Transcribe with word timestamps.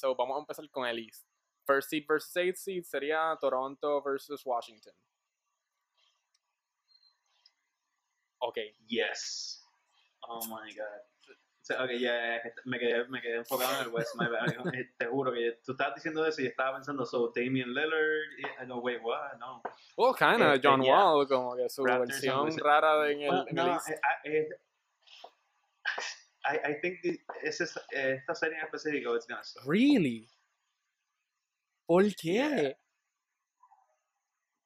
So, 0.00 0.14
vamos 0.14 0.36
a 0.36 0.40
empezar 0.40 0.68
con 0.70 0.86
el 0.86 0.98
East. 0.98 1.26
First 1.66 1.90
seed 1.90 2.04
versus 2.08 2.34
eighth 2.36 2.56
seed 2.56 2.84
sería 2.84 3.36
Toronto 3.38 4.00
versus 4.02 4.40
Washington. 4.46 4.94
Ok. 8.38 8.56
Yes. 8.86 9.62
Oh 10.26 10.40
my 10.46 10.72
god. 10.74 11.02
Ok, 11.84 11.90
ya, 12.00 12.00
ya, 12.00 12.42
me, 12.64 12.78
quedé, 12.80 13.06
me 13.08 13.20
quedé 13.20 13.36
enfocado 13.36 13.72
en 13.80 13.86
el 13.86 13.92
West. 13.92 14.16
my. 14.16 14.26
Eh, 14.74 14.90
Te 14.98 15.06
juro 15.06 15.32
que 15.32 15.60
tú 15.64 15.72
estabas 15.72 15.94
diciendo 15.94 16.26
eso 16.26 16.40
y 16.42 16.46
estaba 16.46 16.74
pensando, 16.76 17.04
so 17.04 17.30
Damian 17.36 17.72
Lillard. 17.74 18.38
y- 18.38 18.62
I 18.62 18.66
go, 18.66 18.78
wait, 18.78 19.00
what? 19.02 19.36
No. 19.38 19.62
Well, 19.96 20.14
kind 20.14 20.42
of 20.42 20.54
Este, 20.54 20.66
John 20.66 20.82
yeah. 20.82 20.94
Wall, 20.96 21.28
como 21.28 21.54
que 21.54 21.68
su 21.68 21.84
Raptors 21.84 22.08
versión 22.22 22.56
rara 22.58 23.02
de 23.02 23.12
en 23.12 23.20
el, 23.22 23.30
Well, 23.30 23.44
en 23.48 23.58
el 23.58 23.66
no, 23.66 23.74
East. 23.74 23.88
eh, 23.90 24.00
ah, 24.02 24.20
eh, 24.24 24.48
I, 26.44 26.58
I 26.70 26.74
think 26.80 27.00
the- 27.02 27.20
ese 27.42 27.62
es- 27.62 27.76
eh, 27.92 28.16
esta 28.20 28.34
serie 28.34 28.58
en 28.58 28.64
específico 28.64 29.14
it's 29.16 29.26
gonna 29.26 29.44
suck. 29.44 29.64
Really? 29.66 30.28
¿Por 31.86 32.04
qué? 32.14 32.32
Yeah. 32.34 32.72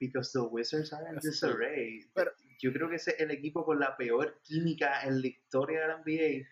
Because 0.01 0.33
the 0.33 0.43
Wizards 0.45 0.93
are 0.93 1.07
in 1.09 1.17
disarray. 1.19 2.05
Pero- 2.15 2.33
Yo 2.63 2.73
creo 2.73 2.89
que 2.89 2.97
ese 2.97 3.11
es 3.11 3.21
el 3.21 3.31
equipo 3.31 3.65
con 3.65 3.79
la 3.81 3.97
peor 3.97 4.41
química 4.43 5.03
en 5.05 5.21
la 5.21 5.27
historia 5.29 5.81
de 5.83 5.89
la 5.89 5.95
NBA. 5.99 6.47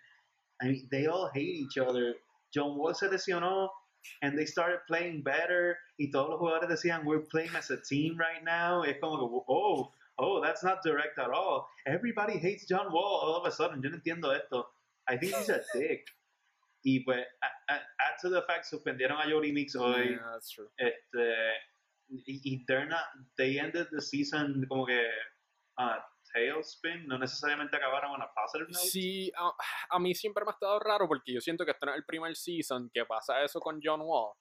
I 0.60 0.68
mean, 0.68 0.88
they 0.90 1.06
all 1.06 1.30
hate 1.32 1.40
each 1.62 1.78
other. 1.78 2.16
John 2.52 2.76
Wall 2.76 2.94
se 2.94 3.08
lesionó 3.08 3.70
and 4.20 4.36
they 4.36 4.44
started 4.46 4.80
playing 4.88 5.22
better 5.22 5.78
y 5.98 6.10
todos 6.10 6.28
los 6.30 6.38
jugadores 6.40 6.68
decían 6.68 7.04
we're 7.06 7.24
playing 7.30 7.54
as 7.56 7.70
a 7.70 7.80
team 7.80 8.18
right 8.18 8.42
now. 8.42 8.82
Es 8.82 8.98
como 9.00 9.16
que, 9.16 9.44
oh, 9.48 9.92
oh, 10.18 10.40
that's 10.42 10.62
not 10.62 10.82
direct 10.82 11.18
at 11.18 11.30
all. 11.30 11.66
Everybody 11.86 12.36
hates 12.38 12.66
John 12.66 12.92
Wall 12.92 13.20
all 13.22 13.36
of 13.40 13.46
a 13.46 13.50
sudden. 13.52 13.80
Yo 13.82 13.88
no 13.88 13.96
entiendo 13.96 14.34
esto. 14.34 14.68
I 15.08 15.18
think 15.18 15.34
he's 15.34 15.48
a 15.50 15.60
dick. 15.74 16.04
Y 16.84 17.00
pues, 17.04 17.24
a- 17.42 17.72
a- 17.74 17.86
add 17.98 18.16
to 18.22 18.28
the 18.30 18.42
fact, 18.42 18.64
suspendieron 18.64 19.18
a 19.20 19.30
Jody 19.30 19.52
Mix 19.52 19.74
hoy. 19.76 20.10
Yeah, 20.10 20.32
that's 20.32 20.50
true. 20.50 20.68
Este, 20.76 21.34
y, 22.08 22.40
y 22.44 22.64
they're 22.66 22.86
not, 22.88 23.04
they 23.36 23.58
ended 23.58 23.86
the 23.92 24.00
season 24.00 24.66
como 24.68 24.86
que 24.86 25.00
uh, 25.78 25.98
tailspin, 26.34 27.06
no 27.06 27.18
necesariamente 27.18 27.76
acabaron 27.76 28.10
on 28.12 28.22
a 28.22 28.28
positive 28.34 28.68
note. 28.70 28.84
Sí, 28.90 29.30
a, 29.36 29.52
a 29.90 29.98
mí 30.00 30.14
siempre 30.14 30.44
me 30.44 30.50
ha 30.50 30.54
estado 30.54 30.78
raro 30.80 31.06
porque 31.06 31.32
yo 31.32 31.40
siento 31.40 31.64
que 31.64 31.70
este 31.70 31.86
no 31.86 31.92
es 31.92 31.98
el 31.98 32.04
primer 32.04 32.34
season 32.34 32.90
que 32.92 33.04
pasa 33.04 33.42
eso 33.44 33.60
con 33.60 33.80
John 33.82 34.00
Wall. 34.02 34.34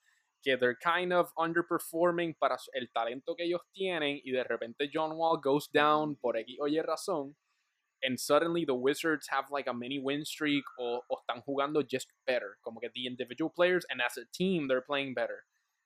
Que 0.43 0.57
they're 0.57 0.75
kind 0.81 1.13
of 1.13 1.31
underperforming 1.37 2.33
para 2.39 2.57
el 2.73 2.91
talento 2.91 3.35
que 3.35 3.43
ellos 3.43 3.61
tienen 3.71 4.19
y 4.23 4.31
de 4.31 4.43
repente 4.43 4.89
John 4.91 5.11
Wall 5.11 5.39
goes 5.39 5.69
down 5.71 6.15
por 6.15 6.35
X 6.37 6.57
o 6.59 6.67
Y 6.67 6.81
razón. 6.81 7.37
And 8.03 8.19
suddenly 8.19 8.65
the 8.65 8.75
Wizards 8.75 9.27
have 9.29 9.45
like 9.51 9.67
a 9.67 9.73
mini 9.73 9.99
win 9.99 10.25
streak 10.25 10.63
o, 10.79 11.01
o 11.09 11.15
están 11.15 11.43
jugando 11.47 11.87
just 11.87 12.07
better. 12.25 12.57
Como 12.63 12.79
que 12.79 12.89
the 12.93 13.05
individual 13.05 13.51
players 13.55 13.85
and 13.89 14.01
as 14.01 14.17
a 14.17 14.25
team 14.33 14.67
they're 14.67 14.81
playing 14.81 15.13
better. 15.13 15.43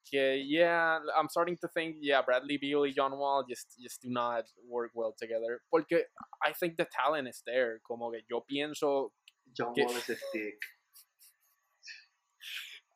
Que 0.09 0.35
yeah, 0.45 0.99
I'm 1.17 1.29
starting 1.29 1.57
to 1.61 1.67
think 1.67 1.97
yeah, 1.99 2.21
Bradley 2.21 2.57
Beal 2.57 2.81
y 2.81 2.93
John 2.95 3.17
Wall 3.17 3.43
just, 3.49 3.73
just 3.81 4.01
do 4.01 4.09
not 4.09 4.43
work 4.69 4.91
well 4.93 5.15
together. 5.17 5.61
Porque 5.71 6.03
I 6.43 6.53
think 6.53 6.77
the 6.77 6.85
talent 6.85 7.27
is 7.27 7.41
there. 7.45 7.79
Como 7.85 8.11
que 8.11 8.21
yo 8.29 8.43
pienso 8.49 9.09
John 9.57 9.73
que- 9.73 9.85
Wall 9.85 9.95
is 9.95 10.09
a 10.09 10.15
dick. 10.33 10.55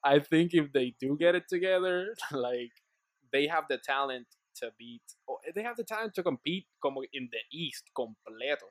I 0.04 0.20
think 0.20 0.54
if 0.54 0.72
they 0.72 0.96
do 1.00 1.18
get 1.20 1.36
it 1.36 1.44
together, 1.50 2.16
like 2.32 2.72
they 3.34 3.48
have 3.48 3.66
the 3.70 3.78
talent 3.78 4.28
to 4.58 4.72
beat, 4.78 5.02
or 5.28 5.38
they 5.56 5.64
have 5.64 5.78
the 5.78 5.84
talent 5.84 6.14
to 6.16 6.24
compete 6.24 6.68
como 6.82 7.02
in 7.14 7.30
the 7.32 7.40
East 7.52 7.92
completo. 7.98 8.70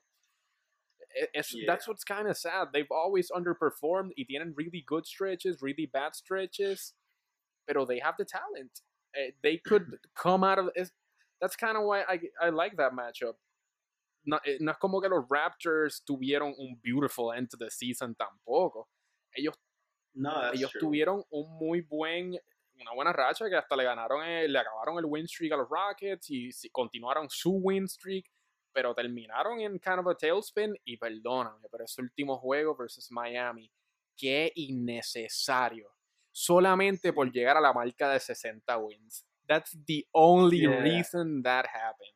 It- 1.14 1.30
it's, 1.34 1.54
That's 1.66 1.88
what's 1.88 2.04
kind 2.04 2.28
of 2.28 2.36
sad. 2.36 2.68
They've 2.72 2.90
always 2.90 3.30
underperformed 3.30 4.12
y 4.16 4.24
tienen 4.28 4.52
really 4.56 4.82
good 4.86 5.06
stretches, 5.06 5.62
really 5.62 5.86
bad 5.86 6.14
stretches, 6.14 6.94
pero 7.66 7.84
they 7.86 7.98
have 8.00 8.16
the 8.18 8.24
talent. 8.24 8.82
Eh, 9.14 9.30
They 9.42 9.58
could 9.58 9.86
come 10.14 10.44
out 10.44 10.58
of 10.58 10.70
it. 10.74 10.90
That's 11.40 11.56
kind 11.56 11.76
of 11.76 11.84
why 11.84 12.02
I, 12.02 12.20
I 12.40 12.50
like 12.50 12.76
that 12.76 12.92
matchup. 12.92 13.34
No, 14.26 14.38
eh, 14.44 14.58
no 14.60 14.72
es 14.72 14.78
como 14.78 15.00
que 15.00 15.08
los 15.08 15.24
Raptors 15.28 16.02
tuvieron 16.04 16.54
un 16.58 16.76
beautiful 16.82 17.32
end 17.32 17.48
to 17.50 17.56
the 17.56 17.70
season 17.70 18.14
tampoco. 18.14 18.84
Ellos 19.36 19.54
No, 20.14 20.50
ellos 20.52 20.70
true. 20.72 20.80
tuvieron 20.80 21.22
un 21.30 21.58
muy 21.58 21.80
buen 21.80 22.36
una 22.80 22.92
buena 22.94 23.12
racha 23.12 23.48
que 23.48 23.56
hasta 23.56 23.74
le 23.76 23.84
ganaron 23.84 24.22
el- 24.24 24.52
le 24.52 24.58
acabaron 24.58 24.98
el 24.98 25.04
win 25.06 25.26
streak 25.26 25.52
a 25.52 25.56
los 25.56 25.68
Rockets 25.68 26.30
y 26.30 26.52
si- 26.52 26.70
continuaron 26.70 27.28
su 27.30 27.52
win 27.52 27.88
streak 27.88 28.26
pero 28.78 28.94
terminaron 28.94 29.60
en 29.60 29.76
kind 29.80 29.98
of 29.98 30.06
a 30.06 30.14
tailspin 30.14 30.72
y 30.84 30.96
perdóname 30.96 31.66
pero 31.68 31.84
ese 31.84 32.00
último 32.00 32.38
juego 32.38 32.76
versus 32.76 33.10
Miami 33.10 33.68
qué 34.16 34.52
innecesario. 34.54 35.92
Solamente 36.30 37.12
por 37.12 37.28
llegar 37.32 37.56
a 37.56 37.60
la 37.60 37.72
marca 37.72 38.08
de 38.12 38.20
60 38.20 38.78
wins. 38.78 39.26
That's 39.48 39.76
the 39.86 40.06
only 40.12 40.60
Yeah. 40.60 40.80
reason 40.80 41.42
that 41.42 41.66
happened. 41.66 42.14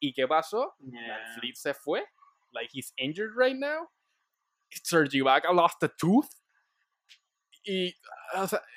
Y 0.00 0.12
qué 0.12 0.28
pasó 0.28 0.74
Yeah. 0.78 1.34
Fleet 1.40 1.56
se 1.56 1.74
fue. 1.74 2.04
Like 2.52 2.70
he's 2.72 2.92
injured 2.96 3.32
right 3.36 3.56
now. 3.56 3.88
Serge 4.84 5.14
Ibaka 5.14 5.52
lost 5.52 5.82
a 5.82 5.88
tooth. 5.88 6.28
Y, 7.66 7.92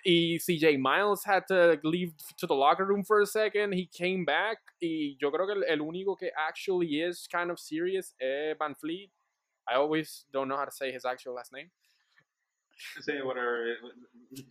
y 0.06 0.38
CJ 0.40 0.80
Miles 0.80 1.24
had 1.24 1.48
to 1.48 1.80
leave 1.84 2.14
to 2.38 2.48
the 2.48 2.54
locker 2.56 2.86
room 2.86 3.04
for 3.04 3.22
a 3.22 3.26
second. 3.26 3.74
He 3.74 3.86
came 3.88 4.26
back. 4.26 4.58
Y 4.82 5.16
yo 5.20 5.32
creo 5.32 5.46
que 5.48 5.56
el, 5.56 5.64
el 5.68 5.80
único 5.80 6.18
que 6.18 6.30
actually 6.38 7.02
is 7.02 7.28
kind 7.28 7.52
of 7.52 7.60
serious 7.60 8.14
es 8.20 8.56
Van 8.58 8.76
Fleet. 8.76 9.10
I 9.68 9.76
always 9.76 10.26
don't 10.32 10.48
know 10.48 10.58
how 10.58 10.66
to 10.66 10.72
say 10.72 10.92
his 10.92 11.06
actual 11.06 11.36
last 11.36 11.52
name. 11.54 11.70
Say 13.02 13.22
whatever. 13.22 13.76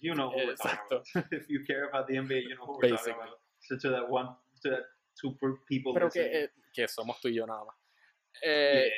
You 0.01 0.15
know 0.15 0.31
who 0.31 0.47
we're 0.47 0.55
talking 0.57 0.79
about. 0.91 1.07
if 1.33 1.49
you 1.49 1.65
care 1.67 1.89
about 1.89 2.07
the 2.09 2.15
NBA, 2.17 2.43
you 2.43 2.57
know 2.57 2.67
who 2.67 2.73
we're 2.75 2.91
Basically. 2.91 3.13
talking 3.13 3.29
about. 3.29 3.41
So 3.61 3.77
to 3.79 3.89
that 3.91 4.09
one, 4.09 4.29
to 4.63 4.71
that 4.71 4.83
two 5.21 5.35
people. 5.67 5.95
Pero 5.95 6.11
que, 6.11 6.23
eh, 6.23 6.49
que 6.75 6.87
somos 6.89 7.21
tú 7.21 7.29
y 7.29 7.35
yo 7.37 7.47
nada 7.47 7.65
más. 7.65 7.75
Eh, 8.45 8.85
Yeah. 8.85 8.91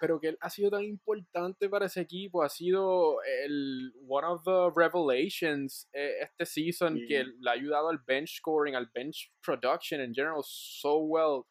Pero 0.00 0.18
que 0.20 0.28
él 0.28 0.38
ha 0.40 0.50
sido 0.50 0.70
tan 0.70 0.82
importante 0.84 1.68
para 1.68 1.86
ese 1.86 2.00
equipo, 2.00 2.42
ha 2.42 2.48
sido 2.48 3.22
el 3.22 3.92
one 4.08 4.26
of 4.26 4.42
the 4.44 4.70
revelations 4.74 5.88
eh, 5.92 6.18
este 6.22 6.46
season 6.46 6.94
que 7.08 7.24
Sí. 7.24 7.30
le 7.40 7.50
ha 7.50 7.54
ayudado 7.54 7.88
al 7.88 7.98
bench 7.98 8.36
scoring, 8.38 8.74
al 8.74 8.86
bench 8.94 9.32
production 9.42 10.00
in 10.00 10.12
general 10.14 10.42
so 10.44 10.98
well 10.98 11.44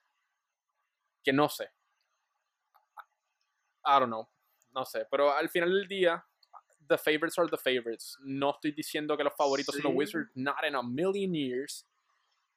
que 1.23 1.33
no 1.33 1.47
sé. 1.49 1.65
I 3.85 3.99
don't 3.99 4.09
know, 4.09 4.27
no 4.73 4.83
sé, 4.85 5.05
pero 5.09 5.31
al 5.33 5.49
final 5.49 5.69
del 5.69 5.87
día 5.87 6.23
the 6.87 6.97
favorites 6.97 7.37
are 7.37 7.47
the 7.47 7.57
favorites. 7.57 8.17
No 8.23 8.51
estoy 8.51 8.71
diciendo 8.71 9.15
que 9.15 9.23
los 9.23 9.33
favoritos 9.35 9.75
son 9.75 9.83
los. 9.83 9.95
Wizards, 9.95 10.31
not 10.35 10.63
in 10.67 10.75
a 10.75 10.83
million 10.83 11.33
years, 11.33 11.85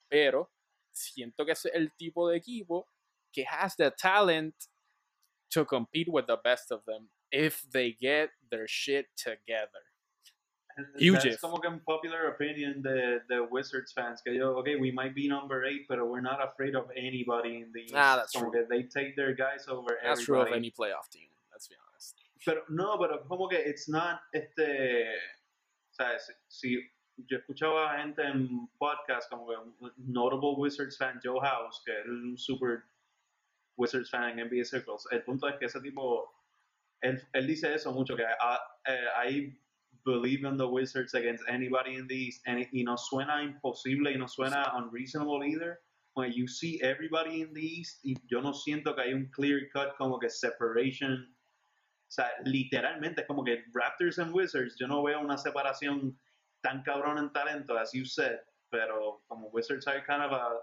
pero 0.09 0.51
siento 0.91 1.45
que 1.45 1.53
es 1.53 1.65
el 1.67 1.93
tipo 1.97 2.29
de 2.29 2.37
equipo 2.39 2.89
que 3.33 3.45
has 3.47 3.77
the 3.77 3.91
talent 3.91 4.55
to 5.53 5.65
compete 5.65 6.09
with 6.11 6.27
the 6.27 6.39
best 6.43 6.71
of 6.71 6.85
them 6.87 7.09
if 7.31 7.63
they 7.73 7.97
get 8.01 8.31
their 8.51 8.67
shit 8.67 9.07
together. 9.17 9.85
Huge 10.97 11.15
That's 11.15 11.35
if. 11.35 11.41
como 11.41 11.59
que 11.59 11.69
un 11.69 11.81
popular 11.81 12.29
opinion 12.29 12.83
de, 12.83 13.21
de 13.29 13.47
Wizards 13.51 13.93
fans. 13.93 14.23
Que 14.23 14.33
yo, 14.33 14.57
okay, 14.59 14.77
we 14.77 14.91
might 14.91 15.15
be 15.15 15.29
number 15.29 15.65
eight, 15.65 15.87
but 15.87 15.99
we're 15.99 16.23
not 16.23 16.43
afraid 16.43 16.75
of 16.75 16.91
anybody 16.97 17.57
in 17.57 17.71
the 17.75 17.81
East. 17.81 17.95
Ah, 17.95 18.17
that's 18.17 18.33
como 18.33 18.51
true. 18.51 18.67
they 18.71 18.85
take 18.85 19.15
their 19.15 19.35
guys 19.35 19.67
over 19.69 19.99
That's 20.03 20.25
true 20.25 20.41
of 20.41 20.49
any 20.49 20.71
playoff 20.71 21.11
team, 21.11 21.29
let's 21.53 21.69
be 21.69 21.75
honest. 21.77 22.15
Pero 22.45 22.63
no, 22.71 22.97
pero 22.99 23.19
como 23.29 23.49
que 23.49 23.59
it's 23.59 23.89
not 23.89 24.21
este, 24.33 25.05
sabes, 25.93 26.31
si 26.49 26.81
yo 27.29 27.39
escuchaba 27.39 27.99
gente 27.99 28.23
en 28.23 28.69
podcast 28.81 29.29
como 29.31 29.47
que 29.47 29.57
un 29.57 29.93
notable 29.99 30.55
Wizards 30.57 30.97
fan 30.97 31.21
Joe 31.23 31.41
House, 31.41 31.83
que 31.85 31.93
es 31.93 32.07
un 32.07 32.39
super 32.39 32.85
Wizards 33.77 34.11
fan 34.11 34.39
en 34.39 34.47
NBA 34.47 34.65
circles. 34.65 35.07
El 35.11 35.23
punto 35.23 35.49
es 35.49 35.57
que 35.59 35.67
ese 35.67 35.81
tipo 35.81 36.31
él, 37.03 37.21
él 37.33 37.47
dice 37.47 37.75
eso 37.75 37.93
mucho 37.93 38.17
que 38.17 38.25
ah, 38.25 38.61
eh, 38.87 39.07
I 39.17 39.59
believe 40.05 40.45
in 40.45 40.57
the 40.57 40.67
Wizards 40.67 41.15
against 41.15 41.45
anybody 41.49 41.97
in 41.97 42.07
the 42.07 42.15
East 42.15 42.43
and, 42.47 42.67
y 42.73 42.83
no 42.83 42.97
suena 42.97 43.43
imposible 43.43 44.13
y 44.13 44.17
no 44.17 44.27
suena 44.27 44.73
unreasonable 44.75 45.45
either. 45.45 45.81
When 46.15 46.33
you 46.33 46.47
see 46.47 46.79
everybody 46.83 47.41
in 47.41 47.55
the 47.55 47.61
East 47.61 48.01
y 48.05 48.15
yo 48.31 48.41
no 48.41 48.53
siento 48.53 48.95
que 48.95 49.03
hay 49.03 49.15
un 49.15 49.31
clear 49.33 49.61
cut 49.73 49.97
como 49.97 50.19
que 50.19 50.29
separation 50.29 51.35
o 52.13 52.15
sea, 52.15 52.31
literalmente 52.45 53.23
es 53.23 53.27
como 53.27 53.43
que 53.43 53.65
Raptors 53.73 54.19
and 54.19 54.35
Wizards, 54.35 54.77
yo 54.79 54.87
no 54.87 55.03
veo 55.03 55.19
una 55.19 55.39
separación 55.39 56.15
tan 56.63 56.83
cabrón 56.83 57.17
en 57.17 57.33
talento, 57.33 57.79
as 57.79 57.91
you 57.95 58.05
said, 58.05 58.39
pero 58.71 59.23
como 59.29 59.49
Wizards 59.49 59.87
are 59.87 60.05
kind 60.05 60.23
of 60.23 60.31
a 60.31 60.61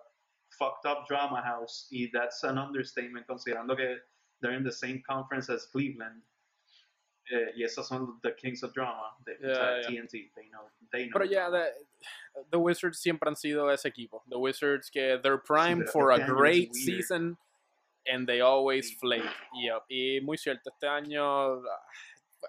fucked 0.58 0.86
up 0.86 1.08
drama 1.08 1.42
house, 1.42 1.88
y 1.92 2.10
that's 2.14 2.44
an 2.44 2.58
understatement 2.58 3.28
considerando 3.28 3.76
que 3.76 3.98
they're 4.42 4.54
in 4.56 4.64
the 4.64 4.72
same 4.72 5.02
conference 5.08 5.50
as 5.50 5.66
Cleveland. 5.68 6.22
Eh, 7.32 7.52
y 7.58 7.64
esos 7.64 7.86
son 7.88 8.18
the 8.24 8.32
kings 8.32 8.64
of 8.64 8.74
drama, 8.74 9.12
de, 9.26 9.34
Yeah, 9.40 9.82
yeah. 9.82 10.02
TNT, 10.02 10.32
they 10.36 10.50
know, 10.52 10.64
they 10.92 11.06
know. 11.06 11.14
Pero 11.14 11.26
ya, 11.26 11.50
drama. 11.50 11.66
the, 12.34 12.44
the 12.52 12.60
Wizards 12.60 13.00
siempre 13.00 13.28
han 13.30 13.36
sido 13.36 13.72
ese 13.72 13.86
equipo. 13.86 14.22
The 14.28 14.40
Wizards 14.40 14.90
que 14.90 15.20
they're 15.22 15.38
primed 15.38 15.90
for 15.90 16.12
a 16.12 16.16
este 16.16 16.24
es 16.24 16.30
great 16.30 16.74
season 16.76 17.38
and 18.08 18.28
they 18.28 18.42
always 18.42 18.90
Sí. 18.90 18.96
flake. 19.00 19.30
Yep. 19.54 19.84
Y 19.92 20.20
muy 20.24 20.38
cierto, 20.38 20.72
este 20.72 20.88
año 20.88 21.62
ah, 21.62 21.82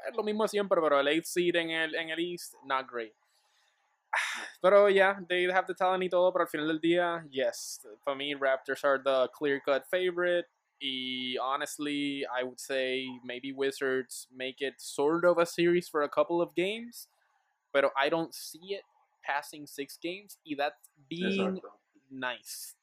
es 0.08 0.16
lo 0.16 0.22
mismo 0.22 0.48
siempre, 0.48 0.80
pero 0.80 0.98
el 0.98 1.08
8 1.08 1.22
seed 1.26 1.56
en 1.56 1.70
el, 1.70 1.94
en 1.94 2.08
el 2.08 2.18
East, 2.18 2.54
not 2.64 2.86
great. 2.90 3.12
Pero 4.62 4.86
yeah, 4.88 5.16
they 5.28 5.44
have 5.44 5.66
the 5.66 5.74
talent 5.74 6.02
y 6.02 6.08
todo, 6.08 6.30
pero 6.32 6.44
al 6.44 6.48
final 6.48 6.66
del 6.66 6.78
día, 6.80 7.24
yes, 7.30 7.80
for 8.04 8.14
me, 8.14 8.34
Raptors 8.34 8.84
are 8.84 8.98
the 8.98 9.28
clear-cut 9.32 9.86
favorite. 9.90 10.46
Y 10.82 11.36
honestly, 11.40 12.24
I 12.26 12.42
would 12.42 12.58
say 12.58 13.06
maybe 13.22 13.52
Wizards 13.52 14.26
make 14.34 14.60
it 14.60 14.74
sort 14.80 15.24
of 15.24 15.38
a 15.38 15.44
series 15.46 15.88
for 15.88 16.02
a 16.02 16.08
couple 16.08 16.40
of 16.40 16.54
games, 16.54 17.06
but 17.72 17.84
I 17.96 18.08
don't 18.08 18.34
see 18.34 18.74
it 18.74 18.82
passing 19.22 19.66
six 19.66 19.98
games. 20.02 20.38
Y 20.44 20.54
that 20.56 20.74
being 21.08 21.56
Exacto. 21.56 21.70
nice. 22.10 22.74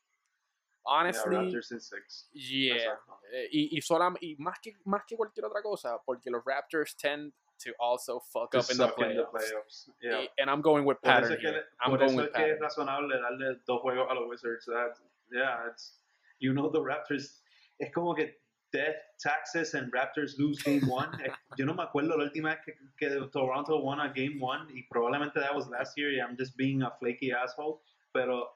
Yeah, 0.85 0.93
Honestly, 0.93 1.35
Raptors 1.35 1.71
in 1.71 1.79
six. 1.81 2.25
yeah. 2.33 2.75
Exacto. 2.75 3.17
Eh, 3.33 3.47
Y, 3.51 3.69
y, 3.73 3.81
solam- 3.81 4.17
y 4.21 4.35
más, 4.39 4.59
que, 4.61 4.73
más 4.85 5.01
que 5.05 5.17
cualquier 5.17 5.45
otra 5.45 5.61
cosa, 5.61 5.97
porque 6.05 6.27
los 6.29 6.43
Raptors 6.45 6.95
tend 6.95 7.33
to 7.59 7.73
also 7.79 8.19
fuck 8.19 8.51
To 8.51 8.59
up 8.59 8.69
in 8.69 8.77
the 8.77 8.85
in 9.09 9.17
the 9.17 9.23
playoffs. 9.23 9.89
Yeah. 10.01 10.19
Y- 10.19 10.29
And 10.39 10.49
I'm 10.49 10.61
going 10.61 10.85
with 10.85 11.01
Por 11.01 11.11
eso 11.11 11.21
pattern 11.21 11.33
es 11.33 11.39
que, 11.39 11.47
here. 11.49 11.57
le- 11.57 11.65
I'm 11.81 11.89
por 11.91 11.97
going 11.99 12.09
eso 12.11 12.17
with 12.23 12.33
que 12.33 12.43
es 12.43 12.59
pattern. 12.59 12.63
razonable 12.87 13.19
darle 13.21 13.55
dos 13.65 13.81
juegos 13.81 14.07
a 14.09 14.13
los 14.13 14.29
Wizards. 14.29 14.65
That, 14.65 14.93
yeah, 15.31 15.67
it's, 15.69 15.99
you 16.39 16.53
know 16.53 16.69
the 16.69 16.79
Raptors. 16.79 17.41
Es 17.79 17.91
como 17.93 18.13
que 18.15 18.33
Death, 18.71 18.95
Taxes 19.19 19.73
and 19.75 19.91
Raptors 19.93 20.37
lose 20.37 20.61
game 20.61 20.81
one. 20.89 21.09
Eh, 21.23 21.31
Yo 21.57 21.65
no 21.65 21.73
me 21.73 21.83
acuerdo 21.83 22.17
la 22.17 22.25
última 22.29 22.49
vez 22.55 22.59
que, 22.65 22.73
que 22.99 23.27
Toronto 23.31 23.79
won 23.81 23.99
a 24.01 24.09
game 24.13 24.39
one 24.39 24.67
y 24.73 24.85
probablemente 24.91 25.35
that 25.35 25.55
was 25.55 25.67
last 25.69 25.97
year 25.97 26.11
I'm 26.21 26.35
just 26.37 26.55
being 26.57 26.81
a 26.83 26.91
flaky 26.99 27.31
asshole. 27.31 27.81
Pero, 28.13 28.49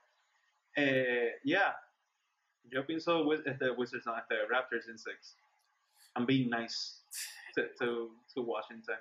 eh, 0.78 1.32
yeah, 1.44 1.74
yo 2.70 2.84
pienso 2.86 3.24
este, 3.46 3.72
Wizards, 3.78 4.06
no, 4.06 4.16
este, 4.16 4.36
Raptors 4.50 4.90
in 4.90 4.98
six. 4.98 5.36
I'm 6.16 6.26
being 6.26 6.50
nice 6.50 7.01
to, 7.56 7.64
to, 7.80 8.10
to 8.36 8.42
Washington. 8.42 8.96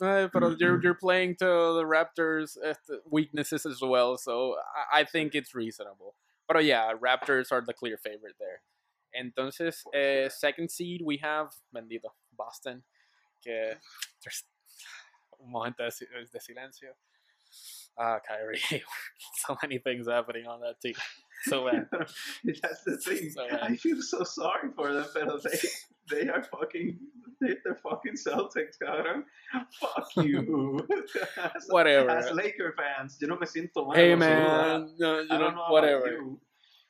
Yeah, 0.00 0.28
but 0.32 0.42
uh, 0.42 0.54
you're 0.58 0.82
you're 0.82 0.94
playing 0.94 1.36
to 1.36 1.44
the 1.44 1.84
Raptors' 1.84 2.56
weaknesses 3.10 3.64
as 3.64 3.80
well, 3.80 4.18
so 4.18 4.56
I, 4.92 5.00
I 5.00 5.04
think 5.04 5.34
it's 5.34 5.54
reasonable. 5.54 6.14
But 6.46 6.64
yeah, 6.64 6.92
Raptors 6.92 7.50
are 7.50 7.62
the 7.64 7.72
clear 7.72 7.96
favorite 7.96 8.34
there. 8.38 8.60
Entonces, 9.14 9.82
eh, 9.94 10.28
second 10.28 10.70
seed 10.70 11.00
we 11.04 11.18
have 11.18 11.52
bendito 11.74 12.10
Boston, 12.36 12.82
que 13.42 13.74
there's 14.22 14.44
un 15.42 15.50
momento 15.50 15.84
de, 15.84 15.90
si- 15.90 16.06
de 16.06 16.40
silencio. 16.40 16.90
Ah, 17.96 18.18
Kyrie, 18.26 18.60
so 19.46 19.56
many 19.62 19.78
things 19.78 20.08
happening 20.08 20.46
on 20.46 20.60
that 20.60 20.80
team. 20.80 20.94
So 21.44 21.70
bad. 21.70 21.86
That's 21.92 22.82
the 22.84 22.98
thing. 22.98 23.30
So. 23.30 23.46
I 23.62 23.76
feel 23.76 24.02
so 24.02 24.24
sorry 24.24 24.70
for 24.74 24.92
them, 24.92 25.06
pero 25.14 25.38
they, 25.38 25.58
they 26.10 26.28
are 26.28 26.42
fucking, 26.44 26.98
they, 27.40 27.54
they're 27.64 27.76
fucking 27.82 28.14
Celtics, 28.14 28.76
cabrón. 28.82 29.24
Fuck 29.80 30.08
you. 30.24 30.86
as, 31.56 31.66
Whatever. 31.68 32.10
As 32.10 32.30
Laker 32.32 32.74
fans, 32.76 33.18
yo 33.20 33.28
no 33.28 33.36
me 33.36 33.46
siento 33.46 33.86
mal. 33.86 33.94
Hey 33.96 34.14
man, 34.14 34.94
no, 34.98 35.20
you 35.20 35.26
I 35.30 35.36
know, 35.36 35.38
don't 35.38 35.54
know 35.54 35.66
whatever. 35.70 36.06
you. 36.08 36.40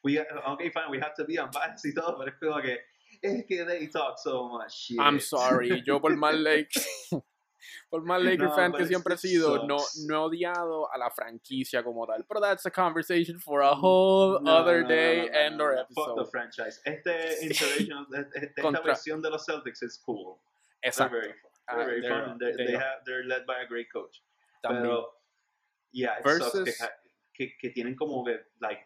We, 0.02 0.20
okay, 0.20 0.70
fine, 0.70 0.90
we 0.90 0.98
have 1.00 1.14
to 1.16 1.24
be 1.24 1.38
unbiased 1.38 1.84
y 1.86 1.92
todo, 1.94 2.16
pero 2.18 2.28
es 2.28 2.34
como 2.38 2.60
que, 2.60 2.76
es 3.22 3.44
que 3.48 3.64
they 3.64 3.86
talk 3.86 4.18
so 4.18 4.48
much 4.50 4.72
shit. 4.74 5.00
I'm 5.00 5.18
sorry, 5.18 5.82
yo 5.86 5.98
por 5.98 6.10
más 6.16 6.34
Lake, 6.34 6.70
por 7.90 8.02
más 8.04 8.22
Laker 8.22 8.44
No, 8.48 8.54
fan 8.54 8.72
que 8.72 8.86
siempre 8.86 9.14
he 9.14 9.18
sido, 9.18 9.66
no, 9.66 9.78
sucks. 9.78 10.04
no 10.06 10.14
he 10.14 10.18
odiado 10.18 10.92
a 10.92 10.98
la 10.98 11.10
franquicia 11.10 11.82
como 11.82 12.06
tal. 12.06 12.24
Pero 12.26 12.40
that's 12.40 12.66
a 12.66 12.70
conversation 12.70 13.38
for 13.38 13.62
a 13.62 13.72
whole 13.74 14.40
No, 14.42 14.50
other 14.58 14.86
day 14.86 15.28
and 15.28 15.60
or 15.60 15.74
no. 15.74 15.86
Fuck 15.94 16.14
the 16.14 16.20
episode. 16.22 16.30
franchise. 16.30 16.80
Este 16.84 17.10
de- 17.10 18.26
esta 18.34 18.62
Contra- 18.62 18.82
versión 18.82 19.22
de 19.22 19.30
los 19.30 19.44
Celtics 19.46 19.82
is 19.82 19.98
cool. 20.04 20.38
They're 20.82 20.90
Exacto. 20.92 21.10
very 21.12 21.32
fun. 21.32 21.50
Ah, 21.68 21.76
They're 21.76 21.86
very 21.86 22.00
they're- 22.02 22.08
fun. 22.10 22.30
and 22.32 22.40
They, 22.40 22.52
they 22.56 22.66
they 22.66 22.74
are. 22.74 22.80
have, 22.80 23.04
they're 23.06 23.24
led 23.24 23.46
by 23.46 23.60
a 23.62 23.66
great 23.66 23.86
coach. 23.92 24.22
También. 24.62 24.82
Pero, 24.82 25.08
yeah, 25.92 26.18
it 26.18 26.24
sucks 26.24 26.52
que, 26.52 26.60
Versus- 26.64 26.88
que, 27.34 27.56
que 27.58 27.70
tienen 27.70 27.96
como 27.96 28.24
que, 28.24 28.38
like, 28.60 28.80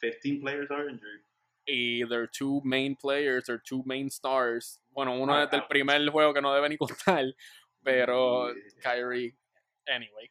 15 0.00 0.40
players 0.40 0.70
are 0.70 0.88
injured. 0.88 1.20
Y 1.66 2.04
their 2.08 2.26
two 2.26 2.60
main 2.62 2.94
players, 2.94 3.46
their 3.46 3.58
two 3.58 3.82
main 3.86 4.10
stars. 4.10 4.80
Bueno, 4.94 5.18
uno 5.18 5.34
desde 5.40 5.56
el 5.56 5.66
primer 5.66 6.06
juego 6.10 6.34
que 6.34 6.42
no 6.42 6.52
debe 6.52 6.68
ni 6.68 6.76
contar. 6.76 7.24
Pero 7.84 8.48
Yeah. 8.52 8.80
Kyrie, 8.82 9.34
anyway, 9.88 10.30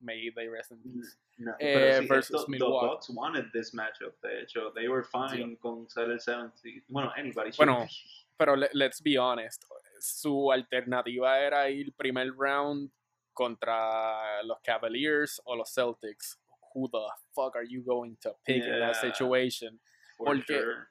may 0.00 0.30
they 0.34 0.48
rest 0.48 0.70
in 0.72 0.78
peace. 0.82 1.16
No, 1.38 1.52
Eh, 1.60 2.00
sí, 2.00 2.06
versus 2.08 2.30
esto- 2.36 2.44
the 2.46 2.50
Milwaukee. 2.52 2.86
Bucks 2.86 3.10
wanted 3.10 3.50
this 3.52 3.72
matchup, 3.74 4.14
de 4.22 4.40
hecho. 4.42 4.70
They 4.74 4.88
were 4.88 5.02
fine 5.04 5.56
con 5.56 5.88
ser 5.88 6.10
el 6.10 6.18
70. 6.20 6.82
Bueno, 6.88 7.10
anybody 7.16 7.50
should 7.50 7.66
Bueno. 7.68 7.86
Pero 8.38 8.56
le- 8.56 8.70
let's 8.72 9.00
be 9.00 9.16
honest, 9.16 9.64
su 10.00 10.50
alternativa 10.52 11.38
era 11.40 11.68
ir 11.70 11.92
primer 11.96 12.32
round 12.36 12.90
contra 13.32 14.42
los 14.44 14.58
Cavaliers 14.62 15.40
o 15.44 15.54
los 15.56 15.70
Celtics. 15.72 16.38
Who 16.74 16.88
the 16.88 17.06
fuck 17.34 17.54
are 17.56 17.64
you 17.64 17.82
going 17.84 18.16
to 18.22 18.34
pick 18.44 18.64
in 18.64 18.78
that 18.80 18.96
situation? 18.96 19.80
porque- 20.16 20.46
sure. 20.46 20.88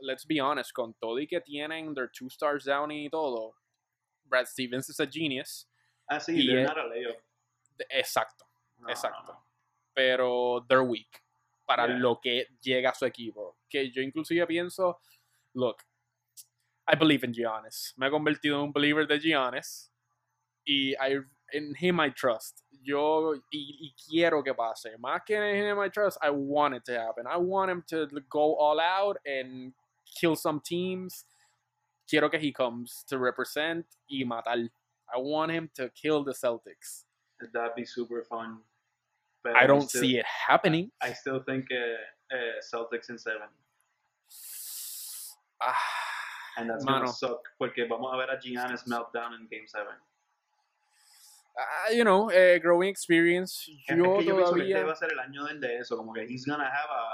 Let's 0.00 0.26
be 0.26 0.38
honest, 0.40 0.72
con 0.74 0.92
todo 1.00 1.18
y 1.18 1.26
que 1.26 1.40
tienen 1.40 1.94
their 1.94 2.08
two 2.10 2.28
stars 2.28 2.64
down 2.64 2.90
y 2.90 3.08
todo, 3.08 3.54
Brad 4.28 4.46
Stevens 4.46 4.88
is 4.88 5.00
a 5.00 5.06
genius. 5.06 5.66
Ah, 6.08 6.20
sí, 6.20 6.34
y 6.36 6.66
Exacto, 7.90 8.44
No, 8.78 8.88
exacto. 8.88 9.22
no, 9.24 9.32
no. 9.32 9.44
pero 9.94 10.64
they're 10.68 10.82
weak 10.84 11.22
para 11.66 11.86
Yeah. 11.88 11.98
lo 11.98 12.20
que 12.20 12.46
llega 12.62 12.90
a 12.90 12.94
su 12.94 13.04
equipo. 13.06 13.56
Que 13.68 13.90
yo 13.90 14.00
inclusive 14.02 14.46
pienso, 14.46 14.98
look, 15.54 15.82
I 16.88 16.94
believe 16.94 17.24
in 17.24 17.32
Giannis. 17.32 17.92
Me 17.96 18.06
he 18.06 18.10
convertido 18.10 18.56
en 18.56 18.62
un 18.66 18.72
believer 18.72 19.06
de 19.06 19.18
Giannis 19.18 19.90
y 20.64 20.94
I, 21.00 21.20
in 21.52 21.74
him 21.78 22.00
I 22.00 22.10
trust. 22.10 22.62
Yo 22.82 23.34
y, 23.50 23.76
y 23.80 23.94
quiero 24.08 24.42
que 24.44 24.54
pase. 24.54 24.96
Más 24.98 25.22
que 25.26 25.34
en 25.36 25.66
him 25.66 25.78
I 25.82 25.88
trust, 25.90 26.18
I 26.22 26.30
want 26.30 26.74
it 26.76 26.84
to 26.84 26.92
happen. 26.92 27.26
I 27.26 27.36
want 27.36 27.70
him 27.70 27.82
to 27.88 28.06
go 28.30 28.54
all 28.56 28.78
out 28.80 29.18
and 29.26 29.74
kill 30.18 30.36
some 30.36 30.60
teams. 30.60 31.24
Quiero 32.08 32.28
que 32.30 32.38
he 32.38 32.52
comes 32.52 33.04
to 33.08 33.18
represent 33.18 33.84
y 34.08 34.24
matar. 34.24 34.68
I 35.12 35.18
want 35.18 35.52
him 35.52 35.70
to 35.74 35.88
kill 35.90 36.24
the 36.24 36.32
Celtics. 36.32 37.04
That'd 37.52 37.74
be 37.76 37.84
super 37.84 38.22
fun. 38.24 38.58
But 39.42 39.56
I 39.56 39.66
don't 39.66 39.88
still, 39.88 40.00
see 40.00 40.18
it 40.18 40.26
happening. 40.26 40.90
I 41.00 41.12
still 41.12 41.40
think 41.44 41.66
uh, 41.70 42.34
uh, 42.34 42.60
Celtics 42.62 43.10
in 43.10 43.18
seven. 43.18 43.48
Ah, 45.62 45.74
And 46.58 46.68
that's 46.70 46.84
Mano. 46.84 47.00
gonna 47.06 47.12
suck. 47.12 47.40
Porque 47.58 47.86
vamos 47.88 48.12
a 48.12 48.16
ver 48.16 48.30
a 48.30 48.38
Giannis 48.38 48.86
meltdown 48.88 49.34
in 49.34 49.46
game 49.50 49.66
seven. 49.66 49.94
ah, 51.58 51.90
you 51.92 52.04
know, 52.04 52.28
eh, 52.30 52.58
growing 52.58 52.88
experience. 52.88 53.68
Es 53.68 53.86
que 53.86 53.96
yo 53.96 54.18
pienso 54.18 54.18
que 54.18 54.42
este 54.42 54.74
todavía. 54.74 54.84
va 54.86 54.92
a 54.92 54.96
ser 54.96 55.12
el 55.12 55.18
año 55.20 55.44
del 55.46 55.60
de 55.60 55.78
eso, 55.78 55.96
como 55.96 56.12
que 56.12 56.22
he's 56.26 56.44
gonna 56.46 56.64
have 56.68 56.90
a 56.90 57.04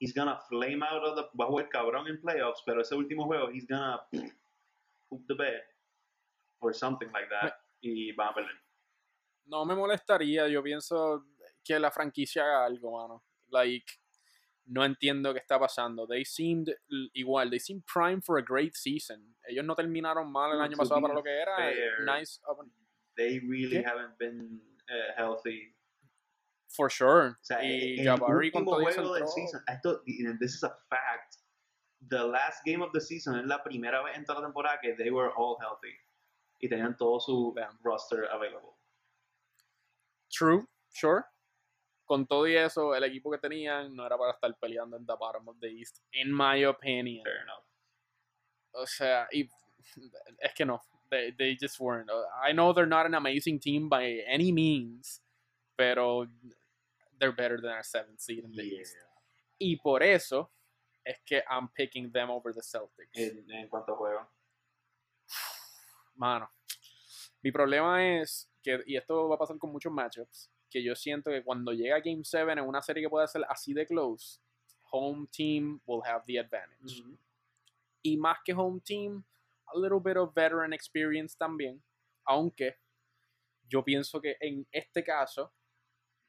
he's 0.00 0.12
gonna 0.14 0.38
flame 0.48 0.82
out 0.82 1.02
of 1.04 1.16
the 1.16 1.22
va 1.38 1.44
a 1.44 1.48
jugar 1.48 1.68
cabrón 1.68 2.08
en 2.08 2.20
playoffs, 2.20 2.62
pero 2.66 2.80
ese 2.80 2.94
último 2.94 3.24
juego 3.26 3.50
he's 3.52 3.66
gonna 3.66 4.00
poop 5.12 5.26
the 5.28 5.34
bed 5.34 5.60
or 6.60 6.72
something 6.72 7.10
like 7.12 7.28
that 7.28 7.52
y 7.82 8.12
van 8.16 8.28
a 8.28 8.34
perder. 8.34 8.56
No 9.46 9.64
me 9.64 9.74
molestaría. 9.74 10.48
Yo 10.48 10.62
pienso 10.62 11.24
que 11.62 11.78
la 11.78 11.90
franquicia 11.90 12.42
haga 12.42 12.64
algo, 12.66 12.92
mano. 12.92 13.24
Like, 13.50 13.84
no 14.66 14.84
entiendo 14.84 15.34
qué 15.34 15.40
está 15.40 15.58
pasando. 15.58 16.06
They 16.06 16.24
seemed 16.24 16.74
igual. 17.14 17.50
They 17.50 17.58
seemed 17.58 17.84
prime 17.84 18.22
for 18.22 18.38
a 18.38 18.42
great 18.42 18.74
season. 18.74 19.34
Ellos 19.46 19.64
no 19.64 19.74
terminaron 19.74 20.30
mal 20.30 20.52
el 20.52 20.60
año 20.60 20.76
pasado 20.76 21.02
para 21.02 21.14
lo 21.14 21.22
que 21.22 21.30
era. 21.30 21.56
fair. 21.56 22.04
Nice, 22.06 22.40
They 23.16 23.40
really 23.40 23.82
¿Qué? 23.82 23.84
haven't 23.84 24.16
been 24.18 24.60
uh, 24.88 25.12
healthy. 25.16 25.74
for 26.74 26.88
sure. 26.88 27.36
O 27.38 27.44
sea, 27.44 27.62
y 27.62 27.98
el 28.00 28.06
Jabari 28.06 28.46
último 28.48 28.80
juego 28.80 29.14
del 29.14 29.28
season, 29.28 29.60
esto, 29.68 30.00
and 30.06 30.38
this 30.40 30.54
is 30.54 30.62
a 30.62 30.70
fact, 30.88 31.36
the 32.08 32.24
last 32.24 32.64
game 32.64 32.82
of 32.82 32.92
the 32.92 33.00
season 33.00 33.38
es 33.38 33.46
la 33.46 33.62
primera 33.62 34.02
vez 34.02 34.16
en 34.16 34.24
toda 34.24 34.40
la 34.40 34.46
temporada 34.46 34.78
que 34.80 34.94
they 34.96 35.10
were 35.10 35.30
all 35.36 35.56
healthy 35.60 35.94
y 36.60 36.68
tenían 36.68 36.96
todo 36.96 37.20
su 37.20 37.52
Damn. 37.54 37.78
roster 37.82 38.24
available. 38.32 38.76
True, 40.30 40.66
sure. 40.92 41.24
Con 42.06 42.26
todo 42.26 42.46
y 42.46 42.56
eso, 42.56 42.94
el 42.94 43.04
equipo 43.04 43.30
que 43.30 43.38
tenían 43.38 43.94
no 43.94 44.06
era 44.06 44.16
para 44.16 44.32
estar 44.32 44.54
peleando 44.58 44.96
en 44.96 45.06
the 45.06 45.16
bottom 45.16 45.48
of 45.48 45.58
the 45.60 45.68
East, 45.68 46.00
in 46.12 46.32
my 46.32 46.64
opinion. 46.64 47.24
Fair 47.24 47.42
enough. 47.42 47.64
O 48.74 48.86
sea, 48.86 49.28
y, 49.32 49.48
es 50.38 50.52
que 50.54 50.64
no. 50.64 50.80
They, 51.10 51.32
they 51.32 51.56
just 51.60 51.78
weren't. 51.78 52.10
I 52.42 52.52
know 52.52 52.72
they're 52.72 52.86
not 52.86 53.04
an 53.04 53.14
amazing 53.14 53.60
team 53.60 53.88
by 53.90 54.22
any 54.26 54.50
means, 54.50 55.20
pero 55.76 56.26
they're 57.18 57.32
better 57.32 57.60
than 57.60 57.70
our 57.70 57.82
seventh 57.82 58.20
seed 58.20 58.44
in 58.44 58.52
the 58.52 58.62
East. 58.62 58.96
Y 59.60 59.76
por 59.82 60.02
eso 60.02 60.50
es 61.04 61.20
que 61.24 61.42
I'm 61.48 61.68
picking 61.68 62.10
them 62.12 62.30
over 62.30 62.54
the 62.54 62.62
Celtics. 62.62 63.10
En, 63.14 63.50
en 63.50 63.68
cuanto 63.68 63.94
a 63.94 63.96
juego. 63.96 64.28
Mano, 66.14 66.50
mi 67.42 67.50
problema 67.50 68.20
es 68.20 68.50
que, 68.62 68.82
y 68.86 68.96
esto 68.96 69.28
va 69.28 69.34
a 69.34 69.38
pasar 69.38 69.58
con 69.58 69.72
muchos 69.72 69.92
matchups, 69.92 70.50
que 70.70 70.82
yo 70.82 70.94
siento 70.94 71.30
que 71.30 71.42
cuando 71.42 71.72
llega 71.72 72.00
Game 72.00 72.22
7 72.24 72.52
en 72.52 72.60
una 72.60 72.80
serie 72.80 73.02
que 73.02 73.10
puede 73.10 73.26
ser 73.28 73.44
así 73.48 73.74
de 73.74 73.86
close, 73.86 74.40
home 74.90 75.26
team 75.30 75.80
will 75.86 76.02
have 76.04 76.22
the 76.26 76.38
advantage. 76.38 77.02
Y 78.02 78.16
más 78.16 78.38
que 78.44 78.52
home 78.52 78.80
team, 78.80 79.24
a 79.66 79.78
little 79.78 80.00
bit 80.00 80.16
of 80.16 80.32
veteran 80.34 80.72
experience 80.72 81.36
también, 81.36 81.82
aunque 82.24 82.76
yo 83.68 83.82
pienso 83.82 84.20
que 84.20 84.36
en 84.40 84.66
este 84.70 85.02
caso, 85.02 85.52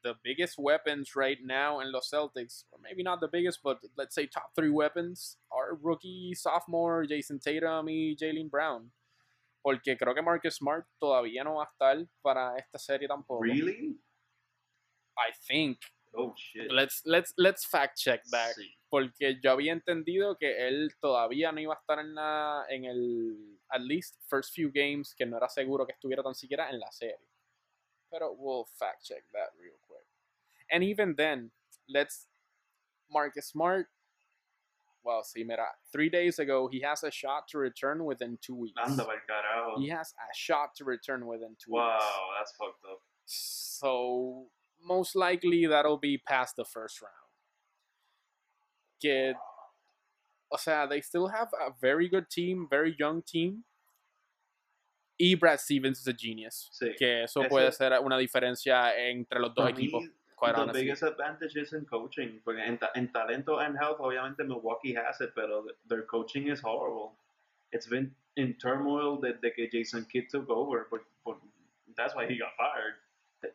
the 0.04 0.14
biggest 0.22 0.58
weapons 0.58 1.16
right 1.16 1.38
now 1.42 1.80
in 1.80 1.90
los 1.90 2.10
Celtics, 2.10 2.64
or 2.70 2.78
maybe 2.80 3.02
not 3.02 3.20
the 3.20 3.28
biggest, 3.28 3.60
but 3.64 3.78
let's 3.96 4.14
say 4.14 4.26
top 4.26 4.54
three 4.54 4.70
weapons, 4.70 5.38
are 5.50 5.74
rookie, 5.82 6.34
sophomore, 6.34 7.06
Jason 7.06 7.40
Tatum 7.40 7.88
y 7.88 8.14
Jalen 8.14 8.50
Brown. 8.50 8.92
Porque 9.64 9.96
creo 9.96 10.14
que 10.14 10.22
Marcus 10.22 10.56
Smart 10.56 10.84
todavía 11.00 11.42
no 11.42 11.54
va 11.54 11.64
a 11.64 11.70
estar 11.72 12.06
para 12.22 12.54
esta 12.58 12.78
serie 12.78 13.08
tampoco. 13.08 13.40
Really? 13.40 13.96
I 15.16 15.32
think. 15.48 15.78
Oh 16.14 16.34
shit. 16.36 16.70
Let's, 16.70 17.02
let's, 17.06 17.32
let's 17.38 17.64
fact 17.64 17.98
check 17.98 18.20
that. 18.30 18.54
Sí. 18.54 18.76
Porque 18.90 19.40
yo 19.42 19.52
había 19.52 19.72
entendido 19.72 20.36
que 20.38 20.68
él 20.68 20.90
todavía 21.00 21.50
no 21.50 21.60
iba 21.60 21.74
a 21.74 21.78
estar 21.78 21.98
en, 21.98 22.14
la, 22.14 22.66
en 22.68 22.84
el, 22.84 23.58
at 23.70 23.80
least, 23.80 24.20
first 24.28 24.54
few 24.54 24.70
games, 24.70 25.14
que 25.14 25.24
no 25.24 25.38
era 25.38 25.48
seguro 25.48 25.86
que 25.86 25.92
estuviera 25.92 26.22
tan 26.22 26.34
siquiera 26.34 26.68
en 26.70 26.78
la 26.78 26.92
serie. 26.92 27.26
Pero 28.10 28.32
we'll 28.32 28.66
fact 28.78 29.02
check 29.02 29.24
that 29.32 29.50
real. 29.58 29.74
And 30.70 30.82
even 30.82 31.14
then, 31.16 31.50
let's, 31.88 32.26
Marcus 33.10 33.48
Smart, 33.48 33.86
well, 35.04 35.22
see, 35.22 35.44
mira, 35.44 35.66
three 35.92 36.08
days 36.08 36.38
ago, 36.38 36.66
he 36.72 36.80
has 36.80 37.02
a 37.04 37.10
shot 37.10 37.46
to 37.48 37.58
return 37.58 38.04
within 38.04 38.38
two 38.40 38.54
weeks. 38.54 38.74
Anda 38.82 39.04
pa'l 39.04 39.18
carajo. 39.28 39.78
He 39.80 39.88
has 39.88 40.14
a 40.18 40.34
shot 40.34 40.74
to 40.76 40.84
return 40.84 41.26
within 41.26 41.56
two 41.62 41.72
Wow, 41.72 41.92
weeks. 41.92 42.04
Wow, 42.04 42.28
that's 42.38 42.52
fucked 42.56 42.84
up. 42.90 43.00
So 43.26 44.46
most 44.82 45.14
likely 45.14 45.66
that'll 45.66 45.98
be 45.98 46.16
past 46.18 46.56
the 46.56 46.64
first 46.64 47.02
round. 47.02 47.12
Que, 49.00 49.34
o 50.50 50.56
sea, 50.56 50.86
they 50.88 51.02
still 51.02 51.28
have 51.28 51.48
a 51.52 51.70
very 51.80 52.08
good 52.08 52.30
team, 52.30 52.66
very 52.70 52.96
young 52.98 53.22
team. 53.22 53.64
Y 55.20 55.34
Brad 55.38 55.60
Stevens 55.60 56.00
is 56.00 56.06
a 56.08 56.12
genius. 56.14 56.70
Sí. 56.72 56.96
Que 56.98 57.24
eso 57.24 57.42
Ese- 57.42 57.48
puede 57.50 57.72
ser 57.72 57.92
una 58.02 58.16
diferencia 58.18 58.92
entre 58.98 59.38
los 59.38 59.54
dos 59.54 59.66
mí, 59.66 59.72
equipos. 59.90 60.02
Quite 60.36 60.54
the 60.54 60.62
honestly. 60.62 60.82
biggest 60.82 61.02
advantage 61.02 61.56
is 61.56 61.72
in 61.72 61.84
coaching. 61.84 62.40
Ta- 62.44 62.90
en 62.96 63.08
talento 63.08 63.64
and 63.64 63.76
health, 63.76 63.98
obviamente 63.98 64.46
Milwaukee 64.46 64.94
has 64.94 65.20
it, 65.20 65.32
pero 65.34 65.62
th- 65.62 65.76
their 65.88 66.02
coaching 66.02 66.48
is 66.48 66.60
horrible. 66.60 67.14
It's 67.72 67.86
been 67.86 68.14
in 68.36 68.54
turmoil 68.54 69.20
desde 69.20 69.54
que 69.54 69.68
Jason 69.70 70.06
Kidd 70.10 70.30
took 70.30 70.48
over, 70.48 70.86
but, 70.90 71.00
but 71.24 71.36
that's 71.96 72.14
why 72.14 72.26
he 72.26 72.38
got 72.38 72.50
fired. 72.56 72.94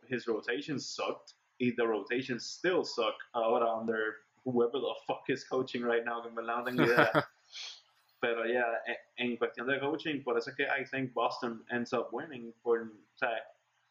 His 0.07 0.27
rotation 0.27 0.79
sucked. 0.79 1.33
Y 1.61 1.71
the 1.75 1.85
rotation 1.85 2.39
still 2.39 2.85
suck 2.85 3.15
ahora 3.33 3.69
under 3.69 4.15
whoever 4.45 4.79
the 4.79 4.93
fuck 5.05 5.23
is 5.27 5.43
coaching 5.43 5.81
right 5.81 6.05
now, 6.05 6.21
que 6.21 6.29
en 6.29 6.35
verdad 6.35 6.59
no 6.59 6.65
tengo 6.65 6.83
idea. 6.83 7.11
Pero 8.21 8.43
ya, 8.43 8.63
yeah, 8.85 8.95
en 9.17 9.37
cuestión 9.37 9.67
de 9.67 9.79
coaching, 9.79 10.21
por 10.23 10.37
eso 10.37 10.51
es 10.51 10.55
que 10.55 10.65
I 10.65 10.83
think 10.83 11.13
Boston 11.13 11.61
ends 11.71 11.93
up 11.93 12.09
winning. 12.11 12.53
Por, 12.63 12.81
o 12.81 12.87
sea, 13.15 13.39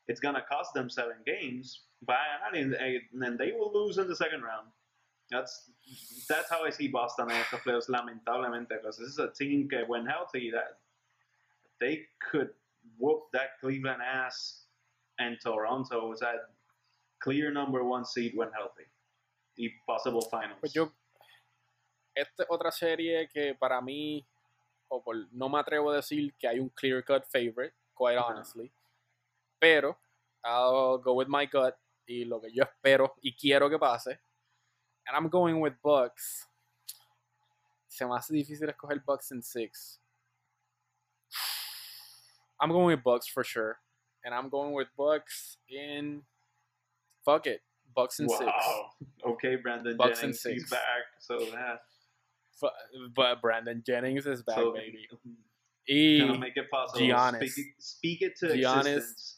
it's 0.08 0.20
gonna 0.20 0.42
cost 0.42 0.74
them 0.74 0.88
seven 0.88 1.16
games, 1.24 1.82
but 2.04 2.16
and 2.52 3.38
they 3.38 3.52
will 3.52 3.72
lose 3.72 3.98
in 3.98 4.08
the 4.08 4.16
second 4.16 4.42
round. 4.42 4.68
That's 5.30 5.70
that's 6.28 6.50
how 6.50 6.64
I 6.64 6.70
see 6.70 6.88
Boston 6.88 7.30
en 7.30 7.36
estos 7.36 7.60
playoffs, 7.60 7.88
lamentablemente, 7.88 8.80
because 8.80 8.96
this 8.96 9.08
is 9.08 9.18
a 9.18 9.30
team 9.30 9.68
that, 9.70 9.86
when 9.86 10.06
healthy, 10.06 10.50
that 10.50 10.78
they 11.78 12.06
could 12.30 12.50
whoop 12.98 13.24
that 13.34 13.60
Cleveland 13.60 14.00
ass 14.02 14.64
and 15.18 15.36
Toronto 15.42 16.08
was 16.08 16.20
that 16.20 16.48
clear 17.20 17.52
number 17.52 17.84
one 17.84 18.06
seed 18.06 18.32
when 18.34 18.48
healthy. 18.52 18.84
The 19.56 19.70
possible 19.86 20.22
finals. 20.22 20.60
Pues 20.60 20.72
yo, 20.72 20.92
esta 22.14 22.44
es 22.44 22.48
otra 22.48 22.72
serie 22.72 23.28
que 23.28 23.54
para 23.54 23.82
mí, 23.82 24.24
o 24.88 25.02
por, 25.02 25.16
no 25.32 25.48
me 25.48 25.58
atrevo 25.58 25.90
a 25.90 25.96
decir 25.96 26.32
que 26.38 26.48
hay 26.48 26.58
un 26.58 26.70
clear 26.70 27.02
cut 27.02 27.26
favorite, 27.26 27.74
quite 27.94 28.16
honestly. 28.16 28.70
Pero, 29.60 29.96
I'll 30.44 30.98
go 30.98 31.14
with 31.14 31.28
my 31.28 31.46
gut 31.46 31.74
y 32.08 32.24
lo 32.26 32.40
que 32.40 32.50
yo 32.52 32.64
espero 32.64 33.14
y 33.22 33.32
quiero 33.38 33.68
que 33.68 33.78
pase. 33.78 34.18
And 35.06 35.16
I'm 35.16 35.28
going 35.28 35.58
with 35.60 35.74
Bucks. 35.82 36.46
Se 37.88 38.04
me 38.04 38.12
hace 38.12 38.32
difícil 38.34 38.68
escoger 38.68 39.02
Bucks 39.04 39.32
en 39.32 39.42
six. 39.42 39.98
I'm 42.60 42.70
going 42.70 42.86
with 42.86 43.02
Bucks 43.04 43.26
for 43.26 43.44
sure. 43.44 43.78
And 44.24 44.34
I'm 44.34 44.48
going 44.48 44.72
with 44.72 44.88
Bucks 44.96 45.58
in. 45.70 46.22
Fuck 47.24 47.46
it. 47.46 47.60
Bucks 47.94 48.20
in 48.20 48.28
six. 48.28 48.42
wow. 48.44 48.90
Okay, 49.26 49.56
Brandon 49.56 49.96
Bucks 49.96 50.22
in 50.22 50.32
Jennings, 50.32 50.42
he's 50.42 50.60
six. 50.62 50.70
back. 50.70 51.04
So 51.20 51.40
yeah. 51.40 51.76
Fu- 52.60 53.08
But 53.14 53.40
Brandon 53.40 53.82
Jennings 53.86 54.26
is 54.26 54.42
back, 54.42 54.56
so, 54.56 54.72
baby. 54.72 55.06
Mm-hmm. 55.12 56.26
Gonna 56.26 56.32
Y 56.34 56.38
make 56.38 56.56
it 56.56 56.70
possible. 56.70 57.00
Giannis. 57.00 57.50
Speak, 57.50 57.66
it- 57.66 57.74
speak 57.82 58.22
it 58.22 58.36
to 58.40 58.46
Giannis. 58.48 58.96
existence. 58.96 59.37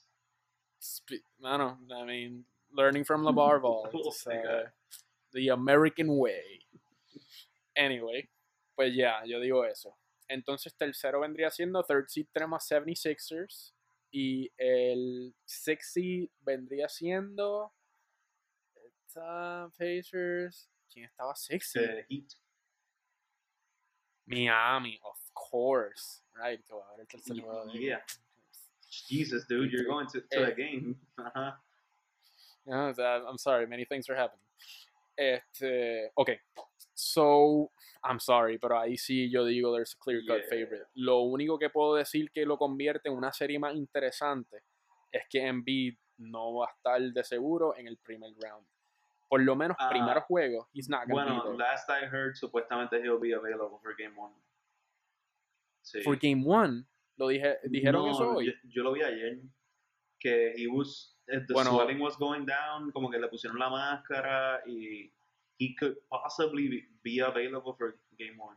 Spe- 0.81 1.23
I 1.45 1.57
don't 1.57 1.87
know. 1.87 1.97
I 2.03 2.05
mean, 2.05 2.45
learning 2.73 3.05
from 3.05 3.23
LeVar 3.25 3.61
Ball. 3.63 3.89
It's, 3.93 4.27
uh, 4.27 4.65
the 5.33 5.49
American 5.49 6.17
way. 6.17 6.61
Anyway, 7.77 8.29
pues 8.77 8.95
ya, 8.95 9.23
yo 9.25 9.39
digo 9.41 9.65
eso. 9.65 9.97
Entonces, 10.29 10.75
tercero 10.75 11.21
vendría 11.21 11.51
siendo 11.51 11.83
third 11.83 12.09
seed 12.09 12.27
tenemos 12.33 12.63
76ers. 12.69 13.73
Y 14.13 14.51
el 14.59 15.33
sixth 15.47 15.93
seed 15.93 16.29
vendría 16.45 16.89
siendo. 16.89 17.73
Pacers. 19.79 20.69
¿Quién 20.93 21.07
estaba 21.07 21.35
sixth? 21.37 21.75
The 21.75 22.05
Heat. 22.09 22.35
Miami, 24.27 25.01
of 25.05 25.19
course. 25.35 26.23
Right, 26.35 26.65
que 26.65 26.73
va 26.75 26.81
a 26.83 26.89
haber 26.95 27.01
el 27.01 27.07
tercer 27.09 27.41
juego 27.41 27.67
de 27.67 27.79
Yeah. 27.79 28.05
Jesus, 28.91 29.47
dude, 29.49 29.71
you're 29.73 29.87
going 29.87 30.07
to, 30.09 30.21
to 30.21 30.43
Eh. 30.43 30.47
the 30.47 30.55
game. 30.55 30.97
No, 32.67 32.93
that- 32.93 33.23
I'm 33.27 33.39
sorry, 33.39 33.67
many 33.67 33.85
things 33.85 34.09
are 34.11 34.17
happening. 34.17 34.45
Este, 35.17 36.11
ok, 36.17 36.31
so, 36.95 37.71
I'm 38.03 38.19
sorry, 38.21 38.59
pero 38.59 38.79
ahí 38.79 38.97
sí 38.97 39.31
yo 39.31 39.45
digo 39.45 39.73
there's 39.75 39.95
a 39.95 39.99
clear 39.99 40.21
cut 40.27 40.41
Yeah. 40.43 40.49
favorite. 40.49 40.87
Lo 40.95 41.21
único 41.21 41.59
que 41.59 41.69
puedo 41.71 41.95
decir 41.97 42.31
que 42.33 42.45
lo 42.47 42.57
convierte 42.59 43.09
en 43.09 43.17
una 43.17 43.33
serie 43.33 43.59
más 43.59 43.75
interesante 43.75 44.63
es 45.13 45.23
que 45.29 45.47
Embiid 45.47 45.97
no 46.19 46.55
va 46.55 46.67
a 46.67 46.71
estar 46.73 47.01
de 47.01 47.25
seguro 47.25 47.77
en 47.77 47.87
el 47.87 47.99
primer 47.99 48.33
round. 48.43 48.67
Por 49.29 49.43
lo 49.43 49.55
menos, 49.55 49.77
Ah, 49.79 49.91
primeros 49.91 50.25
juegos, 50.25 50.67
he's 50.73 50.89
not 50.89 51.07
going 51.07 51.27
to 51.27 51.33
Bueno, 51.35 51.43
be 51.53 51.57
there. 51.57 51.59
last 51.59 51.89
I 51.91 52.07
heard, 52.07 52.35
supuestamente 52.37 53.01
he'll 53.03 53.21
be 53.21 53.33
available 53.33 53.79
for 53.83 53.95
game 53.97 54.17
one. 54.19 54.35
Sí. 55.83 56.03
For 56.03 56.17
game 56.17 56.45
one, 56.45 56.87
lo 57.17 57.29
dije, 57.29 57.59
dijeron 57.65 58.07
no, 58.07 58.11
eso 58.11 58.31
hoy. 58.37 58.47
Yo, 58.47 58.53
yo 58.65 58.83
lo 58.83 58.93
vi 58.93 59.03
ayer. 59.03 59.41
Que 60.19 60.55
he 60.57 60.67
was, 60.67 61.17
eh, 61.29 61.41
the 61.47 61.55
Bueno. 61.55 61.71
swelling 61.71 61.99
was 61.99 62.17
going 62.17 62.45
down, 62.45 62.91
como 62.93 63.11
que 63.11 63.19
le 63.19 63.29
pusieron 63.29 63.59
la 63.59 63.71
máscara 63.71 64.61
y 64.67 65.11
he 65.59 65.75
could 65.79 65.97
possibly 66.09 66.69
be, 66.69 66.89
be 67.03 67.21
available 67.21 67.75
for 67.75 67.99
game 68.19 68.39
one. 68.39 68.57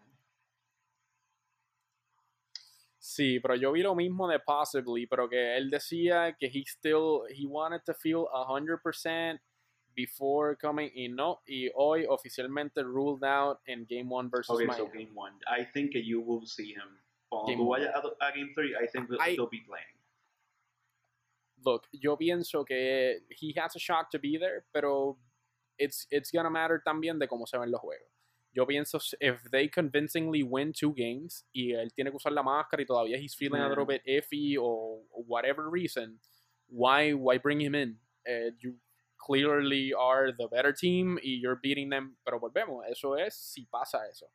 Sí, 3.00 3.39
pero 3.41 3.55
yo 3.55 3.74
vi 3.74 3.83
lo 3.83 3.95
mismo 3.95 4.29
de 4.29 4.39
Possibly, 4.39 5.05
pero 5.07 5.27
que 5.27 5.57
él 5.57 5.69
decía 5.69 6.36
que 6.39 6.48
he 6.48 6.63
still, 6.65 7.24
he 7.29 7.45
wanted 7.45 7.81
to 7.86 7.93
feel 7.93 8.27
100% 8.31 9.39
before 9.93 10.55
coming 10.55 10.89
in, 10.95 11.15
no, 11.15 11.41
y 11.45 11.69
hoy 11.75 12.05
oficialmente 12.05 12.81
ruled 12.81 13.24
out 13.24 13.60
en 13.65 13.86
Game 13.86 14.10
1 14.10 14.29
versus 14.29 14.55
Okay, 14.55 14.67
so 14.75 14.88
game 14.88 15.12
one. 15.13 15.33
I 15.48 15.65
think 15.65 15.91
you 15.93 16.22
will 16.22 16.45
see 16.45 16.74
him. 16.74 16.98
Cuando 17.41 17.47
Game 17.47 17.57
tú 17.57 17.67
one. 17.67 17.79
vayas 17.81 17.95
a, 17.95 18.25
a 18.27 18.31
game 18.31 18.53
three, 18.55 18.75
I 18.75 18.87
think 18.87 19.09
I- 19.19 19.31
he'll 19.31 19.49
be 19.49 19.61
playing. 19.65 19.85
Look, 21.65 21.87
yo 21.93 22.17
pienso 22.17 22.65
que 22.65 23.21
he 23.29 23.53
has 23.57 23.75
a 23.75 23.79
shot 23.79 24.11
to 24.11 24.19
be 24.19 24.37
there, 24.37 24.65
pero 24.73 25.17
it's, 25.77 26.05
it's 26.11 26.29
gonna 26.31 26.49
matter 26.49 26.81
también 26.85 27.19
de 27.19 27.27
cómo 27.27 27.47
se 27.47 27.57
ven 27.57 27.71
los 27.71 27.79
juegos. 27.81 28.07
Yo 28.53 28.65
pienso, 28.67 28.99
if 29.21 29.41
they 29.49 29.67
convincingly 29.67 30.43
win 30.43 30.73
two 30.73 30.93
games 30.93 31.45
y 31.55 31.71
él 31.73 31.89
tiene 31.95 32.11
que 32.11 32.17
usar 32.17 32.33
la 32.33 32.43
máscara 32.43 32.81
y 32.81 32.85
todavía 32.85 33.17
he's 33.17 33.33
feeling 33.33 33.61
a 33.61 33.67
little 33.69 33.85
Yeah. 33.89 33.97
bit 33.97 34.05
iffy 34.05 34.57
or 34.57 35.01
whatever 35.11 35.69
reason, 35.69 36.19
why 36.67 37.13
why 37.13 37.37
bring 37.39 37.59
him 37.61 37.73
in? 37.73 37.97
Eh, 38.27 38.51
you 38.59 38.75
clearly 39.17 39.93
are 39.93 40.31
the 40.33 40.47
better 40.49 40.73
team 40.73 41.17
y 41.23 41.39
you're 41.41 41.55
beating 41.63 41.89
them, 41.89 42.17
pero 42.25 42.39
volvemos, 42.39 42.83
eso 42.91 43.13
es 43.15 43.35
si 43.35 43.65
pasa 43.71 44.01
eso. 44.09 44.27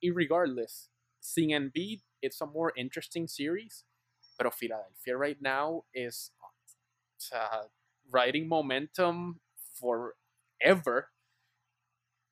Y 0.00 0.10
regardless, 0.10 0.90
sin 1.24 1.48
Embiid, 1.50 2.02
it's 2.20 2.40
a 2.42 2.46
more 2.46 2.72
interesting 2.76 3.26
series, 3.26 3.84
pero 4.38 4.50
Philadelphia 4.50 5.16
right 5.16 5.40
now 5.40 5.84
is 5.94 6.30
sea, 7.16 7.64
riding 8.12 8.46
momentum 8.46 9.40
forever. 9.80 11.08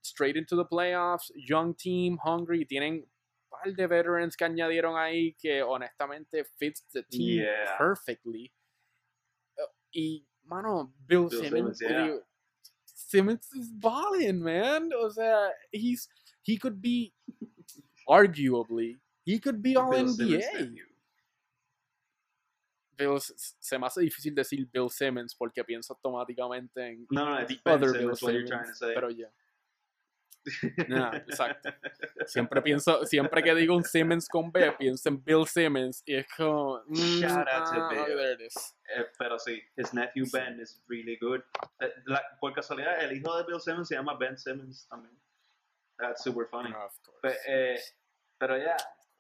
Straight 0.03 0.37
into 0.37 0.57
the 0.57 0.65
playoffs, 0.67 1.31
young 1.35 1.75
team, 1.75 2.19
hungry, 2.23 2.67
tienen 2.67 3.05
par 3.51 3.73
de 3.73 3.87
veterans 3.87 4.37
que 4.37 4.45
añadieron 4.47 4.97
ahí 4.99 5.37
que 5.41 5.63
honestamente 5.63 6.45
fits 6.59 6.83
the 6.93 7.03
team 7.11 7.41
Yeah. 7.41 7.77
perfectly. 7.79 8.53
Uh, 9.59 9.67
Y, 9.95 10.25
mano, 10.45 10.93
Bill, 11.07 11.29
Bill 11.29 11.41
Simmons, 11.45 11.79
Simmons, 11.79 11.81
yeah. 11.81 12.19
Simmons 12.85 13.47
is 13.55 13.71
balling, 13.71 14.43
man. 14.43 14.91
O 14.93 15.09
sea, 15.09 15.51
he's 15.71 16.09
he 16.43 16.57
could 16.59 16.83
be 16.83 17.13
arguably 18.09 19.01
he 19.25 19.39
could 19.39 19.63
be 19.63 19.77
all 19.77 19.91
Bill 19.91 20.07
NBA. 20.07 20.77
Bill, 22.97 23.19
se 23.21 23.79
me 23.79 23.87
hace 23.87 24.03
difícil 24.03 24.35
decir 24.35 24.69
Bill 24.71 24.91
Simmons 24.91 25.35
porque 25.35 25.65
pienso 25.65 25.95
automáticamente 25.95 26.87
en 26.89 27.07
No, 27.11 27.25
no, 27.25 27.37
other 27.37 27.91
Simmons, 27.91 28.21
Bill 28.21 28.47
Simmons, 28.47 28.79
pero 28.81 29.11
ya. 29.11 29.29
Nah, 30.89 31.17
exacto. 31.17 31.71
Siempre 32.27 32.61
pienso, 32.63 33.07
siempre 33.07 33.43
que 33.43 33.55
digo 33.55 33.77
un 33.77 33.85
Simmons 33.85 34.29
con 34.29 34.51
B, 34.51 34.73
pienso 34.73 35.09
en 35.09 35.23
Bill 35.23 35.47
Simmons 35.47 36.03
y 36.05 36.17
es 36.17 36.27
como. 36.37 36.83
mm, 36.87 36.95
Shout 37.21 37.49
out 37.49 37.65
to 37.73 37.81
ah, 37.81 37.89
Bill. 37.91 38.01
okay, 38.03 38.15
there 38.17 38.33
it 38.35 38.41
is. 38.41 38.77
Eh, 38.97 39.07
pero 39.19 39.39
sí, 39.39 39.63
his 39.77 39.95
nephew 39.95 40.27
Ben 40.33 40.61
is 40.61 40.83
really 40.89 41.17
good. 41.21 41.43
Eh, 41.81 41.93
la- 42.07 42.23
por 42.41 42.53
casualidad, 42.53 43.03
el 43.05 43.17
hijo 43.17 43.37
de 43.37 43.45
Bill 43.45 43.61
Simmons 43.61 43.89
se 43.89 43.95
llama 43.95 44.17
Ben 44.19 44.37
Simmons 44.37 44.87
también. 44.89 45.17
That's 45.99 46.25
super 46.25 46.47
funny. 46.51 46.71
No, 46.71 46.77
course. 46.77 47.21
Pe- 47.23 47.53
eh, 47.53 47.79
pero 48.39 48.57
ya, 48.57 48.77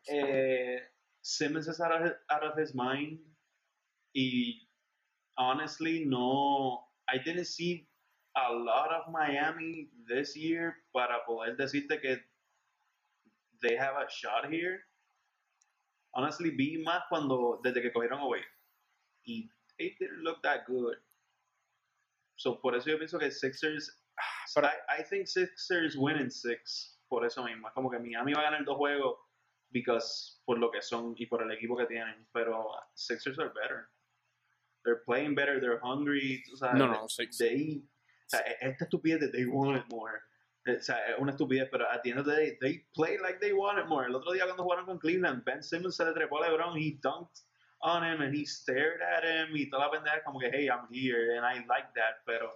eh, 0.08 0.78
Simmons 1.22 1.68
is 1.68 1.80
out 1.80 1.92
of, 1.92 2.02
his, 2.02 2.12
out 2.30 2.44
of 2.44 2.56
his 2.58 2.74
mind. 2.74 3.18
Y 4.14 4.54
honestly, 5.38 6.04
no, 6.04 6.84
I 7.08 7.18
didn't 7.18 7.46
see 7.46 7.86
a 8.36 8.52
lot 8.52 8.92
of 8.92 9.12
Miami 9.12 9.88
this 10.08 10.36
year 10.36 10.74
para 10.94 11.20
poder 11.26 11.56
decirte 11.56 12.00
que 12.00 12.18
they 13.62 13.76
have 13.76 13.94
a 13.96 14.06
shot 14.10 14.50
here. 14.50 14.80
Honestly, 16.14 16.50
vi 16.50 16.82
más 16.84 17.02
cuando, 17.08 17.60
desde 17.64 17.80
que 17.80 17.90
cogieron 17.92 18.20
away. 18.20 18.40
Y 19.26 19.48
they 19.78 19.94
didn't 19.98 20.22
look 20.22 20.42
that 20.42 20.66
good. 20.66 20.96
So, 22.36 22.56
por 22.60 22.74
eso 22.74 22.90
yo 22.90 22.98
pienso 22.98 23.18
que 23.18 23.30
Sixers, 23.30 24.01
pero- 24.54 24.66
I, 24.68 25.00
I 25.00 25.02
think 25.04 25.26
Sixers 25.26 25.96
win 25.96 26.16
in 26.18 26.30
six. 26.30 26.98
Por 27.08 27.24
eso 27.26 27.42
mismo. 27.44 27.68
Es 27.68 27.74
como 27.74 27.90
que 27.90 27.98
Miami 27.98 28.32
va 28.32 28.40
a 28.40 28.44
ganar 28.44 28.64
dos 28.64 28.76
juegos 28.76 29.16
because, 29.70 30.40
por 30.46 30.58
lo 30.58 30.70
que 30.70 30.80
son 30.82 31.14
y 31.16 31.26
por 31.26 31.42
el 31.42 31.50
equipo 31.50 31.76
que 31.76 31.86
tienen. 31.86 32.26
Pero 32.32 32.66
Sixers 32.94 33.38
are 33.38 33.50
better. 33.50 33.88
They're 34.84 35.02
playing 35.04 35.34
better, 35.34 35.60
they're 35.60 35.80
hungry. 35.82 36.42
O 36.52 36.56
sea, 36.56 36.72
No, 36.72 36.86
no, 36.86 37.08
Six- 37.08 37.38
they, 37.38 37.82
o 37.84 38.28
sea, 38.28 38.40
e- 38.40 38.56
esta 38.60 38.84
estupidez 38.84 39.20
de 39.20 39.28
they 39.28 39.44
want 39.44 39.78
it 39.78 39.84
more. 39.92 40.20
O 40.66 40.80
sea, 40.80 40.96
es 41.08 41.18
una 41.18 41.32
estupidez, 41.32 41.68
pero 41.70 41.88
at 41.90 42.02
the 42.02 42.10
end 42.10 42.20
of 42.20 42.26
the 42.26 42.34
day, 42.34 42.56
they 42.60 42.86
play 42.94 43.18
like 43.18 43.38
they 43.40 43.52
want 43.52 43.78
it 43.78 43.86
more. 43.86 44.06
El 44.06 44.14
otro 44.14 44.32
día 44.32 44.44
cuando 44.44 44.62
jugaron 44.62 44.86
con 44.86 44.98
Cleveland, 44.98 45.44
Ben 45.44 45.62
Simmons 45.62 45.96
se 45.96 46.04
le 46.04 46.12
trepó 46.12 46.38
a 46.42 46.48
LeBron, 46.48 46.76
he 46.76 46.98
dunked 47.02 47.40
on 47.80 48.02
him 48.04 48.20
and 48.22 48.32
he 48.34 48.44
stared 48.46 49.02
at 49.02 49.24
him 49.24 49.54
y 49.56 49.68
toda 49.68 49.86
la 49.86 49.90
pendeja 49.90 50.22
como 50.24 50.38
que, 50.38 50.48
hey, 50.52 50.68
I'm 50.68 50.86
here 50.90 51.36
and 51.36 51.44
I 51.44 51.64
like 51.66 51.92
that, 51.94 52.22
pero 52.24 52.52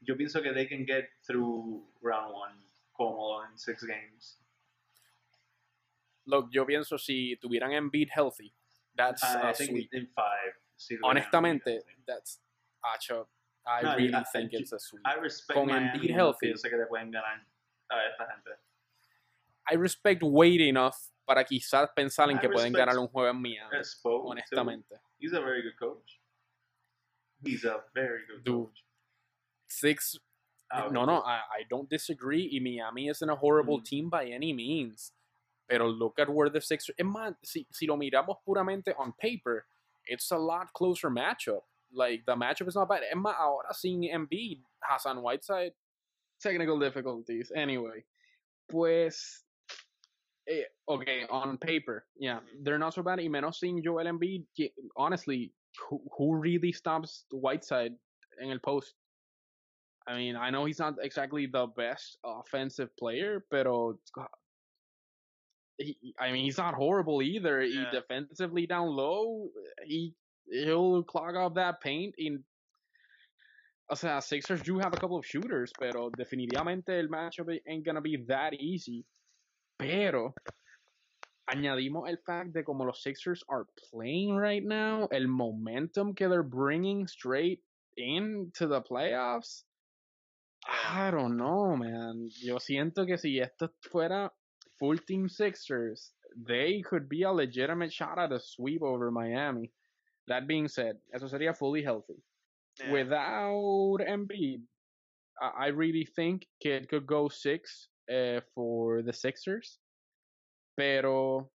yo 0.00 0.16
pienso 0.16 0.42
que 0.42 0.52
they 0.52 0.66
can 0.66 0.84
get 0.86 1.08
through 1.26 1.84
round 2.02 2.32
one 2.34 2.54
cómodo 2.92 3.44
en 3.46 3.56
six 3.58 3.82
games. 3.84 4.38
Look, 6.26 6.50
yo 6.52 6.66
pienso 6.66 6.98
si 6.98 7.36
tuvieran 7.36 7.72
Embiid 7.72 8.08
healthy, 8.10 8.52
that's 8.94 9.22
I 9.24 9.50
a 9.50 9.54
think 9.54 9.70
sweep. 9.70 9.94
in 9.94 10.06
five. 10.14 10.54
Honestamente, 11.02 11.80
that's 12.06 12.40
acho, 12.84 13.28
I 13.66 13.82
No, 13.82 13.96
really 13.96 14.14
I- 14.14 14.24
think 14.32 14.52
I- 14.52 14.58
it's 14.58 14.72
a 14.72 14.78
sweep. 14.78 15.02
I 15.06 15.14
respect 15.20 15.58
con 15.58 15.68
Embiid 15.70 16.10
healthy. 16.10 16.48
pienso 16.48 16.68
que 16.68 16.76
le 16.76 16.86
pueden 16.86 17.10
ganar 17.10 17.44
a 17.90 18.06
esta 18.10 18.26
gente. 18.26 18.50
I 19.70 19.74
respect 19.76 20.22
Wade 20.22 20.68
enough 20.68 20.94
para 21.26 21.44
quizás 21.44 21.90
pensar 21.94 22.30
en 22.30 22.36
I 22.38 22.40
que 22.40 22.48
pueden 22.48 22.72
ganar 22.72 22.98
un 22.98 23.08
juego 23.08 23.28
en 23.28 23.36
Miami, 23.40 23.70
too. 24.02 24.28
honestamente. 24.28 25.00
He's 25.18 25.32
a 25.32 25.40
very 25.40 25.62
good 25.62 25.76
coach. 25.78 26.20
He's 27.44 27.64
a 27.64 27.84
very 27.94 28.24
good 28.26 28.42
Dude. 28.44 28.66
coach. 28.68 28.84
Six, 29.68 30.16
Ah, 30.70 30.88
no, 30.90 31.06
no, 31.06 31.22
I, 31.22 31.36
I 31.38 31.62
don't 31.70 31.88
disagree. 31.88 32.60
Miami 32.62 33.08
isn't 33.08 33.30
a 33.30 33.34
horrible 33.36 33.80
Mm. 33.80 33.84
team 33.84 34.10
by 34.10 34.26
any 34.26 34.52
means. 34.52 35.12
Pero 35.66 35.86
look 35.88 36.18
at 36.18 36.28
where 36.28 36.50
the 36.50 36.60
Sixers. 36.60 36.94
Es 36.98 37.06
más, 37.06 37.34
si, 37.42 37.66
si 37.72 37.86
lo 37.86 37.96
miramos 37.96 38.36
puramente 38.46 38.92
on 38.98 39.14
paper, 39.18 39.64
it's 40.06 40.30
a 40.30 40.36
lot 40.36 40.70
closer 40.74 41.10
matchup. 41.10 41.62
Like, 41.90 42.24
the 42.26 42.34
matchup 42.34 42.68
is 42.68 42.74
not 42.74 42.88
bad. 42.88 43.02
Es 43.02 43.16
más, 43.16 43.34
ahora 43.38 43.72
sin 43.72 44.02
Embiid, 44.02 44.60
Hassan 44.82 45.22
Whiteside, 45.22 45.72
technical 46.40 46.78
difficulties. 46.78 47.50
Anyway, 47.54 48.04
pues. 48.68 49.42
Eh, 50.46 50.64
okay, 50.86 51.24
on 51.30 51.58
paper, 51.58 52.06
yeah, 52.18 52.40
they're 52.62 52.78
not 52.78 52.94
so 52.94 53.02
bad. 53.02 53.18
Y 53.20 53.28
menos 53.28 53.56
sin 53.56 53.82
Joel 53.82 54.06
Embiid. 54.06 54.44
Honestly, 54.96 55.52
who, 55.88 56.00
who 56.16 56.34
really 56.36 56.72
stops 56.72 57.24
Whiteside 57.32 57.92
en 58.42 58.50
el 58.50 58.58
post? 58.58 58.94
I 60.08 60.16
mean, 60.16 60.36
I 60.36 60.48
know 60.48 60.64
he's 60.64 60.78
not 60.78 60.94
exactly 61.02 61.46
the 61.46 61.66
best 61.66 62.16
offensive 62.24 62.88
player, 62.96 63.44
pero 63.50 63.98
ah, 64.18 64.26
he, 65.76 66.14
I 66.18 66.32
mean, 66.32 66.44
he's 66.44 66.56
not 66.56 66.74
horrible 66.74 67.20
either. 67.20 67.60
He 67.60 67.84
defensively 67.92 68.66
down 68.66 68.88
low, 68.88 69.48
he 69.84 70.14
he'll 70.50 71.02
clog 71.02 71.36
up 71.36 71.56
that 71.56 71.82
paint. 71.82 72.14
In, 72.16 72.42
o 73.90 73.94
sea, 73.94 74.20
Sixers 74.20 74.62
do 74.62 74.78
have 74.78 74.94
a 74.94 74.96
couple 74.96 75.18
of 75.18 75.26
shooters, 75.26 75.72
pero 75.78 76.10
definitivamente 76.10 76.98
el 76.98 77.08
matchup 77.08 77.54
ain't 77.68 77.84
gonna 77.84 78.00
be 78.00 78.24
that 78.28 78.54
easy. 78.54 79.04
Pero 79.78 80.34
añadimos 81.50 82.08
el 82.08 82.16
fact 82.26 82.54
de 82.54 82.62
como 82.62 82.84
los 82.84 83.02
Sixers 83.02 83.42
are 83.48 83.66
playing 83.90 84.34
right 84.34 84.64
now, 84.64 85.06
el 85.12 85.26
momentum 85.26 86.14
que 86.14 86.28
they're 86.28 86.42
bringing 86.42 87.06
straight 87.06 87.60
into 87.98 88.66
the 88.66 88.80
playoffs. 88.80 89.64
I 90.66 91.10
don't 91.10 91.36
know, 91.36 91.76
man. 91.76 92.30
Yo 92.40 92.56
siento 92.56 93.06
que 93.06 93.16
si 93.16 93.40
esto 93.40 93.68
fuera 93.92 94.30
full 94.78 94.98
team 94.98 95.28
Sixers, 95.28 96.12
they 96.46 96.82
could 96.82 97.08
be 97.08 97.22
a 97.22 97.32
legitimate 97.32 97.92
shot 97.92 98.18
at 98.18 98.32
a 98.32 98.40
sweep 98.40 98.82
over 98.82 99.10
Miami. 99.10 99.70
That 100.26 100.46
being 100.46 100.68
said, 100.68 100.96
eso 101.14 101.26
sería 101.26 101.56
fully 101.56 101.82
healthy. 101.82 102.22
Yeah. 102.80 102.92
Without 102.92 104.00
Embiid, 104.06 104.60
I, 105.40 105.66
I 105.66 105.66
really 105.68 106.06
think 106.16 106.46
it 106.60 106.88
could 106.88 107.06
go 107.06 107.28
six 107.28 107.88
uh, 108.12 108.40
for 108.54 109.02
the 109.02 109.12
Sixers. 109.12 109.78
Pero, 110.76 111.50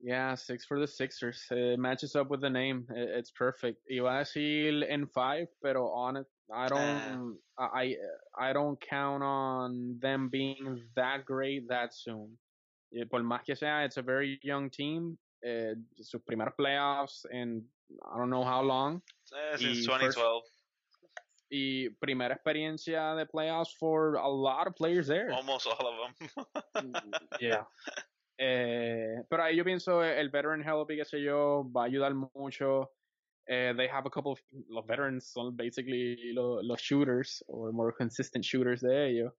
yeah, 0.00 0.34
six 0.34 0.64
for 0.66 0.78
the 0.78 0.86
Sixers. 0.86 1.42
It 1.50 1.78
matches 1.78 2.14
up 2.14 2.30
with 2.30 2.42
the 2.42 2.50
name. 2.50 2.86
It's 2.94 3.30
perfect. 3.30 3.78
Iba 3.90 4.20
a 4.20 4.24
decir 4.24 4.84
en 4.88 5.06
five, 5.06 5.48
pero 5.62 5.88
on 5.88 6.18
it, 6.18 6.26
I 6.52 6.68
don't, 6.68 7.38
I, 7.58 7.96
I 8.36 8.48
I 8.50 8.52
don't 8.52 8.78
count 8.80 9.22
on 9.22 9.98
them 10.00 10.28
being 10.28 10.82
that 10.96 11.24
great 11.24 11.68
that 11.68 11.92
soon. 11.94 12.38
Eh, 12.94 13.04
Por 13.04 13.20
más 13.22 13.44
que 13.44 13.54
sea, 13.54 13.84
it's 13.84 13.96
a 13.98 14.02
very 14.02 14.38
young 14.42 14.68
team. 14.70 15.16
Eh, 15.44 15.74
sus 16.00 16.20
primeros 16.22 16.54
playoffs 16.58 17.24
in 17.30 17.64
I 18.12 18.18
don't 18.18 18.30
know 18.30 18.44
how 18.44 18.62
long. 18.62 19.02
Eh, 19.32 19.56
since 19.56 19.86
Y 19.86 19.98
first- 19.98 20.16
2012. 20.18 20.42
Y 21.52 21.88
primera 22.00 22.34
experiencia 22.34 23.16
de 23.16 23.26
playoffs 23.26 23.74
for 23.78 24.14
a 24.16 24.28
lot 24.28 24.66
of 24.68 24.74
players 24.76 25.06
there. 25.08 25.32
Almost 25.32 25.66
all 25.66 25.86
of 25.86 25.94
them. 26.74 26.92
Yeah. 27.40 27.64
Eh, 28.38 29.22
pero 29.28 29.42
ahí 29.42 29.56
yo 29.56 29.64
pienso 29.64 30.02
el 30.02 30.30
veteran 30.30 30.62
help 30.62 30.90
y 30.90 30.96
qué 30.96 31.04
sé 31.04 31.20
yo 31.22 31.64
va 31.74 31.82
a 31.82 31.86
ayudar 31.86 32.14
mucho. 32.34 32.90
Eh, 33.52 33.72
they 33.76 33.88
have 33.88 34.06
a 34.06 34.10
couple 34.10 34.30
of 34.30 34.40
los 34.68 34.86
veterans 34.86 35.26
son 35.26 35.56
basically 35.56 36.32
lo- 36.32 36.60
los 36.62 36.80
shooters 36.80 37.42
or 37.48 37.72
more 37.72 37.92
consistent 37.92 38.44
shooters 38.44 38.80
de 38.80 39.08
ellos. 39.08 39.32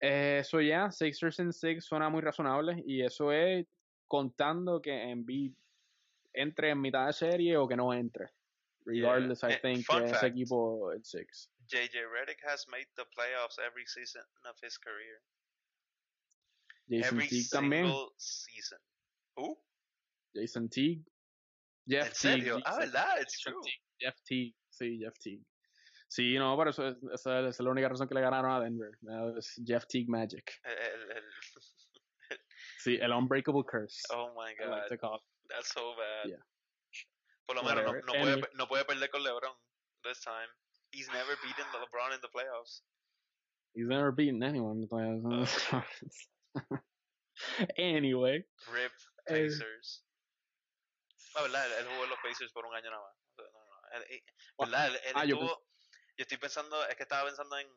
Eh, 0.00 0.42
so 0.42 0.58
yeah, 0.58 0.88
Sixers 0.90 1.38
and 1.40 1.52
Six 1.54 1.86
suena 1.86 2.10
muy 2.10 2.22
razonable 2.22 2.82
y 2.86 3.02
eso 3.02 3.30
es 3.32 3.66
contando 4.08 4.80
que 4.80 4.92
Embiid 4.92 5.52
entre 6.34 6.70
en 6.70 6.80
mitad 6.80 7.06
de 7.08 7.12
serie 7.12 7.56
o 7.58 7.66
que 7.68 7.76
no 7.76 7.92
entre. 7.92 8.30
Regardless, 8.86 9.42
I 9.42 9.52
Eh, 9.54 9.58
think 9.60 9.84
fun 9.84 9.98
que 10.04 10.04
ese 10.06 10.14
fact. 10.20 10.32
equipo 10.34 10.92
es 10.92 11.06
Six. 11.10 11.50
JJ 11.66 12.06
Redick 12.06 12.40
has 12.46 12.66
made 12.68 12.86
the 12.96 13.04
playoffs 13.14 13.58
every 13.58 13.84
season 13.86 14.22
of 14.48 14.56
his 14.62 14.78
career. 14.78 15.20
Jason 16.88 17.16
every 17.16 17.28
Teague 17.28 17.44
single 17.44 17.60
también. 17.60 18.08
season. 18.16 18.78
Who? 19.36 19.58
Jason 20.34 20.68
Teague. 20.68 21.02
Jeff 21.88 22.08
¿En 22.08 22.14
serio? 22.14 22.54
Teague. 22.56 22.62
Ah, 22.66 22.70
Jason- 22.72 22.78
¿verdad? 22.92 23.20
It's 23.20 23.36
Jeff 23.42 23.52
true. 23.52 23.62
Jeff 23.98 24.14
Teague, 24.24 24.54
sí, 24.70 24.98
Jeff 24.98 25.14
Teague. 25.18 25.44
Sí, 26.08 26.34
no, 26.38 26.56
pero 26.56 26.70
eso 26.70 26.86
es, 26.88 26.96
esa 27.12 27.48
es 27.48 27.60
la 27.60 27.70
única 27.70 27.88
razón 27.88 28.06
que 28.08 28.14
le 28.14 28.20
ganaron 28.20 28.50
a 28.52 28.60
Denver. 28.60 28.90
Es 29.38 29.54
Jeff 29.64 29.86
Teague 29.88 30.06
Magic. 30.08 30.44
El- 30.64 30.72
el- 30.78 31.10
el- 31.16 31.24
Sí, 32.78 32.96
el 33.00 33.12
Unbreakable 33.12 33.64
Curse. 33.64 34.00
oh 34.10 34.28
my 34.34 34.54
god. 34.56 34.88
like. 34.90 34.98
That's 35.48 35.72
so 35.72 35.94
bad. 35.96 36.26
Yeah. 36.28 36.38
Por 37.46 37.56
lo 37.56 37.62
menos 37.62 37.84
no, 37.84 37.92
no, 37.92 38.00
puede, 38.06 38.22
Anyway. 38.32 38.50
no 38.54 38.66
puede 38.68 38.84
perder 38.84 39.10
con 39.10 39.22
LeBron 39.22 39.54
this 40.04 40.20
time. 40.20 40.48
He's 40.92 41.08
never 41.08 41.36
beaten 41.42 41.64
LeBron 41.72 42.14
in 42.14 42.20
the 42.20 42.28
playoffs. 42.28 42.82
He's 43.74 43.86
never 43.86 44.10
beaten 44.12 44.42
anyone 44.42 44.76
in 44.76 44.80
the 44.82 44.88
playoffs. 44.88 46.26
anyway, 47.78 48.44
Rip 48.72 48.92
Eh. 49.28 49.32
Pacers. 49.34 50.02
Ah, 51.36 51.42
¿verdad? 51.42 51.66
Él, 51.66 51.72
él 51.78 51.86
jugó 51.92 52.04
en 52.04 52.10
los 52.10 52.18
Pacers 52.20 52.52
por 52.52 52.64
un 52.66 52.74
año 52.74 52.90
nada 52.90 53.02
más. 53.02 53.14
No, 53.36 53.44
no. 53.44 54.04
Él- 54.08 54.22
¿Verdad? 54.58 54.86
Él, 54.88 55.12
ah, 55.14 55.24
yo 55.24 55.34
estuvo... 55.36 55.66
Yo 56.16 56.22
estoy 56.22 56.38
pensando... 56.38 56.84
Es 56.88 56.96
que 56.96 57.02
estaba 57.02 57.24
pensando 57.26 57.58
en, 57.58 57.68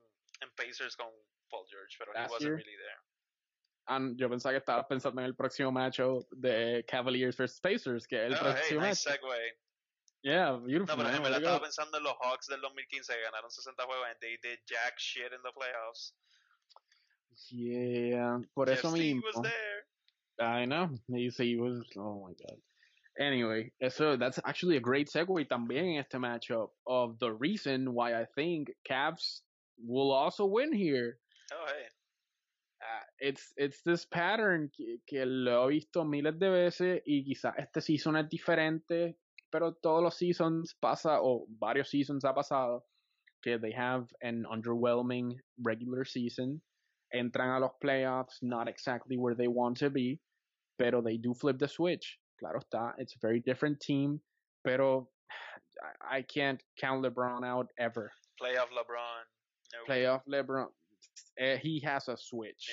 en 0.41 0.51
Pacers 0.55 0.95
con 0.95 1.07
Paul 1.49 1.65
George, 1.69 1.95
pero 1.99 2.13
he 2.13 2.21
wasn't 2.23 2.41
year? 2.41 2.55
really 2.55 2.77
there. 2.77 2.99
And 3.87 4.17
yo 4.17 4.29
pensaba 4.29 4.53
que 4.53 4.59
estabas 4.59 4.85
pensando 4.87 5.19
en 5.19 5.25
el 5.25 5.35
próximo 5.35 5.71
matchup 5.71 6.27
de 6.31 6.85
Cavaliers 6.87 7.35
vs 7.35 7.59
Pacers, 7.59 8.05
que 8.07 8.17
es 8.27 8.31
el 8.31 8.33
Oh, 8.35 8.37
hey, 8.37 8.53
próximo 8.53 8.81
nice 8.81 9.09
match. 9.09 9.19
segue. 9.19 9.57
Yeah, 10.21 10.51
beautiful. 10.57 10.95
No, 10.95 11.03
pero 11.03 11.15
en 11.15 11.23
verdad 11.23 11.39
estaba 11.39 11.61
pensando 11.61 11.97
en 11.97 12.03
los 12.03 12.13
Hawks 12.21 12.47
del 12.47 12.61
2015 12.61 13.13
que 13.15 13.21
ganaron 13.21 13.49
60 13.49 13.83
juegos 13.85 14.07
and 14.09 14.19
they 14.19 14.37
did 14.43 14.59
jack 14.67 14.99
shit 14.99 15.31
in 15.33 15.41
the 15.41 15.51
playoffs. 15.51 16.13
Yeah, 17.49 18.37
por 18.53 18.67
Jeff 18.67 18.79
eso 18.79 18.91
mismo. 18.91 19.21
I 20.39 20.65
know. 20.65 20.89
He, 21.07 21.29
he 21.37 21.55
was. 21.57 21.83
Oh 21.97 22.27
my 22.27 22.33
god. 22.35 22.59
Anyway, 23.19 23.69
so 23.89 24.15
that's 24.15 24.39
actually 24.45 24.77
a 24.77 24.79
great 24.79 25.09
segue 25.09 25.45
también 25.49 25.95
en 25.95 25.99
este 25.99 26.15
matchup 26.15 26.69
of 26.87 27.19
the 27.19 27.31
reason 27.33 27.93
why 27.93 28.13
I 28.13 28.25
think 28.35 28.71
Cavs 28.89 29.41
will 29.77 30.11
also 30.11 30.45
win 30.45 30.71
here. 30.71 31.17
Oh, 31.51 31.65
hey. 31.67 31.85
Uh, 32.81 33.03
it's 33.19 33.51
it's 33.57 33.81
this 33.83 34.05
pattern 34.05 34.69
que, 34.75 34.99
que 35.05 35.25
lo 35.25 35.67
he 35.67 35.79
visto 35.79 36.05
miles 36.05 36.39
de 36.39 36.49
veces 36.49 37.01
y 37.05 37.25
quizás 37.27 37.53
este 37.57 37.81
season 37.81 38.15
es 38.15 38.29
diferente, 38.29 39.15
pero 39.51 39.73
todos 39.83 40.01
los 40.01 40.17
seasons 40.17 40.73
pasa 40.81 41.19
o 41.21 41.45
varios 41.59 41.89
seasons 41.89 42.23
ha 42.23 42.33
pasado 42.33 42.83
que 43.43 43.57
they 43.57 43.73
have 43.73 44.07
an 44.21 44.45
underwhelming 44.49 45.35
regular 45.61 46.05
season, 46.05 46.61
entran 47.13 47.57
a 47.57 47.59
los 47.59 47.71
playoffs 47.83 48.41
not 48.41 48.69
exactly 48.69 49.17
where 49.17 49.35
they 49.35 49.47
want 49.47 49.77
to 49.77 49.89
be, 49.89 50.21
pero 50.77 51.01
they 51.01 51.17
do 51.17 51.33
flip 51.33 51.59
the 51.59 51.67
switch. 51.67 52.17
Claro 52.39 52.59
está, 52.59 52.93
it's 52.97 53.15
a 53.15 53.19
very 53.21 53.41
different 53.41 53.79
team, 53.79 54.19
pero 54.63 55.09
I, 56.09 56.21
can't 56.21 56.61
count 56.79 57.03
LeBron 57.03 57.45
out 57.45 57.67
ever. 57.77 58.11
Playoff 58.41 58.69
LeBron. 58.71 59.23
No. 59.73 59.93
Playoff 59.93 60.21
LeBron, 60.27 60.67
eh, 61.39 61.57
he 61.57 61.81
has 61.85 62.07
a 62.07 62.17
switch. 62.17 62.69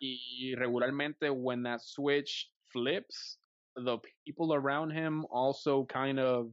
Yeah. 0.00 0.08
Y 0.08 0.54
regularmente 0.58 1.34
when 1.34 1.62
that 1.64 1.80
switch 1.82 2.48
flips, 2.72 3.38
the 3.76 3.98
people 4.26 4.54
around 4.54 4.90
him 4.90 5.24
also 5.30 5.86
kind 5.92 6.18
of 6.18 6.50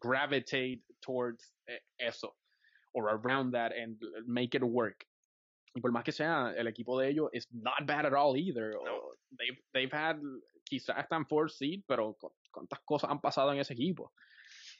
gravitate 0.00 0.80
towards 1.02 1.50
eso 2.00 2.32
or 2.94 3.08
around 3.08 3.52
that 3.52 3.72
and 3.76 3.96
make 4.26 4.54
it 4.54 4.64
work. 4.64 5.04
Y 5.74 5.80
por 5.80 5.92
más 5.92 6.04
que 6.04 6.12
sea, 6.12 6.52
el 6.58 6.66
equipo 6.66 7.00
de 7.00 7.08
ellos 7.08 7.30
is 7.32 7.46
not 7.52 7.86
bad 7.86 8.04
at 8.04 8.12
all 8.12 8.36
either. 8.36 8.74
No. 8.84 9.00
They've, 9.38 9.58
they've 9.72 9.92
had, 9.92 10.20
quizás 10.70 10.96
están 10.98 11.26
fourth 11.26 11.52
seed, 11.52 11.82
pero 11.86 12.14
cu- 12.14 12.32
cuántas 12.52 12.80
cosas 12.84 13.10
han 13.10 13.20
pasado 13.20 13.52
en 13.52 13.58
ese 13.58 13.72
equipo. 13.74 14.04
O 14.04 14.12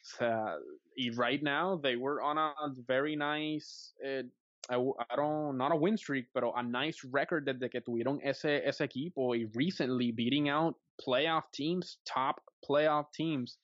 sea, 0.03 0.57
y 0.96 1.11
right 1.11 1.42
now 1.42 1.76
they 1.76 1.96
were 1.96 2.22
on 2.22 2.38
a 2.38 2.55
very 2.87 3.16
nice, 3.16 3.92
eh, 4.03 4.22
I, 4.70 4.76
don't, 5.16 5.59
not 5.59 5.72
a 5.72 5.76
win 5.76 5.96
streak, 5.96 6.29
pero 6.33 6.53
a 6.55 6.62
nice 6.62 7.05
record 7.05 7.44
desde 7.44 7.70
que 7.70 7.81
tuvieron 7.81 8.20
ese, 8.22 8.62
ese 8.64 8.81
equipo 8.81 9.35
y 9.35 9.50
recently 9.55 10.12
beating 10.12 10.48
out 10.48 10.76
playoff 11.00 11.50
teams, 11.53 11.98
top 12.05 12.40
playoff 12.64 13.12
teams. 13.12 13.59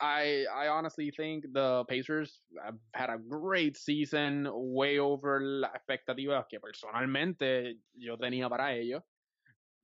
I 0.00 0.46
I 0.52 0.68
honestly 0.68 1.10
think 1.10 1.52
the 1.52 1.84
Pacers 1.84 2.40
have 2.62 2.78
had 2.92 3.10
a 3.10 3.18
great 3.18 3.76
season, 3.76 4.48
way 4.52 4.98
over 4.98 5.40
las 5.40 5.70
expectativas 5.72 6.46
que 6.48 6.58
personalmente 6.58 7.78
yo 7.94 8.16
tenía 8.16 8.48
para 8.48 8.74
ellos. 8.74 9.02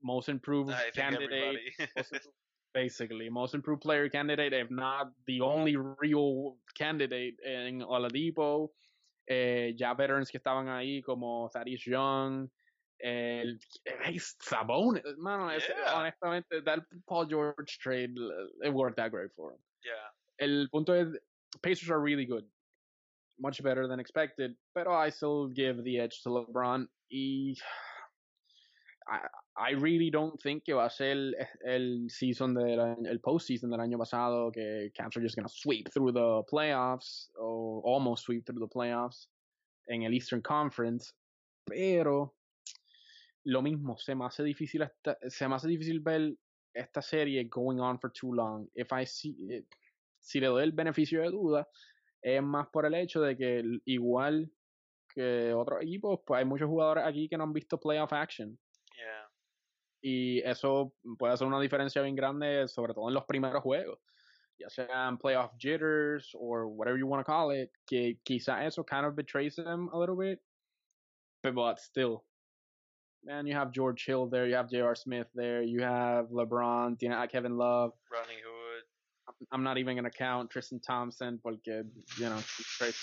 Most 0.02 0.28
improved 0.28 0.72
candidate, 0.94 1.60
most 1.78 1.78
improved- 2.12 2.28
basically 2.72 3.28
most 3.28 3.54
improved 3.54 3.82
player 3.82 4.08
candidate, 4.08 4.52
if 4.52 4.70
not 4.70 5.12
the 5.26 5.40
only 5.40 5.76
real 5.76 6.56
candidate 6.76 7.34
en 7.44 7.82
Oladipo. 7.82 8.68
Eh, 9.28 9.72
ya 9.76 9.94
veterans 9.94 10.30
que 10.30 10.38
estaban 10.40 10.66
ahí 10.68 11.02
como 11.04 11.48
Thaddeus 11.52 11.86
Young, 11.86 12.48
el 13.02 13.58
hey, 14.02 14.18
Sabonis, 14.18 15.02
mano, 15.18 15.48
Yeah. 15.50 15.94
honestamente, 15.94 16.60
that 16.64 16.80
Paul 17.08 17.26
George 17.26 17.78
trade, 17.78 18.14
it 18.64 18.72
worked 18.72 18.98
out 18.98 19.12
great 19.12 19.30
for 19.36 19.52
him. 19.52 19.58
yeah. 19.84 20.44
El 20.44 20.66
punto 20.72 20.94
es, 20.94 21.08
Pacers 21.62 21.90
are 21.90 22.00
really 22.00 22.24
good. 22.24 22.44
Much 23.38 23.62
better 23.62 23.86
than 23.86 24.00
expected, 24.00 24.56
pero 24.74 24.92
I 24.92 25.10
still 25.10 25.48
give 25.48 25.82
the 25.84 25.98
edge 26.00 26.22
to 26.22 26.28
LeBron. 26.30 26.86
Y 27.10 27.54
I, 29.10 29.26
I 29.56 29.70
really 29.72 30.10
don't 30.10 30.40
think 30.40 30.64
que 30.64 30.72
va 30.72 30.86
a 30.86 30.90
ser 30.90 31.34
el, 31.64 32.08
season 32.08 32.54
del 32.54 32.78
el 33.06 33.20
postseason 33.20 33.70
del 33.70 33.80
año 33.80 33.98
pasado 33.98 34.52
que 34.52 34.90
Cavs 34.94 35.16
are 35.16 35.22
just 35.22 35.36
going 35.36 35.46
to 35.46 35.52
sweep 35.52 35.88
through 35.92 36.12
the 36.12 36.42
playoffs 36.50 37.28
or 37.36 37.82
almost 37.84 38.24
sweep 38.24 38.46
through 38.46 38.60
the 38.60 38.68
playoffs 38.68 39.26
en 39.88 40.04
el 40.04 40.12
Eastern 40.14 40.40
Conference, 40.42 41.12
pero 41.66 42.34
lo 43.44 43.62
mismo 43.62 43.98
se 43.98 44.14
me 44.14 44.26
hace 44.26 44.44
difícil 44.44 44.82
esta- 44.82 45.18
se 45.28 45.48
me 45.48 45.56
hace 45.56 45.68
difícil 45.68 46.00
ver 46.00 46.36
esta 46.72 47.02
serie 47.02 47.44
going 47.48 47.80
on 47.80 47.98
for 47.98 48.12
too 48.12 48.32
long. 48.32 48.68
If 48.74 48.92
I 48.92 49.04
see 49.04 49.34
it, 49.48 49.66
si 50.20 50.38
le 50.38 50.46
doy 50.46 50.62
el 50.62 50.72
beneficio 50.72 51.20
de 51.22 51.30
duda, 51.30 51.68
es 52.22 52.42
más 52.42 52.68
por 52.68 52.86
el 52.86 52.94
hecho 52.94 53.20
de 53.22 53.36
que 53.36 53.64
igual 53.86 54.52
que 55.12 55.52
otros 55.52 55.82
equipos, 55.82 56.20
pues 56.24 56.38
hay 56.38 56.44
muchos 56.44 56.68
jugadores 56.68 57.04
aquí 57.04 57.28
que 57.28 57.36
no 57.36 57.44
han 57.44 57.52
visto 57.52 57.80
playoff 57.80 58.12
action. 58.12 58.56
Y 60.02 60.40
eso 60.44 60.94
puede 61.18 61.34
hacer 61.34 61.46
una 61.46 61.60
diferencia 61.60 62.02
bien 62.02 62.16
grande, 62.16 62.66
sobre 62.68 62.94
todo 62.94 63.08
en 63.08 63.14
los 63.14 63.24
primeros 63.24 63.62
juegos. 63.62 63.98
Ya 64.58 64.68
sean 64.68 65.16
playoff 65.16 65.52
jitters 65.58 66.34
or 66.34 66.66
whatever 66.66 66.98
you 66.98 67.06
want 67.06 67.24
to 67.24 67.24
call 67.24 67.50
it, 67.50 67.70
que 67.86 68.18
quizá 68.24 68.66
eso 68.66 68.84
kind 68.84 69.06
of 69.06 69.16
betrays 69.16 69.56
them 69.56 69.88
a 69.92 69.98
little 69.98 70.16
bit. 70.16 70.38
But 71.42 71.80
still, 71.80 72.24
man, 73.24 73.46
you 73.46 73.54
have 73.54 73.72
George 73.72 74.04
Hill 74.04 74.26
there, 74.26 74.46
you 74.46 74.54
have 74.56 74.68
J.R. 74.70 74.94
Smith 74.94 75.28
there, 75.34 75.62
you 75.62 75.82
have 75.82 76.26
LeBron, 76.26 76.98
tiene 76.98 77.12
a 77.12 77.26
Kevin 77.26 77.56
Love. 77.56 77.92
Ronnie 78.12 78.40
Hood. 78.44 78.84
I'm 79.50 79.62
not 79.62 79.78
even 79.78 79.96
gonna 79.96 80.10
count 80.10 80.50
Tristan 80.50 80.80
Thompson 80.80 81.38
porque 81.42 81.86
you 82.18 82.24
know 82.24 82.36
he's 82.36 82.66
crazy. 82.78 82.96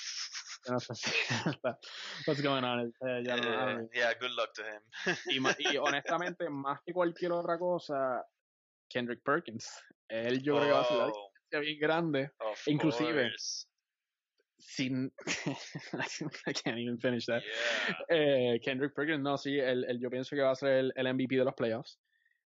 What's 2.26 2.42
going 2.42 2.64
on. 2.64 2.92
Eh, 3.08 3.24
ya 3.26 3.36
no- 3.38 3.52
don't 3.76 3.90
Yeah, 3.94 4.14
good 4.20 4.32
luck 4.32 4.54
to 4.56 4.64
him. 4.64 4.82
y, 5.28 5.40
y 5.74 5.78
honestamente 5.78 6.50
más 6.50 6.80
que 6.86 6.94
cualquier 6.94 7.32
otra 7.32 7.58
cosa, 7.58 8.26
Kendrick 8.90 9.22
Perkins. 9.24 9.70
Él 10.10 10.42
yo 10.42 10.56
creo 10.56 10.66
que 10.68 10.72
va 10.72 10.82
a 10.82 10.86
ser 10.86 10.98
la 10.98 11.06
Oh, 11.08 11.32
diferencia 11.52 11.60
bien 11.60 11.80
grande. 11.80 12.32
Inclusive. 12.68 13.30
course. 13.30 13.68
Sin 14.60 15.12
I 16.48 16.54
can't 16.54 16.80
even 16.80 16.98
finish 17.00 17.26
that. 17.28 17.42
Yeah, 18.10 18.16
Eh, 18.18 18.60
Kendrick 18.64 18.94
Perkins, 18.96 19.22
no, 19.22 19.38
sí, 19.38 19.60
él, 19.60 19.86
él- 19.88 20.00
yo 20.02 20.10
pienso 20.10 20.36
que 20.36 20.42
va 20.42 20.52
a 20.52 20.56
ser 20.56 20.70
el, 20.74 20.94
el 20.96 21.08
MVP 21.14 21.36
de 21.38 21.46
los 21.46 21.54
playoffs. 21.54 22.00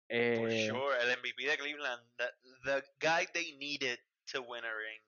for 0.10 0.50
Eh, 0.50 0.67
sure. 0.67 0.96
El 1.02 1.10
MVP 1.17 1.46
de 1.46 1.58
Cleveland, 1.58 2.02
the, 2.17 2.26
the 2.63 2.82
guy 3.00 3.26
they 3.34 3.58
needed 3.58 4.00
to 4.32 4.41
win 4.41 4.63
a 4.63 4.74
ring. 4.74 5.02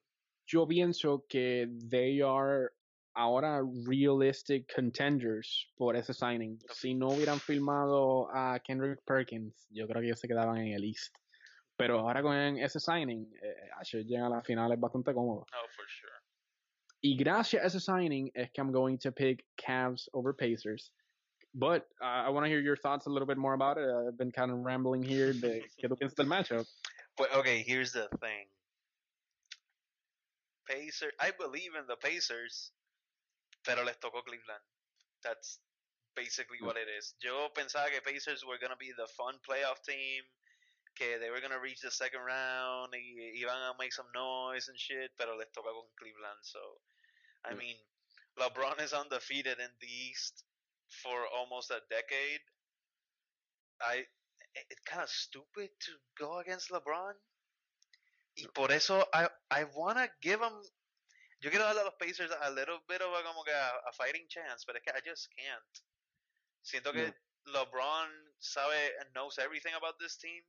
yo 0.45 0.67
pienso 0.67 1.25
que 1.29 1.67
they 1.89 2.21
are 2.21 2.73
ahora 3.19 3.61
realistic 3.85 4.73
contenders 4.73 5.67
por 5.77 5.95
ese 5.95 6.13
signing. 6.13 6.57
Si 6.71 6.93
no 6.93 7.09
hubieran 7.09 7.39
filmado 7.39 8.29
a 8.33 8.59
Kendrick 8.59 9.01
Perkins, 9.05 9.67
yo 9.69 9.85
creo 9.87 9.99
que 10.01 10.07
ellos 10.07 10.19
se 10.19 10.27
quedaban 10.27 10.57
en 10.57 10.73
el 10.73 10.85
East. 10.85 11.13
Pero 11.77 11.99
ahora 11.99 12.21
con 12.21 12.35
ese 12.57 12.79
signing, 12.79 13.29
eh, 13.41 13.69
Asher 13.77 14.05
llega 14.05 14.27
a 14.27 14.29
las 14.29 14.45
finales 14.45 14.79
bastante 14.79 15.13
cómodo. 15.13 15.45
Oh, 15.53 15.67
for 15.75 15.85
sure. 15.87 16.11
Y 17.01 17.17
gracias 17.17 17.63
a 17.63 17.67
ese 17.67 17.79
signing 17.79 18.31
es 18.33 18.51
que 18.51 18.61
I'm 18.61 18.71
going 18.71 18.97
to 18.99 19.11
pick 19.11 19.45
Cavs 19.57 20.07
over 20.13 20.33
Pacers. 20.33 20.91
But 21.53 21.87
uh, 22.01 22.27
I 22.27 22.29
want 22.29 22.45
to 22.45 22.49
hear 22.49 22.59
your 22.59 22.77
thoughts 22.77 23.05
a 23.07 23.09
little 23.09 23.27
bit 23.27 23.37
more 23.37 23.53
about 23.53 23.77
it. 23.77 23.89
I've 23.89 24.17
been 24.17 24.31
kind 24.31 24.51
of 24.51 24.59
rambling 24.59 25.03
here. 25.03 25.33
De, 25.33 25.61
¿Qué 25.81 25.89
tú 25.89 25.97
piensas 25.97 26.15
del 26.15 26.27
matchup? 26.27 26.65
But 27.17 27.33
okay, 27.35 27.63
here's 27.65 27.91
the 27.91 28.07
thing. 28.21 28.47
Pacers, 30.69 31.11
I 31.19 31.31
believe 31.37 31.71
in 31.77 31.85
the 31.87 31.95
Pacers, 31.95 32.71
pero 33.69 33.83
les 33.83 33.99
tocó 33.99 34.23
Cleveland. 34.23 34.63
That's 35.21 35.59
basically 36.15 36.57
what 36.59 36.75
it 36.75 36.89
is. 36.89 37.13
Yo 37.21 37.53
pensaba 37.53 37.91
que 37.91 38.01
Pacers 38.01 38.43
were 38.43 38.57
gonna 38.57 38.75
be 38.75 38.91
the 38.97 39.05
fun 39.15 39.37
playoff 39.47 39.83
team, 39.85 40.23
que 40.95 41.19
they 41.19 41.29
were 41.29 41.39
gonna 41.39 41.59
reach 41.59 41.81
the 41.81 41.91
second 41.91 42.21
round 42.25 42.95
y 42.95 43.37
iban 43.37 43.61
a 43.69 43.75
make 43.77 43.93
some 43.93 44.09
noise 44.11 44.67
and 44.69 44.79
shit, 44.79 45.11
pero 45.15 45.37
les 45.37 45.51
toca 45.53 45.69
con 45.69 45.85
Cleveland. 45.99 46.41
So, 46.41 46.81
I 47.45 47.53
Mm. 47.53 47.57
mean, 47.59 47.77
LeBron 48.37 48.81
is 48.81 48.91
undefeated 48.91 49.59
in 49.59 49.69
the 49.79 49.87
East 49.87 50.43
for 51.03 51.27
almost 51.27 51.69
a 51.69 51.81
decade. 51.91 52.41
I 53.81 54.07
it's 54.55 54.81
kind 54.83 55.03
of 55.03 55.09
stupid 55.11 55.69
to 55.81 55.91
go 56.17 56.39
against 56.39 56.71
LeBron. 56.71 57.13
Y 58.35 58.47
por 58.47 58.71
eso 58.71 59.07
I 59.13 59.29
I 59.51 59.65
wanna 59.65 60.09
give 60.21 60.41
him 60.41 60.57
yo 61.41 61.49
quiero 61.49 61.65
darle 61.65 61.81
a 61.81 61.85
los 61.85 61.95
Pacers 61.95 62.31
a 62.31 62.49
little 62.51 62.79
bit 62.87 63.01
of 63.01 63.13
a, 63.13 63.23
como 63.23 63.43
que 63.43 63.53
a, 63.53 63.69
a 63.87 63.91
fighting 63.93 64.27
chance, 64.27 64.65
pero 64.65 64.79
es 64.79 64.83
que 64.83 64.91
I 64.93 65.01
just 65.01 65.29
can't. 65.35 65.79
Siento 66.61 66.93
que 66.93 67.13
LeBron 67.45 68.35
sabe 68.39 68.97
and 68.99 69.13
knows 69.13 69.37
everything 69.39 69.73
about 69.73 69.97
this 69.99 70.17
team, 70.17 70.43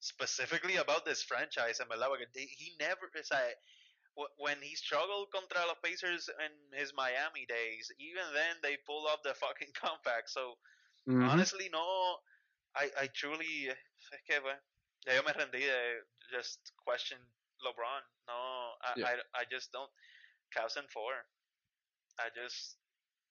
specifically 0.00 0.76
about 0.76 1.04
this 1.04 1.22
franchise, 1.22 1.80
en 1.80 1.88
verdad, 1.88 2.08
porque 2.08 2.28
he 2.34 2.76
never, 2.78 3.10
o 3.14 3.22
sea, 3.22 3.54
wh- 4.16 4.32
when 4.38 4.62
he 4.62 4.74
struggled 4.76 5.30
contra 5.30 5.66
los 5.66 5.78
Pacers 5.82 6.28
in 6.28 6.72
his 6.72 6.92
Miami 6.94 7.46
days, 7.46 7.92
even 7.98 8.32
then 8.34 8.60
they 8.62 8.78
pulled 8.78 9.06
off 9.08 9.20
the 9.22 9.34
fucking 9.34 9.72
comeback. 9.74 10.28
So 10.28 10.56
Mhm. 11.06 11.22
Honestly, 11.30 11.68
no. 11.70 12.20
I, 12.74 12.90
I 12.96 13.08
truly. 13.08 13.68
Es 13.68 14.22
que, 14.26 14.40
pues, 14.40 14.58
ya 15.06 15.14
yo 15.14 15.22
me 15.22 15.32
rendí 15.32 15.60
de 15.60 16.02
just 16.30 16.72
question 16.84 17.20
LeBron. 17.64 18.02
No, 18.28 18.36
I, 18.82 18.92
Yeah. 18.96 19.06
I, 19.06 19.42
I 19.42 19.44
just 19.50 19.72
don't. 19.72 19.90
Cavs 20.56 20.76
in 20.76 20.86
four. 20.92 21.12
I 22.18 22.28
just. 22.34 22.76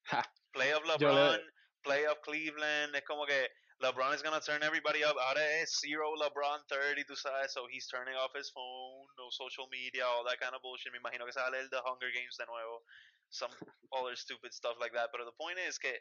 Ha. 0.09 0.23
Playoff 0.55 0.81
Yo 0.99 1.11
LeBron, 1.11 1.37
le- 1.37 1.51
playoff 1.85 2.21
Cleveland. 2.23 2.95
Es 2.95 3.03
como 3.05 3.25
que 3.27 3.47
LeBron 3.83 4.13
is 4.15 4.21
gonna 4.23 4.39
turn 4.41 4.63
everybody 4.63 5.03
up. 5.03 5.15
Ahora 5.19 5.41
es 5.61 5.77
zero 5.79 6.15
LeBron 6.17 6.65
30, 6.67 7.03
tú 7.05 7.15
sabes. 7.15 7.51
So 7.53 7.67
he's 7.69 7.85
turning 7.87 8.15
off 8.15 8.31
his 8.35 8.49
phone, 8.49 9.05
no 9.19 9.29
social 9.29 9.67
media, 9.71 10.05
all 10.05 10.23
that 10.25 10.39
kind 10.39 10.55
of 10.55 10.61
bullshit. 10.61 10.91
Me 10.91 10.99
imagino 10.99 11.25
que 11.29 11.35
a 11.35 11.51
leer 11.51 11.67
The 11.69 11.81
Hunger 11.85 12.09
Games 12.11 12.35
de 12.37 12.45
nuevo. 12.47 12.81
Some 13.29 13.51
other 13.93 14.15
stupid 14.15 14.53
stuff 14.53 14.77
like 14.79 14.93
that. 14.93 15.09
But 15.11 15.21
the 15.25 15.35
point 15.37 15.59
is 15.59 15.77
que 15.77 15.93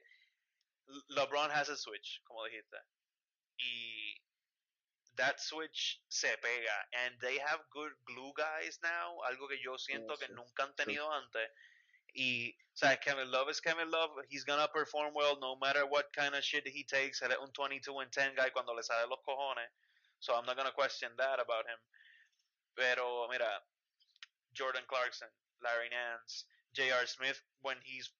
LeBron 1.12 1.50
has 1.50 1.68
a 1.68 1.76
switch, 1.76 2.20
como 2.26 2.46
dijiste. 2.48 2.80
Y 3.60 4.16
that 5.18 5.40
switch 5.40 6.00
se 6.08 6.28
pega. 6.42 6.78
And 7.04 7.14
they 7.20 7.38
have 7.38 7.60
good 7.70 7.92
glue 8.06 8.32
guys 8.36 8.78
now, 8.82 9.18
algo 9.28 9.48
que 9.48 9.58
yo 9.62 9.76
siento 9.76 10.18
que 10.18 10.26
sí, 10.28 10.34
nunca 10.34 10.64
han 10.64 10.74
tenido 10.74 11.10
antes. 11.12 11.50
Y, 12.14 12.50
o 12.50 12.76
sea, 12.76 12.96
Kevin 12.96 13.30
Love 13.30 13.50
is 13.50 13.60
Kevin 13.60 13.90
Love. 13.90 14.10
He's 14.28 14.44
gonna 14.44 14.68
perform 14.68 15.12
well 15.14 15.38
no 15.40 15.56
matter 15.56 15.84
what 15.86 16.06
kind 16.14 16.34
of 16.34 16.42
shit 16.42 16.66
he 16.66 16.84
takes. 16.84 17.20
Él 17.20 17.30
es 17.30 17.38
un 17.38 17.52
22 17.52 18.00
and 18.00 18.10
10 18.10 18.34
guy 18.34 18.48
cuando 18.50 18.72
le 18.74 18.82
sale 18.82 19.06
los 19.08 19.20
cojones. 19.26 19.68
So 20.20 20.34
I'm 20.34 20.46
not 20.46 20.56
gonna 20.56 20.72
question 20.72 21.10
that 21.18 21.38
about 21.38 21.66
him. 21.66 21.78
Pero, 22.76 23.28
mira, 23.28 23.60
Jordan 24.54 24.82
Clarkson, 24.88 25.28
Larry 25.62 25.90
Nance, 25.90 26.44
J.R. 26.74 27.06
Smith 27.06 27.40
when 27.62 27.76
he's 27.82 28.10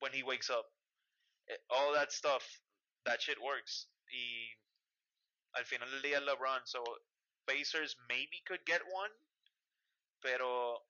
when 0.00 0.12
he 0.12 0.22
wakes 0.22 0.50
up. 0.50 0.66
Eh, 1.48 1.56
All 1.70 1.92
that 1.94 2.12
stuff, 2.12 2.42
that 3.04 3.20
shit 3.22 3.40
works. 3.40 3.86
Y 4.12 4.56
al 5.54 5.64
final 5.66 5.90
del 5.90 6.02
día 6.02 6.20
LeBron, 6.20 6.66
so 6.66 6.82
Pacers 7.46 7.96
maybe 8.08 8.40
could 8.46 8.62
get 8.66 8.82
one, 8.92 9.12
pero 10.20 10.86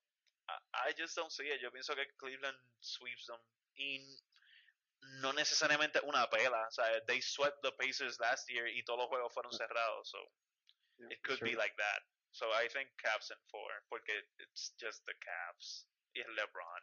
I- 0.48 0.90
I 0.90 0.94
just 0.96 1.16
don't 1.16 1.30
see 1.30 1.48
it. 1.48 1.60
Yo 1.60 1.70
pienso 1.70 1.94
que 1.94 2.06
Cleveland 2.16 2.58
sweeps 2.80 3.26
them. 3.26 3.40
Y 3.76 4.00
no 5.20 5.32
necesariamente 5.32 6.00
una 6.04 6.28
pela. 6.28 6.66
O 6.66 6.70
sea, 6.70 7.00
they 7.06 7.20
swept 7.22 7.62
the 7.62 7.72
Pacers 7.72 8.18
last 8.20 8.48
year 8.48 8.66
y 8.66 8.82
todos 8.84 8.98
los 9.00 9.08
juegos 9.08 9.32
fueron 9.32 9.52
cerrados. 9.52 10.08
So 10.10 10.18
Yeah, 10.98 11.08
it 11.12 11.22
could 11.22 11.40
be 11.40 11.54
like 11.56 11.74
that. 11.76 12.02
So 12.32 12.52
I 12.52 12.68
think 12.68 12.90
Cavs 12.98 13.30
in 13.30 13.38
four, 13.50 13.70
porque 13.88 14.12
it's 14.38 14.74
just 14.78 15.04
the 15.06 15.14
Cavs 15.14 15.86
y 16.14 16.20
es 16.20 16.26
LeBron. 16.28 16.82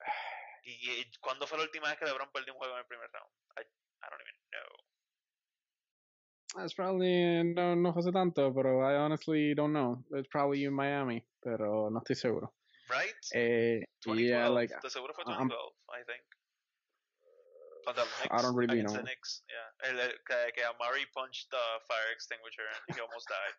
Y, 0.62 0.72
y 1.00 1.10
¿cuándo 1.20 1.46
fue 1.46 1.56
la 1.56 1.64
última 1.64 1.88
vez 1.88 1.98
que 1.98 2.04
LeBron 2.04 2.30
perdió 2.32 2.52
un 2.52 2.58
juego 2.58 2.74
en 2.74 2.80
el 2.80 2.86
primer 2.86 3.10
round? 3.10 3.32
I, 3.56 3.62
I 3.62 4.08
don't 4.10 4.20
even 4.20 4.36
know. 4.50 4.84
It's 6.58 6.74
probably 6.74 7.42
no, 7.54 7.74
no 7.74 7.92
hace 7.92 8.10
tanto, 8.12 8.50
pero 8.52 8.80
I 8.82 8.96
honestly 8.96 9.54
don't 9.54 9.72
know. 9.72 10.02
It's 10.12 10.28
probably 10.28 10.64
in 10.64 10.72
Miami, 10.74 11.24
pero 11.42 11.88
no 11.90 12.00
estoy 12.00 12.16
seguro. 12.16 12.52
Right? 12.90 13.14
Eh, 13.34 13.84
2012. 14.02 14.18
yeah, 14.28 14.48
like 14.48 14.70
de 14.82 14.90
seguro 14.90 15.12
fue 15.14 15.22
I'm- 15.26 15.48
2012, 15.48 15.74
I 15.94 16.02
think. 16.10 16.24
Contra 17.86 18.02
los 18.04 18.12
I 18.30 18.42
don't 18.42 18.56
really 18.56 18.80
against 18.80 18.94
the 18.94 19.00
know. 19.00 19.06
Knicks, 19.06 19.42
yeah. 19.48 19.88
El, 19.90 19.98
el- 20.00 20.18
que, 20.26 20.52
que 20.54 20.62
Amar'e 20.64 21.06
punched 21.14 21.48
the 21.50 21.64
fire 21.88 22.10
extinguisher 22.12 22.66
and 22.66 22.96
he 22.96 23.00
almost 23.00 23.26
died. 23.30 23.56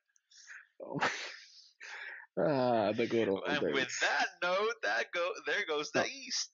ah, 2.37 2.91
the 2.93 3.07
good 3.07 3.29
old 3.29 3.43
and 3.47 3.61
with 3.73 3.87
days. 3.87 3.99
that 4.01 4.27
note, 4.43 4.75
that 4.83 5.05
go 5.13 5.31
there 5.47 5.65
goes 5.67 5.91
the 5.91 6.05
East. 6.05 6.51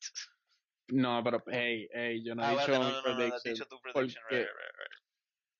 No, 0.89 1.19
pero 1.23 1.41
hey, 1.49 1.89
hey, 1.93 2.19
yo 2.23 2.33
no 2.35 2.43
Ah, 2.43 2.49
he 2.51 2.55
vale, 2.55 2.67
dicho 2.67 2.79
no, 2.79 2.83
no, 2.83 2.89
no, 2.89 2.95
no, 2.95 3.15
prediction. 3.17 3.53
dicho 3.53 3.65
tu 3.69 3.77
prediction, 3.83 4.21
porque- 4.29 4.37
right, 4.37 4.53
right, 4.53 4.75
right. 4.79 4.95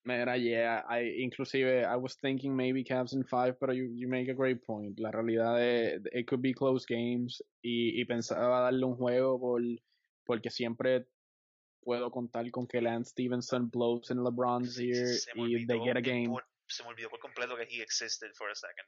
Mira, 0.08 0.36
yeah, 0.38 0.82
I 0.88 1.00
inclusive 1.22 1.84
I 1.84 1.96
was 1.96 2.14
thinking 2.16 2.56
maybe 2.56 2.82
Cavs 2.82 3.12
in 3.12 3.24
five, 3.24 3.60
pero 3.60 3.72
you, 3.72 3.90
you 3.94 4.08
make 4.08 4.28
a 4.30 4.34
great 4.34 4.64
point. 4.64 4.98
La 4.98 5.10
realidad 5.10 5.60
es 5.60 6.00
it 6.12 6.26
could 6.26 6.40
be 6.40 6.54
close 6.54 6.86
games 6.86 7.42
y, 7.62 7.92
y 8.00 8.04
pensaba 8.06 8.62
darle 8.62 8.86
un 8.86 8.96
juego 8.96 9.38
por 9.38 9.60
porque 10.24 10.50
siempre 10.50 11.04
puedo 11.84 12.10
contar 12.10 12.50
con 12.50 12.66
que 12.66 12.80
Lance 12.80 13.10
Stephenson 13.10 13.68
blows 13.68 14.10
in 14.10 14.18
LeBron's 14.24 14.80
ear 14.80 15.06
Se 15.08 15.34
me 15.34 15.42
y 15.50 15.66
they 15.66 15.78
get 15.78 15.98
a 15.98 16.00
game. 16.00 16.28
por- 16.28 16.44
se 16.66 16.82
me 16.84 16.88
olvidó 16.90 17.10
por 17.10 17.18
completo 17.20 17.56
que 17.56 17.66
he 17.68 17.82
existed 17.82 18.28
for 18.34 18.48
a 18.50 18.54
second. 18.54 18.86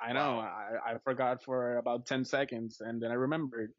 I 0.00 0.12
know. 0.12 0.36
Wow. 0.38 0.78
I, 0.86 0.94
I 0.94 0.98
forgot 1.04 1.42
for 1.44 1.78
about 1.78 2.04
10 2.06 2.24
seconds 2.24 2.80
and 2.80 3.00
then 3.00 3.10
I 3.12 3.14
remembered 3.14 3.72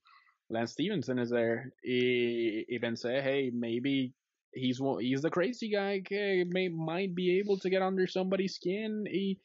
Lance 0.49 0.71
Stephenson 0.73 1.19
is 1.19 1.29
there. 1.29 1.71
Y, 1.83 2.65
y 2.69 2.79
pensé, 2.79 3.21
hey, 3.21 3.51
maybe 3.53 4.13
he's 4.53 4.79
he's 4.99 5.21
the 5.21 5.29
crazy 5.29 5.69
guy 5.69 6.01
que 6.01 6.45
may, 6.49 6.69
might 6.69 7.13
be 7.15 7.39
able 7.39 7.57
to 7.59 7.69
get 7.69 7.81
under 7.81 8.07
somebody's 8.07 8.55
skin 8.55 9.05
He 9.09 9.39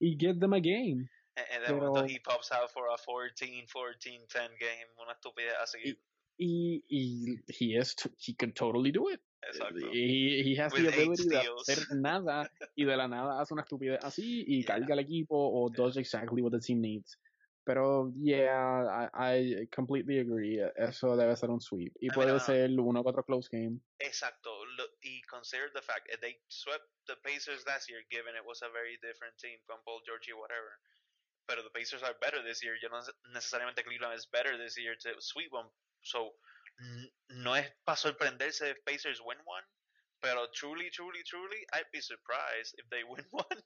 y 0.00 0.14
get 0.18 0.40
them 0.40 0.52
a 0.52 0.60
game. 0.60 1.08
And, 1.36 1.46
and 1.52 1.62
then 1.66 1.78
Pero- 1.80 2.06
he 2.06 2.18
pops 2.18 2.50
out 2.52 2.70
for 2.72 2.86
a 2.92 2.96
14, 2.96 3.66
14, 3.68 4.20
10 4.28 4.42
game, 4.58 4.88
una 5.02 5.12
estupidez 5.14 5.54
así. 5.62 5.96
Y, 6.38 6.82
y 6.90 7.36
he 7.48 7.76
is 7.76 7.94
t- 7.94 8.10
he 8.18 8.34
could 8.34 8.54
totally 8.54 8.90
do 8.92 9.08
it. 9.08 9.20
Exacto. 9.48 9.90
He, 9.92 10.42
he 10.44 10.54
has 10.56 10.72
the 10.72 10.82
With 10.82 10.94
eight 10.94 11.02
ability 11.04 11.28
de 11.28 11.40
steals. 11.40 11.68
hacer 11.68 11.96
nada 11.96 12.50
y 12.76 12.84
de 12.84 12.96
la 12.96 13.06
nada 13.06 13.40
hace 13.40 13.52
una 13.54 13.62
estupidez 13.62 14.00
así 14.02 14.44
y 14.46 14.60
Yeah. 14.66 14.66
carga 14.66 14.94
al 14.94 14.98
equipo 15.00 15.34
o 15.36 15.68
does 15.70 15.96
exactly 15.96 16.42
what 16.42 16.52
the 16.52 16.60
team 16.60 16.80
needs. 16.80 17.16
Pero, 17.66 18.12
yeah, 18.14 18.86
I, 18.86 19.10
I 19.12 19.68
completely 19.74 20.20
agree. 20.20 20.62
Eso 20.76 21.16
debe 21.16 21.36
ser 21.36 21.50
un 21.50 21.60
sweep. 21.60 21.92
Y 22.00 22.06
I 22.06 22.14
puede 22.14 22.30
mean, 22.30 22.40
ser 22.40 22.70
uno 22.78 23.02
que 23.02 23.10
otro 23.10 23.24
close 23.24 23.48
game. 23.50 23.80
Exacto. 23.98 24.54
Y 25.02 25.20
consider 25.28 25.72
the 25.74 25.82
fact 25.82 26.06
that 26.08 26.20
they 26.20 26.38
swept 26.46 26.86
the 27.08 27.16
Pacers 27.24 27.66
last 27.66 27.90
year, 27.90 28.06
given 28.08 28.36
it 28.36 28.46
was 28.46 28.62
a 28.62 28.70
very 28.70 28.96
different 29.02 29.34
team 29.42 29.58
con 29.66 29.82
Paul 29.84 30.00
George 30.06 30.30
y 30.30 30.38
whatever. 30.38 30.78
But 31.48 31.58
the 31.64 31.74
Pacers 31.74 32.04
are 32.04 32.14
better 32.22 32.38
this 32.42 32.62
year. 32.62 32.78
Yo 32.80 32.88
no 32.88 33.02
necesariamente 33.34 33.82
Cleveland 33.82 34.14
is 34.14 34.26
better 34.30 34.56
this 34.56 34.78
year 34.78 34.94
to 35.02 35.18
sweep 35.18 35.50
them. 35.50 35.66
So, 36.02 36.38
no 37.30 37.54
es 37.54 37.66
para 37.84 37.98
sorprenderse 37.98 38.70
if 38.70 38.84
Pacers 38.86 39.20
win 39.26 39.38
one. 39.44 39.66
Pero 40.22 40.46
truly, 40.54 40.88
truly, 40.90 41.22
truly, 41.26 41.66
I'd 41.74 41.90
be 41.92 42.00
surprised 42.00 42.78
if 42.78 42.86
they 42.90 43.02
win 43.10 43.26
one. 43.30 43.58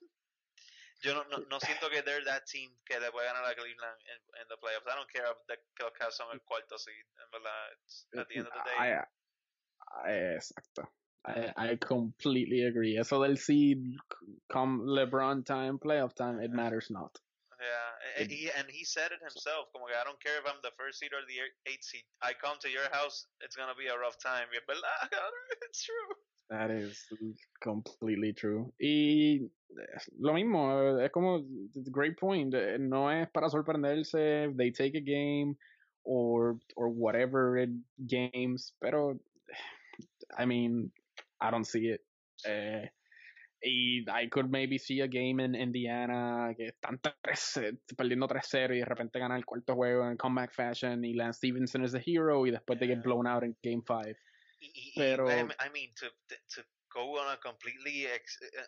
Yo 1.03 1.13
no, 1.13 1.23
no, 1.29 1.37
eh, 1.37 1.45
no 1.49 1.59
siento 1.59 1.89
que 1.89 2.01
they're 2.03 2.23
that 2.25 2.45
team 2.45 2.69
que 2.85 2.99
le 2.99 3.11
puede 3.11 3.25
ganar 3.25 3.43
a 3.45 3.55
Cleveland 3.55 3.99
en, 4.05 4.21
en 4.41 4.47
the 4.49 4.57
playoffs. 4.57 4.87
I 4.87 4.95
don't 4.95 5.09
care 5.11 5.25
if 5.31 5.37
the, 5.47 5.57
que 5.75 5.83
los 5.85 5.93
Cavs 5.97 6.15
son 6.15 6.27
el 6.31 6.39
cuarto 6.41 6.77
seed. 6.77 7.05
En 7.23 7.31
verdad, 7.31 7.71
it's, 7.83 8.05
at 8.17 8.27
the 8.27 8.35
end 8.37 8.47
of 8.47 8.53
the 8.53 8.63
day. 8.69 8.77
I, 8.77 10.09
I- 10.09 10.35
exacto. 10.37 10.87
I, 11.23 11.53
I 11.55 11.75
completely 11.77 12.63
agree. 12.65 12.97
Eso 12.97 13.21
del 13.23 13.37
seed, 13.37 13.77
come 14.51 14.81
LeBron 14.85 15.45
time, 15.45 15.77
playoff 15.77 16.15
time, 16.15 16.39
it 16.39 16.51
matters 16.51 16.89
not. 16.89 17.15
Yeah, 17.61 18.23
and 18.23 18.31
he 18.31 18.49
and 18.57 18.65
he 18.71 18.83
said 18.83 19.11
it 19.11 19.21
himself. 19.21 19.69
Como 19.71 19.85
que 19.85 19.93
I 19.93 20.03
don't 20.03 20.17
care 20.19 20.39
if 20.41 20.45
I'm 20.49 20.57
the 20.63 20.71
first 20.77 20.97
seed 20.97 21.13
or 21.13 21.21
the 21.29 21.37
eight- 21.45 21.73
eighth 21.73 21.83
seed. 21.85 22.05
I 22.23 22.33
come 22.33 22.57
to 22.61 22.69
your 22.69 22.89
house, 22.91 23.27
it's 23.41 23.55
gonna 23.55 23.75
be 23.77 23.85
a 23.85 23.95
rough 23.97 24.17
time. 24.17 24.47
Y 24.49 24.57
es 24.57 24.65
verdad, 24.65 25.09
it's 25.61 25.83
true. 25.85 26.09
That 26.51 26.69
is 26.69 27.07
completely 27.63 28.33
true. 28.33 28.73
Y 28.77 29.49
lo 30.19 30.33
mismo, 30.33 30.99
es 30.99 31.09
como, 31.11 31.45
great 31.91 32.17
point, 32.19 32.53
eh, 32.53 32.77
no 32.77 33.09
es 33.09 33.29
para 33.29 33.49
sorprenderse, 33.49 34.49
if 34.49 34.57
they 34.57 34.69
take 34.69 34.95
a 34.95 34.99
game 34.99 35.55
or, 36.03 36.57
or 36.75 36.89
whatever 36.89 37.57
it, 37.57 37.69
games, 38.05 38.73
pero, 38.81 39.17
I 40.37 40.45
mean, 40.45 40.91
I 41.39 41.51
don't 41.51 41.65
see 41.65 41.87
it. 41.87 42.01
Eh, 42.45 42.85
y 43.63 44.03
I 44.11 44.27
could 44.27 44.51
maybe 44.51 44.77
see 44.77 44.99
a 44.99 45.07
game 45.07 45.39
in 45.39 45.55
Indiana 45.55 46.53
que 46.57 46.67
están 46.67 46.99
tres, 47.01 47.55
eh, 47.57 47.77
perdiendo 47.95 48.27
3-0 48.27 48.75
y 48.75 48.79
de 48.79 48.85
repente 48.85 49.19
gana 49.19 49.37
el 49.37 49.45
cuarto 49.45 49.75
juego 49.75 50.05
en 50.09 50.17
comeback 50.17 50.51
fashion 50.51 51.05
y 51.05 51.13
Lance 51.13 51.37
Stephenson 51.37 51.85
is 51.85 51.93
the 51.93 52.01
hero 52.05 52.45
y 52.45 52.51
después 52.51 52.77
they 52.77 52.87
get 52.87 53.03
blown 53.03 53.25
out 53.25 53.43
in 53.43 53.55
game 53.63 53.81
5. 53.87 54.17
Y, 54.61 54.67
y, 54.67 54.91
y, 54.91 54.93
Pero- 54.95 55.27
I 55.29 55.43
mean- 55.43 55.55
I 55.59 55.69
mean, 55.69 55.91
to 55.95 56.09
to 56.55 56.63
go 56.93 57.17
on 57.19 57.33
a 57.33 57.37
completely 57.37 58.05
ex, 58.05 58.37
eh, 58.41 58.63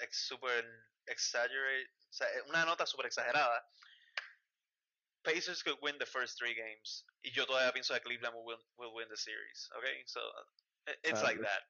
ex, 0.00 0.28
super 0.28 0.62
exaggerate, 1.08 1.88
o 2.46 2.48
una 2.50 2.64
nota 2.64 2.86
super 2.86 3.06
exagerada. 3.06 3.60
Pacers 5.24 5.62
could 5.62 5.78
win 5.82 5.96
the 5.98 6.06
first 6.06 6.38
three 6.38 6.54
games. 6.54 7.04
Y 7.24 7.30
yo 7.32 7.46
todavía 7.46 7.72
pienso 7.72 7.94
que 7.94 8.00
Cleveland 8.00 8.34
will 8.44 8.58
will 8.78 8.94
win 8.94 9.08
the 9.08 9.16
series. 9.16 9.68
Okay, 9.78 10.02
so 10.06 10.20
it- 10.86 10.98
it's 11.02 11.22
like 11.22 11.40
that. 11.40 11.62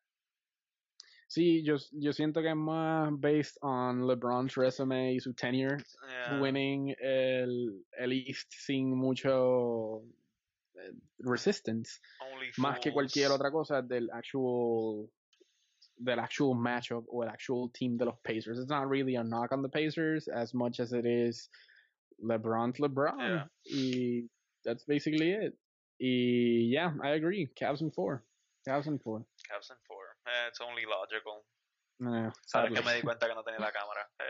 Sí, 1.28 1.62
yo, 1.64 1.76
yo 1.92 2.12
siento 2.12 2.42
que 2.42 2.50
es 2.50 2.56
más 2.56 3.10
based 3.20 3.56
on 3.62 4.02
LeBron's 4.02 4.56
resume 4.56 5.14
y 5.14 5.18
su 5.20 5.32
tenure 5.32 5.78
Yeah. 6.06 6.38
winning 6.40 6.94
el, 7.00 7.82
el 7.98 8.12
East 8.12 8.52
sin 8.52 8.94
mucho 8.94 10.02
eh, 10.02 10.23
resistance, 11.20 12.00
Only 12.20 12.50
más 12.58 12.80
que 12.80 12.92
cualquier 12.92 13.30
otra 13.30 13.50
cosa 13.50 13.82
del 13.82 14.10
actual 14.12 15.08
del 15.96 16.18
actual 16.18 16.56
matchup 16.56 17.04
o 17.08 17.22
el 17.22 17.28
actual 17.28 17.70
team 17.72 17.96
de 17.96 18.04
los 18.04 18.18
Pacers. 18.24 18.58
It's 18.58 18.68
not 18.68 18.88
really 18.88 19.14
a 19.16 19.22
knock 19.22 19.52
on 19.52 19.62
the 19.62 19.68
Pacers 19.68 20.26
as 20.28 20.52
much 20.52 20.80
as 20.80 20.92
it 20.92 21.06
is 21.06 21.48
LeBron's 22.22 22.78
LeBron. 22.80 23.18
Yeah. 23.18 23.44
Y 23.70 24.28
that's 24.64 24.84
basically 24.84 25.30
it. 25.32 25.54
Y 26.00 26.70
yeah, 26.72 26.92
I 27.02 27.10
agree. 27.10 27.50
Cavs 27.60 27.80
and 27.80 27.94
four. 27.94 28.24
Cavs 28.66 28.86
and 28.88 29.00
four. 29.02 29.20
Cavs 29.50 29.70
and 29.70 29.78
four. 29.86 30.16
Eh, 30.26 30.48
it's 30.48 30.60
only 30.60 30.82
logical. 30.84 31.44
Eh, 32.02 32.06
Ahora 32.06 32.32
sadly. 32.46 32.74
que 32.74 32.82
me 32.82 32.94
di 32.96 33.02
cuenta 33.02 33.28
que 33.28 33.34
no 33.34 33.42
tenía 33.44 33.60
la 33.60 33.70
cámara. 33.72 34.08
Eh, 34.18 34.24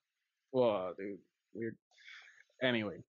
Wow, 0.52 0.94
dude, 0.96 1.18
weird. 1.54 1.76
Anyway, 2.62 3.02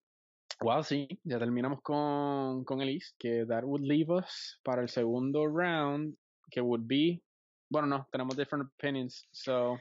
well, 0.62 0.84
sí, 0.84 1.08
ya 1.24 1.38
terminamos 1.40 1.82
con, 1.82 2.64
con 2.66 2.82
el 2.82 2.90
East, 2.90 3.16
que 3.20 3.46
that 3.46 3.64
would 3.64 3.82
leave 3.84 4.10
us 4.10 4.60
para 4.64 4.82
el 4.82 4.90
segundo 4.90 5.46
round, 5.46 6.16
que 6.52 6.62
would 6.62 6.88
be, 6.88 7.22
bueno, 7.70 7.88
no, 7.88 8.08
tenemos 8.12 8.36
different 8.36 8.66
opinions, 8.80 9.28
so, 9.32 9.78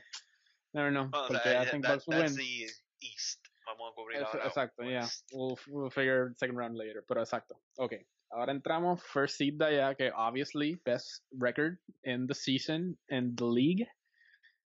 never 0.74 0.90
know, 0.90 1.06
o 1.12 1.28
porque 1.28 1.42
sea, 1.42 1.62
I 1.62 1.66
think 1.66 1.84
that- 1.84 2.04
that's 2.04 2.06
win. 2.08 2.34
the 2.36 2.66
East. 3.00 3.40
Vamos 3.66 3.92
a 3.92 3.94
cubrir 3.94 4.16
Es- 4.22 4.28
ahora. 4.28 4.46
exacto, 4.46 4.82
yeah, 4.84 5.00
West. 5.02 5.24
we'll, 5.32 5.58
we'll 5.68 5.90
figure 5.90 6.32
second 6.36 6.56
round 6.56 6.76
later, 6.76 7.02
pero 7.06 7.20
exacto, 7.22 7.56
okay. 7.78 8.06
Ahora 8.32 8.52
entramos 8.52 9.00
first 9.02 9.36
seed 9.36 9.54
de 9.58 9.64
allá, 9.66 9.96
que 9.96 10.10
obviously 10.14 10.74
best 10.84 11.22
record 11.38 11.78
in 12.04 12.26
the 12.26 12.34
season 12.34 12.98
in 13.08 13.34
the 13.36 13.44
league. 13.44 13.86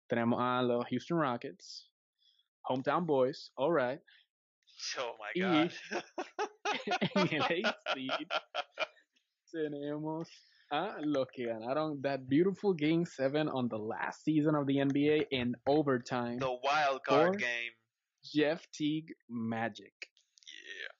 Tenemos 0.08 0.38
a 0.40 0.62
los 0.62 0.86
Houston 0.88 1.18
Rockets, 1.18 1.90
hometown 2.68 3.04
boys, 3.04 3.50
all 3.56 3.72
right. 3.72 4.00
Oh 4.98 5.14
my 5.18 5.32
god. 5.40 5.72
en 7.16 7.42
el 7.42 7.74
seed 7.94 8.28
tenemos 9.52 10.28
a 10.70 10.76
ah, 10.76 10.96
los 11.00 11.26
que 11.32 11.46
ganaron 11.46 12.00
that 12.02 12.28
beautiful 12.28 12.74
game 12.74 13.04
seven 13.06 13.48
on 13.48 13.68
the 13.68 13.78
last 13.78 14.22
season 14.24 14.54
of 14.54 14.66
the 14.66 14.76
NBA 14.76 15.26
in 15.30 15.54
overtime. 15.66 16.38
the 16.38 16.58
wild 16.62 17.02
card 17.04 17.38
game. 17.38 17.72
Jeff 18.22 18.66
Teague 18.72 19.14
Magic, 19.30 19.94
Yeah. 20.46 20.92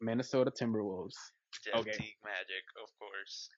Minnesota 0.00 0.50
Timberwolves. 0.50 1.16
Jeff 1.64 1.80
Okay. 1.80 1.92
Teague 1.92 2.20
Magic, 2.22 2.64
of 2.82 2.90
course. 2.98 3.48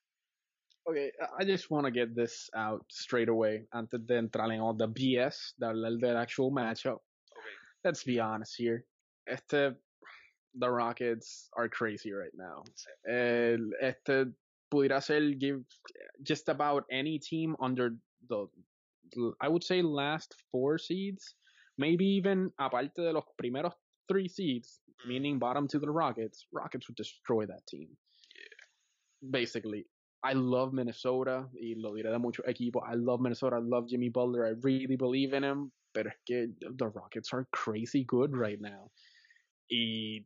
Okay, 0.89 1.11
I- 1.21 1.43
I 1.43 1.45
just 1.45 1.69
want 1.71 1.87
to 1.87 1.91
get 1.91 2.15
this 2.15 2.49
out 2.55 2.85
straight 2.89 3.29
away 3.29 3.67
antes 3.75 3.99
de 4.07 4.15
entrar 4.15 4.53
en 4.53 4.61
all 4.61 4.75
the 4.77 4.87
BS, 4.87 5.55
de 5.59 5.67
hablar 5.67 5.99
del 5.99 6.17
actual 6.17 6.53
matchup. 6.53 7.01
Okay. 7.37 7.57
Let's 7.83 8.05
be 8.05 8.21
honest 8.21 8.55
here. 8.57 8.85
Este, 9.29 9.75
the 10.59 10.71
Rockets 10.71 11.49
are 11.57 11.69
crazy 11.69 12.12
right 12.12 12.33
now. 12.35 12.62
El- 13.09 13.73
este 13.81 14.33
pudiera 14.73 15.03
ser 15.03 15.21
give 15.35 15.65
just 16.23 16.49
about 16.49 16.85
any 16.91 17.19
team 17.19 17.57
under 17.61 17.97
the 18.29 18.47
I 19.41 19.49
would 19.49 19.62
say 19.62 19.83
last 19.83 20.35
four 20.51 20.79
seeds, 20.79 21.35
maybe 21.79 22.05
even 22.05 22.51
aparte 22.59 22.97
de 22.97 23.12
los 23.12 23.25
primeros 23.41 23.73
three 24.09 24.29
seeds, 24.29 24.81
Mm. 25.05 25.09
meaning 25.09 25.39
bottom 25.39 25.69
to 25.69 25.79
the 25.79 25.91
Rockets, 25.91 26.47
Rockets 26.53 26.89
would 26.89 26.97
destroy 26.97 27.45
that 27.47 27.67
team. 27.67 27.89
Basically, 29.31 29.87
I 30.23 30.33
love 30.33 30.73
Minnesota 30.73 31.49
y 31.55 31.75
lo 31.77 31.93
diré 31.93 32.11
de 32.11 32.19
muchos 32.19 32.45
equipos. 32.47 32.83
I 32.87 32.95
love 32.95 33.21
Minnesota. 33.21 33.57
I 33.57 33.61
love 33.61 33.89
Jimmy 33.89 34.09
Butler. 34.09 34.47
I 34.47 34.55
really 34.62 34.97
believe 34.97 35.35
in 35.35 35.43
him. 35.45 35.71
But 35.95 36.07
es 36.09 36.15
que 36.27 36.49
the 36.61 36.89
Rockets 36.89 37.33
are 37.33 37.47
crazy 37.53 38.05
good 38.05 38.37
right 38.37 38.61
now. 38.61 38.91
Y 39.70 40.24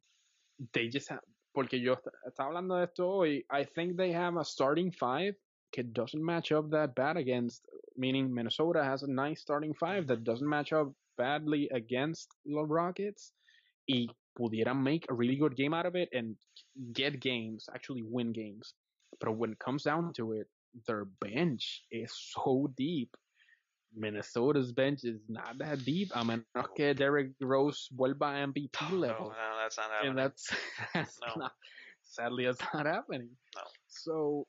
they 0.72 0.88
just 0.88 1.08
have, 1.10 1.22
porque 1.54 1.74
yo 1.80 1.94
est- 1.94 2.08
estaba 2.26 2.48
hablando 2.50 2.76
de 2.76 2.84
esto 2.84 3.08
hoy, 3.08 3.44
I 3.50 3.64
think 3.64 3.96
they 3.96 4.12
have 4.12 4.36
a 4.36 4.44
starting 4.44 4.92
five 4.92 5.34
que 5.72 5.82
doesn't 5.84 6.22
match 6.22 6.52
up 6.52 6.70
that 6.70 6.94
bad 6.94 7.16
against, 7.16 7.66
meaning 7.96 8.32
Minnesota 8.32 8.82
has 8.82 9.02
a 9.02 9.06
nice 9.10 9.40
starting 9.40 9.72
five 9.74 10.06
that 10.08 10.24
doesn't 10.24 10.48
match 10.48 10.72
up 10.72 10.92
badly 11.16 11.68
against 11.72 12.28
the 12.44 12.62
Rockets. 12.64 13.32
Y 13.88 14.06
pudieran 14.38 14.82
make 14.82 15.06
a 15.10 15.14
really 15.14 15.36
good 15.36 15.56
game 15.56 15.74
out 15.74 15.86
of 15.86 15.94
it 15.96 16.08
and 16.12 16.36
get 16.92 17.20
games, 17.20 17.68
actually 17.74 18.02
win 18.02 18.32
games. 18.32 18.74
But 19.20 19.36
when 19.36 19.52
it 19.52 19.58
comes 19.58 19.82
down 19.84 20.12
to 20.14 20.32
it, 20.32 20.46
their 20.86 21.04
bench 21.04 21.82
is 21.90 22.12
so 22.12 22.72
deep. 22.76 23.16
Minnesota's 23.94 24.72
bench 24.72 25.04
is 25.04 25.20
not 25.28 25.58
that 25.58 25.84
deep. 25.84 26.10
I'm 26.14 26.30
a 26.30 26.38
menos 26.38 26.68
que 26.76 26.94
Derrick 26.94 27.32
Rose 27.40 27.88
vuelva 27.96 28.34
MVP 28.52 28.90
No, 28.90 28.96
level. 28.96 29.28
no, 29.30 29.56
that's 29.62 29.76
not 29.78 29.90
happening. 29.90 30.10
and 30.10 30.18
that's, 30.18 30.50
that's 30.94 31.18
No. 31.26 31.34
not, 31.42 31.52
sadly, 32.02 32.44
it's 32.46 32.60
not 32.72 32.86
happening. 32.86 33.30
No. 33.56 33.62
So, 33.88 34.46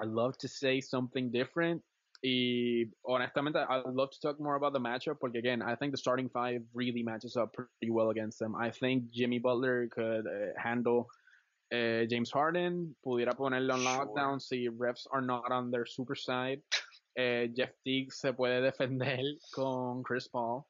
I 0.00 0.04
love 0.04 0.36
to 0.38 0.48
say 0.48 0.80
something 0.80 1.30
different. 1.30 1.82
Y 2.22 2.86
honestamente, 3.06 3.56
I'd 3.68 3.84
love 3.86 4.10
to 4.12 4.20
talk 4.20 4.40
more 4.40 4.56
about 4.56 4.72
the 4.72 4.80
matchup 4.80 5.20
porque 5.20 5.36
again, 5.36 5.60
I 5.62 5.74
think 5.76 5.92
the 5.92 5.98
starting 5.98 6.28
five 6.30 6.62
really 6.72 7.02
matches 7.02 7.36
up 7.36 7.52
pretty 7.52 7.90
well 7.90 8.10
against 8.10 8.38
them. 8.38 8.54
I 8.56 8.70
think 8.70 9.10
Jimmy 9.10 9.38
Butler 9.38 9.88
could 9.88 10.26
uh, 10.26 10.52
handle 10.58 11.08
uh, 11.72 12.04
James 12.08 12.30
Harden, 12.30 12.94
pudiera 13.04 13.34
ponerlo 13.36 13.74
on 13.74 13.80
Sure. 13.82 14.06
lockdown 14.06 14.40
si 14.40 14.68
refs 14.68 15.06
are 15.12 15.20
not 15.20 15.50
on 15.52 15.70
their 15.70 15.84
super 15.86 16.14
side. 16.14 16.62
Eh, 17.16 17.52
Jeff 17.54 17.72
Teague 17.84 18.10
se 18.10 18.32
puede 18.32 18.60
defender 18.60 19.20
con 19.52 20.02
Chris 20.02 20.28
Paul. 20.28 20.64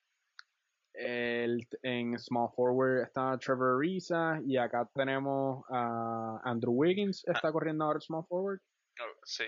El, 0.96 1.66
en 1.83 2.16
small 2.18 2.50
forward 2.54 3.02
está 3.02 3.37
Trevor 3.38 3.78
Ariza 3.78 4.38
y 4.46 4.57
acá 4.57 4.88
tenemos 4.94 5.64
a 5.70 6.40
Andrew 6.44 6.72
Wiggins, 6.72 7.24
está 7.26 7.50
corriendo 7.50 7.85
ahora 7.85 8.00
small 8.00 8.24
forward. 8.28 8.61
Oh, 9.00 9.12
sí. 9.24 9.44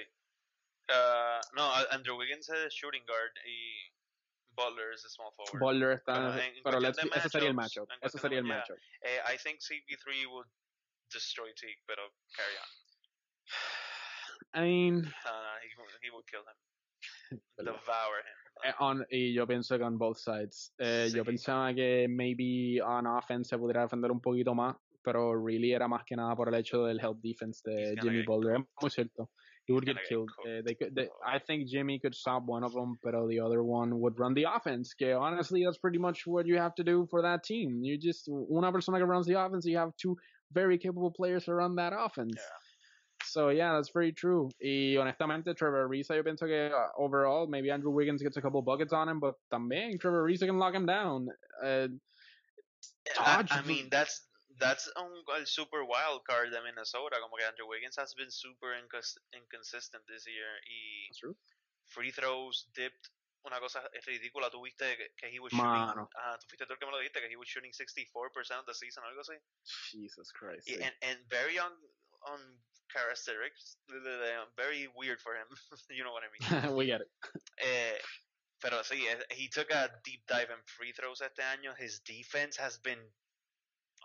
Uh, 0.88 1.38
no, 1.54 1.70
Andrew 1.90 2.16
Wiggins 2.16 2.48
es 2.48 2.72
shooting 2.74 3.04
guard 3.06 3.30
y 3.46 3.92
Butler 4.56 4.92
es 4.94 5.04
a 5.04 5.08
small 5.08 5.32
forward. 5.36 5.60
Butler 5.60 5.92
está, 5.98 6.14
Pero 6.14 6.32
en- 6.32 6.56
en 6.56 6.62
pero 6.64 6.80
let's 6.80 6.96
be- 7.02 7.10
ese 7.14 7.28
sería 7.28 7.48
el 7.50 7.54
matchups, 7.54 7.88
matchup. 7.88 8.04
Ese 8.06 8.18
sería 8.18 8.38
el 8.40 8.44
yeah. 8.46 8.56
matchup. 8.56 8.78
Eh, 9.02 9.20
I 9.34 9.36
think 9.38 9.60
CP3 9.60 10.26
would 10.28 10.46
destroy 11.12 11.52
Teague, 11.54 11.78
pero 11.86 12.02
carry 12.34 12.56
on. 12.56 12.68
I 14.54 14.60
mean, 14.62 15.02
No, 15.02 15.42
no, 15.42 15.58
he, 15.62 15.68
he 16.02 16.10
would 16.10 16.26
kill 16.26 16.40
him. 16.40 16.56
Devour 17.58 18.18
him. 18.20 18.64
eh, 18.64 18.74
on, 18.80 19.04
y 19.10 19.34
yo 19.34 19.46
pienso 19.46 19.76
que 19.76 19.84
on 19.84 19.98
both 19.98 20.16
sides. 20.18 20.72
Eh, 20.78 21.08
Yo 21.14 21.22
Sí. 21.24 21.26
pensaba 21.30 21.74
que 21.74 22.06
maybe 22.08 22.80
on 22.80 23.06
offense 23.06 23.48
se 23.50 23.58
pudiera 23.58 23.82
defender 23.82 24.10
un 24.10 24.20
poquito 24.20 24.54
más, 24.54 24.76
pero 25.02 25.34
really 25.34 25.72
era 25.72 25.86
más 25.88 26.04
que 26.04 26.16
nada 26.16 26.34
por 26.34 26.48
el 26.48 26.54
hecho 26.54 26.84
del 26.86 26.98
help 26.98 27.18
defense 27.22 27.60
de 27.64 27.94
Jimmy 28.00 28.22
Butler. 28.24 28.56
Es 28.56 28.66
muy 28.82 28.90
cierto. 28.90 29.30
He 29.68 29.72
would 29.72 29.84
get 29.84 29.94
gonna 29.94 30.00
get 30.02 30.08
killed. 30.08 30.28
cooked. 30.36 30.48
Eh, 30.48 30.62
they 30.64 30.74
could, 30.76 30.94
they, 30.94 31.08
I 31.24 31.38
think 31.40 31.68
Jimmy 31.68 31.98
could 31.98 32.14
stop 32.14 32.44
one 32.46 32.64
of 32.64 32.72
them, 32.72 32.98
pero 33.02 33.26
the 33.28 33.40
other 33.40 33.62
one 33.64 33.98
would 34.00 34.16
run 34.18 34.32
the 34.34 34.44
offense. 34.44 34.94
Que 34.94 35.12
honestly, 35.12 35.64
that's 35.64 35.78
pretty 35.78 35.98
much 35.98 36.24
what 36.26 36.46
you 36.46 36.56
have 36.56 36.74
to 36.76 36.84
do 36.84 37.06
for 37.10 37.20
that 37.22 37.42
team. 37.42 37.82
You 37.82 37.98
just 37.98 38.28
una 38.28 38.70
persona 38.72 38.98
que 38.98 39.06
runs 39.06 39.26
the 39.26 39.34
offense, 39.34 39.66
you 39.66 39.76
have 39.76 39.92
two 39.96 40.16
very 40.52 40.78
capable 40.78 41.10
players 41.10 41.44
to 41.46 41.54
run 41.54 41.74
that 41.76 41.92
offense. 41.92 42.36
Yeah. 42.36 42.42
So 43.36 43.50
yeah, 43.50 43.76
that's 43.76 43.90
very 43.92 44.12
true. 44.12 44.48
Y 44.58 44.96
honestamente, 44.96 45.52
Trevor 45.54 45.86
Ariza, 45.86 46.16
yo 46.16 46.22
pienso 46.24 46.46
que 46.48 46.72
uh, 46.72 46.88
overall, 46.96 47.46
maybe 47.46 47.70
Andrew 47.70 47.90
Wiggins 47.92 48.22
gets 48.22 48.38
a 48.38 48.40
couple 48.40 48.62
buckets 48.62 48.94
on 48.94 49.10
him, 49.10 49.20
but 49.20 49.34
también 49.52 50.00
Trevor 50.00 50.24
Ariza 50.24 50.46
can 50.46 50.56
lock 50.56 50.72
him 50.72 50.86
down. 50.86 51.28
Uh, 51.62 51.88
I, 53.20 53.44
I 53.50 53.60
mean, 53.68 53.88
that's 53.90 54.24
that's 54.58 54.88
un, 54.96 55.12
el 55.36 55.44
super 55.44 55.84
wild 55.84 56.24
card 56.24 56.48
de 56.48 56.62
Minnesota. 56.64 57.16
Como 57.20 57.36
que 57.36 57.44
Andrew 57.44 57.68
Wiggins 57.68 57.96
has 58.00 58.14
been 58.14 58.30
super 58.30 58.72
incons- 58.72 59.20
inconsistent 59.36 60.00
this 60.08 60.24
year. 60.24 60.56
Y 60.64 61.12
that's 61.12 61.18
true. 61.20 61.36
free 61.92 62.10
throws 62.10 62.64
dipped. 62.74 63.10
Una 63.44 63.60
cosa 63.60 63.84
ridícula. 64.08 64.48
Tuviste 64.48 64.96
que, 64.96 65.12
que 65.20 65.28
he 65.28 65.40
was 65.40 65.52
Mano. 65.52 65.92
shooting. 65.92 66.08
Ah, 66.24 66.38
tú 66.40 66.48
fuiste 66.48 66.64
tú 66.64 66.72
el 66.72 66.78
que 66.78 66.86
me 66.86 66.92
lo 66.92 66.98
dijiste, 67.04 67.20
que 67.20 67.28
he 67.28 67.36
was 67.36 67.46
shooting 67.52 67.70
64% 67.76 68.00
of 68.58 68.64
the 68.64 68.72
season, 68.72 69.04
algo 69.04 69.20
así. 69.20 69.36
Jesus 69.92 70.32
Christ. 70.32 70.64
Y- 70.66 70.80
and, 70.80 70.94
and 71.02 71.18
very 71.28 71.58
un, 71.58 71.76
uncharacteristic. 72.86 73.52
Very 74.56 74.88
weird 74.96 75.20
for 75.20 75.34
him. 75.34 75.46
you 75.90 76.04
know 76.04 76.12
what 76.12 76.22
I 76.24 76.30
mean. 76.66 76.76
we 76.76 76.86
get 76.86 77.00
it. 77.00 77.08
Eh, 77.62 77.98
pero 78.60 78.82
sí, 78.82 79.06
eh, 79.06 79.22
he 79.30 79.48
took 79.48 79.70
a 79.70 79.90
deep 80.04 80.22
dive 80.26 80.50
in 80.50 80.62
free 80.66 80.92
throws 80.92 81.20
este 81.20 81.40
año. 81.42 81.74
His 81.76 82.00
defense 82.00 82.56
has 82.56 82.78
been 82.78 82.98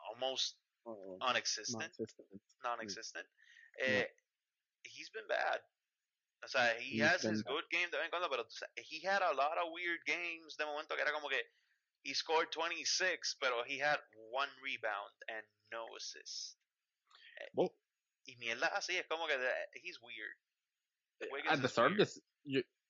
almost 0.09 0.55
Oh, 0.83 1.15
non-existent. 1.19 1.77
non-existent. 1.77 2.41
Non-existent. 2.63 3.25
Yeah. 3.77 3.85
Eh, 4.01 4.05
he's 4.83 5.09
been 5.11 5.27
bad. 5.29 5.59
O 6.43 6.47
sea, 6.47 6.73
he 6.79 6.97
He's 6.97 7.01
has 7.05 7.21
his 7.21 7.43
bad. 7.43 7.51
good 7.53 7.65
game 7.69 7.91
de 7.91 7.97
vez 7.97 8.05
en 8.05 8.09
cuando, 8.09 8.27
pero 8.29 8.41
o 8.41 8.49
sea, 8.49 8.67
he 8.89 8.99
had 9.05 9.21
a 9.21 9.31
lot 9.35 9.59
of 9.61 9.69
weird 9.71 9.99
games 10.07 10.55
de 10.57 10.65
momento 10.65 10.95
que 10.95 11.01
era 11.03 11.11
como 11.13 11.29
que 11.29 11.37
he 12.03 12.15
scored 12.15 12.49
26, 12.51 13.35
pero 13.39 13.61
he 13.63 13.77
had 13.77 13.99
one 14.33 14.49
rebound 14.63 15.13
and 15.29 15.45
no 15.71 15.85
assist. 15.95 16.57
Well, 17.53 17.75
y 18.27 18.35
mierda 18.39 18.67
así, 18.75 18.97
es 18.97 19.05
como 19.07 19.27
que 19.27 19.35
he's 19.83 19.99
weird. 20.01 20.35
Wiggins 21.31 21.53
at 21.53 21.61
the 21.61 21.67
start 21.67 21.91
of 21.91 21.97
this, 21.97 22.19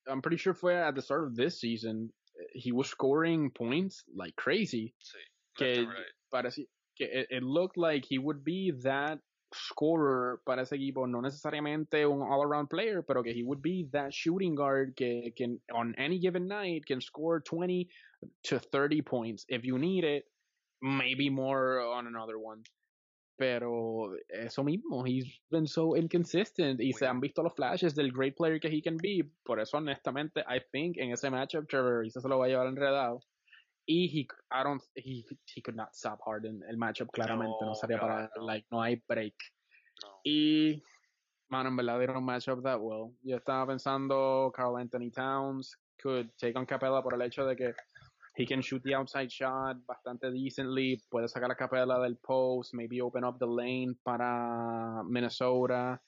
I'm 0.08 0.22
pretty 0.22 0.38
sure 0.38 0.54
fue 0.54 0.74
at 0.74 0.94
the 0.94 1.02
start 1.02 1.24
of 1.24 1.36
this 1.36 1.60
season, 1.60 2.10
uh, 2.40 2.44
he 2.54 2.72
was 2.72 2.88
scoring 2.88 3.50
points 3.50 4.04
like 4.14 4.34
crazy. 4.36 4.94
Sí, 5.02 5.18
Que 5.56 5.84
right. 5.86 6.06
parecía 6.32 6.66
que 6.96 7.06
it, 7.06 7.26
it 7.30 7.42
looked 7.42 7.76
like 7.76 8.04
he 8.08 8.18
would 8.18 8.42
be 8.42 8.72
that 8.82 9.18
scorer 9.54 10.40
para 10.46 10.62
ese 10.62 10.72
equipo, 10.72 11.06
no 11.06 11.20
necesariamente 11.20 12.06
un 12.10 12.22
all-around 12.22 12.68
player, 12.70 13.02
pero 13.02 13.22
que 13.22 13.34
he 13.34 13.42
would 13.42 13.60
be 13.60 13.86
that 13.92 14.12
shooting 14.14 14.54
guard 14.54 14.94
que 14.96 15.30
can 15.36 15.60
on 15.74 15.94
any 15.98 16.18
given 16.18 16.46
night 16.46 16.86
can 16.86 17.02
score 17.02 17.40
20 17.40 17.86
to 18.44 18.58
30 18.58 19.02
points 19.02 19.44
if 19.48 19.62
you 19.64 19.78
need 19.78 20.04
it, 20.04 20.24
maybe 20.80 21.28
more 21.28 21.80
on 21.80 22.06
another 22.06 22.38
one. 22.38 22.62
Pero 23.36 24.14
eso 24.28 24.62
mismo, 24.62 25.04
he's 25.04 25.40
been 25.50 25.66
so 25.66 25.96
inconsistent 25.96 26.80
y 26.80 26.92
se 26.92 27.06
han 27.06 27.20
visto 27.20 27.42
los 27.42 27.54
flashes 27.54 27.94
del 27.94 28.12
great 28.12 28.36
player 28.36 28.60
que 28.60 28.68
he 28.68 28.80
can 28.82 28.96
be. 28.96 29.24
Por 29.44 29.58
eso, 29.58 29.78
honestamente, 29.78 30.44
I 30.46 30.60
think 30.72 30.96
en 30.98 31.10
ese 31.12 31.30
matchup 31.30 31.68
Trevor 31.68 32.00
Ariza 32.00 32.20
se 32.20 32.28
lo 32.28 32.38
va 32.38 32.46
a 32.46 32.48
llevar 32.48 32.66
enredado. 32.66 33.20
Y 33.84 34.06
he, 34.06 34.28
I 34.52 34.62
don't, 34.62 34.82
he, 34.94 35.24
he 35.54 35.60
could 35.60 35.74
not 35.76 35.92
stop 35.94 36.20
Harden. 36.24 36.62
El 36.68 36.76
matchup 36.76 37.10
claramente 37.10 37.56
no, 37.60 37.68
No, 37.68 37.74
sería 37.74 37.98
para, 37.98 38.30
no. 38.36 38.44
like, 38.44 38.64
no 38.70 38.80
hay 38.80 39.02
break. 39.08 39.34
No. 40.04 40.20
Y, 40.24 40.82
mano, 41.48 41.68
en 41.70 41.76
verdad, 41.76 41.98
they 41.98 42.06
don't 42.06 42.24
match 42.24 42.48
up 42.48 42.62
that 42.62 42.80
well. 42.80 43.12
Yo 43.22 43.36
estaba 43.38 43.66
pensando 43.66 44.52
Carl 44.54 44.76
Anthony 44.76 45.10
Towns 45.10 45.76
could 46.00 46.30
take 46.38 46.56
on 46.56 46.64
Capella 46.64 47.02
por 47.02 47.14
el 47.14 47.22
hecho 47.22 47.44
de 47.44 47.56
que 47.56 47.74
he 48.34 48.46
can 48.46 48.62
shoot 48.62 48.82
the 48.82 48.94
outside 48.94 49.30
shot 49.30 49.76
bastante 49.86 50.30
decently, 50.32 51.02
puede 51.10 51.28
sacar 51.28 51.50
a 51.50 51.56
Capela 51.56 52.02
del 52.02 52.16
post, 52.16 52.74
maybe 52.74 53.00
open 53.00 53.24
up 53.24 53.38
the 53.38 53.46
lane 53.46 53.94
para 54.04 55.02
Minnesota. 55.04 56.00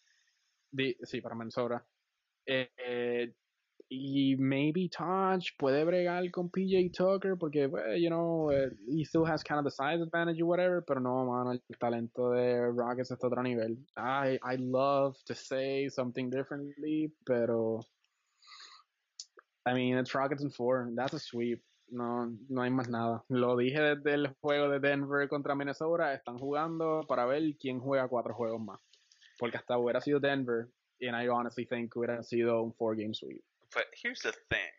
Di- 0.72 0.97
sí, 1.05 1.22
para 1.22 1.35
Minnesota. 1.35 1.85
Eh, 2.47 2.68
eh, 2.79 3.35
y 3.89 4.37
maybe 4.39 4.89
Taj 4.89 5.51
puede 5.59 5.85
bregar 5.85 6.31
con 6.31 6.51
PJ 6.51 6.91
Tucker 6.93 7.37
porque, 7.37 7.66
well, 7.66 7.97
you 7.97 8.09
know, 8.09 8.51
eh, 8.51 8.70
he 8.89 9.05
still 9.05 9.25
has 9.25 9.43
kind 9.43 9.59
of 9.59 9.64
the 9.64 9.70
size 9.70 10.01
advantage 10.01 10.41
or 10.41 10.47
whatever, 10.47 10.83
pero 10.83 11.01
no, 11.01 11.27
mano, 11.27 11.53
el 11.53 11.79
talento 11.79 12.33
de 12.33 12.70
Rockets 12.72 13.11
está 13.11 13.27
otro 13.27 13.43
nivel. 13.43 13.77
I, 13.97 14.39
I 14.43 14.57
love 14.57 15.16
to 15.27 15.35
say 15.35 15.89
something 15.89 16.31
differently, 16.31 17.12
pero 17.27 17.81
I 19.66 19.75
mean, 19.75 19.97
it's 19.97 20.14
Rockets 20.14 20.43
and 20.43 20.55
four. 20.55 20.91
That's 20.95 21.14
a 21.14 21.18
sweep. 21.18 21.62
No, 21.89 22.26
no 22.49 22.62
hay 22.62 22.70
más 22.70 22.89
nada. 22.89 23.24
Lo 23.28 23.57
dije 23.57 23.80
desde 23.80 24.14
el 24.14 24.28
juego 24.41 24.68
de 24.68 24.80
Denver 24.80 25.28
contra 25.28 25.55
Minnesota. 25.55 26.14
Están 26.14 26.39
jugando 26.39 27.05
para 27.07 27.26
ver 27.26 27.43
quién 27.59 27.78
juega 27.80 28.09
cuatro 28.09 28.35
juegos 28.35 28.61
más. 28.61 28.80
Porque 29.39 29.57
hasta 29.57 29.78
hubiera 29.78 30.01
sido 30.01 30.18
Denver. 30.20 30.68
And 31.01 31.20
I 31.20 31.28
honestly 31.28 31.66
think 31.66 31.95
hubiera 31.95 32.22
sido 32.22 32.62
un 32.62 32.72
four 32.74 32.97
game 32.97 33.14
sweep. 33.14 33.43
But 33.74 33.87
here's 34.03 34.20
the 34.20 34.32
thing. 34.49 34.70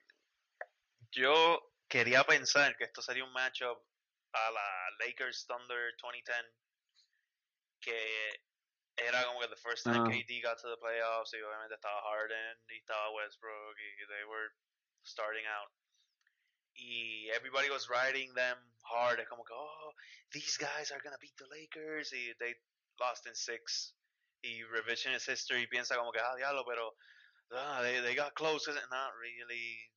Yo 1.12 1.72
quería 1.88 2.24
pensar 2.24 2.76
que 2.78 2.86
esto 2.86 3.02
sería 3.02 3.24
un 3.24 3.32
matchup 3.34 3.78
a 4.34 4.52
la 4.52 5.06
Lakers 5.06 5.46
Thunder 5.46 5.94
2010 6.02 6.36
que 7.82 7.96
era 8.98 9.24
como 9.26 9.40
que 9.42 9.48
the 9.48 9.56
first 9.56 9.84
time 9.84 10.00
Ah. 10.00 10.10
KD 10.10 10.42
got 10.42 10.58
to 10.58 10.68
the 10.68 10.78
playoffs 10.78 11.34
y 11.34 11.42
obviamente 11.42 11.76
estaba 11.76 12.02
Harden 12.02 12.58
y 12.70 12.78
estaba 12.80 13.12
Westbrook 13.12 13.76
y 13.78 14.08
they 14.08 14.26
were 14.26 14.50
starting 15.04 15.46
out 15.46 15.70
y 16.76 17.30
everybody 17.36 17.70
was 17.70 17.90
riding 17.90 18.34
them 18.36 18.58
hard 18.84 19.20
como 19.30 19.44
que 19.44 19.56
oh 19.56 19.92
these 20.32 20.58
guys 20.58 20.92
are 20.92 21.02
gonna 21.04 21.18
beat 21.20 21.36
the 21.38 21.48
Lakers 21.48 22.12
y 22.14 22.34
they 22.40 22.54
lost 23.00 23.26
in 23.26 23.36
six 23.36 23.94
y 24.44 24.62
revisionist 24.72 25.28
history 25.28 25.68
piensa 25.68 25.96
como 25.96 26.12
que 26.12 26.20
ah 26.20 26.36
diablo 26.36 26.64
pero 26.66 26.94
ah, 27.54 27.82
they, 27.82 28.00
they 28.02 28.16
got 28.16 28.34
close 28.36 28.68
not 28.68 29.12
really 29.22 29.90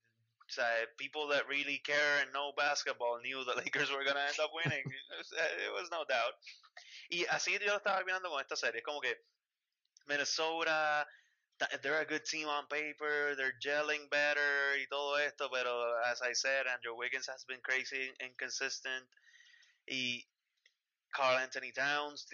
o 0.48 0.50
sea, 0.50 0.88
people 0.96 1.28
that 1.28 1.46
really 1.46 1.76
care 1.84 2.24
and 2.24 2.32
know 2.32 2.52
basketball 2.56 3.20
knew 3.20 3.44
the 3.44 3.54
Lakers 3.60 3.90
were 3.92 4.02
gonna 4.02 4.24
end 4.24 4.40
up 4.40 4.50
winning. 4.56 4.82
It 5.60 5.72
was, 5.76 5.90
no 5.90 6.04
doubt. 6.08 6.32
Y 7.10 7.26
así 7.28 7.52
yo 7.60 7.66
lo 7.66 7.78
estaba 7.78 8.02
mirando 8.04 8.30
con 8.30 8.40
esta 8.40 8.56
serie. 8.56 8.82
Como 8.82 9.00
que 9.00 9.14
Minnesota, 10.06 10.64
ta- 10.64 11.06
they're 11.82 12.00
a 12.00 12.04
good 12.04 12.24
team 12.24 12.48
on 12.48 12.66
paper, 12.70 13.34
they're 13.36 13.54
gelling 13.62 14.08
better 14.10 14.76
y 14.78 14.86
todo 14.90 15.16
esto, 15.16 15.48
pero 15.52 15.94
as 16.10 16.22
I 16.22 16.32
said, 16.32 16.66
Andrew 16.66 16.96
Wiggins 16.96 17.26
has 17.26 17.44
been 17.44 17.60
crazy 17.62 18.12
inconsistent. 18.20 19.04
Y 19.88 20.24
Carl 21.12 21.38
Anthony 21.38 21.72
Towns 21.72 22.26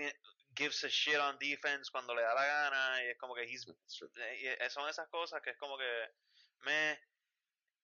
gives 0.55 0.85
a 0.85 0.89
shit 0.89 1.19
on 1.19 1.35
defense 1.41 1.91
cuando 1.91 2.15
le 2.15 2.23
da 2.23 2.35
la 2.35 2.47
gana 2.47 3.03
y 3.03 3.11
es 3.11 3.19
como 3.19 3.35
que 3.35 3.45
he's 3.45 3.67
eh, 3.67 4.57
eh, 4.61 4.71
son 4.71 4.89
esas 4.89 5.09
cosas 5.09 5.41
que 5.43 5.51
es 5.51 5.57
como 5.59 5.77
que 5.77 5.85
me 6.65 6.99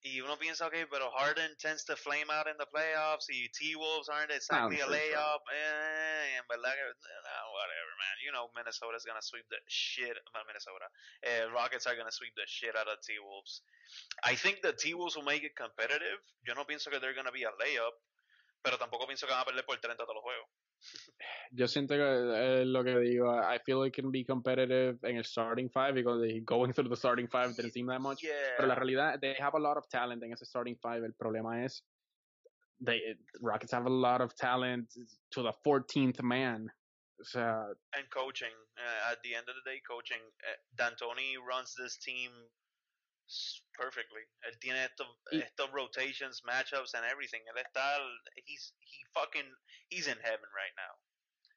y 0.03 0.21
uno 0.21 0.39
piensa 0.39 0.67
ok 0.67 0.87
pero 0.91 1.11
Harden 1.13 1.57
tends 1.59 1.85
to 1.85 1.97
flame 1.97 2.31
out 2.31 2.47
in 2.47 2.57
the 2.57 2.67
playoffs 2.73 3.29
y 3.29 3.49
T-Wolves 3.53 4.09
aren't 4.09 4.33
exactly 4.33 4.81
a 4.81 4.87
layup 4.87 5.43
eh, 5.53 6.37
en 6.37 6.45
verdad 6.49 6.73
que 6.73 6.85
nah, 6.85 7.53
whatever 7.53 7.93
man. 7.99 8.17
You 8.25 8.33
know 8.33 8.51
Minnesota's 8.55 9.05
gonna 9.05 9.23
sweep 9.23 9.45
the 9.51 9.61
shit 9.69 10.17
not 10.33 10.47
Minnesota 10.47 10.89
eh, 11.23 11.45
Rockets 11.53 11.87
are 11.87 11.97
gonna 11.97 12.13
sweep 12.13 12.35
the 12.35 12.47
shit 12.47 12.77
out 12.77 12.89
of 12.89 12.99
T-Wolves. 13.05 13.63
I 14.25 14.35
think 14.35 14.63
the 14.63 14.73
T-Wolves 14.73 15.17
will 15.17 15.25
make 15.25 15.45
it 15.45 15.55
competitive. 15.57 16.21
Yo 16.47 16.55
no 16.55 16.65
pienso 16.65 16.91
que 16.91 16.99
they're 16.99 17.15
gonna 17.15 17.33
be 17.33 17.45
a 17.45 17.53
layup 17.61 17.93
pero 18.63 18.77
tampoco 18.79 19.07
pienso 19.07 19.27
que 19.27 19.33
van 19.33 19.43
a 19.43 19.45
perder 19.45 19.65
por 19.65 19.81
30 19.81 20.05
todos 20.05 20.15
los 20.15 20.23
juegos 20.23 20.49
Yo 21.53 21.67
siento 21.67 21.95
que 21.95 22.03
eh, 22.03 22.65
lo 22.65 22.85
que 22.85 22.97
digo, 22.99 23.29
I 23.29 23.59
feel 23.59 23.83
it 23.85 23.93
can 23.93 24.11
be 24.11 24.25
competitive 24.25 24.99
in 25.03 25.19
a 25.19 25.25
starting 25.25 25.69
five 25.69 25.95
because 25.95 26.23
going 26.45 26.73
through 26.73 26.89
the 26.89 26.97
starting 26.97 27.27
five 27.27 27.57
didn't 27.57 27.73
seem 27.73 27.87
that 27.87 28.01
much. 28.01 28.23
yeah 28.23 28.57
Pero 28.57 28.69
la 28.69 28.75
realidad, 28.77 29.21
they 29.21 29.35
have 29.39 29.55
a 29.55 29.59
lot 29.59 29.77
of 29.77 29.89
talent 29.89 30.23
en 30.23 30.33
ese 30.33 30.47
starting 30.47 30.77
five. 30.81 31.03
El 31.03 31.13
problema 31.13 31.65
es, 31.65 31.83
they, 32.81 33.01
Rockets 33.41 33.73
have 33.73 33.87
a 33.87 33.91
lot 33.91 34.21
of 34.21 34.35
talent 34.37 34.89
to 35.33 35.43
the 35.43 35.53
14th 35.67 36.23
man. 36.23 36.71
O 37.21 37.25
sea, 37.25 37.67
and 37.95 38.09
coaching. 38.11 38.55
Uh, 38.79 39.13
at 39.13 39.19
the 39.23 39.35
end 39.35 39.47
of 39.49 39.55
the 39.55 39.71
day, 39.71 39.81
coaching. 39.87 40.23
Uh, 40.47 40.57
D'Antoni 40.79 41.37
runs 41.47 41.75
this 41.77 41.99
team 41.99 42.31
perfectly. 43.75 44.23
Él 44.47 44.59
tiene 44.61 44.85
estos, 44.85 45.07
Y- 45.33 45.39
estos 45.41 45.71
rotations, 45.73 46.43
matchups, 46.45 46.95
and 46.95 47.05
everything. 47.11 47.41
Él 47.49 47.63
está, 47.63 47.99
he's, 48.47 48.73
he 48.81 49.05
fucking, 49.15 49.49
he's 49.89 50.07
in 50.07 50.19
heaven 50.23 50.49
right 50.55 50.75
now. 50.77 50.95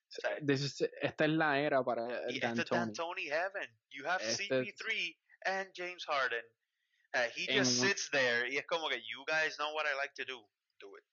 O 0.10 0.22
sea, 0.22 0.38
this 0.46 0.62
is, 0.62 0.82
esta 1.02 1.24
es 1.26 1.32
la 1.32 1.58
era 1.58 1.84
para 1.84 2.08
y 2.30 2.40
Dan 2.40 2.60
este 2.60 2.66
Tony. 2.70 2.86
D'Antoni 2.94 3.30
heaven. 3.30 3.68
You 3.92 4.06
have 4.06 4.22
Este- 4.22 4.50
CP3 4.50 5.16
and 5.48 5.68
James 5.74 6.06
Harden. 6.06 6.44
Uh, 7.16 7.28
he 7.36 7.46
just 7.48 7.82
un- 7.82 7.88
sits 7.90 8.10
there 8.12 8.46
y 8.48 8.58
es 8.58 8.66
como 8.68 8.90
que 8.90 8.98
you 8.98 9.24
guys 9.28 9.56
know 9.58 9.72
what 9.74 9.86
I 9.86 9.96
like 9.96 10.14
to 10.16 10.26
do. 10.26 10.40
Do 10.80 10.96
it. 10.98 11.04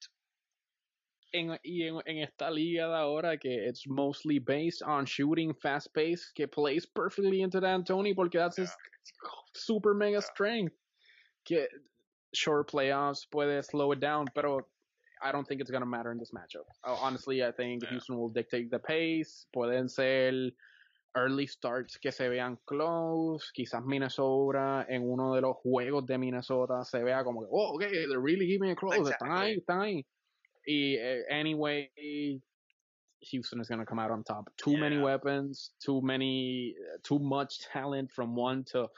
En, 1.32 1.56
y 1.64 1.82
en, 1.86 2.00
en 2.06 2.18
esta 2.24 2.50
liga 2.50 2.88
de 2.88 2.96
ahora 2.96 3.36
que 3.38 3.50
it's 3.68 3.86
mostly 3.86 4.38
based 4.40 4.82
on 4.82 5.04
shooting 5.06 5.54
fast 5.54 5.92
pace 5.94 6.32
que 6.34 6.48
plays 6.48 6.86
perfectly 6.86 7.40
into 7.42 7.60
D'Antoni 7.60 8.14
porque 8.14 8.32
that's 8.38 8.56
his 8.56 8.74
super 9.54 9.94
mega 9.94 10.20
strength. 10.22 10.74
Que 11.44 11.66
short 12.34 12.70
playoffs 12.70 13.26
puede 13.32 13.64
slow 13.64 13.92
it 13.92 14.00
down, 14.00 14.26
pero 14.34 14.60
I 15.22 15.32
don't 15.32 15.46
think 15.46 15.60
it's 15.60 15.70
gonna 15.70 15.86
matter 15.86 16.12
in 16.12 16.18
this 16.18 16.32
matchup. 16.32 16.64
Uh, 16.84 16.94
honestly, 17.00 17.42
I 17.44 17.50
think 17.52 17.82
Yeah. 17.82 17.90
Houston 17.90 18.16
will 18.18 18.30
dictate 18.30 18.70
the 18.70 18.78
pace. 18.78 19.46
Pueden 19.54 19.88
ser 19.88 20.50
early 21.16 21.46
starts 21.46 21.96
que 21.98 22.12
se 22.12 22.28
vean 22.28 22.56
close. 22.66 23.50
Quizás 23.56 23.84
Minnesota 23.84 24.86
en 24.88 25.02
uno 25.02 25.34
de 25.34 25.40
los 25.40 25.56
juegos 25.64 26.06
de 26.06 26.16
Minnesota 26.18 26.84
se 26.84 27.02
vea 27.02 27.24
como 27.24 27.40
que, 27.40 27.48
oh, 27.50 27.74
okay, 27.74 28.06
they're 28.06 28.20
really 28.20 28.46
keeping 28.46 28.70
it 28.70 28.78
close. 28.78 28.96
Están 29.10 29.30
ahí, 29.32 29.56
Exactly. 29.56 29.60
están 29.60 29.80
ahí. 29.80 30.06
Y 30.66 30.96
eh, 30.96 31.24
anyway, 31.30 31.90
Houston 33.22 33.60
is 33.60 33.68
gonna 33.68 33.86
come 33.86 33.98
out 33.98 34.10
on 34.10 34.24
top. 34.24 34.50
Too 34.56 34.76
many 34.76 34.98
weapons, 34.98 35.70
too 35.84 36.00
many, 36.02 36.74
too 37.02 37.18
much 37.18 37.60
talent 37.72 38.10
from 38.10 38.34
one 38.34 38.64
to 38.72 38.88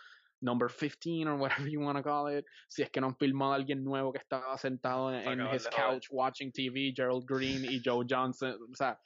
number 0.42 0.68
15 0.68 1.28
or 1.28 1.36
whatever 1.36 1.68
you 1.68 1.80
want 1.80 1.96
to 1.96 2.02
call 2.02 2.26
it. 2.26 2.44
Si 2.68 2.82
es 2.82 2.90
que 2.90 3.00
no 3.00 3.08
han 3.08 3.14
filmado 3.14 3.52
a 3.52 3.56
alguien 3.56 3.82
nuevo 3.84 4.12
que 4.12 4.20
estaba 4.20 4.58
sentado 4.58 5.10
en, 5.12 5.40
en 5.40 5.46
his 5.54 5.66
couch 5.68 6.08
watching 6.10 6.52
TV, 6.52 6.92
Gerald 6.94 7.26
Green 7.26 7.64
y 7.64 7.80
Joe 7.82 8.04
Johnson. 8.04 8.58
O 8.70 8.74
sea, 8.74 8.96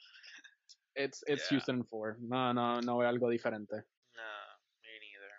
it's, 0.95 1.23
it's 1.27 1.43
Yeah. 1.43 1.57
Houston 1.57 1.83
4. 1.83 2.17
No, 2.21 2.51
no, 2.53 2.79
no 2.79 2.97
veo 2.97 3.07
algo 3.07 3.29
diferente. 3.29 3.83
No, 4.15 4.29
me 4.81 4.93
neither. 4.99 5.33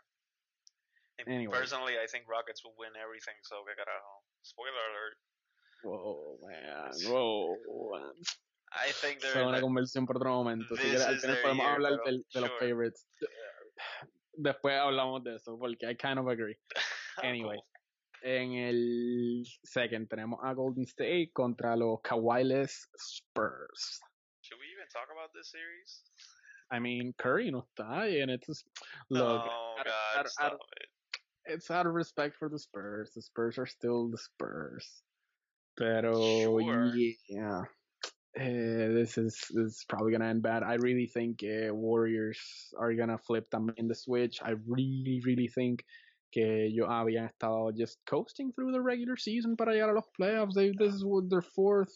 And 1.18 1.28
Anyway. 1.28 1.58
Personally, 1.58 1.94
I 1.98 2.06
think 2.06 2.28
Rockets 2.28 2.62
will 2.64 2.74
win 2.78 2.90
everything, 2.96 3.34
so 3.42 3.64
que 3.66 3.74
carajo. 3.74 4.22
Spoiler 4.42 4.84
alert. 4.90 5.16
Whoa, 5.84 6.38
man. 6.46 6.92
Whoa. 7.06 7.56
I 8.72 8.92
think 8.92 9.20
Será 9.20 9.46
una 9.48 9.60
conversión 9.60 10.06
por 10.06 10.16
otro 10.16 10.30
momento. 10.30 10.76
Si 10.76 10.82
quieres, 10.82 11.02
al 11.06 11.18
final 11.20 11.38
podemos 11.42 11.64
year, 11.64 11.74
hablar 11.74 11.92
de 12.04 12.12
los 12.12 12.50
sure. 12.50 12.58
favorites. 12.58 13.06
Después 14.34 14.78
hablamos 14.78 15.24
de 15.24 15.36
eso, 15.36 15.58
porque 15.58 15.86
I 15.90 15.96
kind 15.96 16.18
of 16.18 16.28
agree. 16.28 16.56
Anyway, 17.22 17.56
Cool. 17.58 18.30
en 18.30 18.52
el 18.54 19.44
second 19.64 20.08
tenemos 20.08 20.38
a 20.44 20.52
Golden 20.52 20.84
State 20.84 21.30
contra 21.32 21.74
los 21.76 22.00
Kawhi-less 22.02 22.88
Spurs. 22.96 24.00
Should 24.42 24.60
we 24.60 24.66
even 24.72 24.86
talk 24.92 25.08
about 25.10 25.32
this 25.34 25.50
series? 25.50 26.02
I 26.70 26.78
mean, 26.78 27.12
Curry 27.18 27.50
no 27.50 27.66
está 27.76 28.04
and 28.22 28.30
it's 28.30 28.64
look, 29.10 29.22
oh 29.48 29.74
I- 29.78 29.84
God, 29.84 30.26
I- 30.26 30.28
stop 30.28 30.52
it. 30.76 30.88
it's 31.46 31.70
out 31.72 31.86
of 31.86 31.94
respect 31.94 32.36
for 32.36 32.48
the 32.48 32.58
Spurs. 32.58 33.12
The 33.14 33.22
Spurs 33.22 33.58
are 33.58 33.66
still 33.66 34.08
the 34.10 34.18
Spurs. 34.18 35.02
Pero 35.76 36.12
Sure. 36.14 36.92
yeah, 37.28 37.62
eh, 38.38 38.88
this 38.88 39.18
is 39.18 39.36
this 39.50 39.66
is 39.76 39.84
probably 39.88 40.12
gonna 40.12 40.26
end 40.28 40.42
bad. 40.42 40.62
I 40.62 40.74
really 40.74 41.06
think 41.06 41.42
uh, 41.42 41.74
Warriors 41.74 42.38
are 42.78 42.94
gonna 42.94 43.18
flip 43.18 43.50
them 43.50 43.70
in 43.76 43.88
the 43.88 43.94
switch. 43.94 44.38
I 44.42 44.54
really, 44.66 45.20
really 45.24 45.48
think 45.48 45.84
que 46.32 46.44
ellos 46.68 46.88
habían 46.88 47.26
estado 47.28 47.72
just 47.76 47.98
coasting 48.06 48.52
through 48.52 48.72
the 48.72 48.80
regular 48.80 49.16
season 49.16 49.56
para 49.56 49.72
llegar 49.72 49.90
a 49.90 49.94
los 49.94 50.08
playoffs. 50.20 50.54
They, 50.54 50.72
this 50.78 50.94
is 50.94 51.04
what 51.04 51.28
their 51.30 51.42
fourth. 51.42 51.92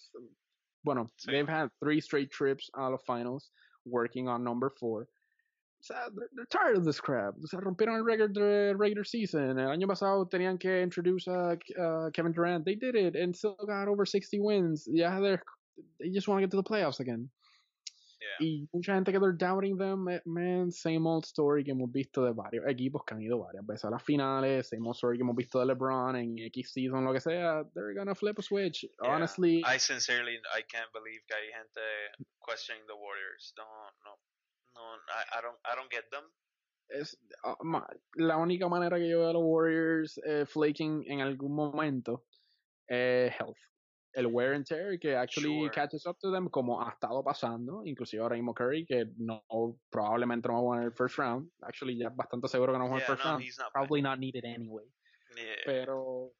Bueno, 0.84 1.06
Sí. 1.18 1.30
they've 1.30 1.48
had 1.48 1.68
three 1.82 2.00
straight 2.00 2.30
trips 2.30 2.68
out 2.76 2.92
of 2.92 3.00
finals. 3.06 3.50
working 3.84 4.28
on 4.28 4.44
number 4.44 4.70
four. 4.78 5.02
O 5.02 5.82
sea, 5.82 6.08
they're, 6.14 6.28
they're 6.36 6.46
tired 6.46 6.76
of 6.76 6.84
this 6.84 7.00
crap. 7.00 7.34
O 7.34 7.46
sea, 7.48 7.58
rompieron 7.58 7.96
el 7.98 8.04
record 8.04 8.32
de 8.32 8.74
regular 8.76 9.04
season. 9.04 9.58
El 9.58 9.70
año 9.70 9.88
pasado 9.88 10.24
tenían 10.28 10.56
que 10.58 10.80
introduce 10.80 11.26
a 11.26 11.58
uh, 11.80 12.10
Kevin 12.14 12.30
Durant. 12.32 12.64
They 12.64 12.76
did 12.76 12.94
it 12.94 13.16
and 13.16 13.34
still 13.34 13.56
got 13.66 13.88
over 13.88 14.06
60 14.06 14.38
wins. 14.38 14.86
Yeah, 14.88 15.18
they're, 15.18 15.42
they 15.98 16.10
just 16.10 16.28
want 16.28 16.38
to 16.38 16.42
get 16.46 16.50
to 16.50 16.56
the 16.56 16.62
playoffs 16.62 17.00
again. 17.00 17.30
Yeah. 18.20 18.46
Y 18.46 18.68
mucha 18.72 18.92
gente 18.92 19.10
que 19.10 19.18
they're 19.18 19.32
doubting 19.32 19.76
them, 19.76 20.08
eh, 20.08 20.20
man, 20.24 20.70
same 20.70 21.06
old 21.08 21.24
story 21.24 21.64
que 21.64 21.72
hemos 21.72 21.90
visto 21.90 22.24
de 22.24 22.32
varios 22.32 22.64
equipos 22.68 23.02
que 23.04 23.16
han 23.16 23.20
ido 23.20 23.38
varias 23.40 23.66
veces 23.66 23.84
a 23.84 23.90
las 23.90 24.02
finales, 24.02 24.68
same 24.68 24.86
old 24.86 24.94
story 24.94 25.18
que 25.18 25.24
hemos 25.24 25.34
visto 25.34 25.58
de 25.58 25.66
LeBron 25.66 26.14
en 26.14 26.38
X 26.38 26.72
season, 26.72 27.04
lo 27.04 27.12
que 27.12 27.20
sea, 27.20 27.64
they're 27.74 27.94
gonna 27.94 28.14
flip 28.14 28.38
a 28.38 28.42
switch. 28.42 28.82
Yeah. 28.82 29.10
Honestly, 29.10 29.64
I 29.66 29.78
sincerely 29.78 30.38
I 30.54 30.62
can't 30.62 30.92
believe 30.92 31.20
que 31.26 31.36
hay 31.36 31.50
gente 31.50 31.80
questioning 32.40 32.86
the 32.86 32.94
Warriors. 32.94 33.52
No, 33.58 33.64
no, 34.04 34.14
no. 34.76 34.82
I, 35.08 35.38
I 35.38 35.40
don't 35.42 35.58
I 35.64 35.74
don't 35.74 35.90
get 35.90 36.08
them. 36.12 36.30
es 36.92 37.16
ah, 37.44 37.56
ma- 37.62 37.86
la 38.14 38.36
única 38.36 38.68
manera 38.68 38.98
que 38.98 39.08
yo 39.08 39.20
veo 39.20 39.30
a 39.30 39.32
los 39.32 39.42
Warriors 39.44 40.20
eh, 40.24 40.44
flaking 40.46 41.04
en 41.06 41.20
algún 41.20 41.54
momento 41.54 42.24
es 42.86 43.32
health. 43.32 43.58
El 44.14 44.26
wear 44.26 44.52
and 44.52 44.66
tear 44.66 44.98
que 44.98 45.14
actually 45.14 45.60
Sure. 45.60 45.70
catches 45.70 46.06
up 46.06 46.18
to 46.20 46.30
them 46.30 46.48
como 46.50 46.80
ha 46.80 46.90
estado 46.90 47.22
pasando, 47.24 47.82
inclusive 47.86 48.20
ahora 48.20 48.36
mismo 48.36 48.54
Curry 48.54 48.84
que 48.84 49.06
no 49.16 49.42
probablemente 49.90 50.48
no 50.48 50.54
va 50.54 50.58
a 50.58 50.62
jugar 50.62 50.80
en 50.80 50.86
el 50.86 50.92
first 50.92 51.18
round, 51.18 51.50
actually 51.62 51.96
ya 51.96 52.10
bastante 52.10 52.48
seguro 52.48 52.72
que 52.72 52.78
no 52.78 52.84
va 52.84 52.90
a 52.90 53.00
jugar 53.00 53.00
el 53.00 53.06
first 53.06 53.24
no, 53.24 53.30
round, 53.30 53.44
not. 53.44 53.56
playing. 53.56 53.72
probably 53.72 54.02
not 54.02 54.18
needed 54.18 54.44
anyway. 54.44 54.84
Yeah. 55.34 55.62
Pero, 55.64 56.32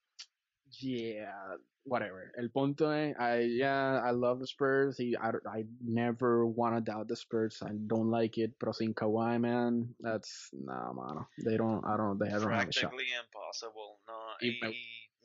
yeah, 0.80 1.56
whatever. 1.84 2.32
El 2.38 2.50
punto 2.50 2.90
es, 2.90 3.14
I, 3.18 3.40
yeah, 3.56 4.00
I 4.04 4.10
love 4.10 4.38
the 4.40 4.46
Spurs. 4.46 5.00
I, 5.00 5.14
I 5.48 5.64
never 5.82 6.46
want 6.46 6.76
to 6.76 6.80
doubt 6.80 7.08
the 7.08 7.16
Spurs. 7.16 7.62
I 7.62 7.72
don't 7.86 8.10
like 8.10 8.38
it. 8.38 8.52
Pero 8.58 8.72
sin 8.72 8.94
Kawhi, 8.94 9.40
man, 9.40 9.94
that's, 10.00 10.50
nah, 10.52 10.92
mano. 10.92 11.26
They 11.44 11.56
don't, 11.56 11.84
I 11.84 11.96
don't, 11.96 12.18
they 12.18 12.28
don't 12.28 12.42
have 12.52 12.68
a 12.68 12.72
shot. 12.72 12.90
Practically 12.90 13.06
impossible. 13.18 13.98
No, 14.06 14.14
y, 14.42 14.58
y 14.62 14.74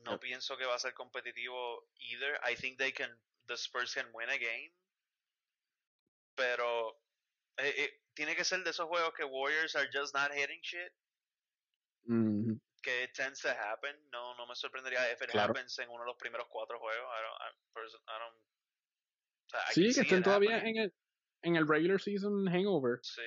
no 0.08 0.14
Yep. 0.14 0.22
pienso 0.22 0.58
que 0.58 0.66
va 0.66 0.76
a 0.76 0.80
ser 0.80 0.94
competitivo 0.94 1.88
either. 2.00 2.40
I 2.50 2.56
think 2.56 2.78
they 2.78 2.92
can, 2.92 3.10
the 3.48 3.56
Spurs 3.58 3.94
can 3.94 4.08
win 4.14 4.30
a 4.30 4.38
game, 4.38 4.74
pero 6.36 7.00
eh, 7.58 7.74
eh, 7.78 8.02
tiene 8.14 8.36
que 8.36 8.44
ser 8.44 8.64
de 8.64 8.70
esos 8.72 8.88
juegos 8.88 9.14
que 9.14 9.24
Warriors 9.24 9.76
are 9.76 9.90
just 9.92 10.14
not 10.14 10.32
hitting 10.34 10.62
shit. 10.62 10.92
Mhm. 12.06 12.60
Que 12.82 13.04
it 13.04 13.14
tends 13.14 13.42
to 13.42 13.50
happen. 13.50 13.96
No, 14.12 14.36
no 14.36 14.46
me 14.48 14.56
sorprendería 14.56 15.12
if 15.12 15.22
it 15.22 15.30
Claro. 15.32 15.52
happens 15.52 15.78
en 15.80 15.90
uno 15.90 16.04
de 16.04 16.08
los 16.08 16.18
primeros 16.18 16.48
cuatro 16.50 16.80
juegos. 16.80 17.04
I 17.06 17.22
don't, 17.22 17.42
I, 17.42 17.80
I 18.08 18.20
don't. 18.20 18.36
o 18.36 19.50
sea, 19.50 19.62
I 19.70 19.74
Sí, 19.74 19.94
que 19.94 20.02
estén 20.02 20.24
todavía 20.24 20.58
happening. 20.58 20.78
en 20.78 20.84
el, 20.84 20.94
en 21.44 21.56
el 21.56 21.68
regular 21.68 22.00
season 22.00 22.46
hangover. 22.48 23.00
Sí. 23.04 23.22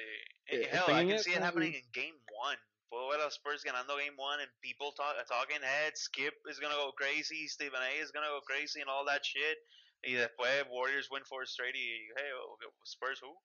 Eh, 0.47 0.68
Hell, 0.72 0.83
I 0.89 1.09
can 1.09 1.18
see 1.18 1.31
it 1.33 1.37
eso 1.39 1.45
happening 1.45 1.72
y- 1.74 1.78
in 1.78 1.91
game 1.93 2.20
one. 2.28 2.59
Puedo 2.91 3.09
ver 3.11 3.20
a 3.20 3.24
los 3.24 3.34
Spurs 3.34 3.62
ganando 3.62 3.97
game 3.99 4.16
one 4.16 4.41
and 4.41 4.51
people 4.62 4.91
talk, 4.93 5.14
talking 5.28 5.62
heads. 5.62 6.01
Skip 6.01 6.34
is 6.51 6.59
gonna 6.59 6.74
go 6.74 6.91
crazy. 6.93 7.47
Stephen 7.47 7.80
A 7.80 8.03
is 8.03 8.11
gonna 8.11 8.26
go 8.26 8.41
crazy 8.41 8.80
and 8.80 8.91
all 8.91 9.05
that 9.07 9.24
shit. 9.24 9.59
Y 10.05 10.14
después 10.14 10.66
Warriors 10.70 11.09
win 11.11 11.22
four 11.24 11.45
straight 11.47 11.74
y 11.74 12.11
hey, 12.16 12.30
oh, 12.34 12.57
Spurs 12.84 13.20
who? 13.20 13.36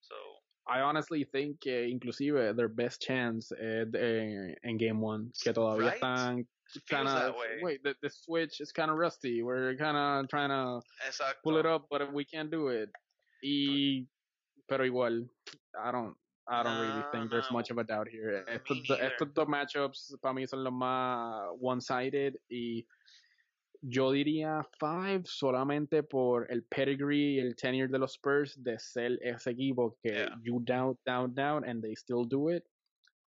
So, 0.00 0.14
I 0.66 0.80
honestly 0.80 1.24
think 1.24 1.66
inclusive 1.66 2.56
their 2.56 2.68
best 2.68 3.00
chance 3.00 3.52
eh, 3.52 3.84
de- 3.84 4.56
en 4.64 4.78
game 4.78 5.00
one, 5.00 5.32
que 5.42 5.52
todavía 5.52 5.90
Right? 5.90 6.00
están 6.00 6.46
kind 6.88 7.08
of, 7.08 7.34
wait, 7.60 7.82
the, 7.82 7.94
the 8.02 8.10
switch 8.10 8.60
is 8.60 8.72
kind 8.72 8.90
of 8.90 8.96
rusty. 8.96 9.42
We're 9.42 9.76
kind 9.76 9.96
of 9.96 10.28
trying 10.28 10.50
to 10.50 10.80
Exacto. 11.06 11.42
pull 11.44 11.58
it 11.58 11.66
up, 11.66 11.86
but 11.90 12.12
we 12.12 12.24
can't 12.24 12.50
do 12.50 12.68
it. 12.68 12.90
Y, 13.42 14.06
pero 14.68 14.84
igual, 14.84 15.28
I 15.78 15.92
don't, 15.92 16.16
I 16.48 16.62
don't 16.64 16.80
really 16.80 17.00
No, 17.02 17.10
think 17.12 17.30
there's 17.30 17.50
no. 17.50 17.56
much 17.58 17.70
of 17.70 17.78
a 17.78 17.84
doubt 17.84 18.08
here. 18.08 18.44
Me 18.46 18.52
Estos, 18.54 18.82
do- 18.86 18.94
neither. 18.94 19.12
estos 19.12 19.32
dos 19.34 19.46
matchups 19.48 20.16
para 20.20 20.34
mí 20.34 20.46
son 20.48 20.64
los 20.64 20.72
más 20.72 21.48
one-sided 21.60 22.34
y 22.50 22.86
yo 23.80 24.10
diría 24.12 24.62
five 24.78 25.22
solamente 25.24 26.02
por 26.02 26.46
el 26.50 26.62
pedigree 26.64 27.34
y 27.34 27.38
el 27.40 27.54
tenure 27.56 27.88
de 27.88 27.98
los 27.98 28.12
Spurs 28.14 28.60
de 28.62 28.78
ser 28.78 29.18
ese 29.22 29.50
equipo 29.50 29.96
que 30.02 30.10
Yeah. 30.12 30.36
you 30.42 30.60
doubt, 30.60 30.98
doubt, 31.04 31.34
doubt, 31.34 31.64
and 31.66 31.82
they 31.82 31.94
still 31.94 32.24
do 32.26 32.48
it. 32.50 32.64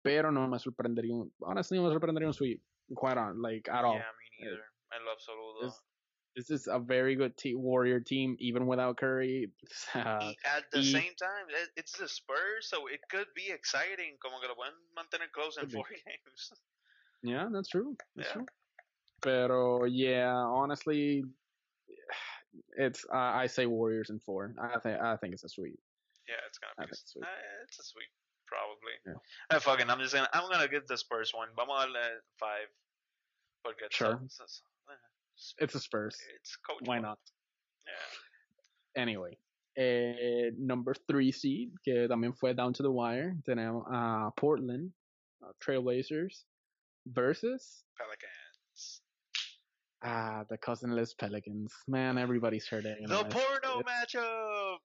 Pero 0.03 0.31
no 0.31 0.47
me 0.49 0.59
sorprendería, 0.59 1.15
un- 1.15 1.33
honestly, 1.41 1.79
no 1.79 1.85
me 1.89 1.95
sorprendería 1.95 2.27
un 2.29 2.35
sweep. 2.35 2.63
Quite 2.95 3.17
on, 3.19 3.41
like, 3.41 3.71
at 3.71 3.85
all. 3.85 3.95
Yeah, 3.97 4.05
me 4.41 4.45
neither. 4.45 4.65
En 4.93 5.05
lo 5.05 5.13
absoluto. 5.13 5.75
This 6.37 6.51
is 6.51 6.67
a 6.67 6.79
very 6.79 7.15
good 7.15 7.37
te- 7.37 7.55
Warrior 7.55 8.01
team, 8.01 8.37
even 8.41 8.67
without 8.67 8.97
Curry. 8.97 9.51
Uh, 9.95 10.33
at 10.45 10.65
the 10.73 10.79
y- 10.79 10.85
same 10.85 11.15
time, 11.19 11.47
it- 11.49 11.71
it's 11.77 11.97
the 11.99 12.09
Spurs, 12.09 12.67
so 12.69 12.87
it 12.89 13.01
could 13.11 13.27
be 13.35 13.51
exciting. 13.51 14.17
Como 14.21 14.41
que 14.41 14.49
lo 14.49 14.55
pueden 14.55 14.75
mantener 14.97 15.31
close 15.33 15.57
in 15.57 15.63
Could 15.63 15.71
be. 15.71 15.77
four 15.77 15.87
games. 16.07 16.53
yeah, 17.23 17.49
that's 17.53 17.69
true. 17.69 17.97
That's 18.17 18.29
Yeah. 18.29 18.35
true. 18.35 18.47
Pero 19.23 19.85
yeah, 19.85 20.35
honestly, 20.35 21.25
it's 22.77 23.05
uh, 23.13 23.17
I 23.35 23.47
say 23.47 23.67
Warriors 23.67 24.11
in 24.11 24.19
four. 24.21 24.55
I 24.61 24.79
think 24.81 25.01
I 25.01 25.17
think 25.17 25.33
it's 25.35 25.45
a 25.45 25.49
sweep. 25.49 25.79
Yeah, 26.29 26.41
it's 26.49 26.59
gonna 26.59 26.75
be. 26.77 26.83
think 26.83 26.93
it's 26.93 27.13
sweet. 27.13 27.25
Uh, 27.25 27.63
it's 27.65 27.79
a 27.79 27.85
sweep, 27.85 28.11
probably. 28.47 28.95
Yeah. 29.07 29.57
Eh, 29.57 29.61
fucking, 29.61 29.89
I'm 29.89 29.99
just 30.01 30.15
gonna. 30.15 30.29
I'm 30.33 30.51
gonna 30.51 30.69
give 30.69 30.87
the 30.87 30.97
Spurs 30.99 31.33
one. 31.35 31.49
Vamos 31.57 31.85
a 31.85 31.87
darle 31.87 32.21
five. 32.39 32.69
Porque 33.65 33.89
Sure. 33.91 34.21
It's, 34.25 34.41
it's, 34.41 34.63
It's 35.59 35.75
a 35.75 35.81
Spurs. 35.81 36.17
it's 36.41 36.57
coach. 36.57 36.81
Why 36.87 36.99
not? 37.01 37.19
Yeah. 37.87 39.03
Anyway, 39.03 39.37
eh, 39.77 40.51
number 40.59 40.95
three 41.09 41.33
seed 41.33 41.71
que 41.85 42.07
también 42.09 42.33
fue 42.39 42.55
down 42.55 42.73
to 42.75 42.83
the 42.83 42.91
wire. 42.91 43.35
Tenemos 43.47 43.85
a 43.91 44.31
Portland 44.37 44.93
uh, 45.43 45.53
Trailblazers 45.61 46.45
versus 47.07 47.85
Pelicans. 47.99 49.01
ah 50.03 50.45
the 50.49 50.57
cousinless 50.59 51.15
Pelicans. 51.15 51.73
Man, 51.89 52.19
everybody's 52.19 52.67
hurting. 52.69 53.07
The 53.07 53.25
porno 53.25 53.83
matchup. 53.83 54.79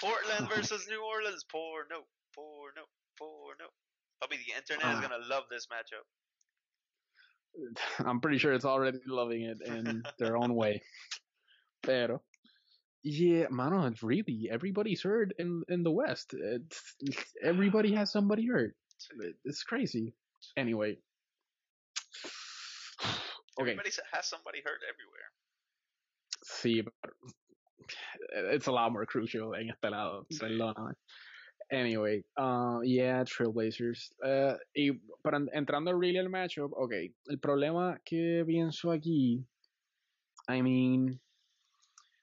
Portland 0.00 0.48
versus 0.54 0.86
New 0.88 1.02
Orleans. 1.04 1.44
Porno. 1.50 2.06
Porno. 2.34 2.84
Porno. 3.18 3.68
Probably 4.20 4.38
the 4.46 4.54
internet 4.56 4.92
is 4.96 4.98
Ah. 5.04 5.08
gonna 5.08 5.24
love 5.28 5.44
this 5.50 5.66
matchup. 5.66 6.06
I'm 7.98 8.20
pretty 8.20 8.38
sure 8.38 8.52
it's 8.52 8.64
already 8.64 8.98
loving 9.06 9.42
it 9.42 9.58
in 9.64 10.02
their 10.18 10.36
own 10.36 10.54
way. 10.54 10.82
Pero, 11.82 12.22
yeah, 13.02 13.46
mano, 13.50 13.86
it's 13.86 14.02
really 14.02 14.48
everybody's 14.50 15.02
hurt 15.02 15.32
in 15.38 15.62
in 15.68 15.82
the 15.82 15.90
West. 15.90 16.34
It's 16.34 16.94
everybody 17.42 17.94
has 17.94 18.12
somebody 18.12 18.46
hurt. 18.46 18.74
It's 19.44 19.62
crazy. 19.62 20.14
Anyway, 20.56 20.98
okay, 23.60 23.72
Everybody 23.72 23.90
has 24.12 24.26
somebody 24.28 24.60
hurt 24.64 24.80
everywhere. 24.88 25.30
sí, 26.44 26.84
but 26.84 26.94
it's 28.52 28.66
a 28.66 28.72
lot 28.72 28.92
more 28.92 29.06
crucial 29.06 29.54
en 29.54 29.70
este 29.70 29.90
lado. 29.90 30.26
Sí. 30.32 30.40
Anyway, 31.72 32.22
uh, 32.36 32.80
yeah, 32.82 33.22
Trailblazers. 33.24 34.10
Uh, 34.24 34.56
y 34.74 34.90
para 35.22 35.36
en- 35.36 35.48
entrando 35.54 35.92
really 35.92 36.18
al 36.18 36.28
matchup, 36.28 36.72
okay, 36.72 37.12
el 37.30 37.38
problema 37.38 37.96
que 38.04 38.44
pienso 38.44 38.90
aquí, 38.90 39.44
I 40.48 40.62
mean, 40.62 41.20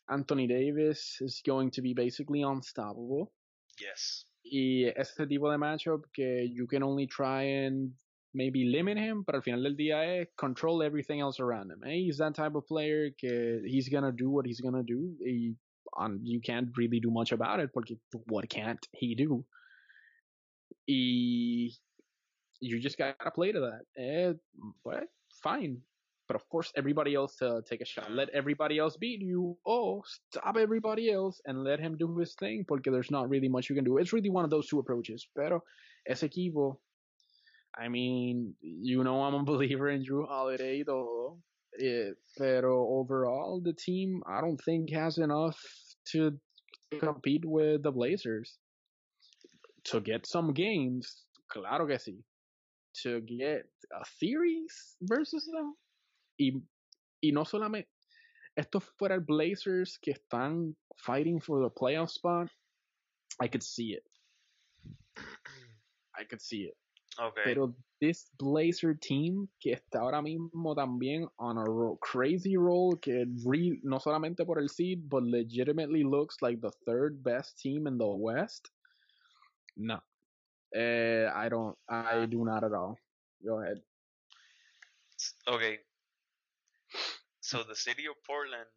Anthony 0.09 0.47
Davis 0.47 1.17
is 1.21 1.41
going 1.45 1.71
to 1.71 1.81
be 1.81 1.93
basically 1.93 2.43
unstoppable. 2.43 3.31
Yes. 3.79 4.25
Y 4.43 4.91
este 4.97 5.27
tipo 5.27 5.49
de 5.51 5.57
matchup 5.57 6.03
que 6.13 6.49
you 6.51 6.67
can 6.67 6.83
only 6.83 7.07
try 7.07 7.43
and 7.43 7.91
maybe 8.33 8.65
limit 8.65 8.97
him, 8.97 9.23
pero 9.25 9.37
al 9.37 9.41
final 9.41 9.63
del 9.63 9.75
día 9.75 10.21
es 10.21 10.27
control 10.37 10.83
everything 10.83 11.19
else 11.21 11.39
around 11.39 11.71
him. 11.71 11.83
Eh? 11.85 12.05
He's 12.05 12.17
that 12.17 12.35
type 12.35 12.55
of 12.55 12.65
player 12.67 13.11
que 13.17 13.61
he's 13.65 13.89
gonna 13.89 14.11
do 14.11 14.29
what 14.29 14.45
he's 14.45 14.61
gonna 14.61 14.83
do. 14.83 15.15
Y 15.21 15.55
um, 15.97 16.19
you 16.23 16.39
can't 16.39 16.69
really 16.77 16.99
do 16.99 17.11
much 17.11 17.31
about 17.31 17.59
it 17.59 17.71
porque 17.73 17.97
what 18.27 18.49
can't 18.49 18.87
he 18.91 19.15
do? 19.15 19.43
Y 20.87 21.69
you 22.59 22.79
just 22.79 22.97
gotta 22.97 23.31
play 23.31 23.51
to 23.51 23.59
that. 23.59 23.81
Eh, 24.01 24.33
well, 24.83 25.03
fine. 25.43 25.81
But 26.27 26.35
of 26.35 26.47
course, 26.49 26.73
everybody 26.75 27.15
else 27.15 27.37
to 27.37 27.61
take 27.69 27.81
a 27.81 27.85
shot. 27.85 28.11
Let 28.11 28.29
everybody 28.29 28.79
else 28.79 28.97
beat 28.97 29.21
you. 29.21 29.57
Oh, 29.65 30.03
stop 30.29 30.57
everybody 30.57 31.11
else 31.11 31.39
and 31.45 31.63
let 31.63 31.79
him 31.79 31.95
do 31.97 32.17
his 32.17 32.35
thing 32.35 32.65
porque 32.67 32.91
there's 32.91 33.11
not 33.11 33.29
really 33.29 33.47
much 33.47 33.69
you 33.69 33.75
can 33.75 33.85
do. 33.85 33.97
It's 33.97 34.11
really 34.11 34.29
one 34.29 34.43
of 34.43 34.49
those 34.49 34.67
two 34.67 34.79
approaches. 34.79 35.25
Pero 35.35 35.63
ese 36.05 36.23
equipo, 36.23 36.79
I 37.77 37.87
mean, 37.87 38.55
you 38.61 39.03
know 39.03 39.23
I'm 39.23 39.35
a 39.35 39.43
believer 39.53 39.89
in 39.89 40.03
Jrue 40.03 40.27
Holiday 40.27 40.83
todo. 40.83 41.37
Eh, 41.79 42.11
pero 42.37 42.87
overall, 42.89 43.61
the 43.63 43.73
team 43.73 44.21
I 44.27 44.41
don't 44.41 44.57
think 44.57 44.91
has 44.91 45.19
enough 45.19 45.57
to 46.11 46.39
compete 46.99 47.45
with 47.45 47.83
the 47.83 47.91
Blazers. 47.91 48.57
To 49.85 50.01
get 50.01 50.25
some 50.25 50.53
games, 50.53 51.25
claro 51.49 51.87
que 51.87 51.97
sí. 51.97 52.23
To 53.03 53.21
get 53.21 53.65
a 53.93 54.05
series 54.19 54.97
versus 55.01 55.45
them. 55.45 55.75
Y, 56.39 56.51
y 57.21 57.31
no 57.31 57.43
solamente, 57.43 57.87
esto 58.57 58.79
fuera 58.79 59.15
el 59.15 59.21
Blazers 59.21 59.97
que 59.97 60.13
están 60.13 60.75
fighting 60.97 61.39
for 61.39 61.61
the 61.61 61.69
playoff 61.69 62.09
spot. 62.09 62.49
I 63.39 63.47
could 63.47 63.63
see 63.63 63.93
it. 63.93 64.03
I 66.17 66.23
could 66.23 66.41
see 66.41 66.63
it. 66.63 66.75
Okay. 67.19 67.43
Pero 67.45 67.73
this 67.99 68.29
Blazer 68.37 68.93
team 68.93 69.47
que 69.59 69.73
está 69.73 70.01
ahora 70.01 70.21
mismo 70.21 70.75
también 70.75 71.27
on 71.39 71.57
a 71.57 71.63
ro- 71.63 71.97
crazy 71.97 72.55
roll 72.55 72.95
que 72.99 73.25
re- 73.43 73.79
no 73.83 73.99
solamente 73.99 74.45
por 74.45 74.59
el 74.59 74.69
seed 74.69 75.09
but 75.09 75.23
legitimately 75.23 76.03
looks 76.03 76.41
like 76.41 76.61
the 76.61 76.71
third 76.85 77.23
best 77.23 77.57
team 77.57 77.87
in 77.87 77.97
the 77.97 78.05
West. 78.05 78.69
No. 79.75 79.99
Eh, 80.75 81.25
I 81.33 81.49
don't 81.49 81.75
I 81.89 82.27
do 82.27 82.43
not 82.45 82.63
at 82.63 82.73
all. 82.73 82.99
Go 83.43 83.61
ahead. 83.61 83.81
Okay. 85.47 85.79
So 87.39 87.63
the 87.63 87.75
city 87.75 88.05
of 88.05 88.21
Portland 88.23 88.67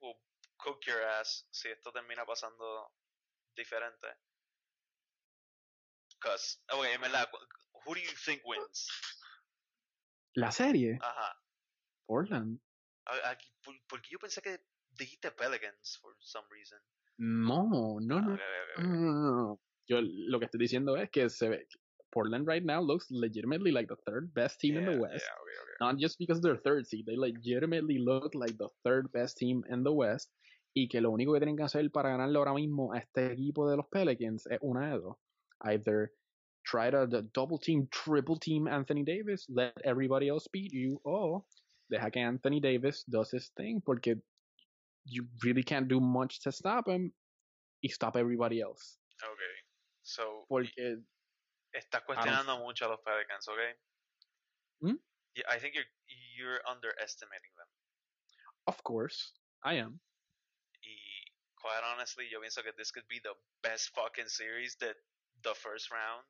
will 0.00 0.16
cook 0.58 0.86
your 0.86 1.02
ass 1.20 1.44
si 1.50 1.68
esto 1.68 1.90
termina 1.90 2.24
pasando 2.24 2.88
diferente. 3.58 4.08
Cause, 6.22 6.58
okay, 6.72 6.92
en 6.94 7.00
verdad, 7.00 7.28
who 7.84 7.94
do 7.94 8.00
you 8.00 8.14
think 8.24 8.42
wins? 8.46 8.88
La 10.34 10.50
serie 10.52 10.98
Ajá. 11.00 11.36
Portland. 12.06 12.60
Aquí, 13.24 13.48
por- 13.64 13.74
porque 13.88 14.08
yo 14.10 14.18
pensé 14.18 14.40
que 14.40 14.60
dijiste 14.90 15.30
Pelicans 15.32 15.98
for 16.00 16.14
some 16.20 16.46
reason. 16.50 16.78
No, 17.18 17.98
no, 18.00 18.18
Ah, 18.18 18.20
no. 18.20 18.34
okay, 18.34 18.44
okay, 18.44 18.62
okay. 18.78 18.84
No, 18.84 18.94
no, 18.94 19.20
no, 19.20 19.42
no. 19.48 19.60
Yo 19.88 20.00
lo 20.00 20.38
que 20.38 20.44
estoy 20.46 20.60
diciendo 20.60 20.96
es 20.96 21.10
que 21.10 21.28
se 21.28 21.48
ve 21.48 21.66
Portland 22.10 22.46
right 22.48 22.64
now 22.64 22.80
looks 22.80 23.10
legitimately 23.10 23.72
like 23.72 23.88
the 23.88 24.00
third 24.06 24.32
best 24.32 24.60
team 24.60 24.76
in 24.76 24.84
Yeah, 24.84 24.92
the 24.92 24.98
West. 25.00 25.24
yeah. 25.26 25.86
Not 25.92 25.98
just 26.00 26.18
because 26.18 26.40
they're 26.40 26.60
third 26.60 26.86
seed, 26.86 27.06
they 27.06 27.16
legitimately 27.16 27.98
look 27.98 28.34
like 28.34 28.56
the 28.58 28.68
third 28.84 29.10
best 29.12 29.36
team 29.38 29.64
in 29.68 29.82
the 29.82 29.90
West. 29.92 30.32
Y 30.74 30.88
que 30.88 31.00
lo 31.00 31.10
único 31.10 31.32
que 31.34 31.40
tienen 31.40 31.56
que 31.56 31.64
hacer 31.64 31.90
para 31.90 32.10
ganarle 32.10 32.38
ahora 32.38 32.54
mismo 32.54 32.94
a 32.94 32.98
este 32.98 33.32
equipo 33.32 33.68
de 33.68 33.76
los 33.76 33.86
Pelicans 33.88 34.46
es 34.46 34.58
una 34.62 34.92
de 34.92 35.00
dos. 35.00 35.16
Either 35.64 36.10
try 36.64 36.90
to 36.90 37.06
the 37.06 37.22
double 37.34 37.58
team, 37.58 37.88
triple 37.90 38.36
team 38.36 38.68
Anthony 38.68 39.02
Davis, 39.02 39.46
let 39.48 39.72
everybody 39.84 40.28
else 40.28 40.46
beat 40.52 40.72
you, 40.72 41.00
or 41.04 41.42
deja 41.90 42.10
que 42.10 42.22
Anthony 42.22 42.60
Davis 42.60 43.04
does 43.04 43.30
his 43.30 43.50
thing, 43.56 43.82
porque 43.84 44.16
you 45.04 45.26
really 45.42 45.62
can't 45.62 45.88
do 45.88 46.00
much 46.00 46.40
to 46.42 46.52
stop 46.52 46.88
him 46.88 47.12
y 47.82 47.88
stop 47.88 48.16
everybody 48.16 48.60
else. 48.60 48.98
Okay. 49.22 49.54
So, 50.02 50.44
Porque 50.48 51.02
estás 51.74 52.02
cuestionando 52.06 52.58
mucho 52.58 52.86
a 52.86 52.88
los 52.88 53.00
Pelicans, 53.04 53.48
okay? 53.48 53.72
Hmm? 54.80 54.98
Yeah, 55.34 55.44
I 55.48 55.58
think 55.58 55.74
you're 55.74 55.88
you're 56.36 56.60
underestimating 56.68 57.54
them. 57.56 57.70
Of 58.66 58.82
course, 58.84 59.32
I 59.64 59.74
am. 59.74 60.00
Y 60.82 60.94
quite 61.56 61.82
honestly, 61.86 62.26
yo 62.30 62.40
pienso 62.40 62.62
que 62.62 62.72
this 62.76 62.90
could 62.90 63.06
be 63.08 63.20
the 63.22 63.34
best 63.62 63.90
fucking 63.94 64.28
series 64.28 64.76
that 64.80 64.96
the 65.44 65.54
first 65.54 65.90
round. 65.90 66.24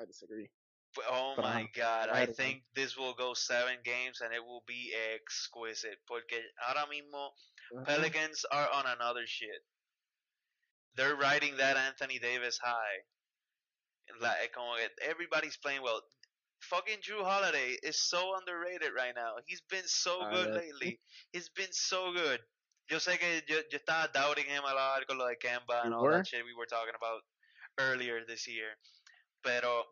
I 0.00 0.04
disagree. 0.04 0.48
But, 0.94 1.04
oh 1.10 1.34
But, 1.36 1.42
my 1.42 1.62
uh, 1.62 1.66
god, 1.76 2.08
I 2.10 2.22
I 2.22 2.26
think 2.26 2.62
this 2.74 2.96
will 2.96 3.14
go 3.14 3.34
seven 3.34 3.76
games 3.84 4.20
and 4.22 4.32
it 4.32 4.44
will 4.44 4.64
be 4.66 4.94
exquisite. 5.14 5.98
Porque 6.06 6.40
ahora 6.66 6.86
mismo 6.88 7.30
Pelicans 7.84 8.44
are 8.50 8.68
on 8.72 8.84
another 8.86 9.26
shit. 9.26 9.62
They're 10.96 11.16
riding 11.16 11.56
that 11.58 11.76
Anthony 11.76 12.18
Davis 12.18 12.58
high. 12.62 13.04
Like, 14.20 14.52
que 14.52 15.08
everybody's 15.08 15.56
playing 15.58 15.82
well. 15.82 16.00
Fucking 16.60 16.98
Jrue 17.06 17.22
Holiday 17.22 17.76
is 17.84 18.00
so 18.08 18.34
underrated 18.36 18.90
right 18.96 19.14
now. 19.14 19.34
He's 19.46 19.62
been 19.70 19.86
so 19.86 20.22
I 20.22 20.32
good 20.32 20.54
lately. 20.54 20.98
He's 21.30 21.50
been 21.50 21.70
so 21.70 22.12
good. 22.12 22.40
Yo 22.90 22.96
sé 22.98 23.18
que 23.18 23.42
yo, 23.46 23.60
yo 23.70 23.78
estaba 23.78 24.10
doubting 24.12 24.46
him 24.46 24.64
a 24.64 24.74
lot 24.74 25.06
con 25.06 25.18
lo 25.18 25.28
de 25.28 25.36
Kemba 25.36 25.84
and 25.84 25.94
all 25.94 26.02
were? 26.02 26.16
that 26.16 26.26
shit 26.26 26.42
we 26.42 26.54
were 26.56 26.66
talking 26.66 26.94
about 26.96 27.20
earlier 27.78 28.24
this 28.26 28.46
year. 28.46 28.76
Pero, 29.42 29.84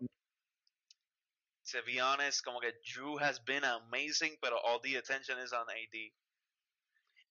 to 1.70 1.78
be 1.87 2.01
honest, 2.01 2.45
como 2.45 2.61
que 2.61 2.72
Jrue 2.84 3.18
has 3.20 3.39
been 3.39 3.64
amazing, 3.64 4.37
pero 4.43 4.57
all 4.59 4.80
the 4.82 4.97
attention 4.97 5.39
is 5.39 5.53
on 5.53 5.66
AD. 5.70 6.12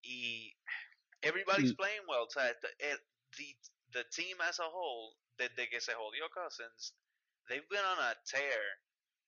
Y 0.04 0.54
everybody's 1.24 1.74
Mm. 1.74 1.78
playing 1.78 2.06
well. 2.08 2.24
O 2.24 2.30
sea, 2.30 2.54
the, 2.62 2.98
the, 3.92 4.04
team 4.12 4.38
as 4.42 4.60
a 4.60 4.70
whole, 4.70 5.16
desde 5.38 5.70
que 5.70 5.80
se 5.80 5.94
jodió 5.94 6.30
Cousins, 6.32 6.94
they've 7.50 7.68
been 7.70 7.84
on 7.86 8.00
a 8.00 8.16
tear. 8.26 8.80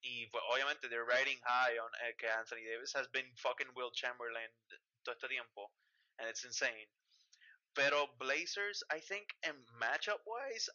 Y 0.03 0.27
pues, 0.31 0.43
obviamente 0.51 0.89
they're 0.89 1.05
riding 1.05 1.39
high 1.43 1.77
on 1.77 1.89
eh, 2.05 2.13
que 2.17 2.29
Anthony 2.29 2.63
Davis 2.63 2.93
has 2.93 3.07
been 3.07 3.25
fucking 3.35 3.67
Wilt 3.75 3.95
Chamberlain 3.95 4.49
todo 5.03 5.15
este 5.15 5.27
tiempo. 5.27 5.71
And 6.19 6.29
it's 6.29 6.43
insane. 6.45 6.87
Pero 7.73 8.07
Blazers, 8.19 8.83
I 8.91 8.99
think, 8.99 9.35
in 9.43 9.53
matchup 9.81 10.21
wise, 10.25 10.69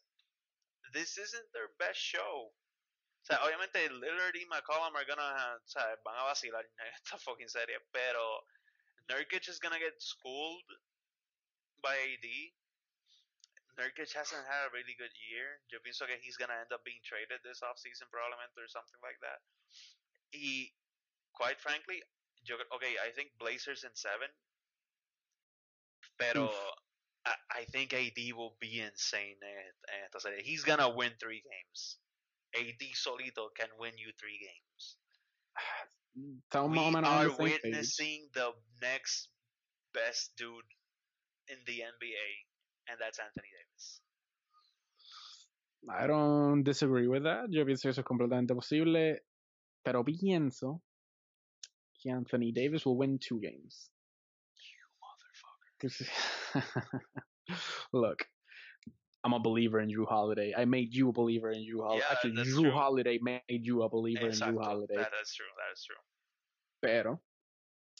this 0.93 1.18
isn't 1.18 1.49
their 1.53 1.72
best 1.78 1.99
show. 1.99 2.53
O 2.53 3.24
sea, 3.24 3.38
obviamente 3.45 3.88
Lillard 3.88 4.34
y 4.34 4.47
McCollum 4.51 4.95
are 4.97 5.07
gonna, 5.07 5.57
o 5.57 5.68
sea, 5.68 5.97
van 6.05 6.18
a 6.18 6.24
vacilar 6.24 6.64
en 6.64 6.86
esta 6.93 7.18
fucking 7.18 7.49
serie, 7.49 7.78
pero 7.93 8.43
Nurkic 9.09 9.49
is 9.49 9.59
gonna 9.59 9.78
get 9.78 9.95
schooled 10.01 10.66
by 11.82 11.95
AD. 11.95 12.26
Nurkic 13.78 14.12
hasn't 14.12 14.45
had 14.47 14.66
a 14.66 14.74
really 14.74 14.95
good 14.99 15.14
year. 15.30 15.62
Yo 15.70 15.78
pienso 15.80 16.07
que 16.07 16.18
he's 16.20 16.36
gonna 16.36 16.59
end 16.61 16.72
up 16.72 16.84
being 16.84 17.01
traded 17.05 17.40
this 17.43 17.62
offseason 17.62 18.11
probablemente 18.11 18.59
or 18.59 18.68
something 18.68 19.01
like 19.03 19.18
that. 19.22 19.40
Y, 20.32 20.72
quite 21.32 21.61
frankly, 21.61 22.03
yo, 22.45 22.57
okay, 22.74 22.99
I 22.99 23.12
think 23.14 23.30
Blazers 23.38 23.84
in 23.84 23.95
seven, 23.95 24.28
pero 26.18 26.51
I, 27.25 27.35
I 27.61 27.64
think 27.70 27.93
AD 27.93 28.18
will 28.37 28.57
be 28.61 28.81
insane 28.81 29.39
en, 29.43 30.05
esta 30.05 30.20
serie. 30.20 30.43
He's 30.43 30.64
gonna 30.64 30.89
win 30.89 31.12
three 31.20 31.43
games. 31.43 31.99
AD 32.55 32.83
solito 32.95 33.49
can 33.57 33.68
win 33.79 33.93
you 33.97 34.12
three 34.18 34.39
games. 34.39 34.97
Estamos 36.51 36.93
we 36.93 36.99
are 36.99 37.03
the 37.03 37.31
same 37.31 37.49
page. 37.49 37.62
witnessing 37.62 38.29
the 38.35 38.53
next 38.83 39.29
best 39.95 40.33
dude 40.37 40.68
in 41.49 41.59
the 41.66 41.81
NBA, 41.81 42.29
and 42.89 42.99
that's 43.01 43.18
Anthony 43.18 43.49
Davis. 43.49 44.01
I 45.89 46.07
don't 46.07 46.62
disagree 46.62 47.09
with 47.09 47.25
that. 47.25 47.51
Yo 47.51 47.64
pienso 47.64 47.83
que 47.83 47.91
eso 47.91 48.01
es 48.01 48.07
completamente 48.07 48.55
posible. 48.55 49.20
Pero 49.85 50.05
pienso 50.05 50.81
que 52.01 52.11
Anthony 52.11 52.53
Davis 52.53 52.87
will 52.87 52.97
win 52.97 53.18
two 53.18 53.41
games. 53.41 53.91
You 55.83 55.89
motherfucker. 55.89 56.09
'Cause- 56.55 56.62
Look, 57.93 58.26
I'm 59.24 59.33
a 59.33 59.41
believer 59.41 59.80
in 59.80 59.89
Jrue 59.91 60.07
Holiday. 60.09 60.55
I 60.57 60.64
made 60.64 60.95
you 60.95 61.09
a 61.09 61.12
believer 61.12 61.51
in 61.51 61.62
Jrue 61.62 61.83
Holiday. 61.83 62.05
Yeah, 62.09 62.12
Actually, 62.12 62.45
Jrue 62.45 62.62
true. 62.62 62.70
Holiday 62.70 63.18
made 63.20 63.43
you 63.49 63.83
a 63.83 63.89
believer 63.89 64.26
in 64.26 64.33
Jrue. 64.33 64.62
Holiday. 64.62 64.97
That 64.97 65.12
is 65.22 65.35
true. 65.35 65.47
That 65.59 65.72
is 65.74 65.85
true. 65.85 65.97
Pero 66.83 67.20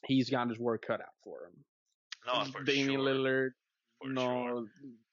he's 0.07 0.31
got 0.31 0.49
his 0.49 0.59
work 0.59 0.85
cut 0.87 1.01
out 1.01 1.15
for 1.23 1.47
him. 1.47 1.65
No, 2.27 2.45
for 2.51 2.63
Damian 2.65 3.01
sure. 3.01 3.09
Lillard, 3.15 3.51
for 4.01 4.09
no, 4.11 4.23
sure. 4.23 4.65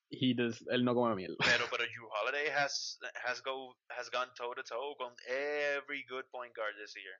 he 0.10 0.34
does, 0.34 0.62
él 0.72 0.84
no 0.84 0.94
come 0.94 1.16
miel. 1.16 1.36
Pero, 1.40 1.66
pero 1.72 1.84
Jrue 1.86 2.10
Holiday 2.14 2.50
has 2.50 2.98
has 3.26 3.42
go 3.42 3.74
has 3.90 4.10
gone 4.10 4.28
toe 4.38 4.54
to 4.54 4.64
toe 4.64 4.94
con 5.00 5.12
every 5.28 6.06
good 6.10 6.26
point 6.32 6.56
guard 6.56 6.74
this 6.82 6.94
year. 6.96 7.18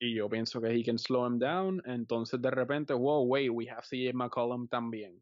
Y 0.00 0.14
yo 0.14 0.28
pienso 0.28 0.60
que 0.60 0.70
he 0.72 0.84
can 0.84 0.98
slow 0.98 1.26
him 1.26 1.38
down. 1.38 1.82
Entonces 1.86 2.40
de 2.40 2.50
repente, 2.50 2.94
whoa, 2.94 3.22
wait, 3.22 3.50
we 3.50 3.66
have 3.66 3.84
CJ 3.84 4.12
McCollum 4.14 4.68
también. 4.68 5.20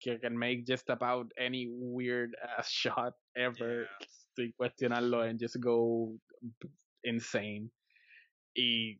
Que 0.00 0.18
can 0.18 0.36
make 0.36 0.66
just 0.66 0.90
about 0.90 1.30
any 1.38 1.68
weird 1.70 2.34
ass 2.58 2.68
shot 2.70 3.14
ever. 3.36 3.82
Yeah. 3.82 4.06
Sin 4.36 4.52
cuestionarlo 4.60 5.28
and 5.28 5.38
just 5.38 5.60
go 5.60 6.18
insane. 7.04 7.70
Y, 8.56 8.98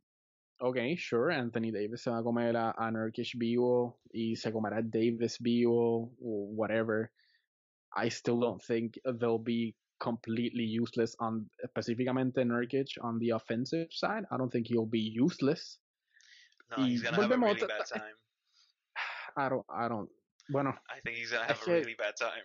ok, 0.61 0.97
sure, 0.97 1.33
Anthony 1.33 1.73
Davis 1.73 2.05
se 2.05 2.11
va 2.11 2.19
a 2.19 2.23
comer 2.23 2.57
a, 2.57 2.75
a 2.79 2.91
Nurkic 2.91 3.35
vivo 3.35 3.99
y 4.13 4.35
se 4.37 4.53
comerá 4.53 4.81
Davis 4.81 5.39
vivo 5.39 6.13
whatever. 6.19 7.11
I 7.97 8.09
still 8.09 8.39
don't 8.39 8.63
think 8.63 8.99
they'll 9.05 9.39
be 9.39 9.75
completely 10.05 10.65
useless 10.65 11.17
on 11.19 11.49
specificamente 11.65 12.45
Nurkic 12.45 12.91
on 13.01 13.19
the 13.19 13.31
offensive 13.31 13.89
side. 13.91 14.25
I 14.31 14.37
don't 14.37 14.53
think 14.53 14.67
he'll 14.69 14.93
be 15.01 15.01
useless. 15.01 15.79
No, 16.71 16.85
he's 16.85 17.03
gonna 17.03 17.17
have 17.17 17.31
a 17.31 17.39
really 17.39 17.67
bad 17.67 17.87
time. 17.87 18.17
I 19.37 19.49
don't, 19.49 19.67
I 19.73 19.89
don't. 19.89 20.11
Bueno, 20.51 20.75
I 20.91 21.01
think 21.01 21.17
he's 21.17 21.33
gonna 21.33 21.47
have 21.47 21.61
a 21.67 21.71
really 21.71 21.97
bad 21.97 22.17
time. 22.21 22.45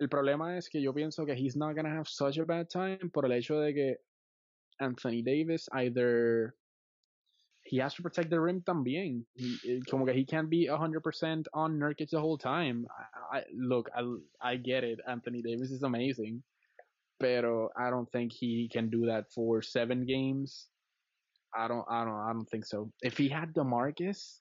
el 0.00 0.08
problema 0.08 0.56
es 0.58 0.68
que 0.68 0.80
yo 0.80 0.92
pienso 0.92 1.24
que 1.24 1.34
he's 1.34 1.56
not 1.56 1.74
gonna 1.74 1.94
have 1.96 2.08
such 2.08 2.38
a 2.38 2.44
bad 2.44 2.68
time 2.68 3.10
por 3.12 3.24
el 3.24 3.32
hecho 3.32 3.60
de 3.60 3.72
que 3.72 3.96
Anthony 4.80 5.22
Davis 5.22 5.68
either 5.72 6.54
he 7.64 7.78
has 7.78 7.94
to 7.94 8.02
protect 8.02 8.28
the 8.28 8.40
rim 8.40 8.60
también. 8.62 9.24
He, 9.34 9.56
eh, 9.66 9.80
como 9.88 10.04
que 10.04 10.12
he 10.12 10.24
can't 10.24 10.50
be 10.50 10.66
100% 10.66 11.46
on 11.54 11.78
Nurkic 11.78 12.10
the 12.10 12.20
whole 12.20 12.36
time. 12.36 12.86
I, 13.32 13.38
I, 13.38 13.44
look, 13.54 13.88
I, 13.96 14.02
I 14.42 14.56
get 14.56 14.84
it. 14.84 15.00
Anthony 15.08 15.40
Davis 15.40 15.70
is 15.70 15.82
amazing. 15.82 16.42
Pero 17.20 17.70
I 17.76 17.90
don't 17.90 18.10
think 18.10 18.32
he 18.32 18.68
can 18.72 18.90
do 18.90 19.06
that 19.06 19.30
for 19.34 19.62
seven 19.62 20.04
games. 20.04 20.68
I 21.56 21.68
don't, 21.68 21.86
I 21.88 22.04
don't, 22.04 22.18
I 22.18 22.32
don't 22.32 22.48
think 22.50 22.66
so. 22.66 22.90
If 23.02 23.16
he 23.16 23.28
had 23.28 23.54
DeMarcus, 23.54 24.40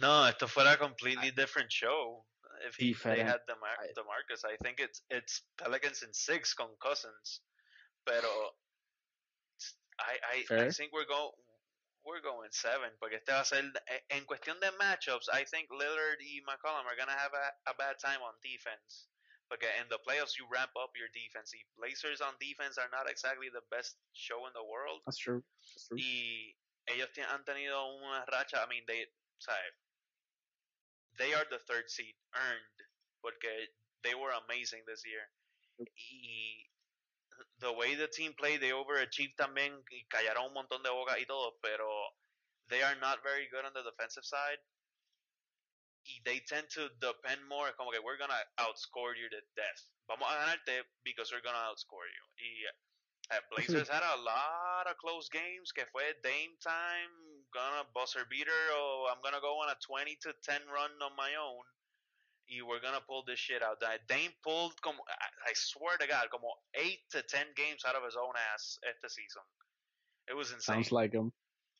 No, 0.00 0.24
esto 0.24 0.46
fuera 0.46 0.74
a 0.74 0.76
completely 0.76 1.30
different 1.32 1.72
show. 1.72 2.24
if 2.68 2.76
he, 2.76 2.92
they 2.92 3.24
had 3.24 3.40
the 3.48 3.56
Mar- 3.56 3.80
I- 3.80 3.88
Demarcus. 3.96 4.44
I 4.44 4.56
think 4.62 4.78
it's 4.78 5.00
it's 5.08 5.42
Pelicans 5.56 6.02
in 6.02 6.12
six 6.12 6.52
con 6.52 6.68
Cousins, 6.78 7.40
pero 8.04 8.28
I 9.98 10.44
I, 10.52 10.66
I 10.66 10.70
think 10.70 10.92
we're 10.92 11.08
going 11.08 11.32
we're 12.04 12.20
going 12.20 12.48
seven 12.52 12.90
porque 13.00 13.16
este 13.16 13.32
va 13.32 13.40
a 13.40 13.44
ser 13.44 13.64
eh, 13.88 14.00
en 14.10 14.24
cuestión 14.24 14.60
de 14.60 14.70
matchups. 14.78 15.28
I 15.32 15.44
think 15.44 15.68
Lillard 15.72 16.20
y 16.20 16.40
McCollum 16.44 16.84
are 16.86 16.96
gonna 16.96 17.16
have 17.16 17.32
a, 17.32 17.70
a 17.70 17.74
bad 17.76 17.96
time 17.98 18.20
on 18.20 18.34
defense. 18.44 19.08
Porque 19.50 19.66
in 19.82 19.90
the 19.90 19.98
playoffs 20.06 20.38
you 20.38 20.46
ramp 20.46 20.70
up 20.78 20.94
your 20.94 21.10
defense. 21.10 21.50
Y 21.50 21.66
Blazers 21.74 22.22
on 22.22 22.38
defense 22.38 22.78
are 22.78 22.88
not 22.94 23.10
exactly 23.10 23.50
the 23.50 23.66
best 23.66 23.98
show 24.14 24.46
in 24.46 24.54
the 24.54 24.62
world. 24.62 25.02
That's 25.04 25.18
true. 25.18 25.42
That's 25.74 25.90
true. 25.90 25.98
y 25.98 26.54
ellos 26.86 27.10
han 27.18 27.44
tenido 27.44 27.82
una 27.98 28.24
racha, 28.30 28.62
I 28.62 28.68
mean, 28.70 28.86
they, 28.86 29.10
sea, 29.38 29.58
they 31.18 31.34
are 31.34 31.44
the 31.50 31.58
third 31.58 31.90
seed 31.90 32.14
earned 32.34 32.78
porque 33.22 33.74
they 34.02 34.14
were 34.14 34.32
amazing 34.46 34.86
this 34.86 35.02
year. 35.04 35.28
Y 35.82 36.70
the 37.58 37.72
way 37.72 37.94
the 37.94 38.08
team 38.08 38.34
played, 38.38 38.60
they 38.60 38.70
overachieved 38.70 39.36
también 39.36 39.82
y 39.90 40.06
callaron 40.08 40.48
un 40.48 40.54
montón 40.54 40.82
de 40.82 40.90
boca 40.90 41.18
y 41.18 41.24
todo, 41.24 41.56
pero 41.62 41.88
they 42.68 42.82
are 42.82 42.96
not 43.00 43.22
very 43.22 43.48
good 43.50 43.64
on 43.64 43.72
the 43.72 43.82
defensive 43.82 44.24
side. 44.24 44.58
Y 46.10 46.18
they 46.26 46.42
tend 46.42 46.66
to 46.74 46.90
depend 46.98 47.38
more, 47.46 47.70
como 47.78 47.90
que 47.94 48.02
we're 48.02 48.18
gonna 48.18 48.42
outscore 48.58 49.14
you 49.14 49.30
to 49.30 49.40
death. 49.54 49.82
Vamos 50.10 50.26
a 50.26 50.34
ganarte 50.42 50.82
because 51.06 51.30
we're 51.30 51.44
gonna 51.44 51.70
outscore 51.70 52.10
you. 52.10 52.24
Y 52.42 52.66
uh, 53.30 53.38
Blazers 53.54 53.86
had 53.94 54.02
a 54.02 54.18
lot 54.26 54.90
of 54.90 54.98
close 54.98 55.30
games 55.30 55.70
que 55.70 55.86
fue 55.94 56.02
Dame 56.22 56.58
time, 56.58 57.12
gonna 57.54 57.86
buzzer 57.94 58.26
beater, 58.26 58.62
or 58.74 59.06
I'm 59.06 59.22
gonna 59.22 59.40
go 59.40 59.62
on 59.62 59.70
a 59.70 59.78
20 59.78 60.18
to 60.26 60.34
10 60.42 60.66
run 60.66 60.90
on 60.98 61.14
my 61.14 61.30
own. 61.38 61.62
Y 62.50 62.58
we're 62.66 62.82
gonna 62.82 63.04
pull 63.06 63.22
this 63.22 63.38
shit 63.38 63.62
out. 63.62 63.78
Dame 64.08 64.34
pulled 64.42 64.74
como, 64.82 64.98
I 65.06 65.50
I 65.50 65.52
swear 65.54 65.94
to 65.98 66.06
God, 66.10 66.26
como 66.34 66.50
8 66.74 66.98
to 67.14 67.22
10 67.22 67.54
games 67.54 67.86
out 67.86 67.94
of 67.94 68.02
his 68.02 68.18
own 68.18 68.34
ass 68.50 68.78
at 68.82 68.98
the 69.02 69.08
season. 69.08 69.46
It 70.26 70.34
was 70.34 70.50
insane. 70.50 70.82
Sounds 70.82 70.92
like 70.92 71.12
him. 71.12 71.30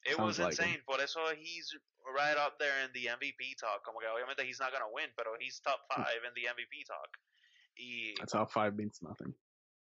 It 0.05 0.19
was 0.19 0.39
insane. 0.39 0.81
like. 0.81 0.85
Por 0.87 1.01
eso 1.01 1.21
he's 1.37 1.75
right 2.17 2.37
up 2.39 2.59
there 2.59 2.85
in 2.85 2.93
the 2.93 3.07
MVP 3.07 3.57
talk. 3.61 3.83
Como 3.85 4.01
que 4.01 4.09
obviamente 4.09 4.45
he's 4.47 4.59
not 4.61 4.73
gonna 4.73 4.89
win, 4.89 5.11
pero 5.17 5.37
he's 5.39 5.61
top 5.61 5.81
Hmm. 5.91 6.03
five 6.03 6.25
in 6.25 6.33
the 6.35 6.47
MVP 6.49 6.85
talk. 6.87 7.19
Y 7.77 8.15
That's 8.19 8.33
how 8.33 8.47
five 8.47 8.75
means 8.75 9.01
nothing. 9.03 9.35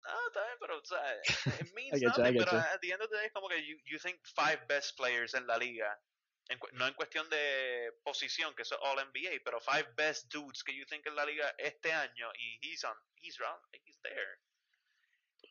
ah, 0.06 0.18
está 0.28 0.42
bien, 0.46 0.58
pero 0.60 0.78
o 0.78 0.84
sea, 0.84 1.20
it 1.60 1.74
means 1.74 2.00
you, 2.00 2.08
nothing. 2.08 2.34
get 2.34 2.44
pero 2.48 2.52
you. 2.58 2.58
at 2.74 2.80
the 2.80 2.92
end 2.92 3.02
of 3.02 3.10
the 3.10 3.16
day, 3.16 3.28
como 3.34 3.48
que 3.48 3.58
you, 3.62 3.78
you 3.86 3.98
think 3.98 4.18
five 4.34 4.66
best 4.68 4.96
players 4.96 5.34
en 5.34 5.46
la 5.46 5.56
liga. 5.56 5.98
En 6.48 6.58
no 6.72 6.86
en 6.86 6.94
cuestión 6.94 7.28
de 7.30 7.92
posición, 8.04 8.54
que 8.56 8.62
es 8.62 8.72
All 8.72 8.98
NBA, 8.98 9.40
pero 9.44 9.60
five 9.60 9.86
best 9.96 10.26
dudes 10.32 10.64
que 10.64 10.74
you 10.74 10.84
think 10.86 11.06
en 11.06 11.14
la 11.14 11.24
liga 11.24 11.54
este 11.58 11.92
año 11.92 12.28
y 12.34 12.58
he's 12.62 12.82
on, 12.82 12.96
he's 13.22 13.38
round, 13.38 13.62
he's 13.84 14.00
there. 14.02 14.40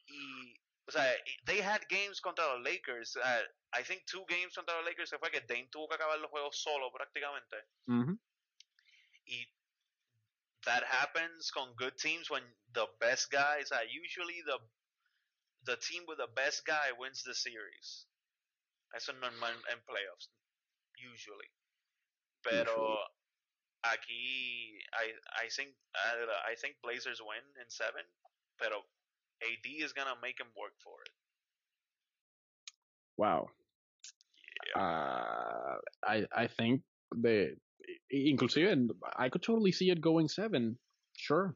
Y, 0.07 0.53
o 0.89 0.91
sea, 0.91 1.13
they 1.45 1.61
had 1.61 1.85
games 1.87 2.19
contra 2.19 2.45
los 2.57 2.65
Lakers. 2.65 3.15
uh, 3.15 3.43
I 3.71 3.83
think 3.83 4.01
two 4.09 4.25
games 4.27 4.55
contra 4.55 4.73
los 4.77 4.85
Lakers 4.85 5.09
se 5.11 5.17
fue 5.19 5.29
que 5.29 5.41
Dame 5.41 5.69
tuvo 5.69 5.87
que 5.87 5.95
acabar 5.95 6.17
los 6.19 6.31
juegos 6.31 6.57
solo 6.57 6.91
prácticamente. 6.91 7.57
hmm 7.85 8.13
Y 9.25 9.45
that 10.65 10.83
happens 10.83 11.51
con 11.51 11.75
good 11.75 11.95
teams 11.97 12.29
when 12.29 12.43
the 12.73 12.87
best 12.99 13.29
guys 13.29 13.71
are 13.71 13.85
usually 13.85 14.41
the 14.45 14.57
the 15.65 15.77
team 15.77 16.03
with 16.07 16.17
the 16.17 16.27
best 16.35 16.65
guy 16.65 16.91
wins 16.97 17.21
the 17.23 17.35
series. 17.35 18.07
Eso 18.95 19.11
es 19.13 19.19
normal 19.19 19.53
en 19.69 19.79
playoffs, 19.85 20.29
usually. 20.97 21.51
Pero 22.41 22.73
Usually. 22.73 23.05
aquí 23.83 24.79
I 24.93 25.13
I 25.45 25.49
think 25.49 25.75
I, 25.93 26.51
I 26.51 26.55
think 26.55 26.81
Blazers 26.81 27.21
win 27.21 27.43
in 27.61 27.69
seven, 27.69 28.05
pero 28.57 28.83
AD 29.41 29.83
is 29.83 29.93
gonna 29.93 30.15
make 30.21 30.39
him 30.39 30.47
work 30.57 30.73
for 30.83 30.95
it. 31.05 31.11
Wow. 33.17 33.47
Uh, 34.75 35.77
I 36.03 36.25
I 36.31 36.47
think 36.47 36.81
the 37.11 37.55
inclusive 38.09 38.71
and 38.71 38.91
I 39.17 39.29
could 39.29 39.41
totally 39.43 39.71
see 39.71 39.89
it 39.89 40.01
going 40.01 40.27
seven. 40.27 40.77
Sure. 41.17 41.55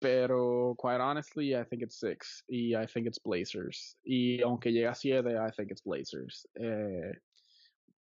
Pero 0.00 0.74
quite 0.78 1.00
honestly, 1.00 1.56
I 1.56 1.64
think 1.64 1.82
it's 1.82 2.00
six. 2.00 2.42
Y 2.48 2.72
I 2.76 2.86
think 2.86 3.06
it's 3.06 3.18
Blazers. 3.18 3.96
Y 4.06 4.40
aunque 4.42 4.70
llegue 4.72 4.90
a 4.90 4.94
siete, 4.94 5.36
I 5.36 5.50
think 5.50 5.70
it's 5.70 5.82
Blazers. 5.82 6.46
Eh, 6.58 7.12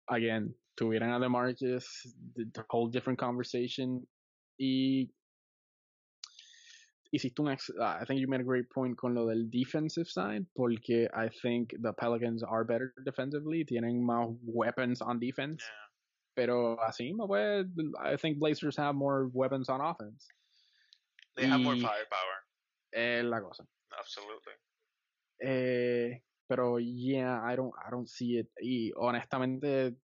again, 0.10 0.56
tuvieran 0.76 1.16
a 1.16 1.20
DeMarcus, 1.20 1.86
the 2.36 2.66
whole 2.70 2.88
different 2.88 3.20
conversation. 3.20 4.08
Y 4.60 5.08
hiciste 7.14 7.42
un 7.42 7.48
uh, 7.50 7.56
I 8.02 8.06
think 8.06 8.20
you 8.20 8.28
made 8.28 8.42
a 8.42 8.44
great 8.44 8.66
point 8.74 8.98
con 8.98 9.14
lo 9.14 9.28
del 9.28 9.48
defensive 9.50 10.08
side, 10.08 10.46
porque 10.56 11.08
I 11.14 11.30
think 11.30 11.70
the 11.80 11.94
Pelicans 11.94 12.42
are 12.44 12.64
better 12.66 12.94
defensively, 13.06 13.64
tienen 13.64 14.02
más 14.04 14.36
weapons 14.44 15.00
on 15.02 15.20
defense, 15.20 15.64
Yeah. 15.64 15.90
pero 16.36 16.78
así, 16.82 17.14
puede- 17.16 17.70
I 18.00 18.18
think 18.18 18.40
Blazers 18.40 18.76
have 18.78 18.96
more 18.96 19.28
weapons 19.32 19.70
on 19.70 19.80
offense. 19.80 20.28
They 21.36 21.46
have 21.48 21.62
more 21.62 21.76
firepower. 21.76 22.44
Es 22.92 23.24
la 23.24 23.40
cosa. 23.42 23.64
Absolutely. 23.98 24.54
Eh, 25.40 26.22
pero 26.48 26.78
yeah, 26.80 27.42
I 27.44 27.56
don't, 27.56 27.74
I 27.86 27.90
don't 27.92 28.08
see 28.08 28.38
it. 28.40 28.48
Y 28.60 28.92
honestamente, 28.96 29.96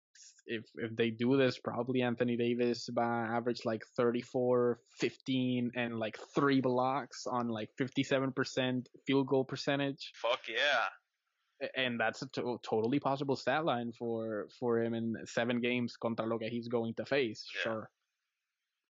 if 0.49 0.65
if 0.75 0.95
they 0.95 1.11
do 1.11 1.37
this, 1.37 1.57
probably 1.59 2.01
Anthony 2.01 2.35
Davis 2.35 2.89
by 2.89 3.27
average 3.31 3.61
like 3.65 3.83
34, 3.95 4.79
15, 4.99 5.71
and 5.75 5.99
like 5.99 6.17
three 6.35 6.59
blocks 6.59 7.25
on 7.27 7.47
like 7.47 7.69
57% 7.79 8.85
field 9.05 9.27
goal 9.27 9.45
percentage. 9.45 10.11
Fuck 10.15 10.41
yeah. 10.49 11.69
And 11.75 11.99
that's 11.99 12.21
a 12.21 12.27
to- 12.33 12.59
totally 12.67 12.99
possible 12.99 13.35
stat 13.35 13.63
line 13.63 13.91
for 13.97 14.47
for 14.59 14.81
him 14.81 14.93
in 14.93 15.13
seven 15.25 15.61
games 15.61 15.95
contra 16.01 16.25
lo 16.25 16.39
que 16.39 16.49
he's 16.49 16.67
going 16.67 16.93
to 16.95 17.05
face. 17.05 17.45
Yeah. 17.55 17.63
Sure. 17.63 17.89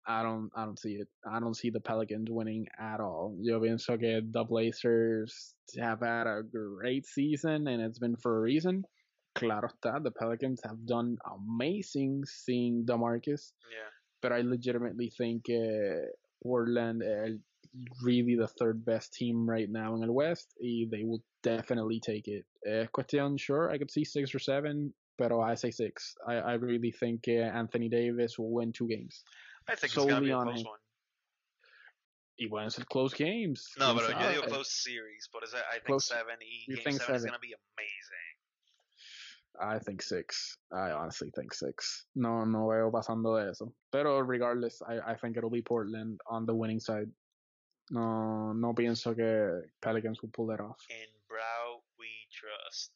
I 0.08 0.24
don't 0.24 0.50
I 0.56 0.66
don't 0.66 0.80
see 0.80 0.94
it. 0.94 1.08
I 1.30 1.40
don't 1.40 1.56
see 1.56 1.72
the 1.72 1.82
Pelicans 1.82 2.30
winning 2.32 2.68
at 2.80 3.00
all. 3.00 3.36
Yo 3.42 3.60
pienso 3.60 4.00
que 4.00 4.22
the 4.32 4.44
Blazers 4.44 5.54
have 5.78 6.00
had 6.00 6.26
a 6.28 6.42
great 6.42 7.06
season 7.06 7.68
and 7.68 7.82
it's 7.82 8.00
been 8.00 8.16
for 8.16 8.38
a 8.38 8.42
reason. 8.42 8.86
Claro 9.36 9.68
está, 9.70 10.02
the 10.04 10.12
Pelicans 10.12 10.62
have 10.64 10.86
done 10.86 11.18
amazing 11.26 12.24
seeing 12.26 12.86
DeMarcus, 12.86 13.54
Yeah. 13.72 13.90
but 14.22 14.32
I 14.34 14.42
legitimately 14.42 15.12
think 15.18 15.46
uh, 15.50 16.06
Portland 16.44 17.04
are 17.04 17.38
really 18.04 18.36
the 18.36 18.48
third 18.48 18.84
best 18.84 19.14
team 19.14 19.48
right 19.48 19.70
now 19.70 19.94
in 19.96 20.02
the 20.02 20.12
West. 20.12 20.54
They 20.60 21.04
will 21.04 21.24
definitely 21.44 22.00
take 22.00 22.28
it. 22.28 22.46
Uh, 22.68 22.88
question, 22.92 23.38
sure, 23.38 23.70
I 23.72 23.78
could 23.78 23.92
see 23.92 24.04
six 24.04 24.34
or 24.34 24.40
seven, 24.40 24.94
but 25.18 25.32
I 25.32 25.56
say 25.56 25.72
six. 25.72 26.16
I, 26.28 26.36
I 26.36 26.54
really 26.54 26.92
think 26.92 27.26
uh, 27.28 27.32
Anthony 27.56 27.88
Davis 27.90 28.38
will 28.40 28.52
win 28.52 28.74
two 28.74 28.88
games. 28.88 29.24
I 29.68 29.76
think 29.76 29.94
it's 29.94 30.06
gonna 30.06 30.22
be 30.22 30.32
a 30.32 30.42
close 30.42 30.60
him. 30.60 30.66
one. 30.66 30.80
Y 32.40 32.48
pueden 32.48 32.72
ser 32.72 32.86
close 32.86 33.14
games. 33.14 33.68
No, 33.78 33.94
yo 33.94 34.00
digo 34.08 34.42
sabe. 34.42 34.48
close 34.48 34.72
series. 34.72 35.28
Por 35.32 35.44
eso 35.44 35.58
I 35.58 35.74
think 35.76 35.86
Close- 35.86 36.08
seven 36.08 36.38
you 36.68 36.76
game 36.76 36.84
think 36.84 37.02
seven, 37.02 37.16
is 37.16 37.26
gonna 37.26 37.38
be 37.40 37.54
amazing. 37.54 38.39
I 39.62 39.80
think 39.80 40.02
six. 40.02 40.58
I 40.72 40.92
honestly 40.92 41.32
think 41.36 41.54
six. 41.54 42.06
No, 42.16 42.46
no 42.46 42.68
veo 42.70 42.90
pasando 42.92 43.36
de 43.38 43.50
eso. 43.52 43.74
Pero 43.92 44.20
regardless, 44.22 44.82
I, 44.88 45.00
I 45.12 45.16
think 45.16 45.36
it'll 45.38 45.50
be 45.50 45.62
Portland 45.62 46.20
on 46.30 46.46
the 46.46 46.54
winning 46.56 46.80
side. 46.80 47.10
No, 47.92 48.54
no 48.54 48.74
pienso 48.74 49.16
que 49.16 49.70
Pelicans 49.82 50.22
will 50.22 50.30
pull 50.32 50.48
that 50.48 50.62
off. 50.62 50.78
In 50.90 51.10
Brow 51.28 51.82
we 52.00 52.08
trust. 52.32 52.92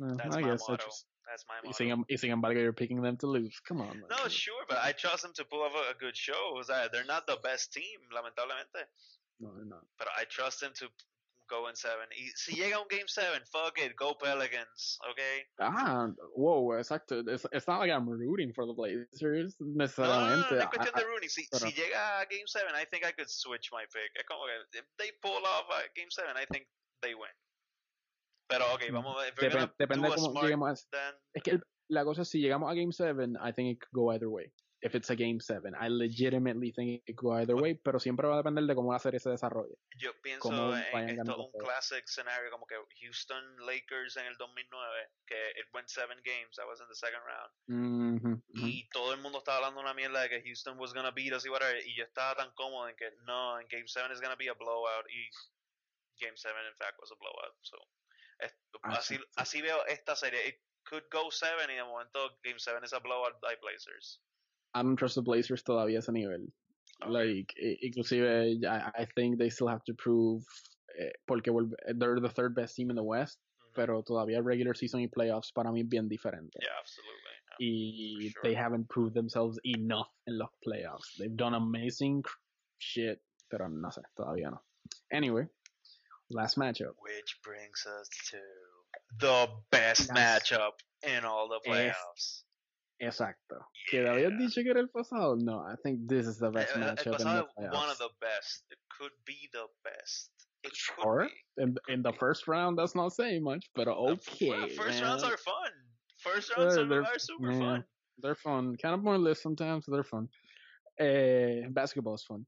Eh, 0.00 0.14
That's 0.16 0.36
I 0.36 0.40
my 0.40 0.48
guess 0.50 0.68
motto. 0.68 0.84
just. 0.84 1.06
That's 1.28 1.44
my 1.48 1.56
motto. 1.68 2.04
y 2.08 2.16
sin 2.16 2.30
embargo, 2.30 2.60
you're 2.60 2.72
picking 2.72 3.02
them 3.02 3.16
to 3.18 3.26
lose. 3.26 3.60
Come 3.66 3.80
on. 3.80 3.88
man. 3.98 4.02
No, 4.10 4.28
sure, 4.28 4.64
but 4.68 4.78
I 4.82 4.92
trust 4.92 5.22
them 5.22 5.32
to 5.34 5.44
pull 5.44 5.62
off 5.62 5.72
a, 5.74 5.92
a 5.92 5.94
good 5.98 6.16
show. 6.16 6.54
O 6.56 6.62
sea, 6.62 6.88
they're 6.90 7.04
not 7.04 7.26
the 7.26 7.36
best 7.42 7.72
team, 7.72 7.98
lamentablemente. 8.14 8.86
No, 9.40 9.50
they're 9.54 9.66
not. 9.66 9.84
But 9.98 10.08
I 10.16 10.24
trust 10.24 10.60
them 10.60 10.72
to 10.78 10.86
go 11.48 11.68
in 11.68 11.76
seven. 11.76 12.08
Y 12.16 12.30
si 12.34 12.54
llega 12.56 12.78
un 12.80 12.86
game 12.88 13.06
seven, 13.08 13.42
fuck 13.46 13.78
it, 13.78 13.94
go 13.96 14.14
Pelicans, 14.18 14.98
okay? 15.10 15.44
Ah, 15.60 16.08
whoa, 16.34 16.78
exacto. 16.78 17.22
It's, 17.28 17.46
it's 17.52 17.66
not 17.66 17.78
like 17.80 17.90
I'm 17.90 18.08
rooting 18.08 18.52
for 18.52 18.66
the 18.66 18.72
Blazers 18.72 19.56
No, 19.60 19.66
no, 19.66 19.76
no, 19.78 19.84
necesariamente. 19.84 20.50
no, 20.52 20.58
no 20.58 20.70
cuestión 20.70 20.94
I- 20.96 21.00
de 21.00 21.04
Rooney. 21.06 21.28
Si, 21.28 21.46
pero- 21.50 21.66
si 21.66 21.72
llega 21.72 22.20
a 22.20 22.26
game 22.26 22.46
seven, 22.46 22.74
I 22.74 22.84
think 22.86 23.04
I 23.04 23.12
could 23.12 23.28
switch 23.28 23.70
my 23.72 23.84
pick. 23.92 24.10
Es 24.14 24.24
como 24.26 24.44
que 24.46 24.78
if 24.80 24.86
they 24.98 25.12
pull 25.22 25.44
off 25.44 25.66
a 25.70 25.82
game 25.94 26.10
seven, 26.10 26.36
I 26.36 26.46
think 26.46 26.66
they 27.02 27.14
win. 27.14 27.30
Pero, 28.48 28.64
okay, 28.74 28.90
vamos 28.90 29.16
a 29.16 29.20
ver. 29.22 29.28
If 29.32 29.38
we're 29.42 29.48
Depen- 29.50 29.52
gonna 29.54 29.74
depende 29.78 30.08
de 30.08 30.14
cómo 30.14 30.30
smart, 30.30 30.46
lleguemos. 30.46 30.70
a- 30.70 30.90
then 30.92 31.14
Es 31.34 31.42
que 31.42 31.50
el- 31.52 31.62
la 31.88 32.04
cosa 32.04 32.22
es 32.22 32.28
si 32.30 32.40
llegamos 32.40 32.70
a 32.70 32.74
Game 32.74 32.92
7, 32.92 33.34
I 33.40 33.52
think 33.52 33.72
it 33.76 33.80
could 33.80 33.92
go 33.92 34.12
either 34.12 34.28
way. 34.28 34.52
If 34.82 34.94
it's 34.94 35.10
a 35.10 35.16
game 35.16 35.40
seven. 35.40 35.74
I 35.74 35.88
legitimately 35.88 36.70
think 36.72 37.00
it 37.00 37.04
could 37.06 37.16
go 37.16 37.32
either 37.32 37.56
way, 37.56 37.74
pero 37.74 37.98
siempre 37.98 38.26
va 38.28 38.34
a 38.34 38.36
depender 38.38 38.64
de 38.64 38.74
cómo 38.74 38.92
la 38.92 38.98
serie 38.98 39.18
se 39.20 39.30
desarrolle. 39.30 39.74
Yo 39.96 40.12
pienso 40.22 40.48
en 40.76 41.08
esto 41.10 41.36
un 41.36 41.52
classic 41.58 42.06
scenario 42.06 42.50
como 42.50 42.66
que 42.66 42.76
Houston 43.00 43.56
Lakers 43.64 44.16
en 44.18 44.26
el 44.26 44.36
2009, 44.36 45.10
que 45.26 45.50
it 45.58 45.66
went 45.72 45.88
seven 45.88 46.20
games, 46.24 46.56
that 46.56 46.66
was 46.66 46.80
in 46.80 46.86
the 46.88 46.94
second 46.94 47.22
round. 47.24 47.52
Mhm, 47.66 48.42
mhm. 48.48 48.66
Y 48.68 48.88
todo 48.90 49.12
el 49.14 49.20
mundo 49.20 49.38
estaba 49.38 49.58
hablando 49.58 49.80
una 49.80 49.94
mierda 49.94 50.20
de 50.22 50.28
que 50.28 50.42
Houston 50.42 50.78
was 50.78 50.92
gonna 50.92 51.10
beat 51.10 51.32
us 51.32 51.44
y 51.46 51.48
whatever. 51.48 51.76
Y 51.86 51.96
yo 51.96 52.04
estaba 52.04 52.34
tan 52.36 52.52
cómodo 52.54 52.88
en 52.88 52.96
que 52.96 53.10
no, 53.24 53.58
en 53.58 53.66
Game 53.68 53.86
7 53.88 54.12
is 54.12 54.20
gonna 54.20 54.36
be 54.36 54.48
a 54.48 54.54
blowout. 54.54 55.06
Y 55.10 55.30
Game 56.20 56.36
7, 56.36 56.54
in 56.68 56.76
fact, 56.76 56.98
was 57.00 57.10
a 57.12 57.16
blowout. 57.16 57.54
So, 57.62 57.76
es- 58.40 58.56
así, 58.82 59.18
así 59.36 59.62
veo 59.62 59.84
esta 59.86 60.14
serie. 60.16 60.46
It 60.48 60.60
could 60.84 61.04
go 61.10 61.30
7 61.30 61.64
y 61.72 61.76
de 61.76 61.82
momento 61.84 62.38
Game 62.42 62.58
7 62.58 62.84
is 62.84 62.92
a 62.92 63.00
blowout 63.00 63.40
by 63.40 63.56
Blazers. 63.60 64.22
I 64.78 64.82
don't 64.82 64.96
trust 64.96 65.14
the 65.14 65.22
Blazers 65.22 65.62
todavía 65.62 65.96
a 65.96 65.98
ese 66.00 66.10
nivel. 66.12 66.46
Like, 67.08 67.52
inclusive, 67.82 68.24
I, 68.64 68.90
I 69.02 69.06
think 69.14 69.38
they 69.38 69.50
still 69.50 69.68
have 69.68 69.84
to 69.84 69.94
prove, 69.94 70.42
eh, 70.98 71.10
porque 71.26 71.48
they're 71.94 72.20
the 72.20 72.28
third 72.30 72.54
best 72.54 72.74
team 72.76 72.90
in 72.90 72.96
the 72.96 73.02
West, 73.02 73.38
Mhm. 73.38 73.74
pero 73.74 74.02
todavía 74.02 74.42
regular 74.42 74.74
season 74.76 75.00
y 75.00 75.08
playoffs 75.08 75.52
para 75.54 75.70
mí 75.70 75.82
bien 75.88 76.08
diferente. 76.08 76.58
Yeah, 76.62 76.78
absolutely. 76.78 77.22
yeah. 77.22 77.56
y 77.58 78.30
for 78.34 78.42
they 78.42 78.54
haven't 78.54 78.86
proved 78.88 79.14
themselves 79.14 79.58
enough 79.64 80.08
in 80.26 80.36
los 80.38 80.50
playoffs. 80.66 81.16
They've 81.18 81.34
done 81.36 81.54
amazing 81.54 82.22
shit, 82.78 83.20
pero 83.50 83.68
no 83.68 83.88
sé, 83.90 84.02
todavía 84.18 84.50
no. 84.50 84.60
Anyway, 85.10 85.46
last 86.30 86.56
matchup. 86.58 86.94
Which 87.00 87.38
brings 87.42 87.86
us 87.86 88.08
to 88.30 88.38
the 89.20 89.48
best 89.70 90.10
Yes. 90.14 90.50
matchup 90.50 90.72
in 91.06 91.24
all 91.24 91.48
the 91.48 91.60
playoffs. 91.66 92.44
Exacto. 93.00 93.56
Yeah. 93.92 94.02
¿Que 94.02 94.08
habías 94.08 94.30
Yeah. 94.32 94.38
dicho 94.38 94.62
que 94.62 94.70
era 94.70 94.80
el 94.80 94.88
pasado? 94.88 95.36
No, 95.36 95.60
I 95.60 95.76
think 95.82 96.08
this 96.08 96.26
is 96.26 96.38
the 96.38 96.50
best 96.50 96.74
eh, 96.76 96.80
el 96.80 96.94
matchup 96.94 97.18
in 97.20 97.24
the 97.70 97.76
one 97.76 97.90
of 97.90 97.98
the 97.98 98.10
best. 98.20 98.64
It 98.70 98.78
could 98.98 99.12
be 99.26 99.48
the 99.52 99.66
best. 99.84 100.30
It 100.64 100.74
Sure. 100.74 101.28
be. 101.28 101.62
In, 101.62 101.76
in 101.88 102.02
the 102.02 102.12
first 102.14 102.48
round, 102.48 102.78
that's 102.78 102.94
not 102.94 103.12
saying 103.12 103.42
much, 103.42 103.66
but 103.74 103.86
okay. 103.88 104.48
well, 104.50 104.68
first 104.70 105.00
man. 105.00 105.02
rounds 105.02 105.22
are 105.22 105.36
fun. 105.36 105.72
First 106.18 106.56
rounds 106.56 106.76
are, 106.78 106.86
they're- 106.86 107.02
are 107.02 107.18
super 107.18 107.52
yeah. 107.52 107.58
fun. 107.58 107.84
They're 108.18 108.34
fun. 108.34 108.76
Kind 108.80 108.94
of 108.94 109.02
pointless 109.04 109.42
sometimes, 109.42 109.84
but 109.86 109.92
they're 109.94 110.02
fun. 110.04 110.28
Uh, 110.98 111.68
basketball 111.70 112.14
is 112.14 112.24
fun. 112.24 112.46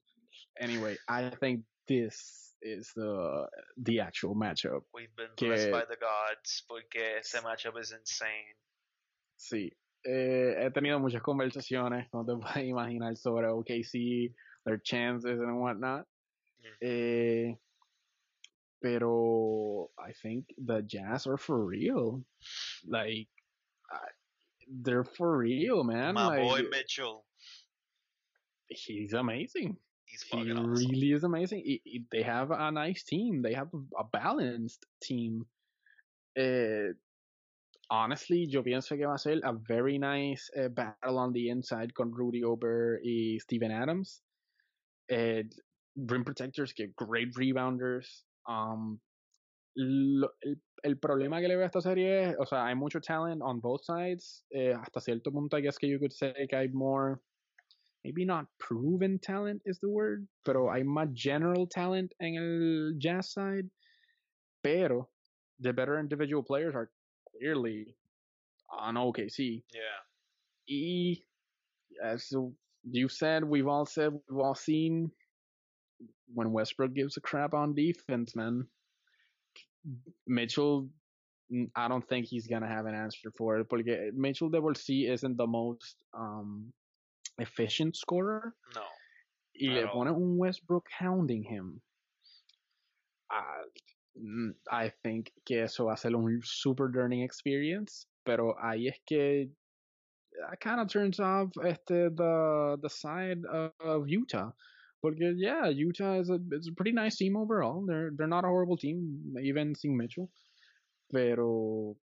Anyway, 0.59 0.97
I 1.09 1.29
think 1.29 1.65
this 1.87 2.55
is 2.63 2.91
the 2.97 3.47
the 3.77 4.01
actual 4.01 4.35
matchup. 4.35 4.81
We've 4.95 5.15
been 5.15 5.29
blessed 5.37 5.67
Que- 5.67 5.71
by 5.73 5.85
the 5.85 5.97
gods 5.97 6.65
porque 6.67 6.97
este 7.19 7.37
matchup 7.45 7.79
is 7.79 7.93
insane. 7.93 8.57
Sí, 9.39 9.71
eh, 10.09 10.55
he 10.65 10.71
tenido 10.71 10.99
muchas 11.01 11.21
conversaciones, 11.23 12.09
como 12.11 12.25
te 12.25 12.33
puedes 12.41 12.69
imaginar, 12.69 13.17
sobre 13.17 13.47
OKC, 13.49 14.35
their 14.65 14.81
chances 14.83 15.39
and 15.39 15.61
whatnot. 15.61 16.07
Eh, 16.81 17.55
pero 18.81 19.91
I 19.99 20.13
think 20.23 20.47
the 20.57 20.83
Jazz 20.83 21.27
are 21.27 21.37
for 21.39 21.65
real. 21.65 22.25
Like, 22.87 23.29
I- 23.91 24.15
they're 24.71 25.05
for 25.05 25.39
real, 25.39 25.83
man. 25.85 26.15
My 26.15 26.27
like, 26.29 26.43
boy 26.43 26.63
Mitchell, 26.71 27.25
he's 28.69 29.15
amazing. 29.15 29.77
he's 30.05 30.23
He 30.23 30.37
awesome. 30.53 30.71
really 30.71 31.13
is 31.13 31.25
amazing. 31.25 31.63
I- 31.67 31.81
I- 31.87 32.05
they 32.11 32.23
have 32.23 32.51
a 32.51 32.71
nice 32.71 33.03
team. 33.05 33.43
They 33.43 33.55
have 33.55 33.71
a 33.99 34.05
balanced 34.05 34.87
team. 35.03 35.47
Eh, 36.37 36.93
honestly, 37.91 38.47
yo 38.49 38.63
pienso 38.63 38.97
que 38.97 39.07
va 39.07 39.15
a 39.15 39.19
ser 39.19 39.41
a 39.45 39.53
very 39.53 39.99
nice 39.99 40.51
eh, 40.55 40.69
battle 40.69 41.19
on 41.19 41.33
the 41.33 41.49
inside 41.49 41.93
con 41.95 42.13
Rudy 42.13 42.41
Gobert 42.43 43.01
y 43.05 43.39
Steven 43.41 43.71
Adams. 43.71 44.23
Eh, 45.11 45.45
rim 45.97 46.25
protectors, 46.25 46.73
que 46.73 46.89
great 46.97 47.35
rebounders. 47.37 48.25
Um, 48.47 49.01
lo- 49.77 50.33
el, 50.43 50.57
el 50.85 50.97
problema 50.99 51.41
que 51.41 51.49
le 51.49 51.57
veo 51.57 51.65
a 51.65 51.67
esta 51.67 51.81
serie 51.81 52.31
es, 52.31 52.37
o 52.39 52.45
sea, 52.47 52.67
hay 52.67 52.75
mucho 52.75 53.01
talent 53.01 53.43
on 53.43 53.61
both 53.61 53.83
sides. 53.85 54.45
Eh, 54.51 54.73
hasta 54.75 55.01
cierto 55.01 55.31
punto, 55.33 55.57
I 55.57 55.61
guess 55.63 55.79
que 55.79 55.89
you 55.89 55.99
could 55.99 56.13
say 56.13 56.33
que 56.49 56.57
hay 56.57 56.69
more, 56.69 57.21
maybe 58.05 58.25
not 58.25 58.47
proven 58.59 59.19
talent 59.19 59.63
is 59.65 59.79
the 59.81 59.89
word, 59.89 60.29
pero 60.45 60.71
hay 60.71 60.83
más 60.83 61.09
general 61.15 61.67
talent 61.67 62.13
en 62.21 62.37
el 62.37 62.99
Jazz 62.99 63.33
side. 63.33 63.71
Pero 64.63 65.09
the 65.59 65.73
better 65.73 65.99
individual 65.99 66.43
players 66.43 66.75
are 66.75 66.91
clearly 67.39 67.95
on 68.71 68.95
OKC. 68.95 69.63
Yeah. 69.73 70.01
Y 70.69 71.23
as 72.03 72.33
you 72.91 73.09
said, 73.09 73.45
we've 73.45 73.67
all 73.67 73.87
said, 73.87 74.13
we've 74.29 74.41
all 74.41 74.55
seen 74.55 75.11
when 76.33 76.53
Westbrook 76.53 76.95
gives 76.95 77.17
a 77.17 77.21
crap 77.21 77.55
on 77.55 77.75
defense, 77.75 78.37
man. 78.37 78.67
Mitchell, 80.27 80.89
I 81.75 81.89
don't 81.89 82.07
think 82.09 82.27
he's 82.27 82.47
gonna 82.47 82.69
have 82.69 82.87
an 82.87 82.95
answer 82.95 83.31
for 83.37 83.59
it. 83.59 83.69
Porque 83.69 84.13
Mitchell 84.15 84.51
por 84.51 84.75
sí 84.75 85.11
isn't 85.11 85.37
the 85.37 85.47
most 85.47 85.97
um, 86.15 86.73
efficient 87.39 87.97
scorer. 87.97 88.55
No. 88.75 88.83
Y 89.61 89.73
le 89.73 89.89
pone 89.89 90.09
un 90.09 90.37
Westbrook 90.37 90.87
hounding 90.97 91.43
him. 91.43 91.81
Ah, 93.31 93.43
mm, 93.43 93.98
Mm, 94.21 94.55
I 94.71 94.91
think 95.03 95.33
que 95.47 95.63
eso 95.63 95.87
va 95.87 95.93
a 95.93 95.97
ser 95.97 96.15
un 96.15 96.41
super 96.43 96.91
learning 96.93 97.23
experience. 97.23 98.07
Pero 98.25 98.55
ahí 98.63 98.89
es 98.89 98.99
que 99.07 99.49
that 100.49 100.61
kind 100.61 100.81
of 100.81 100.89
turns 100.89 101.19
off 101.21 101.51
este 101.65 102.11
the 102.15 102.77
the 102.83 102.89
side 102.89 103.45
of, 103.51 103.73
of 103.81 104.09
Utah. 104.09 104.51
Porque 105.01 105.35
yeah, 105.37 105.69
Utah 105.69 106.19
is 106.21 106.29
a 106.31 106.39
it's 106.53 106.69
a 106.69 106.73
pretty 106.73 106.93
nice 106.93 107.17
team 107.17 107.37
overall. 107.37 107.85
They're 107.87 108.11
they're 108.17 108.27
not 108.27 108.45
a 108.45 108.49
horrible 108.49 108.77
team, 108.77 109.35
even 109.43 109.75
sin 109.75 109.97
Mitchell. 109.97 110.31
Pero 111.13 111.97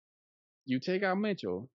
you 0.66 0.80
take 0.80 1.04
out 1.04 1.18
Mitchell, 1.18 1.70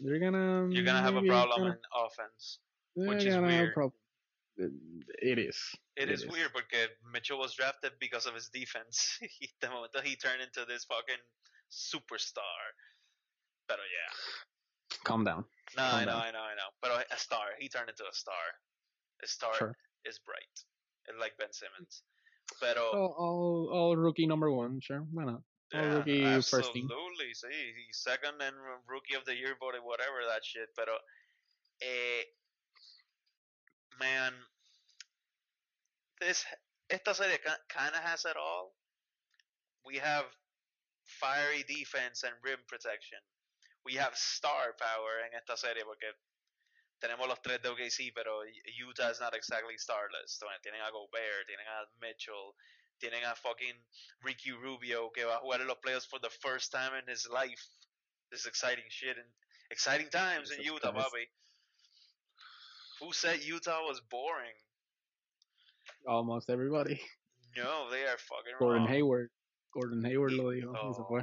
they're 0.00 0.20
gonna 0.20 0.68
You're 0.70 0.84
gonna 0.84 1.02
have 1.02 1.16
a 1.16 1.22
problem 1.22 1.58
gonna- 1.58 1.72
in 1.72 2.06
offense. 2.06 2.58
which 2.94 3.24
is 3.24 3.34
gonna 3.34 3.50
have 3.50 3.60
a 3.60 3.64
weird. 3.64 3.92
It 4.58 5.38
is. 5.38 5.56
It 5.96 6.08
It 6.08 6.10
is 6.10 6.22
is. 6.22 6.28
weird 6.30 6.52
porque 6.52 6.88
Mitchell 7.12 7.38
was 7.38 7.54
drafted 7.54 7.92
because 8.00 8.26
of 8.26 8.34
his 8.34 8.48
defense. 8.48 9.18
y 9.40 9.48
de 9.60 9.68
momento 9.68 10.00
he 10.02 10.16
turned 10.16 10.40
into 10.42 10.64
this 10.66 10.84
fucking 10.84 11.20
superstar. 11.70 12.72
Pero 13.68 13.80
yeah. 13.82 14.12
Calm 15.04 15.24
down. 15.24 15.44
No, 15.76 15.82
Calm 15.82 15.94
I 15.94 16.04
know, 16.04 16.12
down. 16.12 16.20
I 16.22 16.30
know, 16.32 16.38
I 16.40 16.54
know. 16.56 16.70
But 16.80 17.06
a 17.12 17.18
star. 17.18 17.52
He 17.58 17.68
turned 17.68 17.90
into 17.90 18.04
a 18.04 18.14
star. 18.14 18.44
A 19.22 19.26
star 19.26 19.54
Sure. 19.58 19.76
is 20.04 20.18
bright. 20.18 20.64
Like 21.20 21.36
Ben 21.38 21.52
Simmons. 21.52 22.02
But 22.60 22.76
All, 22.78 23.14
all, 23.18 23.68
all 23.72 23.96
rookie 23.96 24.26
number 24.26 24.50
one. 24.50 24.80
Sure, 24.80 25.00
why 25.12 25.24
not? 25.24 25.42
all 25.74 25.82
yeah, 25.82 25.94
rookie 25.98 26.22
first 26.42 26.72
team. 26.72 26.86
absolutely. 26.86 27.34
Sí, 27.34 27.50
he's 27.74 27.98
second 27.98 28.40
and 28.40 28.54
rookie 28.86 29.14
of 29.14 29.24
the 29.24 29.34
year 29.34 29.56
voted 29.58 29.82
whatever 29.82 30.22
that 30.28 30.44
shit. 30.44 30.68
Pero 30.76 30.94
eh, 31.82 32.22
man, 33.98 34.32
this 36.20 36.44
esta 36.90 37.14
serie 37.14 37.38
kind 37.68 37.94
of 37.94 38.02
has 38.02 38.24
it 38.24 38.36
all. 38.36 38.72
We 39.84 39.98
have 39.98 40.24
fiery 41.04 41.64
defense 41.66 42.22
and 42.22 42.34
rim 42.42 42.58
protection. 42.66 43.18
We 43.84 43.94
have 43.94 44.16
star 44.16 44.74
power 44.78 45.22
en 45.24 45.38
esta 45.38 45.56
serie 45.56 45.84
porque 45.84 46.10
tenemos 47.00 47.28
los 47.28 47.40
tres 47.42 47.62
de 47.62 47.68
OKC, 47.68 48.12
pero 48.14 48.42
Utah 48.66 49.10
is 49.10 49.20
not 49.20 49.34
exactly 49.34 49.78
starless. 49.78 50.38
Tienen 50.62 50.80
a 50.82 50.90
Gobert, 50.90 51.46
tienen 51.46 51.66
a 51.66 51.86
Mitchell, 52.00 52.54
tienen 53.00 53.24
a 53.24 53.34
fucking 53.36 53.76
Ricky 54.22 54.52
Rubio 54.52 55.10
que 55.10 55.24
va 55.24 55.36
a 55.36 55.40
jugar 55.40 55.60
en 55.60 55.68
los 55.68 55.78
playoffs 55.78 56.06
for 56.08 56.18
the 56.18 56.30
first 56.30 56.72
time 56.72 56.94
in 56.94 57.06
his 57.06 57.28
life. 57.28 57.62
This 58.30 58.40
is 58.40 58.46
exciting 58.46 58.84
shit 58.88 59.16
and 59.16 59.28
exciting 59.70 60.08
times 60.08 60.50
in 60.50 60.62
Utah. 60.62 60.92
Bobby. 60.92 61.28
Who 63.00 63.12
said 63.12 63.40
Utah 63.42 63.82
was 63.82 64.00
boring? 64.10 64.56
Almost 66.06 66.50
everybody. 66.50 67.00
No, 67.56 67.90
they 67.90 68.02
are 68.02 68.18
fucking 68.18 68.54
Gordon 68.58 68.82
wrong. 68.82 68.92
Hayward. 68.92 69.30
Gordon 69.72 70.04
Hayward 70.04 70.32
lo 70.32 70.44
dijo. 70.52 70.72
Ese. 70.74 71.00
Oh. 71.00 71.20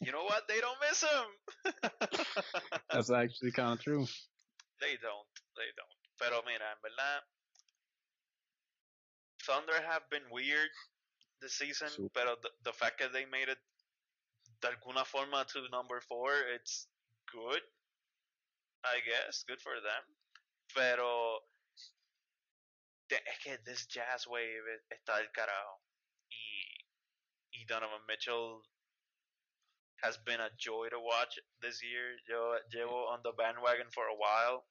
You 0.00 0.10
know 0.10 0.24
what? 0.24 0.48
They 0.48 0.58
don't 0.60 0.78
miss 0.80 1.02
him. 1.02 1.72
That's 2.92 3.10
actually 3.10 3.52
kind 3.52 3.74
of 3.74 3.80
true. 3.80 4.06
They 4.80 4.98
don't. 4.98 5.30
They 5.54 5.70
don't. 5.78 5.98
Pero 6.18 6.42
mira, 6.44 6.74
en 6.74 6.82
verdad, 6.82 7.22
Thunder 9.46 9.80
have 9.88 10.02
been 10.10 10.22
weird 10.30 10.70
this 11.40 11.54
season, 11.54 11.88
Super. 11.88 12.08
pero 12.14 12.34
the, 12.42 12.50
the 12.64 12.72
fact 12.72 12.98
that 13.00 13.12
they 13.12 13.26
made 13.26 13.48
it 13.48 13.58
de 14.60 14.68
alguna 14.68 15.04
forma 15.04 15.44
to 15.52 15.62
number 15.70 16.00
four, 16.00 16.30
it's 16.54 16.86
good. 17.32 17.60
I 18.84 18.98
guess, 19.06 19.44
good 19.46 19.60
for 19.60 19.78
them. 19.78 20.04
Pero 20.74 21.40
es 23.10 23.38
que 23.44 23.58
this 23.64 23.86
Jazz 23.86 24.26
wave 24.26 24.80
está 24.90 25.18
del 25.18 25.30
carajo. 25.32 25.80
Y, 26.30 27.60
y 27.60 27.64
Donovan 27.68 28.04
Mitchell 28.08 28.62
has 30.02 30.18
been 30.18 30.40
a 30.40 30.50
joy 30.58 30.88
to 30.88 30.98
watch 30.98 31.38
this 31.60 31.82
year. 31.82 32.16
Yo 32.28 32.58
llevo 32.74 33.08
on 33.08 33.20
the 33.22 33.32
bandwagon 33.36 33.86
for 33.92 34.06
a 34.06 34.16
while. 34.16 34.64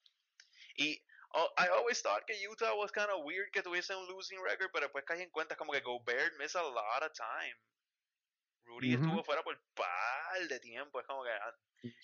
Y 0.77 0.97
oh, 1.35 1.47
I 1.57 1.67
always 1.67 2.01
thought 2.01 2.27
que 2.27 2.35
Utah 2.35 2.75
was 2.75 2.91
kind 2.91 3.09
of 3.09 3.23
weird 3.23 3.51
que 3.53 3.61
tuviese 3.61 3.91
un 3.91 4.07
losing 4.09 4.39
record, 4.41 4.71
pero 4.73 4.87
después 4.87 5.05
caí 5.05 5.21
en 5.21 5.29
cuenta 5.29 5.55
como 5.55 5.71
que 5.73 5.81
Gobert 5.81 6.33
missed 6.37 6.55
a 6.55 6.63
lot 6.63 7.03
of 7.03 7.13
time. 7.13 7.55
Rudy 8.65 8.93
estuvo 8.93 9.23
fuera 9.23 9.43
por 9.43 9.59
par 9.73 10.47
de 10.47 10.59
tiempo. 10.59 10.99
Es 10.99 11.07
como 11.07 11.23
que 11.23 11.31
ah, 11.31 11.53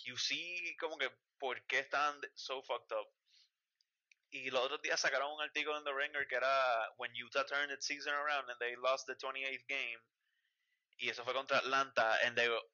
you 0.06 0.18
see 0.18 0.76
como 0.80 0.98
que 0.98 1.10
por 1.40 1.62
qué 1.68 1.80
están 1.80 2.20
so 2.36 2.62
fucked 2.64 2.92
up. 2.96 3.08
Y 4.30 4.50
los 4.52 4.62
otros 4.66 4.82
días 4.82 5.00
sacaron 5.00 5.32
un 5.32 5.42
artículo 5.42 5.78
en 5.78 5.84
The 5.86 5.94
Ringer 5.94 6.28
que 6.28 6.36
era 6.36 6.94
when 6.98 7.14
Utah 7.16 7.46
turned 7.46 7.72
its 7.72 7.86
season 7.86 8.14
around 8.14 8.50
and 8.50 8.60
they 8.60 8.76
lost 8.76 9.06
the 9.08 9.16
28th 9.16 9.66
game. 9.68 10.00
Y 10.98 11.10
eso 11.10 11.24
fue 11.24 11.34
contra 11.34 11.58
Atlanta 11.60 12.18
and 12.26 12.36
they 12.36 12.50
were- 12.50 12.66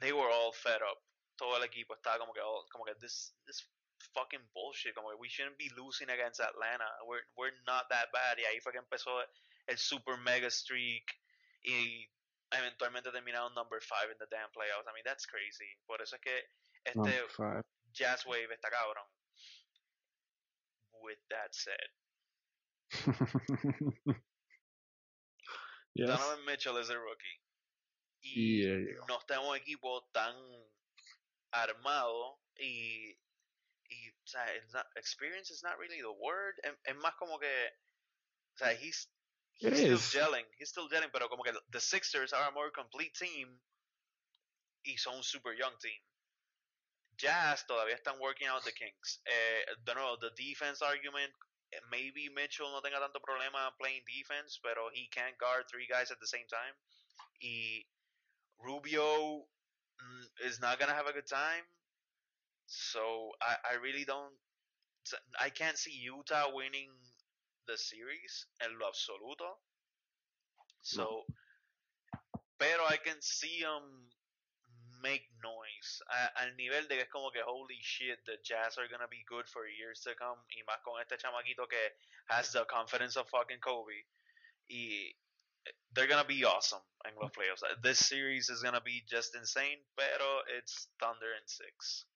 they 0.00 0.12
were 0.12 0.30
all 0.32 0.52
fed 0.52 0.82
up. 0.82 1.02
Todo 1.36 1.56
el 1.56 1.64
equipo 1.64 1.94
estaba 1.94 2.18
como 2.18 2.32
que 2.32 2.40
all- 2.40 2.66
como 2.70 2.84
que 2.84 2.94
this 2.96 3.34
this 3.46 3.66
fucking 4.14 4.46
bullshit, 4.52 4.94
como 4.94 5.08
que 5.10 5.16
we 5.16 5.28
shouldn't 5.28 5.56
be 5.56 5.68
losing 5.70 6.10
against 6.10 6.40
Atlanta. 6.40 6.86
We're 7.04 7.24
we're 7.34 7.56
not 7.66 7.88
that 7.88 8.10
bad. 8.12 8.38
Y 8.38 8.44
ahí 8.44 8.60
fue 8.60 8.72
que 8.72 8.78
empezó 8.78 9.24
el 9.66 9.78
super 9.78 10.16
mega 10.18 10.50
streak 10.50 11.18
y 11.62 12.06
eventualmente 12.52 13.10
terminaron 13.10 13.54
number 13.54 13.80
5 13.80 14.10
in 14.12 14.18
the 14.18 14.26
damn 14.30 14.50
playoffs. 14.52 14.86
I 14.88 14.92
mean, 14.94 15.04
that's 15.04 15.26
crazy. 15.26 15.78
Por 15.86 16.00
eso 16.02 16.16
es 16.16 16.22
que 16.22 16.48
este. 16.84 17.26
Jazz 17.92 18.24
Wave 18.26 18.52
está 18.54 18.70
cabrón. 18.70 19.06
With 21.02 21.18
that 21.30 21.52
said, 21.52 21.90
yes. 25.94 26.08
Donovan 26.08 26.44
Mitchell 26.46 26.78
es 26.78 26.88
el 26.90 26.98
rookie. 27.00 27.40
Y 28.22 28.62
Yeah. 28.62 29.04
no 29.08 29.18
está 29.18 29.34
en 29.34 29.40
un 29.48 29.56
equipo 29.56 30.08
tan 30.12 30.36
armado 31.52 32.40
y, 32.56 33.18
y 33.88 34.08
o 34.10 34.26
sea, 34.26 34.46
it's 34.54 34.72
not- 34.72 34.86
experience 34.96 35.50
is 35.50 35.62
not 35.62 35.76
really 35.78 36.00
the 36.00 36.12
word. 36.12 36.54
Es, 36.62 36.72
es 36.84 36.96
más 36.96 37.14
como 37.16 37.38
que, 37.40 37.48
o 38.54 38.58
sea, 38.58 38.72
he's, 38.74 39.08
It 39.62 39.72
he's 39.72 39.80
still 39.80 39.96
is. 39.96 40.14
gelling, 40.14 40.46
he's 40.58 40.70
still 40.70 40.88
gelling, 40.88 41.10
pero 41.12 41.28
como 41.28 41.44
que 41.44 41.52
the 41.72 41.80
Sixers 41.80 42.32
are 42.32 42.48
a 42.48 42.52
more 42.52 42.70
complete 42.70 43.14
team 43.14 43.60
y 44.84 44.96
son 44.98 45.16
un 45.16 45.22
super 45.22 45.52
young 45.54 45.74
team. 45.80 46.00
Jazz 47.18 47.64
todavía 47.66 47.94
están 47.96 48.18
working 48.20 48.48
out 48.48 48.64
the 48.64 48.72
kinks. 48.72 49.20
Eh, 49.26 49.64
de 49.84 49.94
nuevo, 49.94 50.18
the 50.18 50.30
defense 50.36 50.82
argument, 50.82 51.32
eh, 51.72 51.80
maybe 51.90 52.28
Mitchell 52.34 52.70
no 52.72 52.80
tenga 52.82 52.98
tanto 53.00 53.20
problema 53.20 53.70
playing 53.78 54.02
defense, 54.06 54.58
pero 54.62 54.90
he 54.92 55.08
can't 55.08 55.38
guard 55.38 55.64
three 55.70 55.86
guys 55.86 56.10
at 56.10 56.18
the 56.20 56.26
same 56.26 56.46
time. 56.48 56.74
Y 57.40 57.84
Rubio 58.58 59.46
mm, 60.00 60.26
is 60.46 60.60
not 60.60 60.78
gonna 60.80 60.94
have 60.94 61.06
a 61.06 61.12
good 61.12 61.28
time. 61.28 61.64
So 62.66 63.32
I, 63.42 63.56
I 63.72 63.74
really 63.82 64.04
don't. 64.04 64.34
I 65.38 65.50
can't 65.50 65.78
see 65.78 65.92
Utah 65.92 66.50
winning 66.54 66.90
the 67.66 67.76
series 67.76 68.46
en 68.60 68.78
lo 68.78 68.86
absoluto. 68.86 69.60
So, 70.82 71.24
pero 72.58 72.84
I 72.86 72.98
can 72.98 73.20
see 73.20 73.60
them 73.60 74.10
make 75.02 75.28
noise 75.42 76.02
a- 76.08 76.32
al 76.42 76.54
nivel 76.56 76.86
de 76.88 76.96
que 76.96 77.02
es 77.02 77.08
como 77.10 77.30
que 77.32 77.42
holy 77.42 77.80
shit, 77.82 78.24
the 78.24 78.38
Jazz 78.44 78.78
are 78.78 78.88
gonna 78.88 79.08
be 79.08 79.24
good 79.24 79.48
for 79.48 79.66
years 79.68 80.00
to 80.02 80.14
come 80.14 80.40
y 80.50 80.62
más 80.64 80.80
con 80.82 81.00
este 81.00 81.18
chamaquito 81.18 81.68
que 81.68 81.96
has 82.28 82.52
the 82.52 82.64
confidence 82.66 83.16
of 83.16 83.28
fucking 83.28 83.60
Kobe 83.60 84.06
y 84.68 85.12
they're 85.92 86.08
gonna 86.08 86.24
be 86.24 86.44
awesome 86.44 86.82
en 87.04 87.14
los 87.16 87.30
playoffs. 87.32 87.62
This 87.82 87.98
series 87.98 88.48
is 88.48 88.62
gonna 88.62 88.80
be 88.80 89.02
just 89.02 89.34
insane, 89.34 89.84
pero 89.96 90.42
it's 90.48 90.88
Thunder 90.98 91.34
in 91.34 91.46
six. 91.46 92.06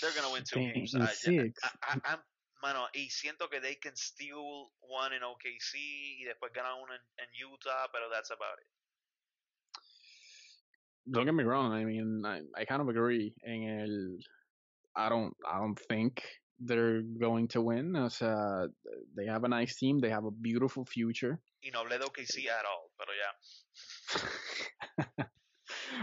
They're 0.00 0.14
gonna 0.14 0.32
win 0.32 0.44
two 0.44 0.60
Damn, 0.60 0.74
games. 0.74 0.94
I. 0.94 1.02
I, 1.02 1.52
I, 1.82 2.00
I'm, 2.04 2.18
mano, 2.62 2.88
y 2.94 3.10
siento 3.10 3.50
que 3.50 3.60
they 3.60 3.76
can 3.76 3.94
steal 3.94 4.70
one 4.80 5.12
in 5.12 5.22
OKC 5.22 5.74
y 6.18 6.24
después 6.24 6.52
ganan 6.54 6.80
uno 6.82 6.94
en, 6.94 7.00
en 7.18 7.28
Utah, 7.34 7.88
pero 7.92 8.08
that's 8.10 8.30
about 8.30 8.58
it. 8.58 8.66
Don't 11.10 11.26
get 11.26 11.34
me 11.34 11.44
wrong. 11.44 11.72
I 11.72 11.84
mean, 11.84 12.22
I, 12.24 12.40
I 12.56 12.64
kind 12.64 12.80
of 12.80 12.88
agree. 12.88 13.34
En 13.46 13.68
el, 13.68 14.18
I 14.96 15.10
don't, 15.10 15.36
I 15.46 15.58
don't 15.58 15.78
think 15.78 16.22
they're 16.58 17.02
going 17.02 17.48
to 17.48 17.60
win. 17.60 17.94
O 17.96 18.08
sea, 18.08 18.68
they 19.14 19.26
have 19.26 19.44
a 19.44 19.48
nice 19.48 19.76
team. 19.76 19.98
They 19.98 20.08
have 20.08 20.24
a 20.24 20.30
beautiful 20.30 20.86
future. 20.86 21.38
Y 21.62 21.70
no 21.72 21.84
hablé 21.84 21.98
de 21.98 22.06
OKC 22.06 22.48
at 22.48 22.64
all, 22.64 22.90
pero 22.96 23.12
ya. 23.12 23.30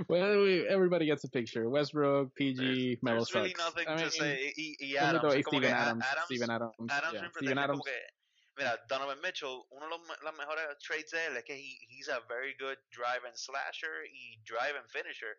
well, 0.08 0.42
we, 0.42 0.68
everybody 0.68 1.06
gets 1.06 1.24
a 1.24 1.30
picture. 1.30 1.70
Westbrook, 1.70 2.36
PG, 2.36 3.00
Melo 3.02 3.18
there's 3.18 3.34
really 3.34 3.56
nothing 3.58 3.88
I 3.88 3.96
to 3.96 4.02
mean, 4.02 4.12
say. 4.12 4.54
Y, 4.58 4.76
y 4.80 4.96
Adams, 4.98 5.22
como 5.22 5.60
Steven 5.60 5.74
Adams, 5.74 6.04
Adams, 6.04 6.26
Steven 6.26 6.50
Adams, 6.50 6.76
Adams 6.90 7.14
yeah, 7.14 7.28
Steven 7.38 7.58
Adams. 7.58 7.80
como 7.80 7.84
que, 7.84 8.00
mira, 8.58 8.78
Donovan 8.90 9.22
Mitchell, 9.22 9.66
uno 9.72 9.86
de 9.86 9.90
los, 9.90 10.02
las 10.24 10.36
mejores 10.36 10.64
trades 10.82 11.12
de 11.12 11.20
él 11.28 11.38
es 11.38 11.44
que 11.44 11.56
he, 11.56 11.78
he's 11.90 12.08
a 12.08 12.20
very 12.28 12.54
good 12.60 12.78
drive 12.92 13.24
and 13.26 13.36
slasher 13.36 14.04
y 14.06 14.38
drive 14.46 14.76
and 14.76 14.88
finisher. 14.92 15.38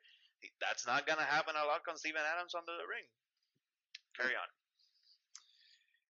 That's 0.61 0.87
not 0.87 1.07
gonna 1.07 1.23
happen 1.23 1.55
a 1.55 1.65
lot 1.67 1.85
con 1.85 1.97
Steven 1.97 2.21
Adams 2.21 2.55
under 2.55 2.73
the 2.73 2.87
ring. 2.89 3.07
Carry 4.17 4.35
on. 4.35 4.49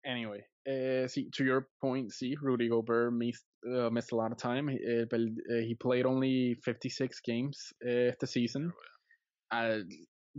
Anyway, 0.05 0.45
uh, 0.67 1.07
see, 1.07 1.29
to 1.33 1.43
your 1.43 1.67
point, 1.81 2.13
see, 2.13 2.38
Rudy 2.41 2.69
Gobert 2.69 3.13
missed, 3.13 3.43
uh, 3.68 3.89
missed 3.89 4.11
a 4.11 4.15
lot 4.15 4.32
of 4.32 4.38
time. 4.38 4.68
He, 4.68 4.78
uh, 4.78 5.05
but, 5.09 5.20
uh, 5.20 5.61
he 5.61 5.76
played 5.76 6.05
only 6.05 6.55
56 6.63 7.20
games 7.22 7.74
uh, 7.84 8.11
the 8.20 8.28
season. 8.28 8.72
Uh, 9.51 9.80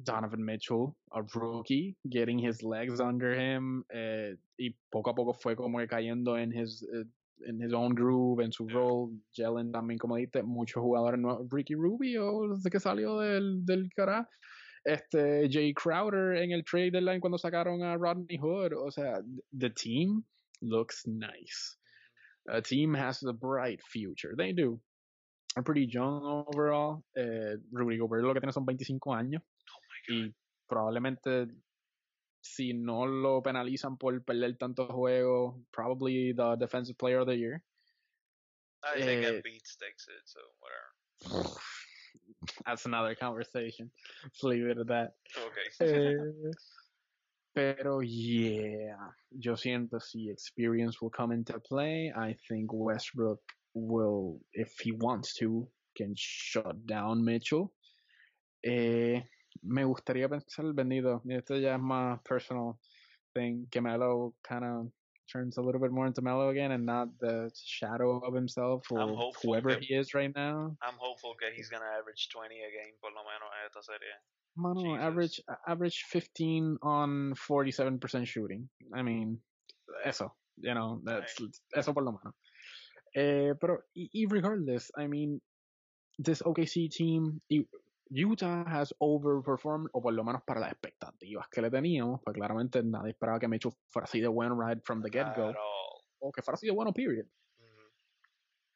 Donovan 0.03 0.45
Mitchell, 0.45 0.97
a 1.13 1.23
rookie, 1.35 1.97
getting 2.09 2.39
his 2.39 2.63
legs 2.63 3.01
under 3.01 3.35
him, 3.35 3.85
uh, 3.93 4.37
y 4.59 4.75
poco 4.93 5.11
a 5.11 5.15
poco 5.15 5.33
fue 5.33 5.57
como 5.57 5.79
cayendo 5.87 6.41
en 6.41 6.53
his, 6.53 6.85
uh, 6.95 7.05
in 7.49 7.61
his 7.61 7.73
own 7.73 7.95
groove, 7.95 8.41
en 8.41 8.53
su 8.53 8.65
Yeah. 8.69 8.75
role, 8.75 9.11
Jalen 9.37 9.73
también, 9.73 9.99
como 9.99 10.17
dijiste, 10.17 10.43
muchos 10.45 10.83
jugadores 10.83 11.19
nuevos, 11.21 11.49
Ricky 11.51 11.75
Rubio, 11.75 12.49
desde 12.55 12.71
que 12.71 12.79
salió 12.79 13.19
del, 13.19 13.65
del 13.65 13.89
cara, 13.95 14.29
este, 14.85 15.49
Jae 15.51 15.75
Crowder 15.75 16.37
en 16.37 16.53
el 16.53 16.65
trade 16.65 16.93
deadline 16.93 17.21
cuando 17.21 17.39
sacaron 17.39 17.83
a 17.83 17.97
Rodney 17.97 18.39
Hood, 18.39 18.73
o 18.75 18.91
sea, 18.91 19.21
the 19.59 19.71
team 19.71 20.23
looks 20.61 21.07
nice. 21.07 21.77
A 22.51 22.63
team 22.63 22.95
has 22.95 23.23
a 23.23 23.33
bright 23.33 23.83
future, 23.83 24.35
they 24.37 24.53
do. 24.53 24.81
Are 25.57 25.63
pretty 25.63 25.87
young 25.91 26.45
overall. 26.47 27.05
Eh, 27.17 27.57
Rudy 27.73 27.99
Gobert 27.99 28.23
lo 28.23 28.33
que 28.33 28.41
tiene 28.41 28.53
son 28.53 28.65
25 28.65 29.15
años 29.15 29.43
y 30.09 30.33
probablemente 30.67 31.49
si 32.41 32.73
no 32.73 33.07
lo 33.07 33.43
penalizan 33.43 33.99
por 33.99 34.23
perder 34.25 34.57
tantos 34.57 34.89
juegos, 34.91 35.57
probably 35.73 36.33
the 36.33 36.57
defensive 36.57 36.97
player 36.97 37.21
of 37.21 37.27
the 37.27 37.37
year. 37.37 37.63
I 38.83 39.01
think 39.01 39.25
Eh, 39.25 39.31
Embiid 39.31 39.63
takes 39.81 40.07
it, 40.09 40.23
so 40.25 40.41
whatever. 40.61 41.51
That's 42.65 42.87
another 42.87 43.15
conversation. 43.17 43.91
Let's 44.23 44.43
leave 44.45 44.67
it 44.67 44.79
at 44.79 44.87
that. 44.87 45.15
Okay. 45.37 45.69
Eh, 45.81 46.53
pero 47.59 48.03
yeah, 48.03 49.11
yo 49.31 49.57
siento 49.57 50.01
si 50.01 50.31
experience 50.31 51.01
will 51.03 51.11
come 51.11 51.33
into 51.33 51.59
play. 51.59 52.13
I 52.17 52.37
think 52.47 52.73
Westbrook 52.73 53.41
will, 53.75 54.39
if 54.53 54.79
he 54.79 54.93
wants 54.93 55.35
to, 55.41 55.69
can 55.97 56.15
shut 56.17 56.87
down 56.87 57.25
Mitchell. 57.25 57.73
Eh, 58.65 59.21
me 59.65 59.83
gustaría 59.83 60.29
pensar 60.29 60.73
vendido. 60.73 61.21
Esto 61.29 61.57
ya 61.57 61.75
es 61.75 61.81
más 61.81 62.23
personal 62.23 62.79
thing. 63.35 63.67
Que 63.73 63.81
Melo 63.81 64.37
kind 64.45 64.63
of 64.65 64.93
turns 65.27 65.59
a 65.59 65.61
little 65.61 65.81
bit 65.81 65.91
more 65.91 66.07
into 66.07 66.23
Melo 66.23 66.51
again 66.51 66.71
and 66.71 66.87
not 66.87 67.09
the 67.19 67.51
shadow 67.57 68.21
of 68.25 68.35
himself 68.37 68.87
or 68.93 69.33
whoever 69.43 69.75
que- 69.75 69.85
he 69.85 69.95
is 69.97 70.15
right 70.15 70.33
now. 70.33 70.77
I'm 70.81 70.97
hopeful 70.97 71.35
that 71.41 71.55
he's 71.57 71.69
gonna 71.69 71.91
average 71.99 72.29
20 72.29 72.55
a 72.55 72.71
game 72.71 72.95
por 73.01 73.11
lo 73.11 73.25
menos 73.25 73.51
en 73.61 73.67
esta 73.67 73.83
serie. 73.83 74.15
Mano, 74.59 74.81
Jesus. 74.83 75.03
average 75.03 75.41
average 75.69 76.05
15 76.11 76.79
on 76.83 77.35
47% 77.35 78.27
shooting. 78.27 78.69
I 78.93 79.03
mean, 79.03 79.41
eso, 80.05 80.35
you 80.57 80.75
know, 80.75 81.01
that's 81.05 81.37
eso 81.73 81.95
por 81.95 82.03
lo 82.03 82.13
menos. 82.13 82.35
Eh, 83.15 83.55
pero 83.61 83.85
y, 83.95 84.27
regardless, 84.27 84.91
I 84.99 85.07
mean, 85.07 85.41
this 86.19 86.43
OKC 86.43 86.91
team, 86.91 87.41
Utah 88.11 88.65
has 88.67 88.93
overperformed, 88.99 89.91
o 89.93 90.03
por 90.03 90.13
lo 90.13 90.25
menos 90.25 90.43
para 90.45 90.61
las 90.61 90.73
expectativas 90.73 91.49
que 91.49 91.63
le 91.63 91.71
teníamos, 91.71 92.21
pues 92.25 92.35
claramente 92.35 92.83
nadie 92.83 93.11
esperaba 93.11 93.39
que 93.39 93.49
Mitchell 93.49 93.73
fuera 93.89 94.05
así 94.05 94.21
de 94.21 94.29
bueno 94.29 94.59
right 94.59 94.83
from 94.85 95.03
the 95.03 95.11
get-go, 95.11 95.55
o 96.19 96.33
que 96.33 96.43
fuera 96.43 96.57
así 96.57 96.67
de 96.67 96.73
bueno, 96.73 96.93
period. 96.93 97.27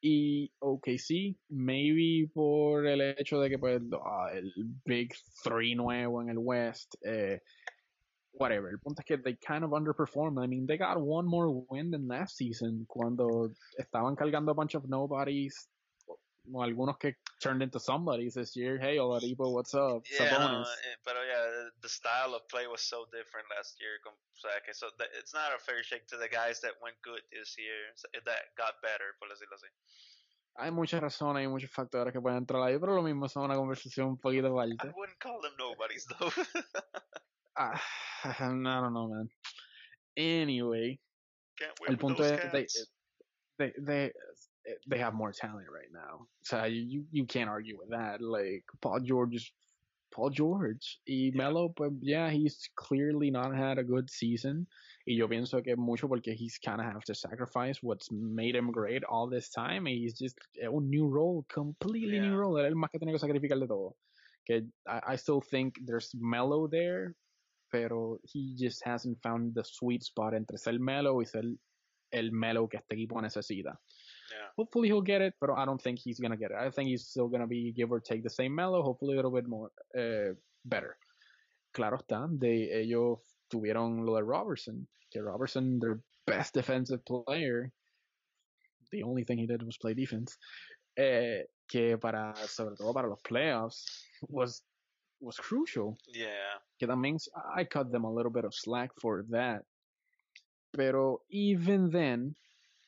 Y 0.05 0.51
OKC, 0.59 1.37
maybe 1.49 2.29
por 2.33 2.85
el 2.85 3.15
hecho 3.17 3.39
de 3.39 3.49
que 3.49 3.57
pues 3.57 3.81
ah, 3.93 4.31
el 4.33 4.51
Big 4.85 5.13
Three 5.43 5.75
nuevo 5.75 6.21
en 6.21 6.29
el 6.29 6.37
West, 6.37 6.95
eh, 7.05 7.39
whatever. 8.33 8.69
El 8.69 8.79
punto 8.79 9.01
es 9.01 9.05
que 9.05 9.17
they 9.17 9.37
kind 9.37 9.63
of 9.63 9.71
underperformed. 9.71 10.43
I 10.43 10.47
mean, 10.47 10.67
they 10.67 10.77
got 10.77 10.99
one 10.99 11.25
more 11.25 11.49
win 11.69 11.91
than 11.91 12.07
last 12.09 12.35
season 12.35 12.85
cuando 12.87 13.51
estaban 13.79 14.17
cargando 14.17 14.51
a 14.51 14.53
bunch 14.53 14.75
of 14.75 14.89
nobodies 14.89 15.69
algunos 16.59 16.97
que 16.97 17.15
turned 17.43 17.61
into 17.61 17.79
somebody's 17.79 18.33
this 18.33 18.55
year. 18.55 18.79
Hey, 18.79 18.97
Oladipo, 18.97 19.51
what's 19.51 19.73
up? 19.75 20.03
Yeah, 20.09 20.31
no, 20.31 20.37
Sabonis. 20.39 20.65
eh, 20.87 20.95
but 21.03 21.15
yeah, 21.27 21.69
the 21.81 21.89
style 21.89 22.33
of 22.33 22.47
play 22.47 22.65
was 22.67 22.81
so 22.81 23.05
different 23.11 23.47
last 23.55 23.75
year. 23.79 23.99
com- 24.03 24.13
O 24.15 24.39
sea, 24.39 24.59
que 24.65 24.73
so 24.73 24.87
it's 25.19 25.33
not 25.33 25.51
a 25.53 25.59
fair 25.59 25.83
shake 25.83 26.07
to 26.07 26.17
the 26.17 26.27
guys 26.29 26.61
that 26.61 26.73
went 26.81 26.95
good 27.03 27.21
this 27.31 27.55
year, 27.57 27.93
that 28.25 28.55
got 28.57 28.81
better, 28.81 29.13
por 29.19 29.27
decirlo 29.29 29.55
así. 29.55 29.67
Hay 30.55 30.71
muchas 30.71 31.01
razones, 31.01 31.41
hay 31.41 31.47
muchos 31.47 31.71
factores 31.71 32.13
que 32.13 32.21
pueden 32.21 32.37
entrar 32.39 32.61
ahí, 32.61 32.77
pero 32.79 32.93
lo 32.95 33.01
mismo 33.01 33.25
es 33.25 33.35
una 33.35 33.55
conversación 33.55 34.07
un 34.07 34.17
poquito 34.19 34.47
I 34.47 34.71
aparte. 34.73 34.93
wouldn't 34.95 35.19
call 35.19 35.41
them 35.41 35.53
nobodies 35.57 36.05
though. 36.05 36.31
Ah, 37.55 37.81
I 38.23 38.33
don't 38.39 38.61
know, 38.63 39.07
man. 39.09 39.29
Anyway, 40.15 40.99
Can't 41.57 41.79
win 41.81 41.91
el 41.91 41.97
punto 41.97 42.23
es 42.23 42.51
they, 42.51 42.61
cats. 42.65 42.87
they 43.57 43.73
they 43.79 44.11
Eh, 44.65 44.73
they 44.87 44.97
have 44.97 45.13
more 45.13 45.31
talent 45.31 45.67
right 45.69 45.91
now. 45.91 46.27
So 46.43 46.63
you 46.65 47.05
you 47.11 47.25
can't 47.25 47.49
argue 47.49 47.77
with 47.77 47.89
that. 47.91 48.21
Like 48.21 48.63
Paul 48.81 48.99
George 49.01 49.35
is 49.35 49.51
Paul 50.11 50.29
George 50.29 50.99
y. 51.07 51.31
Melo, 51.33 51.69
pues 51.69 51.91
yeah, 52.01 52.29
he's 52.29 52.69
clearly 52.75 53.31
not 53.31 53.55
had 53.55 53.77
a 53.79 53.83
good 53.83 54.09
season. 54.09 54.67
Y 55.07 55.15
yo 55.15 55.27
pienso 55.27 55.61
que 55.63 55.75
mucho 55.75 56.07
porque 56.07 56.33
he's 56.35 56.59
kind 56.59 56.79
of 56.79 56.85
have 56.85 57.03
to 57.05 57.15
sacrifice 57.15 57.81
what's 57.81 58.09
made 58.11 58.55
him 58.55 58.71
great 58.71 59.03
all 59.03 59.27
this 59.27 59.49
time. 59.49 59.87
And 59.87 59.95
he's 59.97 60.17
just 60.17 60.37
eh, 60.61 60.67
a 60.67 60.79
new 60.79 61.07
role, 61.07 61.45
completely 61.49 62.19
new 62.19 62.31
Yeah. 62.31 62.37
role. 62.37 62.55
Él 62.61 62.75
más 62.75 62.89
que 62.91 62.99
tiene 62.99 63.11
que 63.11 63.19
sacrificar 63.19 63.59
de 63.59 63.67
todo. 63.67 63.95
Que 64.45 64.61
I, 64.87 65.13
I 65.13 65.15
still 65.17 65.41
think 65.41 65.79
there's 65.85 66.13
Melo 66.13 66.67
there, 66.67 67.15
pero 67.71 68.19
he 68.23 68.55
just 68.55 68.83
hasn't 68.85 69.17
found 69.23 69.55
the 69.55 69.63
sweet 69.63 70.03
spot 70.03 70.33
entre 70.35 70.57
ser 70.57 70.77
Melo 70.79 71.15
y 71.21 71.25
ser 71.25 71.43
el 72.11 72.31
Melo 72.31 72.67
que 72.67 72.77
este 72.77 72.93
equipo 72.93 73.19
necesita. 73.19 73.79
Yeah. 74.31 74.47
Hopefully 74.57 74.87
he'll 74.87 75.01
get 75.01 75.21
it, 75.21 75.33
but 75.39 75.49
I 75.51 75.65
don't 75.65 75.81
think 75.81 75.99
he's 75.99 76.19
gonna 76.19 76.37
get 76.37 76.51
it. 76.51 76.57
I 76.57 76.69
think 76.69 76.89
he's 76.89 77.05
still 77.07 77.27
gonna 77.27 77.47
be 77.47 77.71
give 77.71 77.91
or 77.91 77.99
take 77.99 78.23
the 78.23 78.29
same 78.29 78.55
Melo. 78.55 78.81
hopefully 78.83 79.13
a 79.13 79.15
little 79.17 79.31
bit 79.31 79.47
more 79.47 79.71
uh, 79.97 80.33
better. 80.65 80.95
Claro 81.73 81.97
está, 81.97 82.27
de 82.39 82.69
ellos 82.71 83.19
tuvieron 83.51 84.05
lo 84.05 84.15
de 84.15 84.23
Roberson, 84.23 84.87
que 85.11 85.21
Roberson, 85.21 85.79
their 85.79 85.99
best 86.27 86.53
defensive 86.53 87.03
player, 87.05 87.71
the 88.91 89.03
only 89.03 89.23
thing 89.23 89.39
he 89.39 89.47
did 89.47 89.63
was 89.63 89.77
play 89.77 89.93
defense, 89.93 90.37
eh, 90.97 91.41
que 91.67 91.97
para, 91.97 92.35
sobre 92.47 92.75
todo 92.75 92.93
para 92.93 93.09
los 93.09 93.21
playoffs, 93.23 93.83
was 94.29 94.61
was 95.19 95.37
crucial. 95.37 95.97
Yeah. 96.13 96.59
que 96.79 96.87
también 96.87 97.17
I 97.55 97.63
cut 97.63 97.91
them 97.91 98.03
a 98.03 98.13
little 98.13 98.31
bit 98.31 98.45
of 98.45 98.53
slack 98.53 98.91
for 98.99 99.23
that. 99.29 99.63
Pero 100.75 101.21
even 101.29 101.89
then, 101.89 102.35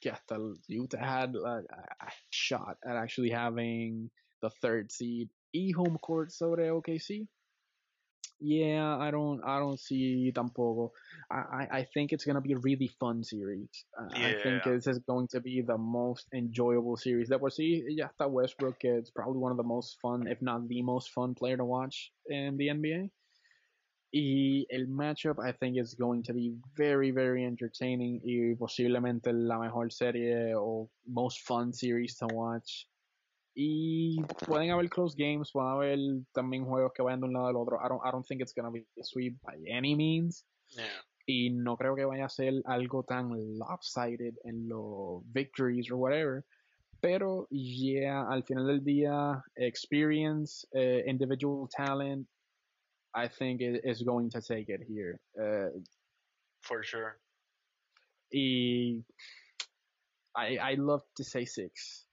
hasta 0.09 0.53
Utah 0.67 0.97
had 0.97 1.35
a, 1.35 1.63
a 2.01 2.11
shot 2.29 2.77
at 2.87 2.95
actually 2.95 3.29
having 3.29 4.09
the 4.41 4.49
third 4.61 4.91
seed 4.91 5.29
y 5.53 5.71
home 5.75 5.97
court 5.97 6.31
sobre 6.31 6.69
OKC. 6.69 7.27
Yeah, 8.39 8.97
I 8.97 9.11
don't, 9.11 9.41
I 9.45 9.59
don't 9.59 9.79
see 9.79 10.31
tampoco. 10.35 10.91
I, 11.31 11.35
I, 11.35 11.67
I 11.71 11.87
think 11.93 12.11
it's 12.11 12.25
gonna 12.25 12.41
be 12.41 12.51
a 12.51 12.57
really 12.57 12.91
fun 12.99 13.23
series. 13.23 13.69
I, 13.97 14.31
I 14.31 14.43
think 14.43 14.63
this 14.63 14.87
is 14.87 14.99
going 14.99 15.29
to 15.29 15.39
be 15.39 15.61
the 15.61 15.77
most 15.77 16.27
enjoyable 16.33 16.97
series 16.97 17.29
that 17.29 17.39
we'll 17.39 17.51
see. 17.51 17.83
Ya 17.87 18.07
está 18.07 18.29
Westbrook, 18.29 18.77
is 18.83 19.09
probably 19.09 19.39
one 19.39 19.51
of 19.51 19.57
the 19.57 19.63
most 19.63 19.97
fun, 20.01 20.27
if 20.27 20.41
not 20.41 20.67
the 20.67 20.81
most 20.81 21.11
fun 21.11 21.33
player 21.33 21.55
to 21.55 21.63
watch 21.63 22.11
in 22.27 22.57
the 22.57 22.67
NBA. 22.67 23.09
Y 24.17 24.65
el 24.69 24.87
matchup, 24.87 25.39
I 25.45 25.51
think, 25.51 25.75
is 25.75 25.93
going 25.93 26.23
to 26.23 26.33
be 26.33 26.53
very, 26.73 27.11
very 27.11 27.43
entertaining 27.43 28.21
y 28.23 28.55
posiblemente 28.55 29.33
la 29.33 29.59
mejor 29.59 29.91
serie 29.91 30.53
o 30.55 30.89
most 31.05 31.41
fun 31.41 31.73
series 31.73 32.15
to 32.19 32.27
watch. 32.27 32.87
Y 33.57 34.15
pueden 34.45 34.71
haber 34.71 34.89
close 34.89 35.15
games, 35.15 35.51
pueden 35.51 35.69
haber 35.69 35.99
también 36.33 36.63
juegos 36.63 36.93
que 36.95 37.03
vayan 37.03 37.19
de 37.19 37.25
un 37.25 37.33
lado 37.33 37.47
al 37.47 37.57
otro. 37.57 37.77
I 37.77 37.89
don't, 37.89 38.01
I 38.05 38.11
don't 38.11 38.25
think 38.25 38.39
it's 38.39 38.53
going 38.53 38.63
to 38.63 38.71
be 38.71 38.85
a 38.97 39.03
sweep 39.03 39.35
by 39.43 39.57
any 39.69 39.95
means. 39.95 40.45
Yeah. 40.69 40.85
Y 41.27 41.49
no 41.51 41.75
creo 41.75 41.97
que 41.97 42.05
vaya 42.05 42.27
a 42.27 42.29
ser 42.29 42.61
algo 42.67 43.03
tan 43.05 43.33
lopsided 43.57 44.35
en 44.45 44.69
los 44.69 45.23
victories 45.33 45.91
or 45.91 45.97
whatever. 45.97 46.45
Pero, 47.01 47.47
yeah, 47.51 48.25
al 48.29 48.43
final 48.43 48.67
del 48.67 48.79
día, 48.79 49.43
experience, 49.57 50.65
eh, 50.73 51.03
individual 51.05 51.67
talent, 51.67 52.25
I 53.15 53.29
think 53.29 53.61
it 53.61 53.81
is 53.85 54.01
going 54.01 54.29
to 54.31 54.41
take 54.41 54.67
it 54.69 54.81
here. 54.87 55.19
Uh, 55.39 55.69
For 56.61 56.83
sure. 56.83 57.17
I, 60.35 60.57
I 60.57 60.75
love 60.77 61.01
to 61.15 61.23
say 61.23 61.45
six. 61.45 62.03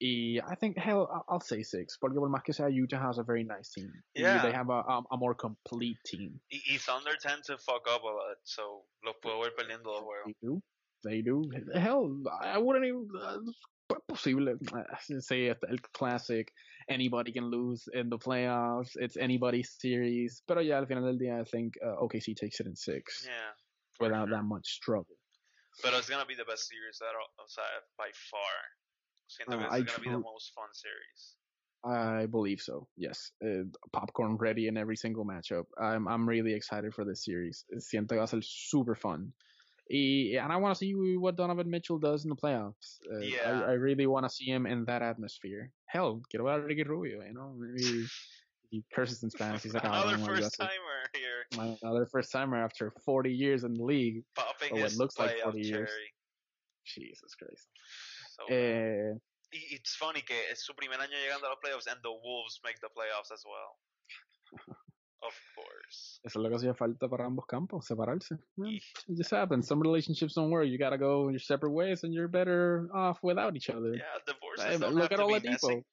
I 0.00 0.54
think, 0.60 0.76
hell, 0.78 1.24
I'll 1.28 1.40
say 1.40 1.62
six. 1.62 1.96
Porque 1.98 2.14
por 2.14 2.28
más 2.28 2.44
que 2.44 2.52
sea, 2.52 2.68
Utah 2.68 3.00
has 3.00 3.18
a 3.18 3.22
very 3.22 3.44
nice 3.44 3.70
team. 3.72 3.90
Yeah. 4.14 4.42
They 4.42 4.52
have 4.52 4.68
a, 4.68 4.80
a, 4.80 5.02
a 5.10 5.16
more 5.16 5.34
complete 5.34 5.96
team. 6.04 6.38
Y, 6.52 6.60
y 6.70 6.76
Thunder 6.78 7.16
tend 7.20 7.42
to 7.44 7.56
fuck 7.58 7.88
up 7.90 8.02
a 8.02 8.06
lot, 8.06 8.36
so 8.44 8.84
los 9.04 9.14
puedo 9.24 9.42
ver 9.42 9.52
perdiendo 9.58 9.86
los 9.86 10.02
juegos. 10.02 10.26
They 10.26 10.34
do. 10.42 10.62
They 11.02 11.22
do. 11.22 11.50
Hell, 11.74 12.22
I 12.42 12.58
wouldn't 12.58 12.84
even. 12.84 13.08
Uh, 13.20 13.38
posible. 14.08 14.54
Uh, 14.72 15.20
say 15.20 15.46
it, 15.46 15.58
el 15.68 15.78
classic. 15.92 16.52
Anybody 16.88 17.32
can 17.32 17.50
lose 17.50 17.88
in 17.92 18.08
the 18.10 18.18
playoffs. 18.18 18.90
It's 18.94 19.16
anybody's 19.16 19.70
series. 19.78 20.42
Pero 20.46 20.60
ya 20.60 20.78
al 20.78 20.86
final 20.86 21.04
del 21.04 21.18
día, 21.18 21.40
I 21.40 21.44
think 21.44 21.74
uh, 21.84 22.00
OKC 22.02 22.36
takes 22.36 22.60
it 22.60 22.66
in 22.66 22.76
six 22.76 23.26
Yeah. 23.26 23.52
without 24.00 24.28
sure. 24.28 24.36
that 24.36 24.44
much 24.44 24.66
struggle. 24.68 25.16
But 25.82 25.92
it's 25.94 26.08
gonna 26.08 26.26
be 26.26 26.34
the 26.36 26.44
best 26.44 26.68
series 26.68 26.98
that 27.00 27.14
o 27.14 27.46
sea, 27.48 27.62
by 27.98 28.10
far. 28.30 28.54
Siento 29.28 29.60
Uh, 29.60 29.64
it's 29.64 29.74
I 29.74 29.82
gonna 29.82 29.98
be 29.98 30.10
the 30.10 30.18
most 30.18 30.52
fun 30.54 30.68
series. 30.72 31.36
I 31.84 32.26
believe 32.26 32.60
so. 32.60 32.88
Yes, 32.96 33.30
uh, 33.44 33.64
popcorn 33.92 34.36
ready 34.36 34.66
in 34.66 34.76
every 34.76 34.96
single 34.96 35.24
matchup. 35.24 35.66
I'm 35.78 36.08
I'm 36.08 36.28
really 36.28 36.54
excited 36.54 36.94
for 36.94 37.04
this 37.04 37.24
series. 37.24 37.64
Siento 37.78 38.10
que 38.10 38.18
va 38.18 38.24
a 38.24 38.28
ser 38.28 38.42
super 38.42 38.94
fun. 38.94 39.32
And 39.88 40.52
I 40.52 40.56
want 40.56 40.74
to 40.74 40.78
see 40.78 40.92
what 40.94 41.36
Donovan 41.36 41.70
Mitchell 41.70 41.98
does 41.98 42.24
in 42.24 42.30
the 42.30 42.36
playoffs. 42.36 42.98
Uh, 43.12 43.18
Yeah. 43.18 43.62
I, 43.66 43.70
I 43.70 43.72
really 43.74 44.06
want 44.06 44.24
to 44.26 44.30
see 44.30 44.44
him 44.46 44.66
in 44.66 44.84
that 44.86 45.02
atmosphere. 45.02 45.70
Hell, 45.86 46.22
quiero 46.30 46.44
ver 46.46 46.60
a 46.60 46.66
Ricky 46.66 46.82
Rubio. 46.82 47.22
You 47.22 47.32
know, 47.34 47.54
maybe 47.56 48.06
he 48.70 48.82
curses 48.92 49.22
in 49.22 49.30
Spanish. 49.30 49.62
He's 49.62 49.74
like, 49.74 49.84
"Ah, 49.84 50.02
Another 50.02 50.16
oh, 50.16 50.20
my 50.20 50.26
first 50.26 50.56
timer 50.58 50.98
here, 51.14 51.46
my- 51.56 51.78
another 51.82 52.06
first 52.06 52.32
timer 52.32 52.56
after 52.56 52.92
40 53.04 53.30
years 53.32 53.62
in 53.64 53.74
the 53.74 53.84
league. 53.84 54.24
popping 54.34 54.70
Oh, 54.72 54.84
it 54.84 54.96
looks 54.96 55.18
like 55.18 55.36
playoff 55.36 55.52
40 55.54 55.60
years. 55.60 55.88
cherry. 55.88 56.12
Jesus 56.84 57.34
Christ. 57.34 57.68
So, 58.36 58.44
y 59.52 59.60
it's 59.70 59.94
funny 59.96 60.20
que 60.22 60.36
es 60.50 60.64
su 60.66 60.74
primer 60.74 60.98
año 60.98 61.14
llegando 61.14 61.46
a 61.46 61.50
los 61.50 61.58
playoffs 61.62 61.86
and 61.86 62.00
the 62.02 62.10
Wolves 62.10 62.60
make 62.64 62.78
the 62.80 62.88
playoffs 62.88 63.30
as 63.32 63.42
well. 63.46 63.78
Of 65.26 65.34
course. 65.54 66.20
Eso 66.24 66.38
es 66.38 66.42
lo 66.42 66.48
que 66.48 66.56
hacía 66.56 66.74
falta 66.74 67.08
para 67.08 67.24
ambos 67.26 67.46
campos, 67.46 67.86
separarse. 67.86 68.34
Eh, 68.34 68.38
Y- 68.56 68.76
It 69.08 69.16
just 69.18 69.32
happens. 69.32 69.66
Some 69.66 69.80
relationships 69.82 70.34
don't 70.34 70.50
work. 70.50 70.66
You 70.66 70.78
gotta 70.78 70.98
go 70.98 71.28
your 71.30 71.40
separate 71.40 71.72
ways, 71.72 72.04
and 72.04 72.12
you're 72.14 72.28
better 72.28 72.88
off 72.94 73.18
without 73.22 73.56
each 73.56 73.70
other. 73.70 73.94
Yeah, 73.96 74.18
divorces 74.26 74.64
Eh, 74.66 74.78
don't 74.78 74.94
look 74.94 75.10
have 75.10 75.12
at 75.12 75.18
to 75.18 75.26
be 75.26 75.32
Oladipo. 75.32 75.68
messy. 75.68 75.84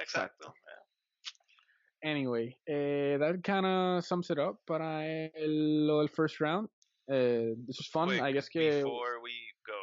Exacto. 0.00 0.52
yeah. 0.52 2.10
Anyway, 2.10 2.58
eh, 2.66 3.16
that 3.18 3.42
kind 3.42 3.64
of 3.64 4.04
sums 4.04 4.28
it 4.30 4.38
up 4.38 4.56
para 4.66 5.30
el, 5.34 5.86
lo 5.86 5.98
del 6.00 6.08
first 6.08 6.40
round. 6.40 6.68
Eh, 7.08 7.54
this 7.66 7.78
was 7.78 7.88
fun. 7.88 8.08
Quick, 8.08 8.20
I 8.22 8.32
guess 8.32 8.48
que 8.48 8.82
before 8.82 9.20
we 9.22 9.32
go, 9.66 9.80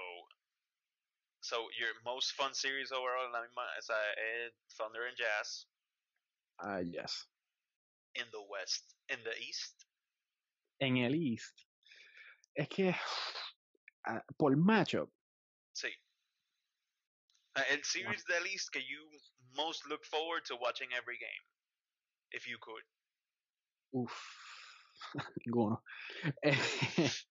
so 1.42 1.58
your 1.80 1.90
most 2.06 2.34
fun 2.34 2.54
series 2.54 2.92
overall, 2.92 3.32
la 3.32 3.42
misma, 3.42 3.64
es 3.78 3.88
Thunder 4.78 5.06
and 5.08 5.18
Jazz 5.18 5.66
uh, 6.64 6.80
yes. 6.84 7.26
In 8.16 8.26
the 8.32 8.44
West, 8.50 8.96
in 9.10 9.18
the 9.24 9.36
East. 9.40 9.86
En 10.80 10.98
el 10.98 11.14
East. 11.14 11.66
Es 12.56 12.68
que 12.68 12.94
ah, 14.08 14.22
por 14.38 14.56
matchup, 14.56 15.10
Sí. 15.74 15.90
Uh, 17.58 17.64
El 17.70 17.84
series 17.84 18.24
del 18.26 18.46
East 18.46 18.72
que 18.72 18.82
you 18.82 19.08
most 19.56 19.86
look 19.90 20.06
forward 20.06 20.44
to 20.46 20.56
watching 20.56 20.88
every 20.96 21.18
game, 21.18 21.44
if 22.32 22.48
you 22.48 22.58
could. 22.62 22.84
Uf. 23.94 24.12
Ninguno. 25.46 25.82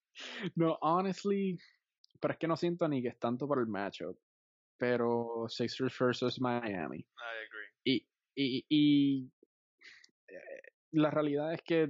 No, 0.57 0.77
honestly, 0.83 1.59
pero 2.21 2.33
es 2.33 2.39
que 2.39 2.47
no 2.47 2.57
siento 2.57 2.87
ni 2.89 3.01
que 3.01 3.09
es 3.09 3.19
tanto 3.19 3.47
por 3.47 3.59
el 3.59 3.67
matchup. 3.67 4.19
Pero 4.79 5.47
Sixers 5.49 5.97
versus 5.99 6.39
Miami. 6.41 6.99
I 6.99 7.35
agree. 7.47 7.71
Y, 7.85 8.07
y, 8.37 8.65
y 8.69 9.31
la 10.93 11.11
realidad 11.11 11.53
es 11.53 11.61
que 11.63 11.89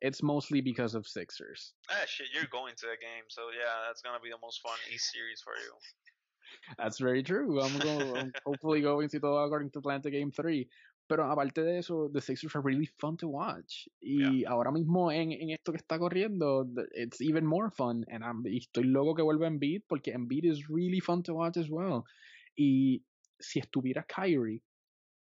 it's 0.00 0.22
mostly 0.22 0.60
because 0.60 0.94
of 0.94 1.06
Sixers. 1.06 1.74
Ah, 1.90 2.04
shit, 2.06 2.28
you're 2.32 2.50
going 2.50 2.74
to 2.76 2.86
a 2.86 2.96
game, 2.96 3.26
so 3.28 3.50
yeah, 3.50 3.86
that's 3.86 4.02
gonna 4.02 4.20
be 4.20 4.30
the 4.30 4.38
most 4.42 4.60
fun 4.62 4.78
East 4.92 5.10
series 5.12 5.42
for 5.42 5.54
you. 5.54 5.72
That's 6.78 6.98
very 6.98 7.22
true. 7.22 7.60
I'm, 7.60 7.78
going, 7.78 8.16
I'm 8.16 8.32
hopefully 8.46 8.80
going 8.80 9.08
to 9.10 9.18
go 9.18 9.38
according 9.38 9.70
to 9.70 9.80
plan 9.80 10.02
to 10.02 10.10
Game 10.10 10.30
3. 10.30 10.68
Pero 11.08 11.24
aparte 11.30 11.62
de 11.62 11.78
eso, 11.78 12.10
the 12.12 12.20
Sixers 12.20 12.54
are 12.54 12.60
really 12.60 12.88
fun 13.00 13.16
to 13.16 13.28
watch. 13.28 13.88
Y 14.02 14.44
ahora 14.46 14.70
mismo 14.70 15.10
en, 15.10 15.32
en 15.32 15.50
esto 15.50 15.72
que 15.72 15.78
está 15.78 15.98
corriendo, 15.98 16.66
it's 16.92 17.22
even 17.22 17.46
more 17.46 17.70
fun. 17.70 18.04
And 18.10 18.22
I'm, 18.22 18.42
y 18.44 18.58
estoy 18.58 18.84
loco 18.84 19.14
que 19.14 19.22
vuelva 19.22 19.46
Embiid 19.46 19.84
porque 19.88 20.12
Embiid 20.12 20.44
is 20.44 20.68
really 20.68 21.00
fun 21.00 21.22
to 21.22 21.34
watch 21.34 21.56
as 21.56 21.70
well. 21.70 22.04
Y 22.54 23.02
si 23.40 23.58
estuviera 23.58 24.04
Kyrie, 24.04 24.62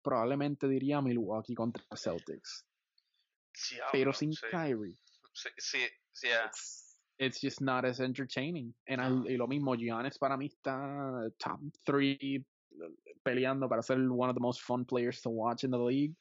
probablemente 0.03 0.67
diría 0.67 1.01
Milwaukee 1.01 1.55
contra 1.55 1.83
Celtics. 1.95 2.66
Pero 3.91 4.13
sin 4.13 4.31
sí. 4.33 4.45
Kyrie, 4.51 4.95
Sí, 5.33 5.49
sí, 5.59 5.79
yeah. 6.23 6.45
it's, 6.47 6.99
it's 7.19 7.39
just 7.41 7.61
not 7.61 7.85
as 7.85 7.99
entertaining. 7.99 8.73
And 8.87 8.99
I- 9.01 9.09
No. 9.09 9.25
y 9.27 9.37
lo 9.37 9.47
mismo, 9.47 9.75
Giannis 9.75 10.17
para 10.17 10.35
mí 10.37 10.47
está 10.47 11.29
top 11.39 11.59
three 11.85 12.43
peleando 13.23 13.67
para 13.69 13.81
ser 13.83 13.97
one 14.09 14.29
of 14.29 14.35
the 14.35 14.41
most 14.41 14.61
fun 14.61 14.85
players 14.85 15.21
to 15.21 15.29
watch 15.29 15.63
in 15.63 15.71
the 15.71 15.77
league. 15.79 16.13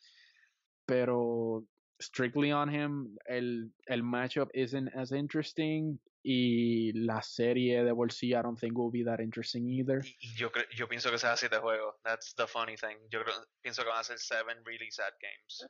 Pero 0.87 1.65
strictly 2.01 2.53
on 2.53 2.69
him, 2.69 3.17
el, 3.29 3.71
el 3.89 4.03
matchup 4.03 4.49
isn't 4.55 4.89
as 4.95 5.13
interesting. 5.13 5.99
Y 6.29 6.91
la 6.93 7.23
serie 7.23 7.85
de 7.85 7.93
bolsillo, 7.93 8.41
I 8.41 8.43
don't 8.43 8.59
think 8.59 8.77
will 8.77 8.91
be 8.91 9.05
that 9.05 9.21
interesting 9.21 9.69
either. 9.71 10.03
Y, 10.05 10.17
y 10.21 10.35
yo, 10.35 10.51
yo 10.77 10.89
pienso 10.89 11.09
que 11.13 11.19
sea 11.19 11.35
así 11.35 11.47
de 11.49 11.59
juego. 11.59 12.01
That's 12.03 12.35
the 12.35 12.49
funny 12.49 12.75
thing. 12.77 12.97
Yo 13.11 13.23
creo, 13.23 13.35
pienso 13.63 13.83
que 13.85 13.89
van 13.91 14.01
a 14.01 14.03
ser 14.03 14.19
seven 14.19 14.57
really 14.65 14.91
sad 14.91 15.13
games. 15.23 15.65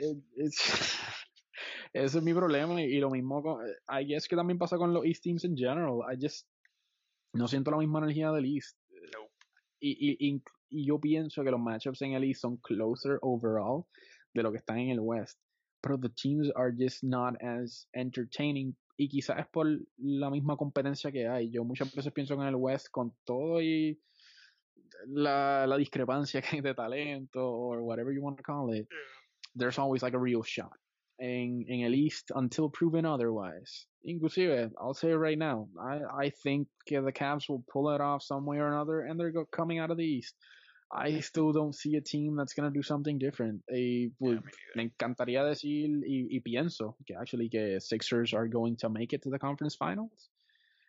It- 0.00 0.24
it's- 0.36 0.96
ese 1.92 2.18
es 2.18 2.22
mi 2.22 2.32
problema 2.34 2.80
y, 2.80 2.84
y 2.84 3.00
lo 3.00 3.10
mismo 3.10 3.42
con, 3.42 3.66
I 3.88 4.04
guess 4.06 4.28
que 4.28 4.36
también 4.36 4.58
pasa 4.58 4.76
con 4.76 4.92
los 4.94 5.04
East 5.04 5.24
teams 5.24 5.42
in 5.44 5.56
general. 5.56 6.02
I 6.08 6.16
just 6.20 6.46
no 7.32 7.48
siento 7.48 7.72
la 7.72 7.78
misma 7.78 7.98
energía 7.98 8.30
del 8.30 8.44
East. 8.44 8.78
Nope. 9.12 9.32
Y, 9.80 9.90
y, 9.90 10.16
y, 10.36 10.42
y 10.70 10.86
yo 10.86 11.00
pienso 11.00 11.42
que 11.42 11.50
los 11.50 11.58
matchups 11.60 12.00
en 12.02 12.12
el 12.12 12.22
East 12.22 12.42
son 12.42 12.58
closer 12.58 13.18
overall 13.22 13.86
de 14.34 14.42
lo 14.44 14.52
que 14.52 14.58
están 14.58 14.78
en 14.78 14.90
el 14.90 15.00
West. 15.00 15.40
Pero 15.82 15.98
the 15.98 16.10
teams 16.10 16.48
are 16.54 16.72
just 16.72 17.02
not 17.02 17.34
as 17.42 17.88
entertaining. 17.92 18.76
Y 18.96 19.08
quizás 19.08 19.38
es 19.38 19.46
por 19.48 19.66
la 19.98 20.30
misma 20.30 20.56
competencia 20.56 21.12
que 21.12 21.28
hay. 21.28 21.50
Yo 21.50 21.64
muchas 21.64 21.94
veces 21.94 22.12
pienso 22.12 22.34
que 22.34 22.42
en 22.42 22.48
el 22.48 22.56
West, 22.56 22.88
con 22.90 23.14
todo 23.24 23.60
y 23.60 24.00
la, 25.06 25.66
la 25.66 25.76
discrepancia 25.76 26.40
que 26.42 26.56
hay 26.56 26.60
de 26.62 26.74
talento, 26.74 27.46
or 27.46 27.82
whatever 27.82 28.12
you 28.12 28.22
want 28.22 28.36
to 28.36 28.42
call 28.42 28.72
it, 28.72 28.86
there's 29.54 29.78
always 29.78 30.02
like 30.02 30.14
a 30.14 30.18
real 30.18 30.42
shot. 30.42 30.72
En, 31.18 31.64
en 31.68 31.80
el 31.80 31.94
East, 31.94 32.30
until 32.34 32.68
proven 32.68 33.06
otherwise. 33.06 33.86
Inclusive, 34.04 34.70
I'll 34.78 34.92
say 34.92 35.10
it 35.10 35.16
right 35.16 35.38
now, 35.38 35.68
I, 35.80 36.26
I 36.26 36.30
think 36.42 36.68
the 36.86 37.12
Cavs 37.12 37.48
will 37.48 37.64
pull 37.72 37.90
it 37.90 38.02
off 38.02 38.22
some 38.22 38.44
way 38.44 38.58
or 38.58 38.68
another, 38.68 39.00
and 39.00 39.18
they're 39.18 39.32
coming 39.50 39.78
out 39.78 39.90
of 39.90 39.96
the 39.96 40.04
East. 40.04 40.34
I 40.90 41.20
still 41.20 41.52
don't 41.52 41.74
see 41.74 41.96
a 41.96 42.00
team 42.00 42.36
that's 42.36 42.54
going 42.54 42.70
to 42.72 42.74
do 42.76 42.82
something 42.82 43.18
different. 43.18 43.62
Eh, 43.70 44.08
Yeah, 44.20 44.40
pues, 44.40 44.40
me 44.76 44.82
encantaría 44.84 45.42
decir 45.44 45.88
y, 46.06 46.28
y 46.30 46.40
pienso 46.40 46.96
que 47.06 47.16
actually 47.16 47.48
que 47.48 47.80
Sixers 47.80 48.32
are 48.34 48.48
going 48.48 48.76
to 48.76 48.88
make 48.88 49.12
it 49.12 49.22
to 49.22 49.30
the 49.30 49.38
conference 49.38 49.74
finals. 49.76 50.30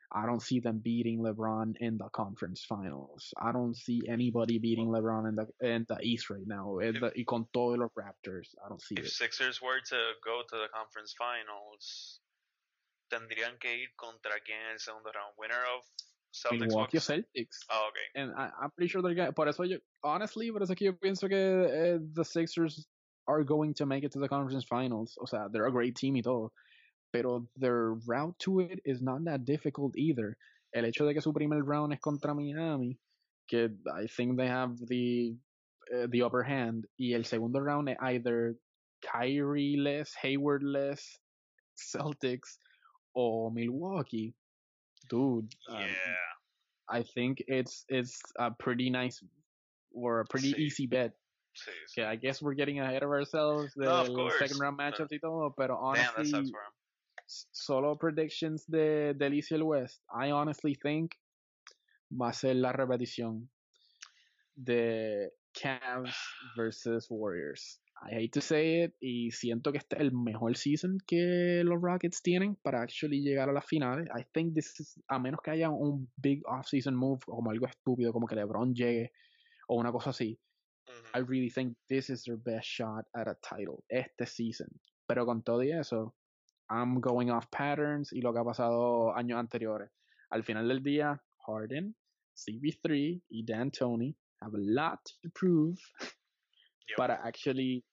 I 0.09 0.25
don't 0.25 0.41
see 0.41 0.61
them 0.61 0.79
beating 0.79 1.19
LeBron 1.19 1.75
in 1.81 1.97
the 1.97 2.07
conference 2.13 2.63
finals. 2.63 3.33
I 3.37 3.51
don't 3.51 3.75
see 3.75 4.01
anybody 4.07 4.57
beating 4.57 4.87
LeBron 4.87 5.27
in 5.27 5.35
the 5.35 5.47
in 5.59 5.85
the 5.89 5.97
East 6.01 6.29
right 6.29 6.47
now. 6.47 6.77
En 6.79 6.95
If- 6.95 7.01
the- 7.01 7.11
y 7.17 7.23
con 7.25 7.45
todos 7.51 7.77
los 7.77 7.91
Raptors, 7.93 8.55
I 8.63 8.69
don't 8.69 8.81
see 8.81 8.95
If 8.97 9.05
it. 9.05 9.11
Sixers 9.11 9.61
were 9.61 9.81
to 9.81 9.97
go 10.23 10.43
to 10.47 10.55
the 10.57 10.69
conference 10.71 11.13
finals, 11.17 12.21
tendrían 13.09 13.59
que 13.59 13.75
ir 13.75 13.89
contra 13.97 14.39
quién 14.45 14.59
en 14.67 14.71
el 14.73 14.79
segundo 14.79 15.11
round. 15.11 15.33
Winner 15.37 15.63
of 15.75 15.83
Celtics 16.45 16.59
Milwaukee. 16.59 16.97
Celtics. 16.97 17.57
Oh, 17.69 17.89
okay. 17.89 18.21
And 18.21 18.31
I, 18.37 18.49
I'm 18.61 18.71
pretty 18.71 18.89
sure 18.89 19.01
they're 19.01 19.15
going 19.15 19.33
Por 19.33 19.47
eso 19.47 19.63
yo, 19.63 19.77
honestly, 20.03 20.51
por 20.51 20.61
eso 20.61 20.75
que 20.75 20.85
yo 20.85 20.93
pienso 20.93 21.29
que 21.29 21.37
eh, 21.37 21.97
the 22.13 22.23
Sixers 22.23 22.85
are 23.27 23.43
going 23.43 23.73
to 23.75 23.85
make 23.85 24.03
it 24.03 24.11
to 24.13 24.19
the 24.19 24.27
conference 24.27 24.65
finals. 24.65 25.17
O 25.21 25.25
sea, 25.25 25.47
they're 25.51 25.67
a 25.67 25.71
great 25.71 25.95
team 25.95 26.15
y 26.15 26.21
todo. 26.21 26.51
Pero 27.11 27.47
their 27.55 27.93
route 28.05 28.37
to 28.39 28.59
it 28.59 28.79
is 28.85 29.01
not 29.01 29.23
that 29.25 29.45
difficult 29.45 29.97
either. 29.97 30.37
El 30.73 30.83
hecho 30.83 31.05
de 31.05 31.13
que 31.13 31.21
su 31.21 31.33
primer 31.33 31.63
round 31.63 31.93
es 31.93 31.99
contra 31.99 32.33
Miami, 32.33 32.97
que 33.49 33.69
I 33.87 34.07
think 34.07 34.37
they 34.37 34.47
have 34.47 34.77
the 34.87 35.35
eh, 35.93 36.07
the 36.09 36.23
upper 36.23 36.43
hand, 36.43 36.85
y 36.99 37.13
el 37.13 37.23
segundo 37.23 37.59
round 37.59 37.89
es 37.89 37.97
either 38.01 38.55
Kyrie-less, 39.01 40.13
Hayward-less 40.21 41.17
Celtics 41.77 42.57
o 43.15 43.49
Milwaukee. 43.49 44.33
Dude, 45.07 45.53
um, 45.69 45.79
Yeah. 45.81 46.15
I 46.89 47.03
think 47.03 47.43
it's 47.47 47.85
it's 47.89 48.21
a 48.39 48.51
pretty 48.51 48.89
nice 48.89 49.21
or 49.91 50.21
a 50.21 50.25
pretty 50.25 50.53
Sí. 50.53 50.59
easy 50.59 50.87
bet. 50.87 51.13
Sí, 51.55 51.71
sí. 51.87 51.95
Que 51.95 52.03
I 52.05 52.15
guess 52.15 52.41
we're 52.41 52.53
getting 52.53 52.79
ahead 52.79 53.03
of 53.03 53.09
ourselves 53.09 53.73
The 53.73 53.85
No, 53.85 54.27
of 54.27 54.33
second 54.33 54.59
round 54.59 54.77
No. 54.77 54.83
matchups 54.83 55.11
y 55.11 55.17
todo, 55.19 55.49
Damn, 55.57 55.67
that 55.67 55.71
honestly, 55.71 56.31
him. 56.31 56.53
solo 57.51 57.95
predictions 57.95 58.65
de 58.65 59.13
Delicia 59.17 59.61
West. 59.63 60.01
I 60.13 60.31
honestly 60.31 60.75
think 60.75 61.17
va 62.11 62.29
a 62.29 62.33
ser 62.33 62.53
la 62.55 62.71
repetición 62.73 63.49
de 64.55 65.29
Cavs 65.53 66.15
versus 66.55 67.09
Warriors. 67.09 67.79
I 68.01 68.13
hate 68.13 68.31
to 68.33 68.41
say 68.41 68.83
it 68.83 68.95
y 68.99 69.31
siento 69.31 69.71
que 69.71 69.79
este 69.79 69.95
es 69.95 70.01
el 70.01 70.11
mejor 70.11 70.55
season 70.55 70.97
que 71.05 71.61
los 71.63 71.81
Rockets 71.81 72.21
tienen 72.21 72.55
para 72.55 72.81
actually 72.81 73.21
llegar 73.21 73.49
a 73.49 73.53
las 73.53 73.65
finales. 73.65 74.07
I 74.15 74.23
think 74.33 74.53
this 74.53 74.79
is, 74.79 74.99
a 75.07 75.19
menos 75.19 75.41
que 75.43 75.51
haya 75.51 75.69
un 75.69 76.09
big 76.17 76.41
off-season 76.45 76.95
move 76.95 77.19
como 77.25 77.49
algo 77.49 77.65
estúpido 77.65 78.13
como 78.13 78.27
que 78.27 78.35
LeBron 78.35 78.73
llegue 78.73 79.11
o 79.67 79.75
una 79.75 79.91
cosa 79.91 80.11
así. 80.11 80.39
I 81.13 81.19
really 81.19 81.49
think 81.49 81.75
this 81.89 82.09
is 82.09 82.23
their 82.23 82.37
best 82.37 82.67
shot 82.67 83.05
at 83.13 83.27
a 83.27 83.35
title 83.41 83.83
este 83.89 84.25
season. 84.25 84.69
Pero 85.07 85.25
con 85.25 85.41
todo 85.43 85.63
y 85.63 85.71
eso, 85.71 86.15
I'm 86.69 87.01
going 87.01 87.29
off 87.29 87.47
patterns 87.49 88.13
y 88.13 88.21
lo 88.21 88.33
que 88.33 88.39
ha 88.39 88.43
pasado 88.43 89.15
años 89.15 89.39
anteriores. 89.39 89.89
Al 90.29 90.43
final 90.43 90.67
del 90.67 90.83
día, 90.83 91.21
Harden, 91.45 91.95
CB3 92.35 93.23
y 93.29 93.45
Dan 93.45 93.71
Tony 93.71 94.15
have 94.41 94.53
a 94.53 94.61
lot 94.61 94.99
to 95.21 95.29
prove 95.33 95.77
Yep. 96.87 96.97
para 96.97 97.19
actually 97.25 97.83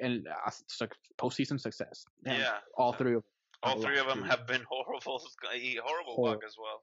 el, 0.00 0.22
a 0.46 0.50
suc- 0.68 0.96
postseason 1.18 1.58
success. 1.60 2.04
And 2.26 2.38
Yeah. 2.38 2.58
all 2.76 2.92
three 2.92 3.14
of 3.14 3.24
All 3.62 3.80
three 3.80 3.98
of 3.98 4.06
them 4.06 4.22
have 4.22 4.46
been 4.46 4.62
horrible, 4.70 5.18
horrible 5.20 6.14
Hor- 6.14 6.28
luck 6.30 6.42
as 6.46 6.54
well. 6.56 6.82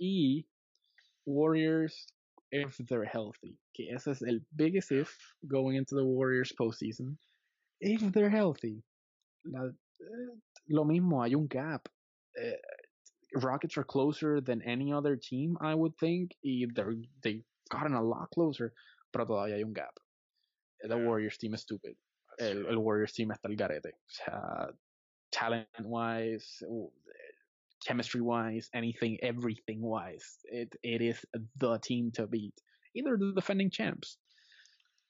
Y 0.00 0.44
Warriors, 1.26 2.06
if 2.50 2.76
they're 2.88 3.04
healthy. 3.04 3.56
Que 3.74 3.86
ese 3.94 4.08
es 4.08 4.22
el 4.22 4.40
biggest 4.56 4.92
if 4.92 5.14
going 5.46 5.76
into 5.76 5.94
the 5.94 6.04
Warriors 6.04 6.52
postseason. 6.58 7.16
If 7.80 8.00
they're 8.12 8.30
healthy. 8.30 8.82
La- 9.44 9.66
eh, 10.00 10.34
lo 10.70 10.84
mismo, 10.84 11.22
hay 11.24 11.34
un 11.34 11.46
gap. 11.46 11.88
Eh, 12.40 12.52
Rockets 13.34 13.76
are 13.76 13.84
closer 13.84 14.40
than 14.40 14.62
any 14.62 14.92
other 14.92 15.16
team, 15.16 15.56
I 15.60 15.74
would 15.74 15.96
think. 15.98 16.30
Y 16.42 16.66
they're, 16.74 16.94
they've 17.22 17.44
gotten 17.70 17.94
a 17.94 18.02
lot 18.02 18.30
closer. 18.34 18.72
Pero 19.12 19.26
todavía 19.26 19.54
hay 19.56 19.62
un 19.64 19.72
gap. 19.74 19.94
The. 20.82 20.96
Warriors 20.96 21.36
team 21.38 21.54
is 21.54 21.62
stupid. 21.62 21.94
El, 22.40 22.66
el 22.68 22.78
Warriors 22.78 23.12
team 23.12 23.30
está 23.30 23.48
el 23.50 23.56
garete. 23.56 23.92
O 23.92 24.08
sea, 24.08 24.66
talent 25.32 25.66
wise, 25.80 26.62
eh, 26.62 26.86
chemistry 27.84 28.20
wise, 28.20 28.68
anything, 28.74 29.18
everything 29.22 29.80
wise, 29.80 30.38
it 30.44 30.74
it 30.82 31.02
is 31.02 31.24
the 31.58 31.78
team 31.78 32.10
to 32.12 32.26
beat. 32.26 32.54
Either 32.94 33.16
the 33.18 33.32
defending 33.34 33.70
champs. 33.70 34.16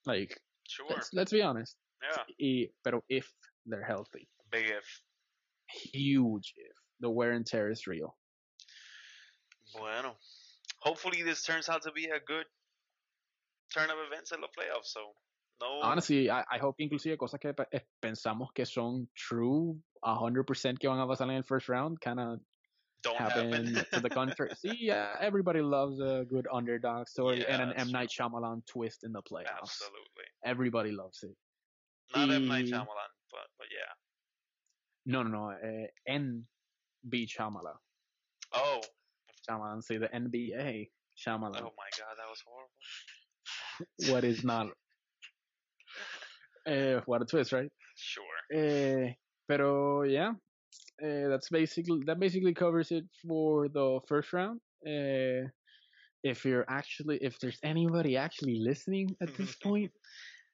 Like, 0.06 0.40
Sure. 0.68 0.86
let's, 0.90 1.10
let's 1.12 1.32
be 1.32 1.42
honest. 1.42 1.76
Yeah. 2.02 2.22
Y, 2.38 2.68
pero 2.84 3.02
if 3.08 3.30
they're 3.66 3.84
healthy, 3.84 4.28
Big 4.50 4.66
if. 4.70 5.02
huge 5.92 6.54
if 6.56 6.76
the 7.00 7.10
wear 7.10 7.32
and 7.32 7.46
tear 7.46 7.70
is 7.70 7.86
real. 7.86 8.16
Bueno. 9.74 10.16
Hopefully 10.80 11.22
this 11.22 11.42
turns 11.42 11.68
out 11.68 11.82
to 11.82 11.92
be 11.92 12.04
a 12.06 12.20
good 12.26 12.46
turn 13.74 13.90
of 13.90 13.96
events 14.10 14.32
in 14.32 14.40
the 14.40 14.46
playoffs. 14.48 14.86
So 14.92 15.00
no. 15.60 15.80
Honestly, 15.82 16.30
I, 16.30 16.44
I 16.50 16.58
hope 16.58 16.76
que 16.76 16.84
inclusive 16.84 17.16
cosas 17.18 17.40
que 17.40 17.52
pe- 17.52 17.66
eh, 17.72 17.80
pensamos 18.02 18.48
que 18.54 18.64
son 18.66 19.08
true, 19.16 19.76
100% 20.04 20.78
que 20.78 20.88
van 20.88 21.00
a 21.00 21.06
pasar 21.06 21.28
en 21.28 21.36
el 21.36 21.42
first 21.44 21.68
round, 21.68 22.00
kind 22.00 22.20
of 22.20 22.38
don't 23.02 23.16
happen 23.16 23.52
happen. 23.52 23.86
to 23.92 24.00
the 24.00 24.08
contrary. 24.20 24.50
See, 24.56 24.76
yeah, 24.80 25.16
everybody 25.20 25.60
loves 25.60 26.00
a 26.00 26.24
good 26.28 26.46
underdog 26.52 27.08
story 27.08 27.44
and 27.46 27.62
an 27.62 27.68
Yeah, 27.70 27.82
M 27.82 27.90
Night 27.92 28.10
Shyamalan 28.10 28.64
twist 28.66 29.04
in 29.04 29.12
the 29.12 29.22
playoffs. 29.22 29.60
Absolutely. 29.62 30.26
Everybody 30.44 30.90
loves 30.92 31.22
it. 31.22 31.36
Not 32.14 32.30
M 32.30 32.46
Night 32.48 32.66
Shyamalan, 32.66 33.10
but 33.30 33.46
but 33.58 33.66
yeah. 33.70 33.92
No, 35.06 35.22
no, 35.22 35.30
no. 35.30 35.50
Eh, 35.50 35.86
N 36.06 36.44
B 37.08 37.26
Shyamalan. 37.26 37.76
Oh. 38.52 38.80
Shyamalan, 39.48 39.82
say 39.82 39.96
the 39.98 40.08
NBA 40.08 40.90
Shyamalan. 41.16 41.60
Oh 41.62 41.72
my 41.76 41.90
God, 41.98 42.16
that 42.16 42.28
was 42.28 42.42
horrible. 42.46 44.12
What 44.12 44.24
is 44.24 44.44
not? 44.44 44.68
Eh, 46.68 47.00
what 47.06 47.22
a 47.22 47.24
twist, 47.24 47.52
right? 47.52 47.70
Sure. 47.96 48.24
Eh, 48.52 49.14
pero 49.48 50.02
yeah, 50.02 50.32
eh, 51.02 51.28
that's 51.28 51.48
basically 51.48 52.02
that 52.06 52.20
basically 52.20 52.52
covers 52.52 52.92
it 52.92 53.04
for 53.26 53.68
the 53.68 54.00
first 54.06 54.32
round. 54.32 54.60
Eh, 54.86 55.48
if 56.22 56.44
you're 56.44 56.66
actually, 56.68 57.18
if 57.22 57.38
there's 57.40 57.58
anybody 57.62 58.16
actually 58.16 58.60
listening 58.60 59.16
at 59.22 59.34
this 59.36 59.56
point, 59.62 59.92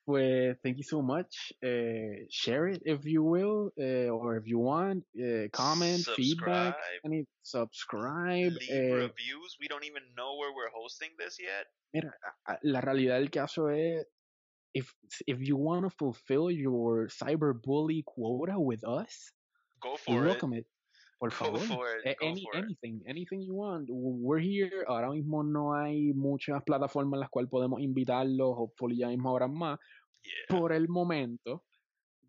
Pues, 0.06 0.56
thank 0.62 0.76
you 0.76 0.82
so 0.82 1.00
much. 1.00 1.52
Uh, 1.64 2.28
share 2.28 2.66
it 2.68 2.82
if 2.84 3.06
you 3.06 3.22
will, 3.22 3.72
uh, 3.80 4.12
or 4.12 4.36
if 4.36 4.46
you 4.46 4.58
want. 4.58 5.02
Uh, 5.16 5.48
comment, 5.50 6.04
feedback, 6.14 6.76
any 7.06 7.24
subscribe. 7.42 8.52
Leave 8.52 8.92
reviews. 8.92 9.56
We 9.58 9.66
don't 9.66 9.84
even 9.84 10.02
know 10.14 10.36
where 10.36 10.52
we're 10.52 10.72
hosting 10.76 11.08
this 11.18 11.38
yet. 11.40 11.66
Mira, 11.94 12.12
la 12.62 12.80
realidad 12.82 13.18
del 13.18 13.30
caso 13.30 13.68
es, 13.68 14.04
if 14.74 14.92
if 15.26 15.38
you 15.40 15.56
want 15.56 15.84
to 15.84 15.90
fulfill 15.90 16.50
your 16.50 17.06
cyberbully 17.08 18.02
quota 18.04 18.58
with 18.58 18.82
us, 18.84 19.32
Go 19.80 19.96
for 19.96 20.18
it. 20.18 20.26
welcome 20.26 20.52
it. 20.54 20.66
Por 21.20 21.30
Go 21.30 21.36
favor. 21.56 21.58
for 21.66 21.86
it. 22.04 22.16
Go 22.18 22.26
any, 22.26 22.42
for 22.42 22.58
it. 22.58 22.64
anything, 22.64 23.02
anything 23.06 23.40
you 23.40 23.54
want. 23.54 23.88
We're 23.88 24.40
here. 24.40 24.84
Ahora 24.88 25.08
mismo 25.10 25.42
no 25.44 25.72
hay 25.74 26.12
muchas 26.12 26.62
plataformas 26.64 27.16
en 27.16 27.20
las 27.20 27.30
cuales 27.30 27.50
podemos 27.50 27.80
invitarlos. 27.80 28.54
Hopefully 28.56 28.96
ya 28.98 29.08
mismo 29.08 29.30
habrá 29.30 29.46
más. 29.48 29.78
Yeah. 30.22 30.58
Por 30.58 30.72
el 30.72 30.88
momento, 30.88 31.64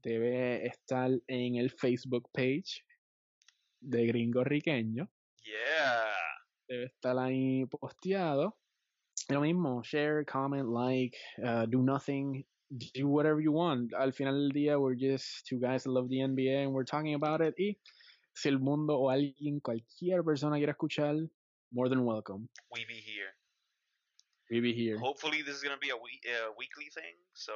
debe 0.04 0.66
estar 0.68 1.10
en 1.28 1.56
el 1.56 1.72
Facebook 1.72 2.30
page 2.32 2.84
de 3.82 4.06
Gringo 4.06 4.44
Riqueño. 4.44 5.10
Yeah. 5.44 6.14
Debe 6.68 6.86
estar 6.86 7.18
ahí 7.18 7.66
posteado. 7.66 8.58
Lo 9.32 9.42
mismo, 9.42 9.84
share, 9.84 10.24
comment, 10.24 10.68
like, 10.70 11.16
uh, 11.44 11.66
do 11.66 11.82
nothing, 11.82 12.46
do 12.94 13.08
whatever 13.08 13.40
you 13.42 13.52
want. 13.52 13.92
Al 13.94 14.12
final 14.12 14.34
del 14.36 14.52
día, 14.52 14.80
we're 14.80 14.96
just 14.96 15.48
two 15.48 15.60
guys 15.60 15.84
that 15.84 15.90
love 15.92 16.10
the 16.10 16.18
NBA 16.20 16.64
and 16.64 16.72
we're 16.74 16.84
talking 16.86 17.16
about 17.16 17.42
it. 17.42 17.56
Y 17.58 17.76
si 18.36 18.50
el 18.50 18.60
mundo 18.60 18.94
o 19.00 19.10
alguien, 19.10 19.62
cualquier 19.62 20.24
persona 20.24 20.58
quiera 20.58 20.74
escuchar, 20.74 21.28
more 21.74 21.90
than 21.90 22.06
welcome. 22.06 22.48
We 22.72 22.86
be 22.86 22.96
here. 23.02 23.34
We 24.52 24.60
be 24.62 24.74
here. 24.74 25.00
Hopefully, 25.00 25.42
this 25.42 25.56
is 25.56 25.64
gonna 25.64 25.80
be 25.82 25.90
a 25.90 25.96
we- 25.98 26.22
uh, 26.30 26.52
weekly 26.58 26.90
thing. 26.94 27.16
So 27.34 27.52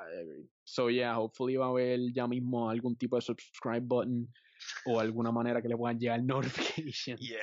I 0.00 0.22
agree. 0.22 0.48
So 0.64 0.88
yeah, 0.88 1.12
hopefully 1.14 1.56
va 1.56 1.64
a 1.66 1.68
haber 1.68 1.98
ya 2.14 2.26
mismo 2.26 2.70
algún 2.70 2.96
tipo 2.98 3.16
de 3.16 3.20
subscribe 3.22 3.86
button 3.86 4.26
o 4.86 4.98
alguna 4.98 5.30
manera 5.30 5.60
que 5.60 5.68
le 5.68 5.76
puedan 5.76 5.98
llegar 5.98 6.22
notifications. 6.24 7.20
yeah. 7.20 7.38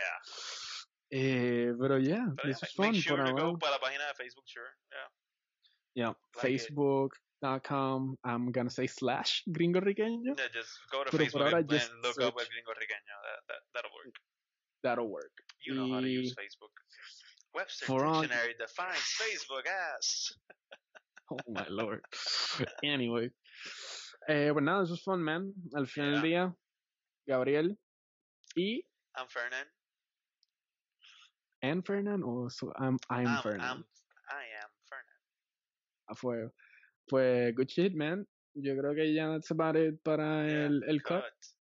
Eh, 1.11 1.73
pero 1.77 1.97
yeah, 1.97 2.25
But 2.35 2.45
this 2.45 2.61
yeah, 2.61 2.67
was 2.67 2.71
fun. 2.73 2.91
make 2.93 3.01
sure 3.03 3.17
to 3.17 3.33
go 3.33 3.57
para 3.57 3.71
la 3.73 3.79
página 3.79 4.07
de 4.07 4.13
Facebook. 4.15 4.47
Sure. 4.47 4.71
Yeah. 4.91 5.09
Yeah, 5.93 6.13
Like 6.41 6.55
facebook.com. 6.55 8.17
I'm 8.23 8.51
gonna 8.51 8.69
say 8.69 8.87
slash 8.87 9.43
gringo 9.51 9.81
riqueño. 9.81 10.37
Yeah, 10.37 10.47
just 10.53 10.71
go 10.89 11.03
to 11.03 11.11
Pero 11.11 11.25
Facebook 11.25 11.41
ahora 11.43 11.57
and, 11.57 11.69
just 11.69 11.91
look 12.01 12.15
up. 12.21 12.33
El 12.39 12.47
Gringo 12.47 12.71
Riqueño. 12.71 13.15
That, 13.27 13.39
that, 13.49 13.61
that'll 13.73 13.91
work. 13.91 14.15
That'll 14.83 15.09
work. 15.09 15.33
You 15.65 15.75
know 15.75 15.91
how 15.93 15.99
to 15.99 16.07
use 16.07 16.33
Facebook. 16.33 16.71
Webster 17.53 17.85
For 17.87 18.05
on- 18.05 18.29
defines 18.29 19.17
Facebook 19.19 19.67
as. 19.67 20.31
Oh 21.31 21.37
my 21.47 21.65
lord. 21.69 22.01
anyway. 22.83 23.29
Eh, 24.27 24.49
pues 24.51 24.63
nada, 24.63 24.83
eso 24.83 24.95
es 24.95 25.01
fun, 25.01 25.21
man. 25.23 25.53
Al 25.73 25.87
final 25.87 26.13
del 26.15 26.21
día, 26.23 26.53
Gabriel 27.25 27.77
y 28.55 28.83
I'm 29.15 29.27
Fernan. 29.29 29.65
And 31.61 31.85
Fernan 31.85 32.23
o 32.23 32.47
so, 32.49 32.71
I'm, 32.77 32.97
I'm, 33.09 33.27
I'm, 33.27 33.41
Fernan. 33.41 33.61
I'm, 33.61 33.85
I 34.29 34.43
am 34.63 34.69
Fernan. 34.89 35.19
a 36.09 36.15
fuego. 36.15 36.51
Pues 37.09 37.53
good 37.55 37.69
shit, 37.71 37.93
man. 37.95 38.25
Yo 38.53 38.75
creo 38.75 38.93
que 38.95 39.13
ya 39.13 39.31
that's 39.31 39.51
about 39.51 39.75
it 39.75 40.03
para 40.03 40.45
Yeah, 40.47 40.65
el, 40.65 40.83
el 40.87 40.99
cut. 41.01 41.23
cut. 41.23 41.33